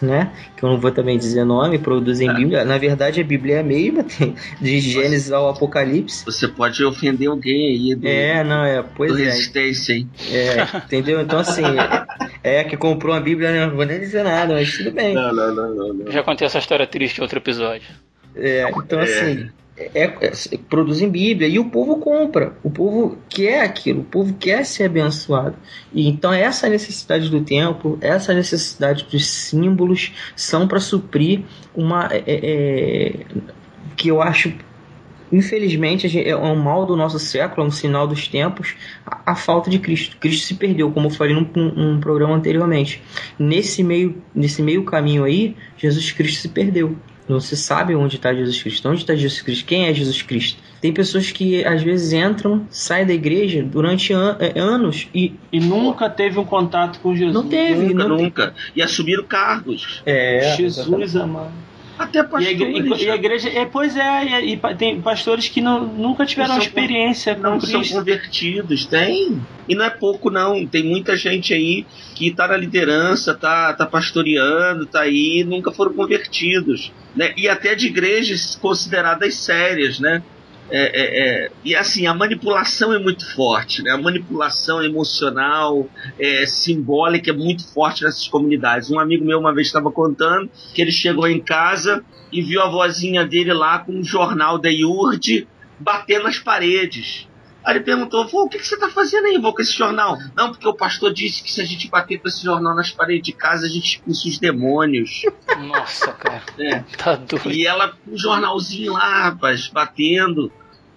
né? 0.00 0.32
Que 0.56 0.64
eu 0.64 0.70
não 0.70 0.78
vou 0.78 0.90
também 0.90 1.18
dizer 1.18 1.44
nome, 1.44 1.78
produzem 1.78 2.28
é. 2.28 2.34
Bíblia. 2.34 2.64
Na 2.64 2.78
verdade, 2.78 3.20
a 3.20 3.24
Bíblia 3.24 3.56
é 3.56 3.60
a 3.60 3.62
mesma, 3.62 4.04
tem, 4.04 4.34
de 4.60 4.80
Gênesis 4.80 5.32
ao 5.32 5.48
Apocalipse. 5.48 6.24
Você 6.24 6.48
pode 6.48 6.82
ofender 6.84 7.28
alguém 7.28 7.68
aí 7.68 7.94
do, 7.94 8.06
é, 8.06 8.44
não, 8.44 8.64
é, 8.64 8.82
pois 8.82 9.12
do 9.12 9.20
é. 9.20 9.24
resistência, 9.24 9.94
hein? 9.94 10.08
É, 10.30 10.76
entendeu? 10.76 11.20
Então, 11.20 11.38
assim, 11.38 11.64
é, 12.42 12.60
é, 12.60 12.64
que 12.64 12.76
comprou 12.76 13.14
uma 13.14 13.20
Bíblia, 13.20 13.50
né? 13.50 13.66
não 13.66 13.76
vou 13.76 13.84
nem 13.84 14.00
dizer 14.00 14.24
nada, 14.24 14.54
mas 14.54 14.76
tudo 14.76 14.92
bem. 14.92 15.14
Não, 15.14 15.32
não, 15.32 15.54
não, 15.54 15.74
não. 15.74 15.94
não. 15.94 16.12
Já 16.12 16.22
contei 16.22 16.46
essa 16.46 16.58
história 16.58 16.86
triste 16.86 17.18
em 17.18 17.22
outro 17.22 17.38
episódio. 17.38 17.88
É, 18.34 18.70
então, 18.70 19.00
é. 19.00 19.02
assim, 19.02 19.50
é, 19.94 20.04
é, 20.04 20.32
produzem 20.68 21.08
Bíblia 21.08 21.48
e 21.48 21.58
o 21.58 21.70
povo 21.70 21.96
compra. 21.96 22.56
O 22.62 22.70
povo 22.70 23.16
quer 23.28 23.62
aquilo, 23.62 24.00
o 24.00 24.04
povo 24.04 24.34
quer 24.34 24.64
ser 24.64 24.84
abençoado. 24.84 25.56
E 25.92 26.08
então 26.08 26.32
essa 26.32 26.68
necessidade 26.68 27.30
do 27.30 27.40
tempo, 27.40 27.96
essa 28.00 28.34
necessidade 28.34 29.06
dos 29.10 29.26
símbolos 29.26 30.12
são 30.36 30.68
para 30.68 30.80
suprir 30.80 31.42
uma 31.74 32.08
é, 32.12 32.22
é, 32.26 32.34
é, 32.34 33.12
que 33.96 34.08
eu 34.08 34.20
acho 34.20 34.52
infelizmente 35.32 36.28
é 36.28 36.36
um 36.36 36.56
mal 36.56 36.84
do 36.84 36.96
nosso 36.96 37.18
século, 37.18 37.64
é 37.64 37.68
um 37.68 37.70
sinal 37.70 38.06
dos 38.06 38.26
tempos, 38.26 38.74
a, 39.06 39.32
a 39.32 39.34
falta 39.36 39.70
de 39.70 39.78
Cristo. 39.78 40.16
Cristo 40.18 40.44
se 40.44 40.54
perdeu, 40.54 40.90
como 40.90 41.06
eu 41.06 41.10
falei 41.10 41.34
num, 41.34 41.48
num, 41.54 42.00
programa 42.00 42.34
anteriormente. 42.34 43.00
Nesse 43.38 43.82
meio, 43.82 44.20
nesse 44.34 44.60
meio 44.60 44.84
caminho 44.84 45.24
aí, 45.24 45.56
Jesus 45.76 46.10
Cristo 46.10 46.40
se 46.40 46.48
perdeu. 46.48 46.96
Não 47.30 47.38
se 47.38 47.56
sabe 47.56 47.94
onde 47.94 48.16
está 48.16 48.34
Jesus 48.34 48.60
Cristo. 48.60 48.88
Onde 48.88 49.02
está 49.02 49.14
Jesus 49.14 49.40
Cristo? 49.40 49.64
Quem 49.64 49.86
é 49.86 49.94
Jesus 49.94 50.20
Cristo? 50.20 50.60
Tem 50.80 50.92
pessoas 50.92 51.30
que 51.30 51.64
às 51.64 51.80
vezes 51.80 52.12
entram, 52.12 52.66
saem 52.70 53.06
da 53.06 53.12
igreja 53.12 53.62
durante 53.62 54.12
an 54.12 54.36
é, 54.40 54.58
anos 54.58 55.06
e. 55.14 55.34
E 55.52 55.60
nunca 55.60 56.10
teve 56.10 56.40
um 56.40 56.44
contato 56.44 56.98
com 56.98 57.14
Jesus. 57.14 57.32
Não 57.32 57.46
teve, 57.46 57.94
nunca. 57.94 58.08
Não 58.08 58.16
nunca. 58.16 58.54
E 58.74 58.82
assumiram 58.82 59.22
cargos. 59.22 60.02
É. 60.04 60.56
Jesus 60.56 61.14
amado. 61.14 61.52
Até 62.00 62.22
pastores. 62.22 62.58
E 62.58 62.64
a, 62.64 62.68
igreja, 62.68 63.04
e 63.04 63.10
a 63.10 63.14
igreja 63.14 63.48
é, 63.50 63.66
pois 63.66 63.94
é, 63.94 64.24
e, 64.24 64.54
e, 64.54 64.74
tem 64.74 65.00
pastores 65.02 65.48
que 65.48 65.60
não, 65.60 65.84
nunca 65.84 66.24
tiveram 66.24 66.54
não 66.54 66.58
experiência 66.58 67.34
com 67.34 67.42
não 67.42 67.58
Cristo. 67.58 67.84
são 67.84 67.98
convertidos, 67.98 68.86
tem. 68.86 69.38
E 69.68 69.74
não 69.74 69.84
é 69.84 69.90
pouco 69.90 70.30
não, 70.30 70.66
tem 70.66 70.82
muita 70.82 71.14
gente 71.14 71.52
aí 71.52 71.84
que 72.14 72.30
tá 72.30 72.48
na 72.48 72.56
liderança, 72.56 73.34
tá, 73.34 73.74
tá 73.74 73.84
pastoreando, 73.84 74.86
tá 74.86 75.02
aí, 75.02 75.44
nunca 75.44 75.70
foram 75.70 75.92
convertidos, 75.92 76.90
né? 77.14 77.34
E 77.36 77.46
até 77.46 77.74
de 77.74 77.88
igrejas 77.88 78.56
consideradas 78.56 79.34
sérias, 79.34 80.00
né? 80.00 80.22
É, 80.70 80.82
é, 80.82 81.44
é, 81.46 81.50
e 81.64 81.74
assim, 81.74 82.06
a 82.06 82.14
manipulação 82.14 82.92
é 82.92 82.98
muito 82.98 83.28
forte, 83.34 83.82
né? 83.82 83.90
a 83.90 83.98
manipulação 83.98 84.82
emocional, 84.82 85.88
é, 86.18 86.46
simbólica 86.46 87.30
é 87.30 87.34
muito 87.34 87.66
forte 87.72 88.04
nessas 88.04 88.28
comunidades. 88.28 88.90
Um 88.90 88.98
amigo 88.98 89.24
meu 89.24 89.38
uma 89.38 89.54
vez 89.54 89.66
estava 89.66 89.90
contando 89.90 90.48
que 90.72 90.80
ele 90.80 90.92
chegou 90.92 91.26
em 91.26 91.40
casa 91.40 92.04
e 92.32 92.40
viu 92.40 92.62
a 92.62 92.68
vozinha 92.68 93.26
dele 93.26 93.52
lá 93.52 93.80
com 93.80 93.92
um 93.92 94.04
jornal 94.04 94.58
da 94.58 94.70
IURD 94.70 95.48
batendo 95.78 96.24
nas 96.24 96.38
paredes. 96.38 97.28
Aí 97.64 97.76
ele 97.76 97.84
perguntou: 97.84 98.24
o 98.24 98.48
que, 98.48 98.58
que 98.58 98.66
você 98.66 98.74
está 98.74 98.88
fazendo 98.88 99.26
aí, 99.26 99.38
vô, 99.38 99.52
com 99.52 99.60
esse 99.60 99.76
jornal? 99.76 100.16
Não, 100.34 100.50
porque 100.50 100.66
o 100.66 100.74
pastor 100.74 101.12
disse 101.12 101.42
que 101.42 101.52
se 101.52 101.60
a 101.60 101.64
gente 101.64 101.88
bater 101.90 102.18
com 102.18 102.28
esse 102.28 102.42
jornal 102.42 102.74
nas 102.74 102.90
paredes 102.90 103.22
de 103.22 103.32
casa, 103.32 103.66
a 103.66 103.68
gente 103.68 103.96
expulsa 103.96 104.28
os 104.28 104.38
demônios. 104.38 105.22
Nossa, 105.58 106.12
cara. 106.12 106.42
É. 106.58 106.80
Tá 106.96 107.16
doido. 107.16 107.52
E 107.52 107.66
ela 107.66 107.88
com 107.88 108.12
um 108.12 108.16
jornalzinho 108.16 108.94
lá, 108.94 109.24
rapaz, 109.24 109.68
batendo 109.68 110.50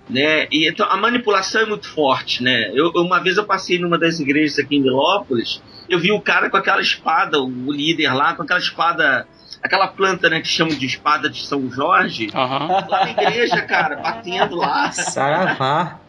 né? 0.10 0.48
E 0.52 0.68
então 0.68 0.86
a 0.90 0.98
manipulação 0.98 1.62
é 1.62 1.66
muito 1.66 1.88
forte, 1.90 2.44
né? 2.44 2.72
Eu, 2.74 2.92
uma 2.96 3.20
vez 3.20 3.38
eu 3.38 3.46
passei 3.46 3.80
numa 3.80 3.98
das 3.98 4.20
igrejas 4.20 4.60
aqui 4.60 4.76
em 4.76 4.82
Milópolis, 4.82 5.62
eu 5.90 6.00
vi 6.00 6.12
o 6.12 6.22
cara 6.22 6.50
com 6.50 6.58
aquela 6.58 6.82
espada, 6.82 7.40
o 7.40 7.72
líder 7.72 8.14
lá 8.14 8.34
com 8.36 8.44
aquela 8.44 8.60
espada, 8.60 9.28
aquela 9.62 9.88
planta, 9.88 10.30
né, 10.30 10.42
que 10.42 10.48
chamam 10.48 10.76
de 10.76 10.86
espada 10.86 11.30
de 11.30 11.46
São 11.46 11.70
Jorge, 11.70 12.30
uhum. 12.34 12.90
lá 12.90 13.06
na 13.06 13.12
igreja, 13.12 13.62
cara, 13.62 13.96
batendo 13.98 14.56
lá. 14.56 14.92
Saravá. 14.92 16.00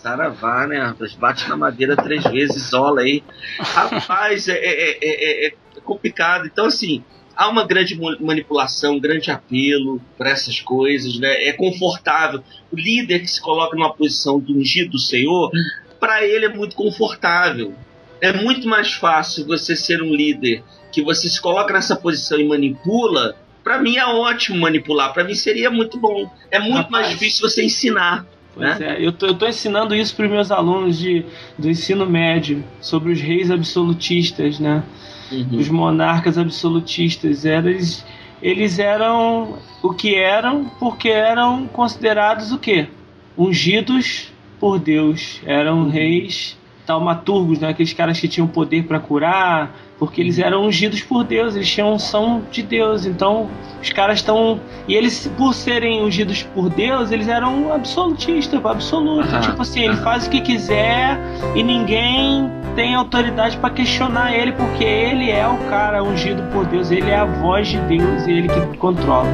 Saravá, 0.00 0.66
né? 0.66 0.94
Bate 1.18 1.48
na 1.48 1.56
madeira 1.56 1.96
três 1.96 2.22
vezes, 2.24 2.56
isola 2.56 3.00
aí. 3.00 3.24
Rapaz, 3.58 4.48
é, 4.48 4.52
é, 4.52 4.98
é, 5.00 5.46
é 5.46 5.54
complicado. 5.82 6.46
Então, 6.46 6.66
assim, 6.66 7.02
há 7.36 7.48
uma 7.48 7.66
grande 7.66 7.98
manipulação, 8.20 8.96
um 8.96 9.00
grande 9.00 9.30
apelo 9.30 10.00
para 10.16 10.30
essas 10.30 10.60
coisas, 10.60 11.18
né? 11.18 11.32
É 11.44 11.52
confortável. 11.52 12.42
O 12.72 12.76
líder 12.76 13.20
que 13.20 13.26
se 13.26 13.40
coloca 13.40 13.76
numa 13.76 13.92
posição 13.92 14.38
do 14.38 14.56
ungido 14.56 14.92
do 14.92 14.98
Senhor, 14.98 15.50
para 15.98 16.24
ele 16.24 16.46
é 16.46 16.48
muito 16.48 16.76
confortável. 16.76 17.74
É 18.20 18.32
muito 18.32 18.68
mais 18.68 18.92
fácil 18.92 19.46
você 19.46 19.76
ser 19.76 20.02
um 20.02 20.14
líder 20.14 20.62
que 20.92 21.02
você 21.02 21.28
se 21.28 21.40
coloca 21.40 21.72
nessa 21.72 21.96
posição 21.96 22.38
e 22.38 22.46
manipula. 22.46 23.36
Para 23.62 23.78
mim 23.80 23.96
é 23.96 24.06
ótimo 24.06 24.58
manipular, 24.58 25.12
para 25.12 25.24
mim 25.24 25.34
seria 25.34 25.70
muito 25.70 25.98
bom. 25.98 26.30
É 26.50 26.58
muito 26.58 26.74
Rapaz. 26.74 26.90
mais 26.90 27.08
difícil 27.10 27.48
você 27.48 27.64
ensinar. 27.64 28.26
Pois 28.54 28.78
né? 28.78 28.96
é, 28.96 29.04
eu 29.06 29.10
tô, 29.12 29.26
eu 29.26 29.34
tô 29.34 29.46
ensinando 29.46 29.94
isso 29.94 30.14
para 30.14 30.26
os 30.26 30.30
meus 30.30 30.50
alunos 30.50 30.98
de, 30.98 31.24
do 31.58 31.68
ensino 31.68 32.06
médio 32.06 32.64
sobre 32.80 33.12
os 33.12 33.20
reis 33.20 33.50
absolutistas, 33.50 34.60
né? 34.60 34.84
Uhum. 35.30 35.58
Os 35.58 35.68
monarcas 35.68 36.38
absolutistas. 36.38 37.44
Eles, 37.44 38.04
eles 38.42 38.78
eram 38.78 39.58
o 39.82 39.92
que 39.92 40.14
eram 40.14 40.70
porque 40.78 41.08
eram 41.08 41.66
considerados 41.66 42.52
o 42.52 42.58
quê? 42.58 42.88
Ungidos 43.36 44.32
por 44.60 44.78
Deus. 44.78 45.40
Eram 45.44 45.82
uhum. 45.82 45.88
reis 45.88 46.56
taumaturgos, 46.86 47.58
né? 47.58 47.68
aqueles 47.68 47.92
caras 47.92 48.20
que 48.20 48.28
tinham 48.28 48.46
poder 48.46 48.84
para 48.84 48.98
curar, 49.00 49.74
porque 49.98 50.20
eles 50.20 50.38
eram 50.38 50.66
ungidos 50.66 51.02
por 51.02 51.24
Deus, 51.24 51.54
eles 51.56 51.70
tinham 51.70 51.94
unção 51.94 52.42
de 52.50 52.62
Deus. 52.62 53.06
Então, 53.06 53.48
os 53.82 53.90
caras 53.90 54.18
estão. 54.18 54.60
E 54.86 54.94
eles, 54.94 55.30
por 55.36 55.54
serem 55.54 56.02
ungidos 56.02 56.42
por 56.42 56.68
Deus, 56.68 57.10
eles 57.10 57.28
eram 57.28 57.72
absolutistas, 57.72 58.64
absoluto. 58.64 59.32
Uhum. 59.32 59.40
Tipo 59.40 59.62
assim, 59.62 59.84
ele 59.84 59.96
faz 59.96 60.26
o 60.26 60.30
que 60.30 60.40
quiser 60.40 61.18
e 61.54 61.62
ninguém 61.62 62.50
tem 62.74 62.94
autoridade 62.94 63.56
para 63.56 63.70
questionar 63.70 64.34
ele, 64.34 64.52
porque 64.52 64.84
ele 64.84 65.30
é 65.30 65.46
o 65.46 65.56
cara 65.70 66.02
ungido 66.02 66.42
por 66.52 66.66
Deus, 66.66 66.90
ele 66.90 67.10
é 67.10 67.16
a 67.16 67.24
voz 67.24 67.68
de 67.68 67.78
Deus 67.78 68.26
e 68.26 68.32
ele 68.32 68.48
que 68.48 68.78
controla. 68.78 69.28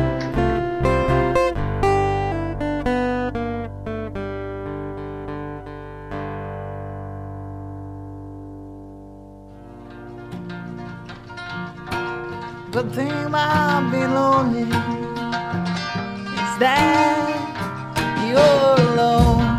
About 12.80 13.90
being 13.90 14.14
lonely 14.14 14.62
is 14.62 14.70
that 16.58 17.28
you're 18.26 18.80
alone. 18.88 19.58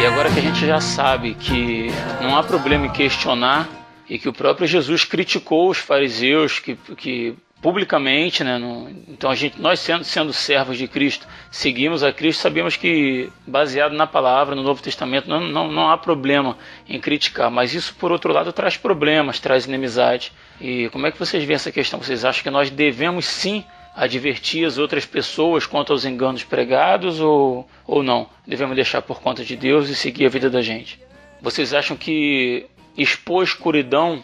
E 0.00 0.06
agora 0.06 0.30
que 0.30 0.38
a 0.38 0.42
gente 0.42 0.66
já 0.66 0.82
sabe 0.82 1.32
que 1.32 1.90
não 2.20 2.36
há 2.36 2.42
problema 2.42 2.84
em 2.84 2.92
questionar 2.92 3.66
e 4.06 4.18
que 4.18 4.28
o 4.28 4.32
próprio 4.32 4.66
Jesus 4.66 5.02
criticou 5.06 5.70
os 5.70 5.78
fariseus 5.78 6.58
que, 6.58 6.76
que 6.76 7.34
publicamente, 7.60 8.42
né? 8.42 8.58
No, 8.58 8.88
então 9.08 9.30
a 9.30 9.34
gente, 9.34 9.60
nós 9.60 9.80
sendo, 9.80 10.04
sendo 10.04 10.32
servos 10.32 10.78
de 10.78 10.88
Cristo, 10.88 11.26
seguimos 11.50 12.02
a 12.02 12.12
Cristo, 12.12 12.40
sabemos 12.40 12.76
que 12.76 13.30
baseado 13.46 13.92
na 13.92 14.06
palavra, 14.06 14.54
no 14.54 14.62
Novo 14.62 14.82
Testamento, 14.82 15.28
não, 15.28 15.40
não, 15.40 15.70
não 15.70 15.90
há 15.90 15.98
problema 15.98 16.56
em 16.88 16.98
criticar, 16.98 17.50
mas 17.50 17.74
isso 17.74 17.94
por 17.94 18.10
outro 18.10 18.32
lado 18.32 18.52
traz 18.52 18.76
problemas, 18.76 19.40
traz 19.40 19.66
inimizade. 19.66 20.32
E 20.60 20.88
como 20.90 21.06
é 21.06 21.12
que 21.12 21.18
vocês 21.18 21.44
veem 21.44 21.56
essa 21.56 21.70
questão? 21.70 22.00
Vocês 22.00 22.24
acham 22.24 22.42
que 22.42 22.50
nós 22.50 22.70
devemos 22.70 23.26
sim 23.26 23.64
advertir 23.94 24.64
as 24.64 24.78
outras 24.78 25.04
pessoas 25.04 25.66
quanto 25.66 25.92
aos 25.92 26.04
enganos 26.04 26.44
pregados 26.44 27.20
ou, 27.20 27.68
ou 27.86 28.02
não? 28.02 28.28
Devemos 28.46 28.74
deixar 28.74 29.02
por 29.02 29.20
conta 29.20 29.44
de 29.44 29.56
Deus 29.56 29.88
e 29.88 29.94
seguir 29.94 30.26
a 30.26 30.30
vida 30.30 30.48
da 30.48 30.62
gente? 30.62 30.98
Vocês 31.42 31.74
acham 31.74 31.96
que 31.96 32.66
expor 32.96 33.44
escuridão 33.44 34.22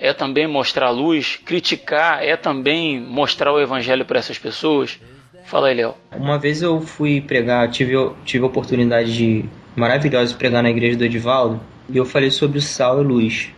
é 0.00 0.14
também 0.14 0.46
mostrar 0.46 0.86
a 0.86 0.90
luz, 0.90 1.38
criticar 1.44 2.24
é 2.24 2.34
também 2.34 2.98
mostrar 2.98 3.52
o 3.52 3.60
evangelho 3.60 4.04
para 4.06 4.18
essas 4.18 4.38
pessoas. 4.38 4.98
Fala 5.44 5.68
aí, 5.68 5.74
Léo. 5.74 5.94
Uma 6.16 6.38
vez 6.38 6.62
eu 6.62 6.80
fui 6.80 7.20
pregar, 7.20 7.70
tive, 7.70 7.94
tive 8.24 8.42
a 8.44 8.46
oportunidade 8.46 9.14
de 9.14 9.44
maravilhosa 9.76 10.32
de 10.32 10.38
pregar 10.38 10.62
na 10.62 10.70
igreja 10.70 10.96
do 10.96 11.04
Edivaldo, 11.04 11.60
e 11.88 11.96
eu 11.96 12.06
falei 12.06 12.30
sobre 12.30 12.58
o 12.58 12.62
sal 12.62 13.02
e 13.02 13.04
luz. 13.04 13.50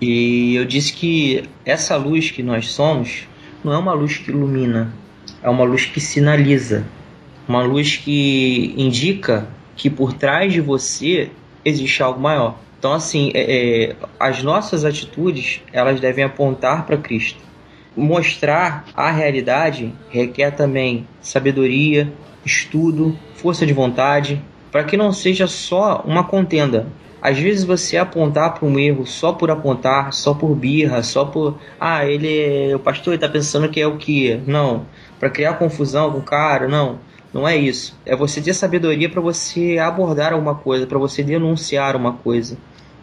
E 0.00 0.54
eu 0.54 0.64
disse 0.64 0.92
que 0.92 1.44
essa 1.64 1.96
luz 1.96 2.30
que 2.30 2.42
nós 2.42 2.70
somos 2.70 3.26
não 3.64 3.72
é 3.72 3.78
uma 3.78 3.92
luz 3.92 4.16
que 4.16 4.30
ilumina, 4.30 4.92
é 5.42 5.48
uma 5.48 5.64
luz 5.64 5.86
que 5.86 6.00
sinaliza, 6.00 6.86
uma 7.48 7.62
luz 7.62 7.96
que 7.96 8.74
indica 8.76 9.48
que 9.74 9.90
por 9.90 10.12
trás 10.12 10.52
de 10.52 10.60
você 10.60 11.30
existe 11.64 12.00
algo 12.02 12.20
maior. 12.20 12.58
Então, 12.78 12.92
assim, 12.92 13.30
é, 13.34 13.90
é, 13.90 13.96
as 14.20 14.42
nossas 14.42 14.84
atitudes 14.84 15.62
elas 15.72 16.00
devem 16.00 16.24
apontar 16.24 16.86
para 16.86 16.96
Cristo. 16.96 17.42
Mostrar 17.96 18.84
a 18.94 19.10
realidade 19.10 19.92
requer 20.08 20.52
também 20.52 21.06
sabedoria, 21.20 22.12
estudo, 22.44 23.18
força 23.34 23.66
de 23.66 23.72
vontade, 23.72 24.40
para 24.70 24.84
que 24.84 24.96
não 24.96 25.12
seja 25.12 25.48
só 25.48 26.04
uma 26.06 26.22
contenda. 26.22 26.86
Às 27.20 27.36
vezes 27.36 27.64
você 27.64 27.96
apontar 27.96 28.54
para 28.54 28.68
um 28.68 28.78
erro 28.78 29.04
só 29.04 29.32
por 29.32 29.50
apontar, 29.50 30.12
só 30.12 30.32
por 30.32 30.54
birra, 30.54 31.02
só 31.02 31.24
por 31.24 31.58
ah, 31.80 32.06
ele 32.06 32.70
é, 32.70 32.76
o 32.76 32.78
pastor 32.78 33.14
está 33.14 33.28
pensando 33.28 33.68
que 33.68 33.80
é 33.80 33.86
o 33.88 33.96
que? 33.96 34.40
Não, 34.46 34.86
para 35.18 35.28
criar 35.28 35.54
confusão 35.54 36.12
com 36.12 36.18
o 36.18 36.22
cara, 36.22 36.68
não. 36.68 37.00
Não 37.32 37.46
é 37.46 37.56
isso. 37.56 37.96
É 38.06 38.16
você 38.16 38.40
ter 38.40 38.54
sabedoria 38.54 39.08
para 39.08 39.20
você 39.20 39.78
abordar 39.78 40.32
alguma 40.32 40.54
coisa, 40.54 40.86
para 40.86 40.98
você 40.98 41.22
denunciar 41.22 41.94
uma 41.94 42.12
coisa. 42.12 42.56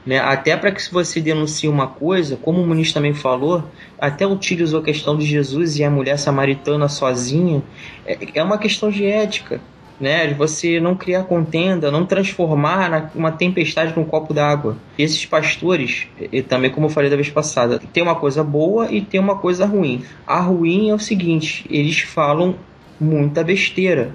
Né? 0.06 0.19
Até 0.19 0.56
para 0.56 0.72
que 0.72 0.81
se 0.81 0.91
você 0.91 1.19
denuncie 1.19 1.68
uma 1.68 1.88
coisa, 1.88 2.38
como 2.38 2.61
o 2.61 2.68
Muniz 2.68 2.93
também 2.93 3.14
falou, 3.14 3.64
até 3.99 4.26
utilizou 4.26 4.80
a 4.80 4.84
questão 4.84 5.18
de 5.18 5.26
Jesus 5.26 5.77
e 5.77 5.84
a 5.84 5.89
mulher 5.89 6.18
samaritana 6.18 6.88
sozinha, 6.88 7.64
é, 8.06 8.18
é 8.35 8.43
uma 8.43 8.57
questão 8.57 8.89
de 8.89 9.06
ética. 9.06 9.60
Né, 9.97 10.27
de 10.27 10.34
você 10.34 10.77
não 10.77 10.93
criar 10.93 11.23
contenda, 11.23 11.89
não 11.89 12.06
transformar 12.06 13.11
uma 13.15 13.31
tempestade 13.31 13.93
num 13.95 14.03
copo 14.03 14.34
d'água. 14.34 14.76
Esses 14.99 15.26
pastores, 15.26 16.06
e 16.34 16.41
também 16.41 16.69
como 16.69 16.88
eu 16.88 16.89
falei 16.89 17.10
da 17.10 17.15
vez 17.15 17.30
passada, 17.30 17.80
tem 17.93 18.03
uma 18.03 18.15
coisa 18.15 18.43
boa 18.43 18.91
e 18.91 18.99
tem 18.99 19.22
uma 19.22 19.38
coisa 19.38 19.65
ruim. 19.65 20.03
A 20.27 20.41
ruim 20.41 20.89
é 20.89 20.93
o 20.93 20.99
seguinte: 20.99 21.65
eles 21.69 22.02
falam 22.02 22.56
muita 22.99 23.43
besteira. 23.43 24.11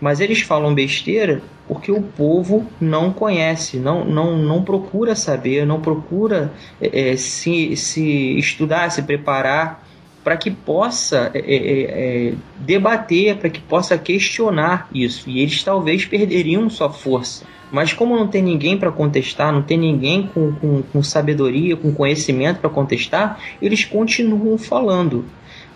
Mas 0.00 0.20
eles 0.20 0.40
falam 0.42 0.74
besteira 0.74 1.42
porque 1.66 1.92
o 1.92 2.00
povo 2.00 2.66
não 2.80 3.12
conhece, 3.12 3.78
não, 3.78 4.04
não, 4.04 4.38
não 4.38 4.62
procura 4.62 5.14
saber, 5.14 5.66
não 5.66 5.80
procura 5.80 6.52
é, 6.80 7.10
é 7.10 7.16
se, 7.16 7.76
se 7.76 8.38
estudar, 8.38 8.90
se 8.90 9.02
preparar 9.02 9.86
para 10.24 10.36
que 10.36 10.50
possa 10.50 11.30
é, 11.34 11.38
é, 11.38 11.82
é, 12.28 12.34
debater, 12.58 13.36
para 13.36 13.50
que 13.50 13.60
possa 13.60 13.96
questionar 13.96 14.88
isso. 14.92 15.28
E 15.28 15.40
eles 15.40 15.62
talvez 15.62 16.04
perderiam 16.04 16.68
sua 16.68 16.90
força. 16.90 17.44
Mas 17.70 17.92
como 17.92 18.16
não 18.16 18.26
tem 18.26 18.42
ninguém 18.42 18.76
para 18.78 18.90
contestar, 18.90 19.52
não 19.52 19.62
tem 19.62 19.78
ninguém 19.78 20.26
com, 20.26 20.52
com, 20.52 20.82
com 20.82 21.02
sabedoria, 21.02 21.76
com 21.76 21.92
conhecimento 21.92 22.60
para 22.60 22.70
contestar, 22.70 23.38
eles 23.60 23.84
continuam 23.84 24.56
falando. 24.56 25.24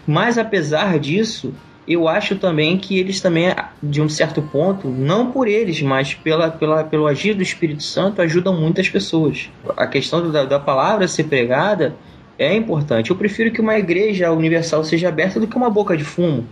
Mas 0.06 0.38
apesar 0.38 0.98
disso, 0.98 1.54
eu 1.86 2.06
acho 2.06 2.36
também 2.36 2.78
que 2.78 2.98
eles 2.98 3.20
também, 3.20 3.54
de 3.82 4.00
um 4.00 4.08
certo 4.08 4.40
ponto, 4.40 4.88
não 4.88 5.32
por 5.32 5.48
eles, 5.48 5.82
mas 5.82 6.14
pela, 6.14 6.50
pela, 6.50 6.84
pelo 6.84 7.06
agir 7.06 7.34
do 7.34 7.42
Espírito 7.42 7.82
Santo, 7.82 8.22
ajudam 8.22 8.58
muitas 8.58 8.88
pessoas. 8.88 9.50
A 9.76 9.86
questão 9.86 10.30
da, 10.30 10.44
da 10.44 10.60
palavra 10.60 11.08
ser 11.08 11.24
pregada 11.24 11.96
é 12.38 12.54
importante. 12.54 13.10
Eu 13.10 13.16
prefiro 13.16 13.50
que 13.50 13.60
uma 13.60 13.76
igreja 13.76 14.30
universal 14.30 14.84
seja 14.84 15.08
aberta 15.08 15.40
do 15.40 15.46
que 15.46 15.56
uma 15.56 15.70
boca 15.70 15.96
de 15.96 16.04
fumo. 16.04 16.46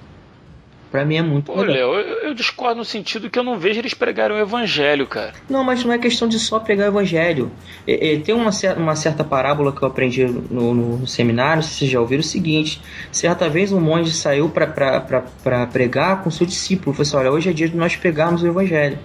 Para 0.91 1.05
mim 1.05 1.17
é 1.17 1.23
muito 1.23 1.53
Olha, 1.53 1.79
eu, 1.79 1.95
eu, 1.95 2.35
discordo 2.35 2.79
no 2.79 2.85
sentido 2.85 3.31
que 3.31 3.39
eu 3.39 3.45
não 3.45 3.57
vejo 3.57 3.79
eles 3.79 3.95
pregarem 3.95 4.37
o 4.37 4.41
evangelho, 4.41 5.07
cara. 5.07 5.35
Não, 5.49 5.63
mas 5.63 5.85
não 5.85 5.93
é 5.93 5.99
questão 5.99 6.27
de 6.27 6.37
só 6.39 6.59
pregar 6.59 6.89
o 6.89 6.91
evangelho. 6.91 7.51
É, 7.87 8.15
é, 8.15 8.19
tem 8.19 8.35
uma, 8.35 8.51
uma, 8.77 8.97
certa 8.97 9.23
parábola 9.23 9.73
que 9.73 9.81
eu 9.83 9.87
aprendi 9.87 10.25
no, 10.25 10.75
no, 10.75 10.99
no, 10.99 11.07
seminário, 11.07 11.63
se 11.63 11.75
vocês 11.75 11.91
já 11.91 12.01
ouviram 12.01 12.21
o 12.21 12.25
seguinte: 12.25 12.83
certa 13.13 13.49
vez 13.49 13.71
um 13.71 13.81
monge 13.81 14.13
saiu 14.13 14.49
para 14.49 15.67
pregar 15.73 16.25
com 16.25 16.31
seu 16.31 16.45
discípulo. 16.45 16.93
Falou 16.93 17.03
assim: 17.07 17.17
Olha, 17.17 17.31
hoje 17.31 17.51
é 17.51 17.53
dia 17.53 17.69
de 17.69 17.77
nós 17.77 17.95
pregarmos 17.95 18.43
o 18.43 18.47
evangelho. 18.49 18.99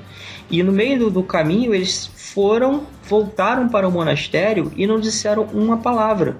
E 0.49 0.63
no 0.63 0.71
meio 0.71 0.97
do, 0.97 1.09
do 1.11 1.23
caminho 1.23 1.73
eles 1.73 2.07
foram, 2.15 2.87
voltaram 3.03 3.69
para 3.69 3.87
o 3.87 3.91
monastério 3.91 4.71
e 4.75 4.87
não 4.87 4.99
disseram 4.99 5.43
uma 5.53 5.77
palavra. 5.77 6.37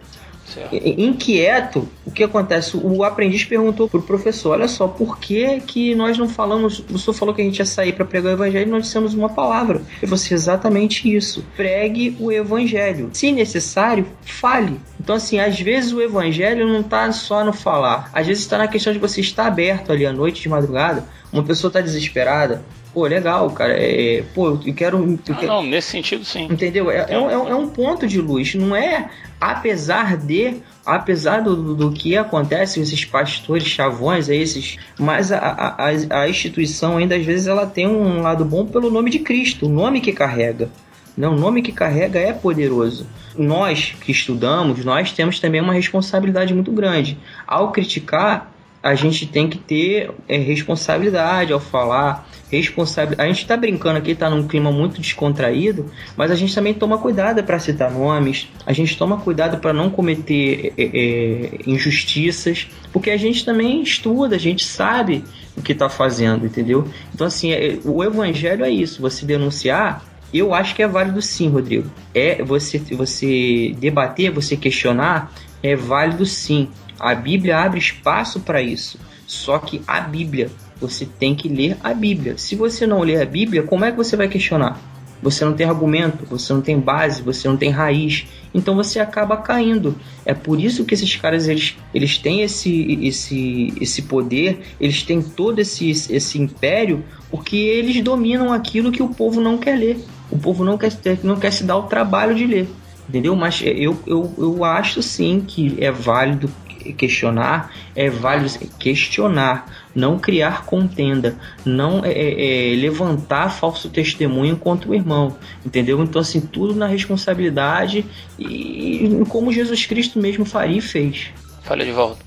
Inquieto, 0.72 1.88
o 2.06 2.12
que 2.12 2.24
acontece? 2.24 2.78
O 2.78 3.04
aprendiz 3.04 3.44
perguntou 3.44 3.88
pro 3.90 4.02
professor: 4.02 4.52
Olha 4.52 4.68
só, 4.68 4.88
por 4.88 5.20
que, 5.20 5.60
que 5.62 5.96
nós 5.96 6.18
não 6.18 6.28
falamos? 6.28 6.84
O 6.92 6.98
senhor 6.98 7.14
falou 7.14 7.34
que 7.34 7.42
a 7.42 7.46
gente 7.46 7.60
ia 7.60 7.66
sair 7.66 7.94
para 7.94 8.06
pregar 8.06 8.32
o 8.32 8.36
evangelho 8.36 8.68
e 8.68 8.72
nós 8.72 8.84
dissemos 8.84 9.14
uma 9.14 9.30
palavra. 9.30 9.82
Eu 10.02 10.08
falei: 10.08 10.26
exatamente 10.32 11.14
isso. 11.14 11.44
Pregue 11.56 12.16
o 12.20 12.32
evangelho. 12.32 13.10
Se 13.14 13.32
necessário, 13.32 14.06
fale. 14.22 14.80
Então, 15.00 15.16
assim, 15.16 15.40
às 15.40 15.60
vezes 15.60 15.92
o 15.92 16.02
evangelho 16.02 16.68
não 16.68 16.82
está 16.82 17.12
só 17.12 17.44
no 17.44 17.54
falar, 17.54 18.10
às 18.14 18.26
vezes 18.26 18.44
está 18.44 18.58
na 18.58 18.68
questão 18.68 18.92
de 18.92 19.00
você 19.00 19.22
estar 19.22 19.46
aberto 19.46 19.92
ali 19.92 20.06
à 20.06 20.12
noite 20.12 20.42
de 20.42 20.50
madrugada, 20.50 21.06
uma 21.32 21.44
pessoa 21.44 21.70
está 21.70 21.82
desesperada, 21.82 22.64
pô, 22.96 23.06
legal, 23.06 23.52
cara, 23.52 23.74
é, 23.78 24.24
pô, 24.34 24.58
eu 24.66 24.74
quero... 24.74 24.98
Eu 24.98 25.20
Ah, 25.30 25.36
quero 25.36 25.48
não, 25.52 25.62
nesse 25.64 25.90
sentido 25.92 26.24
sim. 26.24 26.46
Entendeu? 26.50 26.90
É, 26.90 27.06
é, 27.10 27.20
um- 27.20 27.30
é 27.30 27.38
um- 27.38 27.48
é 27.50 27.56
um 27.56 27.68
ponto 27.68 28.08
de 28.08 28.22
luz, 28.22 28.56
não 28.56 28.74
é 28.76 29.10
apesar 29.40 30.16
de, 30.16 30.56
apesar 30.86 31.42
do, 31.42 31.76
do, 31.76 31.92
que 31.92 32.16
acontece, 32.18 32.80
esses 32.80 33.04
pastores 33.04 33.68
chavões, 33.68 34.30
esses, 34.30 34.78
mas 34.98 35.32
a, 35.32 35.38
a, 35.40 35.88
a- 35.90 36.22
a 36.22 36.30
instituição 36.30 36.96
ainda 36.98 37.16
às 37.18 37.26
vezes 37.26 37.48
ela 37.48 37.66
tem 37.66 37.86
um 37.86 38.22
lado 38.22 38.46
bom 38.46 38.66
pelo 38.66 38.90
nome 38.90 39.10
de 39.12 39.20
Cristo, 39.20 39.66
o 39.66 39.70
nome 39.70 40.00
que 40.00 40.14
carrega. 40.14 40.70
Né? 41.18 41.28
O 41.28 41.36
nome 41.36 41.62
que 41.62 41.72
carrega 41.74 42.18
é 42.20 42.32
poderoso. 42.32 43.06
Nós 43.38 43.94
que 44.00 44.12
estudamos, 44.12 44.84
nós 44.86 45.12
temos 45.12 45.40
também 45.40 45.60
uma 45.62 45.74
responsabilidade 45.74 46.54
muito 46.54 46.72
grande. 46.72 47.18
Ao 47.46 47.72
criticar, 47.74 48.52
a 48.86 48.94
gente 48.94 49.26
tem 49.26 49.50
que 49.50 49.58
ter 49.58 50.12
é, 50.30 50.38
responsabilidade 50.38 51.52
ao 51.52 51.60
falar. 51.60 52.30
Responsabil... 52.52 53.16
A 53.18 53.26
gente 53.26 53.42
está 53.42 53.58
brincando 53.58 53.98
aqui, 53.98 54.12
está 54.12 54.30
num 54.30 54.48
clima 54.48 54.72
muito 54.72 55.02
descontraído, 55.02 55.92
mas 56.16 56.30
a 56.30 56.36
gente 56.36 56.54
também 56.54 56.72
toma 56.72 57.00
cuidado 57.00 57.44
para 57.44 57.58
citar 57.58 57.90
nomes, 57.90 58.48
a 58.64 58.72
gente 58.74 58.96
toma 58.96 59.18
cuidado 59.18 59.58
para 59.58 59.74
não 59.74 59.90
cometer 59.90 60.72
é, 60.78 60.84
é, 60.84 61.50
injustiças, 61.66 62.68
porque 62.94 63.10
a 63.10 63.18
gente 63.18 63.44
também 63.44 63.82
estuda, 63.82 64.36
a 64.36 64.40
gente 64.40 64.64
sabe 64.64 65.24
o 65.58 65.64
que 65.64 65.72
está 65.72 65.90
fazendo, 65.90 66.46
entendeu? 66.46 66.88
Então, 67.12 67.26
assim, 67.26 67.54
é- 67.54 67.80
o 67.84 68.04
evangelho 68.04 68.64
é 68.64 68.70
isso, 68.70 69.02
você 69.02 69.26
denunciar. 69.26 70.06
Eu 70.32 70.54
acho 70.54 70.76
que 70.76 70.84
é 70.84 70.88
válido 70.88 71.24
sim, 71.24 71.50
Rodrigo. 71.50 71.90
É 72.14 72.44
você, 72.44 72.78
você 72.78 73.76
debater, 73.80 74.30
você 74.30 74.56
questionar, 74.56 75.34
é 75.64 75.76
válido 75.76 76.24
sim. 76.24 76.70
A 77.00 77.14
Bíblia 77.14 77.60
abre 77.60 77.80
espaço 77.80 78.40
para 78.40 78.62
isso. 78.62 79.00
Só 79.28 79.58
que 79.60 79.82
a 79.88 80.00
Bíblia, 80.02 80.52
você 80.80 81.06
tem 81.06 81.36
que 81.36 81.50
ler 81.50 81.78
a 81.84 81.94
Bíblia. 81.94 82.38
Se 82.38 82.56
você 82.56 82.86
não 82.86 83.02
ler 83.02 83.22
a 83.22 83.26
Bíblia, 83.26 83.64
como 83.64 83.86
é 83.86 83.92
que 83.92 83.98
você 83.98 84.16
vai 84.16 84.28
questionar? 84.28 84.80
Você 85.22 85.44
não 85.44 85.54
tem 85.54 85.66
argumento, 85.66 86.26
você 86.26 86.54
não 86.54 86.62
tem 86.62 86.80
base, 86.80 87.22
você 87.22 87.48
não 87.48 87.58
tem 87.58 87.72
raiz. 87.72 88.28
Então 88.54 88.76
você 88.76 89.00
acaba 89.00 89.38
caindo. 89.38 89.96
É 90.26 90.34
por 90.34 90.60
isso 90.60 90.86
que 90.86 90.94
esses 90.94 91.16
caras 91.16 91.48
eles, 91.48 91.76
eles 91.94 92.18
têm 92.18 92.42
esse, 92.42 93.00
esse, 93.02 93.74
esse 93.82 94.04
poder, 94.04 94.60
eles 94.80 95.02
têm 95.02 95.22
todo 95.22 95.60
esse, 95.60 95.90
esse 95.90 96.40
império, 96.40 97.04
porque 97.32 97.56
eles 97.56 98.04
dominam 98.04 98.54
aquilo 98.54 98.92
que 98.92 99.02
o 99.02 99.10
povo 99.10 99.42
não 99.42 99.58
quer 99.58 99.78
ler. 99.78 99.98
O 100.30 100.38
povo 100.38 100.64
não 100.64 100.78
quer, 100.78 100.92
não 101.24 101.38
quer 101.38 101.52
se 101.52 101.64
dar 101.64 101.78
o 101.78 101.84
trabalho 101.84 102.36
de 102.36 102.46
ler. 102.46 102.70
Entendeu? 103.10 103.36
Mas 103.36 103.62
eu, 103.64 103.98
eu, 104.06 104.34
eu 104.38 104.64
acho 104.64 105.02
sim 105.02 105.44
que 105.46 105.76
é 105.80 105.92
válido 105.92 106.50
questionar, 106.94 107.72
é 107.96 108.10
válido 108.10 108.50
questionar, 108.78 109.66
não 109.94 110.20
criar 110.20 110.66
contenda, 110.66 111.36
não 111.66 112.04
é, 112.04 112.12
é, 112.12 112.74
é, 112.74 112.76
levantar 112.76 113.50
falso 113.50 113.90
testemunho 113.90 114.58
contra 114.58 114.90
o 114.90 114.96
irmão, 114.96 115.38
entendeu? 115.66 116.02
Então, 116.04 116.22
assim, 116.22 116.42
tudo 116.42 116.76
na 116.76 116.88
responsabilidade 116.88 118.06
e 118.38 119.24
como 119.30 119.52
Jesus 119.52 119.86
Cristo 119.86 120.20
mesmo 120.20 120.46
faria 120.46 120.78
e 120.78 120.82
fez. 120.82 121.30
Falha 121.64 121.86
de 121.86 121.92
volta. 121.92 122.24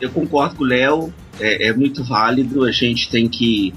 Eu 0.00 0.10
concordo 0.10 0.56
com 0.56 0.64
o 0.64 0.66
Léo, 0.66 1.12
é, 1.40 1.68
é 1.68 1.72
muito 1.72 2.04
válido, 2.04 2.64
a 2.64 2.72
gente 2.72 3.08
tem 3.10 3.28
que, 3.28 3.72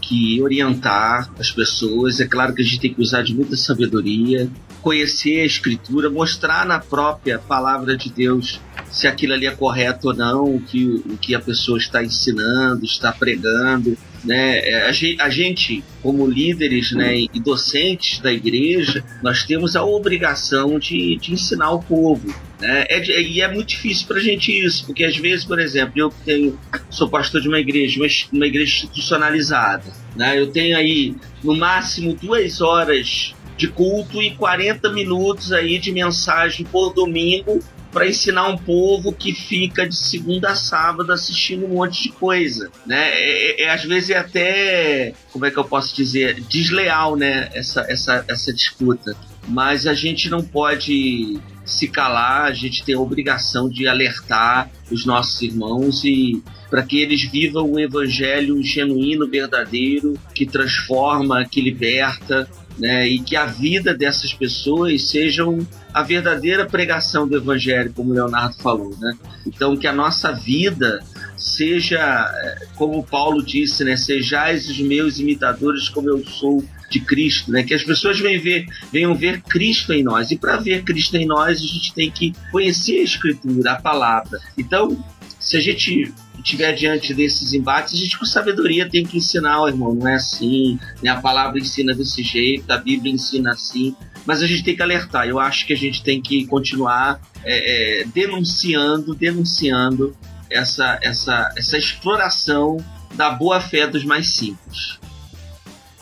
que 0.00 0.42
orientar 0.42 1.30
as 1.38 1.50
pessoas. 1.50 2.20
É 2.20 2.26
claro 2.26 2.54
que 2.54 2.62
a 2.62 2.64
gente 2.64 2.80
tem 2.80 2.94
que 2.94 3.00
usar 3.00 3.22
de 3.22 3.34
muita 3.34 3.56
sabedoria, 3.56 4.48
conhecer 4.82 5.40
a 5.40 5.46
Escritura, 5.46 6.10
mostrar 6.10 6.66
na 6.66 6.78
própria 6.78 7.38
palavra 7.38 7.96
de 7.96 8.10
Deus 8.10 8.60
se 8.92 9.08
aquilo 9.08 9.32
ali 9.32 9.46
é 9.46 9.50
correto 9.50 10.08
ou 10.08 10.14
não, 10.14 10.44
o 10.56 10.60
que, 10.60 10.84
o 10.84 11.16
que 11.16 11.34
a 11.34 11.40
pessoa 11.40 11.78
está 11.78 12.04
ensinando, 12.04 12.84
está 12.84 13.10
pregando. 13.10 13.96
Né? 14.22 14.58
É, 14.68 14.82
A 14.86 14.92
gente, 14.92 15.20
a 15.20 15.30
gente, 15.30 15.82
como 16.02 16.26
líderes 16.26 16.92
né, 16.92 17.16
e 17.20 17.40
docentes 17.40 18.20
da 18.20 18.30
igreja, 18.30 19.02
nós 19.22 19.44
temos 19.44 19.74
a 19.74 19.82
obrigação 19.82 20.78
de, 20.78 21.16
de 21.16 21.32
ensinar 21.32 21.70
o 21.72 21.82
povo. 21.82 22.28
Né? 22.60 22.84
É, 22.90 23.00
de- 23.00 23.12
e 23.18 23.40
é 23.40 23.48
muito 23.52 23.68
difícil 23.70 24.06
para 24.06 24.18
a 24.18 24.22
gente 24.22 24.52
isso, 24.52 24.84
porque 24.84 25.04
às 25.04 25.16
vezes, 25.16 25.44
por 25.46 25.58
exemplo, 25.58 25.94
eu 25.96 26.12
tenho, 26.24 26.56
sou 26.90 27.08
pastor 27.08 27.40
de 27.40 27.48
uma 27.48 27.58
igreja, 27.58 27.98
uma, 27.98 28.06
uma 28.32 28.46
igreja 28.46 28.84
institucionalizada. 28.84 29.90
Né? 30.14 30.38
Eu 30.38 30.48
tenho 30.48 30.76
aí, 30.76 31.16
no 31.42 31.56
máximo, 31.56 32.14
duas 32.14 32.60
horas 32.60 33.34
de 33.56 33.68
culto 33.68 34.20
e 34.22 34.32
40 34.32 34.90
minutos 34.92 35.50
aí 35.50 35.78
de 35.78 35.90
mensagem 35.92 36.64
por 36.66 36.92
domingo 36.92 37.60
para 37.92 38.08
ensinar 38.08 38.48
um 38.48 38.56
povo 38.56 39.12
que 39.12 39.34
fica 39.34 39.86
de 39.86 39.94
segunda 39.94 40.50
a 40.50 40.56
sábado 40.56 41.12
assistindo 41.12 41.66
um 41.66 41.74
monte 41.74 42.04
de 42.04 42.08
coisa, 42.08 42.70
né? 42.86 43.10
É, 43.10 43.62
é- 43.62 43.62
é, 43.64 43.70
às 43.70 43.84
vezes 43.84 44.10
é 44.10 44.16
até, 44.16 45.14
como 45.30 45.44
é 45.44 45.50
que 45.50 45.58
eu 45.58 45.64
posso 45.64 45.94
dizer, 45.94 46.40
desleal, 46.40 47.16
né? 47.16 47.50
Essa, 47.52 47.82
essa, 47.88 48.24
essa 48.26 48.52
disputa. 48.52 49.14
Mas 49.46 49.86
a 49.86 49.92
gente 49.92 50.30
não 50.30 50.42
pode 50.42 51.38
se 51.64 51.88
calar, 51.88 52.44
a 52.44 52.54
gente 52.54 52.84
tem 52.84 52.94
a 52.94 53.00
obrigação 53.00 53.68
de 53.68 53.86
alertar 53.86 54.70
os 54.90 55.04
nossos 55.04 55.40
irmãos 55.42 56.02
e 56.04 56.42
para 56.70 56.82
que 56.82 57.00
eles 57.00 57.22
vivam 57.22 57.70
o 57.70 57.78
evangelho 57.78 58.62
genuíno, 58.62 59.28
verdadeiro, 59.28 60.18
que 60.34 60.46
transforma, 60.46 61.44
que 61.44 61.60
liberta, 61.60 62.48
né? 62.78 63.06
E 63.06 63.20
que 63.20 63.36
a 63.36 63.46
vida 63.46 63.94
dessas 63.94 64.32
pessoas 64.32 65.08
sejam 65.08 65.58
a 65.92 66.02
verdadeira 66.02 66.66
pregação 66.66 67.26
do 67.28 67.36
evangelho, 67.36 67.92
como 67.94 68.10
o 68.10 68.14
Leonardo 68.14 68.56
falou, 68.56 68.96
né? 68.98 69.16
Então 69.46 69.76
que 69.76 69.86
a 69.86 69.92
nossa 69.92 70.32
vida 70.32 71.00
seja, 71.36 72.00
eh, 72.34 72.66
como 72.76 73.04
Paulo 73.04 73.42
disse, 73.42 73.84
né? 73.84 73.96
Sejais 73.96 74.68
os 74.68 74.78
meus 74.80 75.18
imitadores 75.18 75.88
como 75.88 76.08
eu 76.08 76.24
sou 76.26 76.64
de 76.90 77.00
Cristo, 77.00 77.50
né? 77.50 77.62
Que 77.62 77.74
as 77.74 77.82
pessoas 77.82 78.20
venham 78.20 78.42
ver, 78.42 78.66
venham 78.92 79.14
ver 79.14 79.40
Cristo 79.42 79.92
em 79.92 80.02
nós. 80.02 80.30
E 80.30 80.36
para 80.36 80.56
ver 80.56 80.82
Cristo 80.84 81.16
em 81.16 81.26
nós, 81.26 81.58
a 81.58 81.66
gente 81.66 81.94
tem 81.94 82.10
que 82.10 82.32
conhecer 82.50 83.00
a 83.00 83.04
Escritura, 83.04 83.72
a 83.72 83.80
palavra. 83.80 84.38
Então, 84.56 85.02
se 85.40 85.56
a 85.56 85.60
gente 85.60 86.12
estiver 86.42 86.72
diante 86.72 87.14
desses 87.14 87.52
embates, 87.52 87.94
a 87.94 87.96
gente 87.96 88.18
com 88.18 88.24
sabedoria 88.24 88.88
tem 88.88 89.04
que 89.04 89.16
ensinar, 89.16 89.66
irmão, 89.68 89.94
não 89.94 90.08
é 90.08 90.14
assim, 90.14 90.78
né? 91.02 91.10
a 91.10 91.20
palavra 91.20 91.58
ensina 91.58 91.94
desse 91.94 92.22
jeito, 92.22 92.70
a 92.70 92.76
Bíblia 92.76 93.12
ensina 93.12 93.52
assim, 93.52 93.94
mas 94.26 94.42
a 94.42 94.46
gente 94.46 94.62
tem 94.62 94.76
que 94.76 94.82
alertar. 94.82 95.26
Eu 95.26 95.38
acho 95.38 95.66
que 95.66 95.72
a 95.72 95.76
gente 95.76 96.02
tem 96.02 96.20
que 96.20 96.46
continuar 96.46 97.20
é, 97.44 98.02
é, 98.02 98.04
denunciando, 98.04 99.14
denunciando 99.14 100.14
essa, 100.50 100.98
essa, 101.02 101.52
essa 101.56 101.78
exploração 101.78 102.76
da 103.14 103.30
boa 103.30 103.60
fé 103.60 103.86
dos 103.86 104.04
mais 104.04 104.28
simples. 104.28 104.98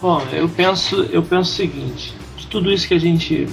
Bom, 0.00 0.22
eu 0.32 0.48
penso, 0.48 1.02
eu 1.12 1.22
penso 1.22 1.52
o 1.52 1.54
seguinte: 1.54 2.14
de 2.36 2.46
tudo 2.46 2.72
isso 2.72 2.88
que 2.88 2.94
a 2.94 3.00
gente 3.00 3.46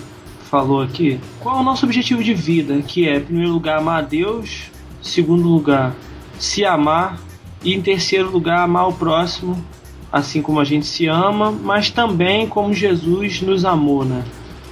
falou 0.49 0.81
aqui, 0.81 1.19
qual 1.39 1.57
é 1.57 1.59
o 1.59 1.63
nosso 1.63 1.85
objetivo 1.85 2.23
de 2.23 2.33
vida? 2.33 2.81
Que 2.81 3.07
é, 3.07 3.17
em 3.17 3.21
primeiro 3.21 3.51
lugar, 3.51 3.79
amar 3.79 3.99
a 3.99 4.01
Deus, 4.01 4.71
em 5.01 5.07
segundo 5.07 5.47
lugar, 5.47 5.93
se 6.39 6.65
amar, 6.65 7.17
e 7.63 7.73
em 7.73 7.81
terceiro 7.81 8.29
lugar, 8.29 8.59
amar 8.59 8.87
o 8.87 8.93
próximo, 8.93 9.63
assim 10.11 10.41
como 10.41 10.59
a 10.59 10.63
gente 10.63 10.85
se 10.85 11.07
ama, 11.07 11.51
mas 11.51 11.89
também 11.89 12.47
como 12.47 12.73
Jesus 12.73 13.41
nos 13.41 13.65
amou, 13.65 14.05
né? 14.05 14.23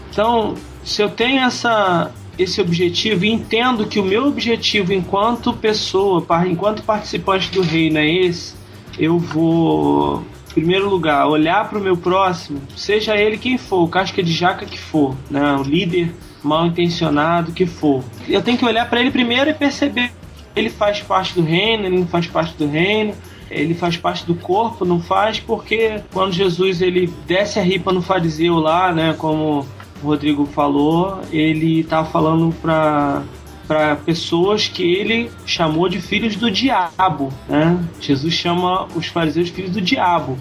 Então, 0.10 0.56
se 0.84 1.02
eu 1.02 1.10
tenho 1.10 1.42
essa, 1.42 2.12
esse 2.38 2.62
objetivo 2.62 3.26
e 3.26 3.32
entendo 3.32 3.86
que 3.86 4.00
o 4.00 4.04
meu 4.04 4.28
objetivo 4.28 4.94
enquanto 4.94 5.52
pessoa, 5.52 6.26
enquanto 6.48 6.84
participante 6.84 7.52
do 7.52 7.62
reino 7.62 7.98
é 7.98 8.10
esse, 8.10 8.56
eu 8.98 9.20
vou, 9.20 10.24
em 10.52 10.54
primeiro 10.54 10.90
lugar, 10.90 11.28
olhar 11.28 11.68
para 11.70 11.80
o 11.80 11.82
meu 11.82 11.98
próximo, 11.98 12.62
seja 12.76 13.18
ele 13.18 13.38
quem 13.38 13.58
for, 13.58 13.90
casca 13.90 14.24
de 14.24 14.32
jaca 14.32 14.66
que 14.66 14.80
for, 14.80 15.16
né? 15.30 15.56
o 15.58 15.64
líder 15.64 16.14
mal 16.42 16.68
intencionado 16.68 17.52
que 17.52 17.66
for. 17.66 18.04
Eu 18.30 18.42
tenho 18.42 18.58
que 18.58 18.66
olhar 18.66 18.88
para 18.90 19.02
ele 19.02 19.12
primeiro 19.12 19.50
e 19.50 19.54
perceber 19.54 20.12
ele 20.56 20.70
faz 20.70 21.02
parte 21.02 21.34
do 21.34 21.42
reino, 21.42 21.86
ele 21.86 22.00
não 22.00 22.08
faz 22.08 22.28
parte 22.28 22.56
do 22.56 22.68
reino, 22.68 23.14
ele 23.50 23.74
faz 23.74 23.98
parte 23.98 24.26
do 24.26 24.36
corpo, 24.36 24.86
não 24.86 25.02
faz, 25.02 25.40
porque 25.40 26.02
quando 26.12 26.34
Jesus 26.34 26.82
ele 26.82 27.12
desce 27.28 27.60
a 27.60 27.64
ripa 27.64 27.92
no 27.92 28.02
fariseu 28.02 28.56
lá, 28.56 28.92
né, 28.92 29.14
como 29.18 29.66
o 30.02 30.08
Rodrigo 30.08 30.46
falou, 30.46 31.22
ele 31.32 31.84
tá 31.84 32.04
falando 32.04 32.54
para 32.62 33.24
para 33.68 33.96
pessoas 33.96 34.68
que 34.68 34.84
ele 34.84 35.32
chamou 35.44 35.90
de 35.90 36.00
filhos 36.00 36.36
do 36.36 36.52
diabo, 36.52 37.34
né? 37.50 37.84
Jesus 38.00 38.32
chama 38.32 38.88
os 38.96 39.08
fariseus 39.08 39.50
filhos 39.50 39.72
do 39.72 39.82
diabo. 39.82 40.38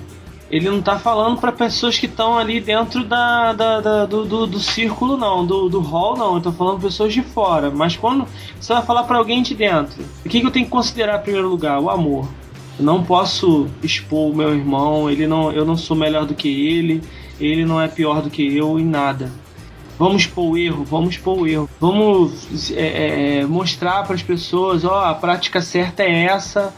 Ele 0.54 0.70
não 0.70 0.78
está 0.78 0.96
falando 1.00 1.40
para 1.40 1.50
pessoas 1.50 1.98
que 1.98 2.06
estão 2.06 2.38
ali 2.38 2.60
dentro 2.60 3.02
da, 3.04 3.52
da- 3.52 3.80
da- 3.80 4.06
do, 4.06 4.24
do, 4.24 4.46
do 4.46 4.60
círculo, 4.60 5.16
não, 5.16 5.44
do, 5.44 5.68
do 5.68 5.80
hall, 5.80 6.16
não. 6.16 6.34
Ele 6.36 6.44
tá 6.44 6.52
falando 6.52 6.80
pessoas 6.80 7.12
de 7.12 7.22
fora. 7.22 7.72
Mas 7.72 7.96
quando 7.96 8.24
você 8.60 8.72
vai 8.72 8.82
falar 8.84 9.02
para 9.02 9.18
alguém 9.18 9.42
de 9.42 9.52
dentro, 9.52 10.04
o 10.24 10.28
que, 10.28 10.40
que 10.40 10.46
eu 10.46 10.52
tenho 10.52 10.64
que 10.66 10.70
considerar 10.70 11.18
em 11.18 11.22
primeiro 11.22 11.48
lugar? 11.48 11.80
O 11.80 11.90
amor. 11.90 12.28
Eu 12.78 12.84
não 12.84 13.02
posso 13.02 13.66
expor 13.82 14.30
o 14.30 14.36
meu 14.36 14.54
irmão, 14.54 15.10
ele 15.10 15.26
não, 15.26 15.50
eu 15.50 15.64
não 15.64 15.76
sou 15.76 15.96
melhor 15.96 16.24
do 16.24 16.34
que 16.34 16.48
ele, 16.48 17.02
ele 17.40 17.64
não 17.64 17.80
é 17.80 17.88
pior 17.88 18.22
do 18.22 18.30
que 18.30 18.56
eu 18.56 18.78
em 18.78 18.84
nada. 18.84 19.32
Vamos 19.98 20.22
expor 20.22 20.50
o 20.52 20.56
erro, 20.56 20.84
vamos 20.84 21.10
expor 21.16 21.36
o 21.38 21.46
erro. 21.48 21.68
Vamos 21.80 22.70
é, 22.70 23.38
é, 23.40 23.46
mostrar 23.46 24.04
para 24.04 24.14
as 24.14 24.22
pessoas, 24.22 24.84
ó, 24.84 25.04
a 25.04 25.14
prática 25.14 25.60
certa 25.60 26.04
é 26.04 26.26
essa. 26.26 26.72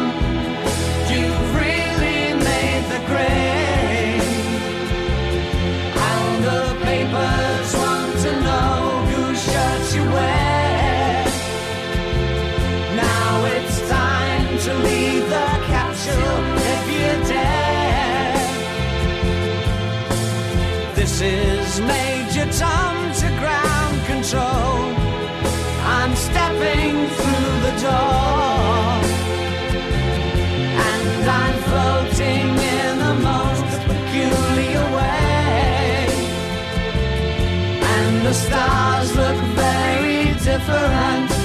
For 40.67 40.73
and 40.73 41.36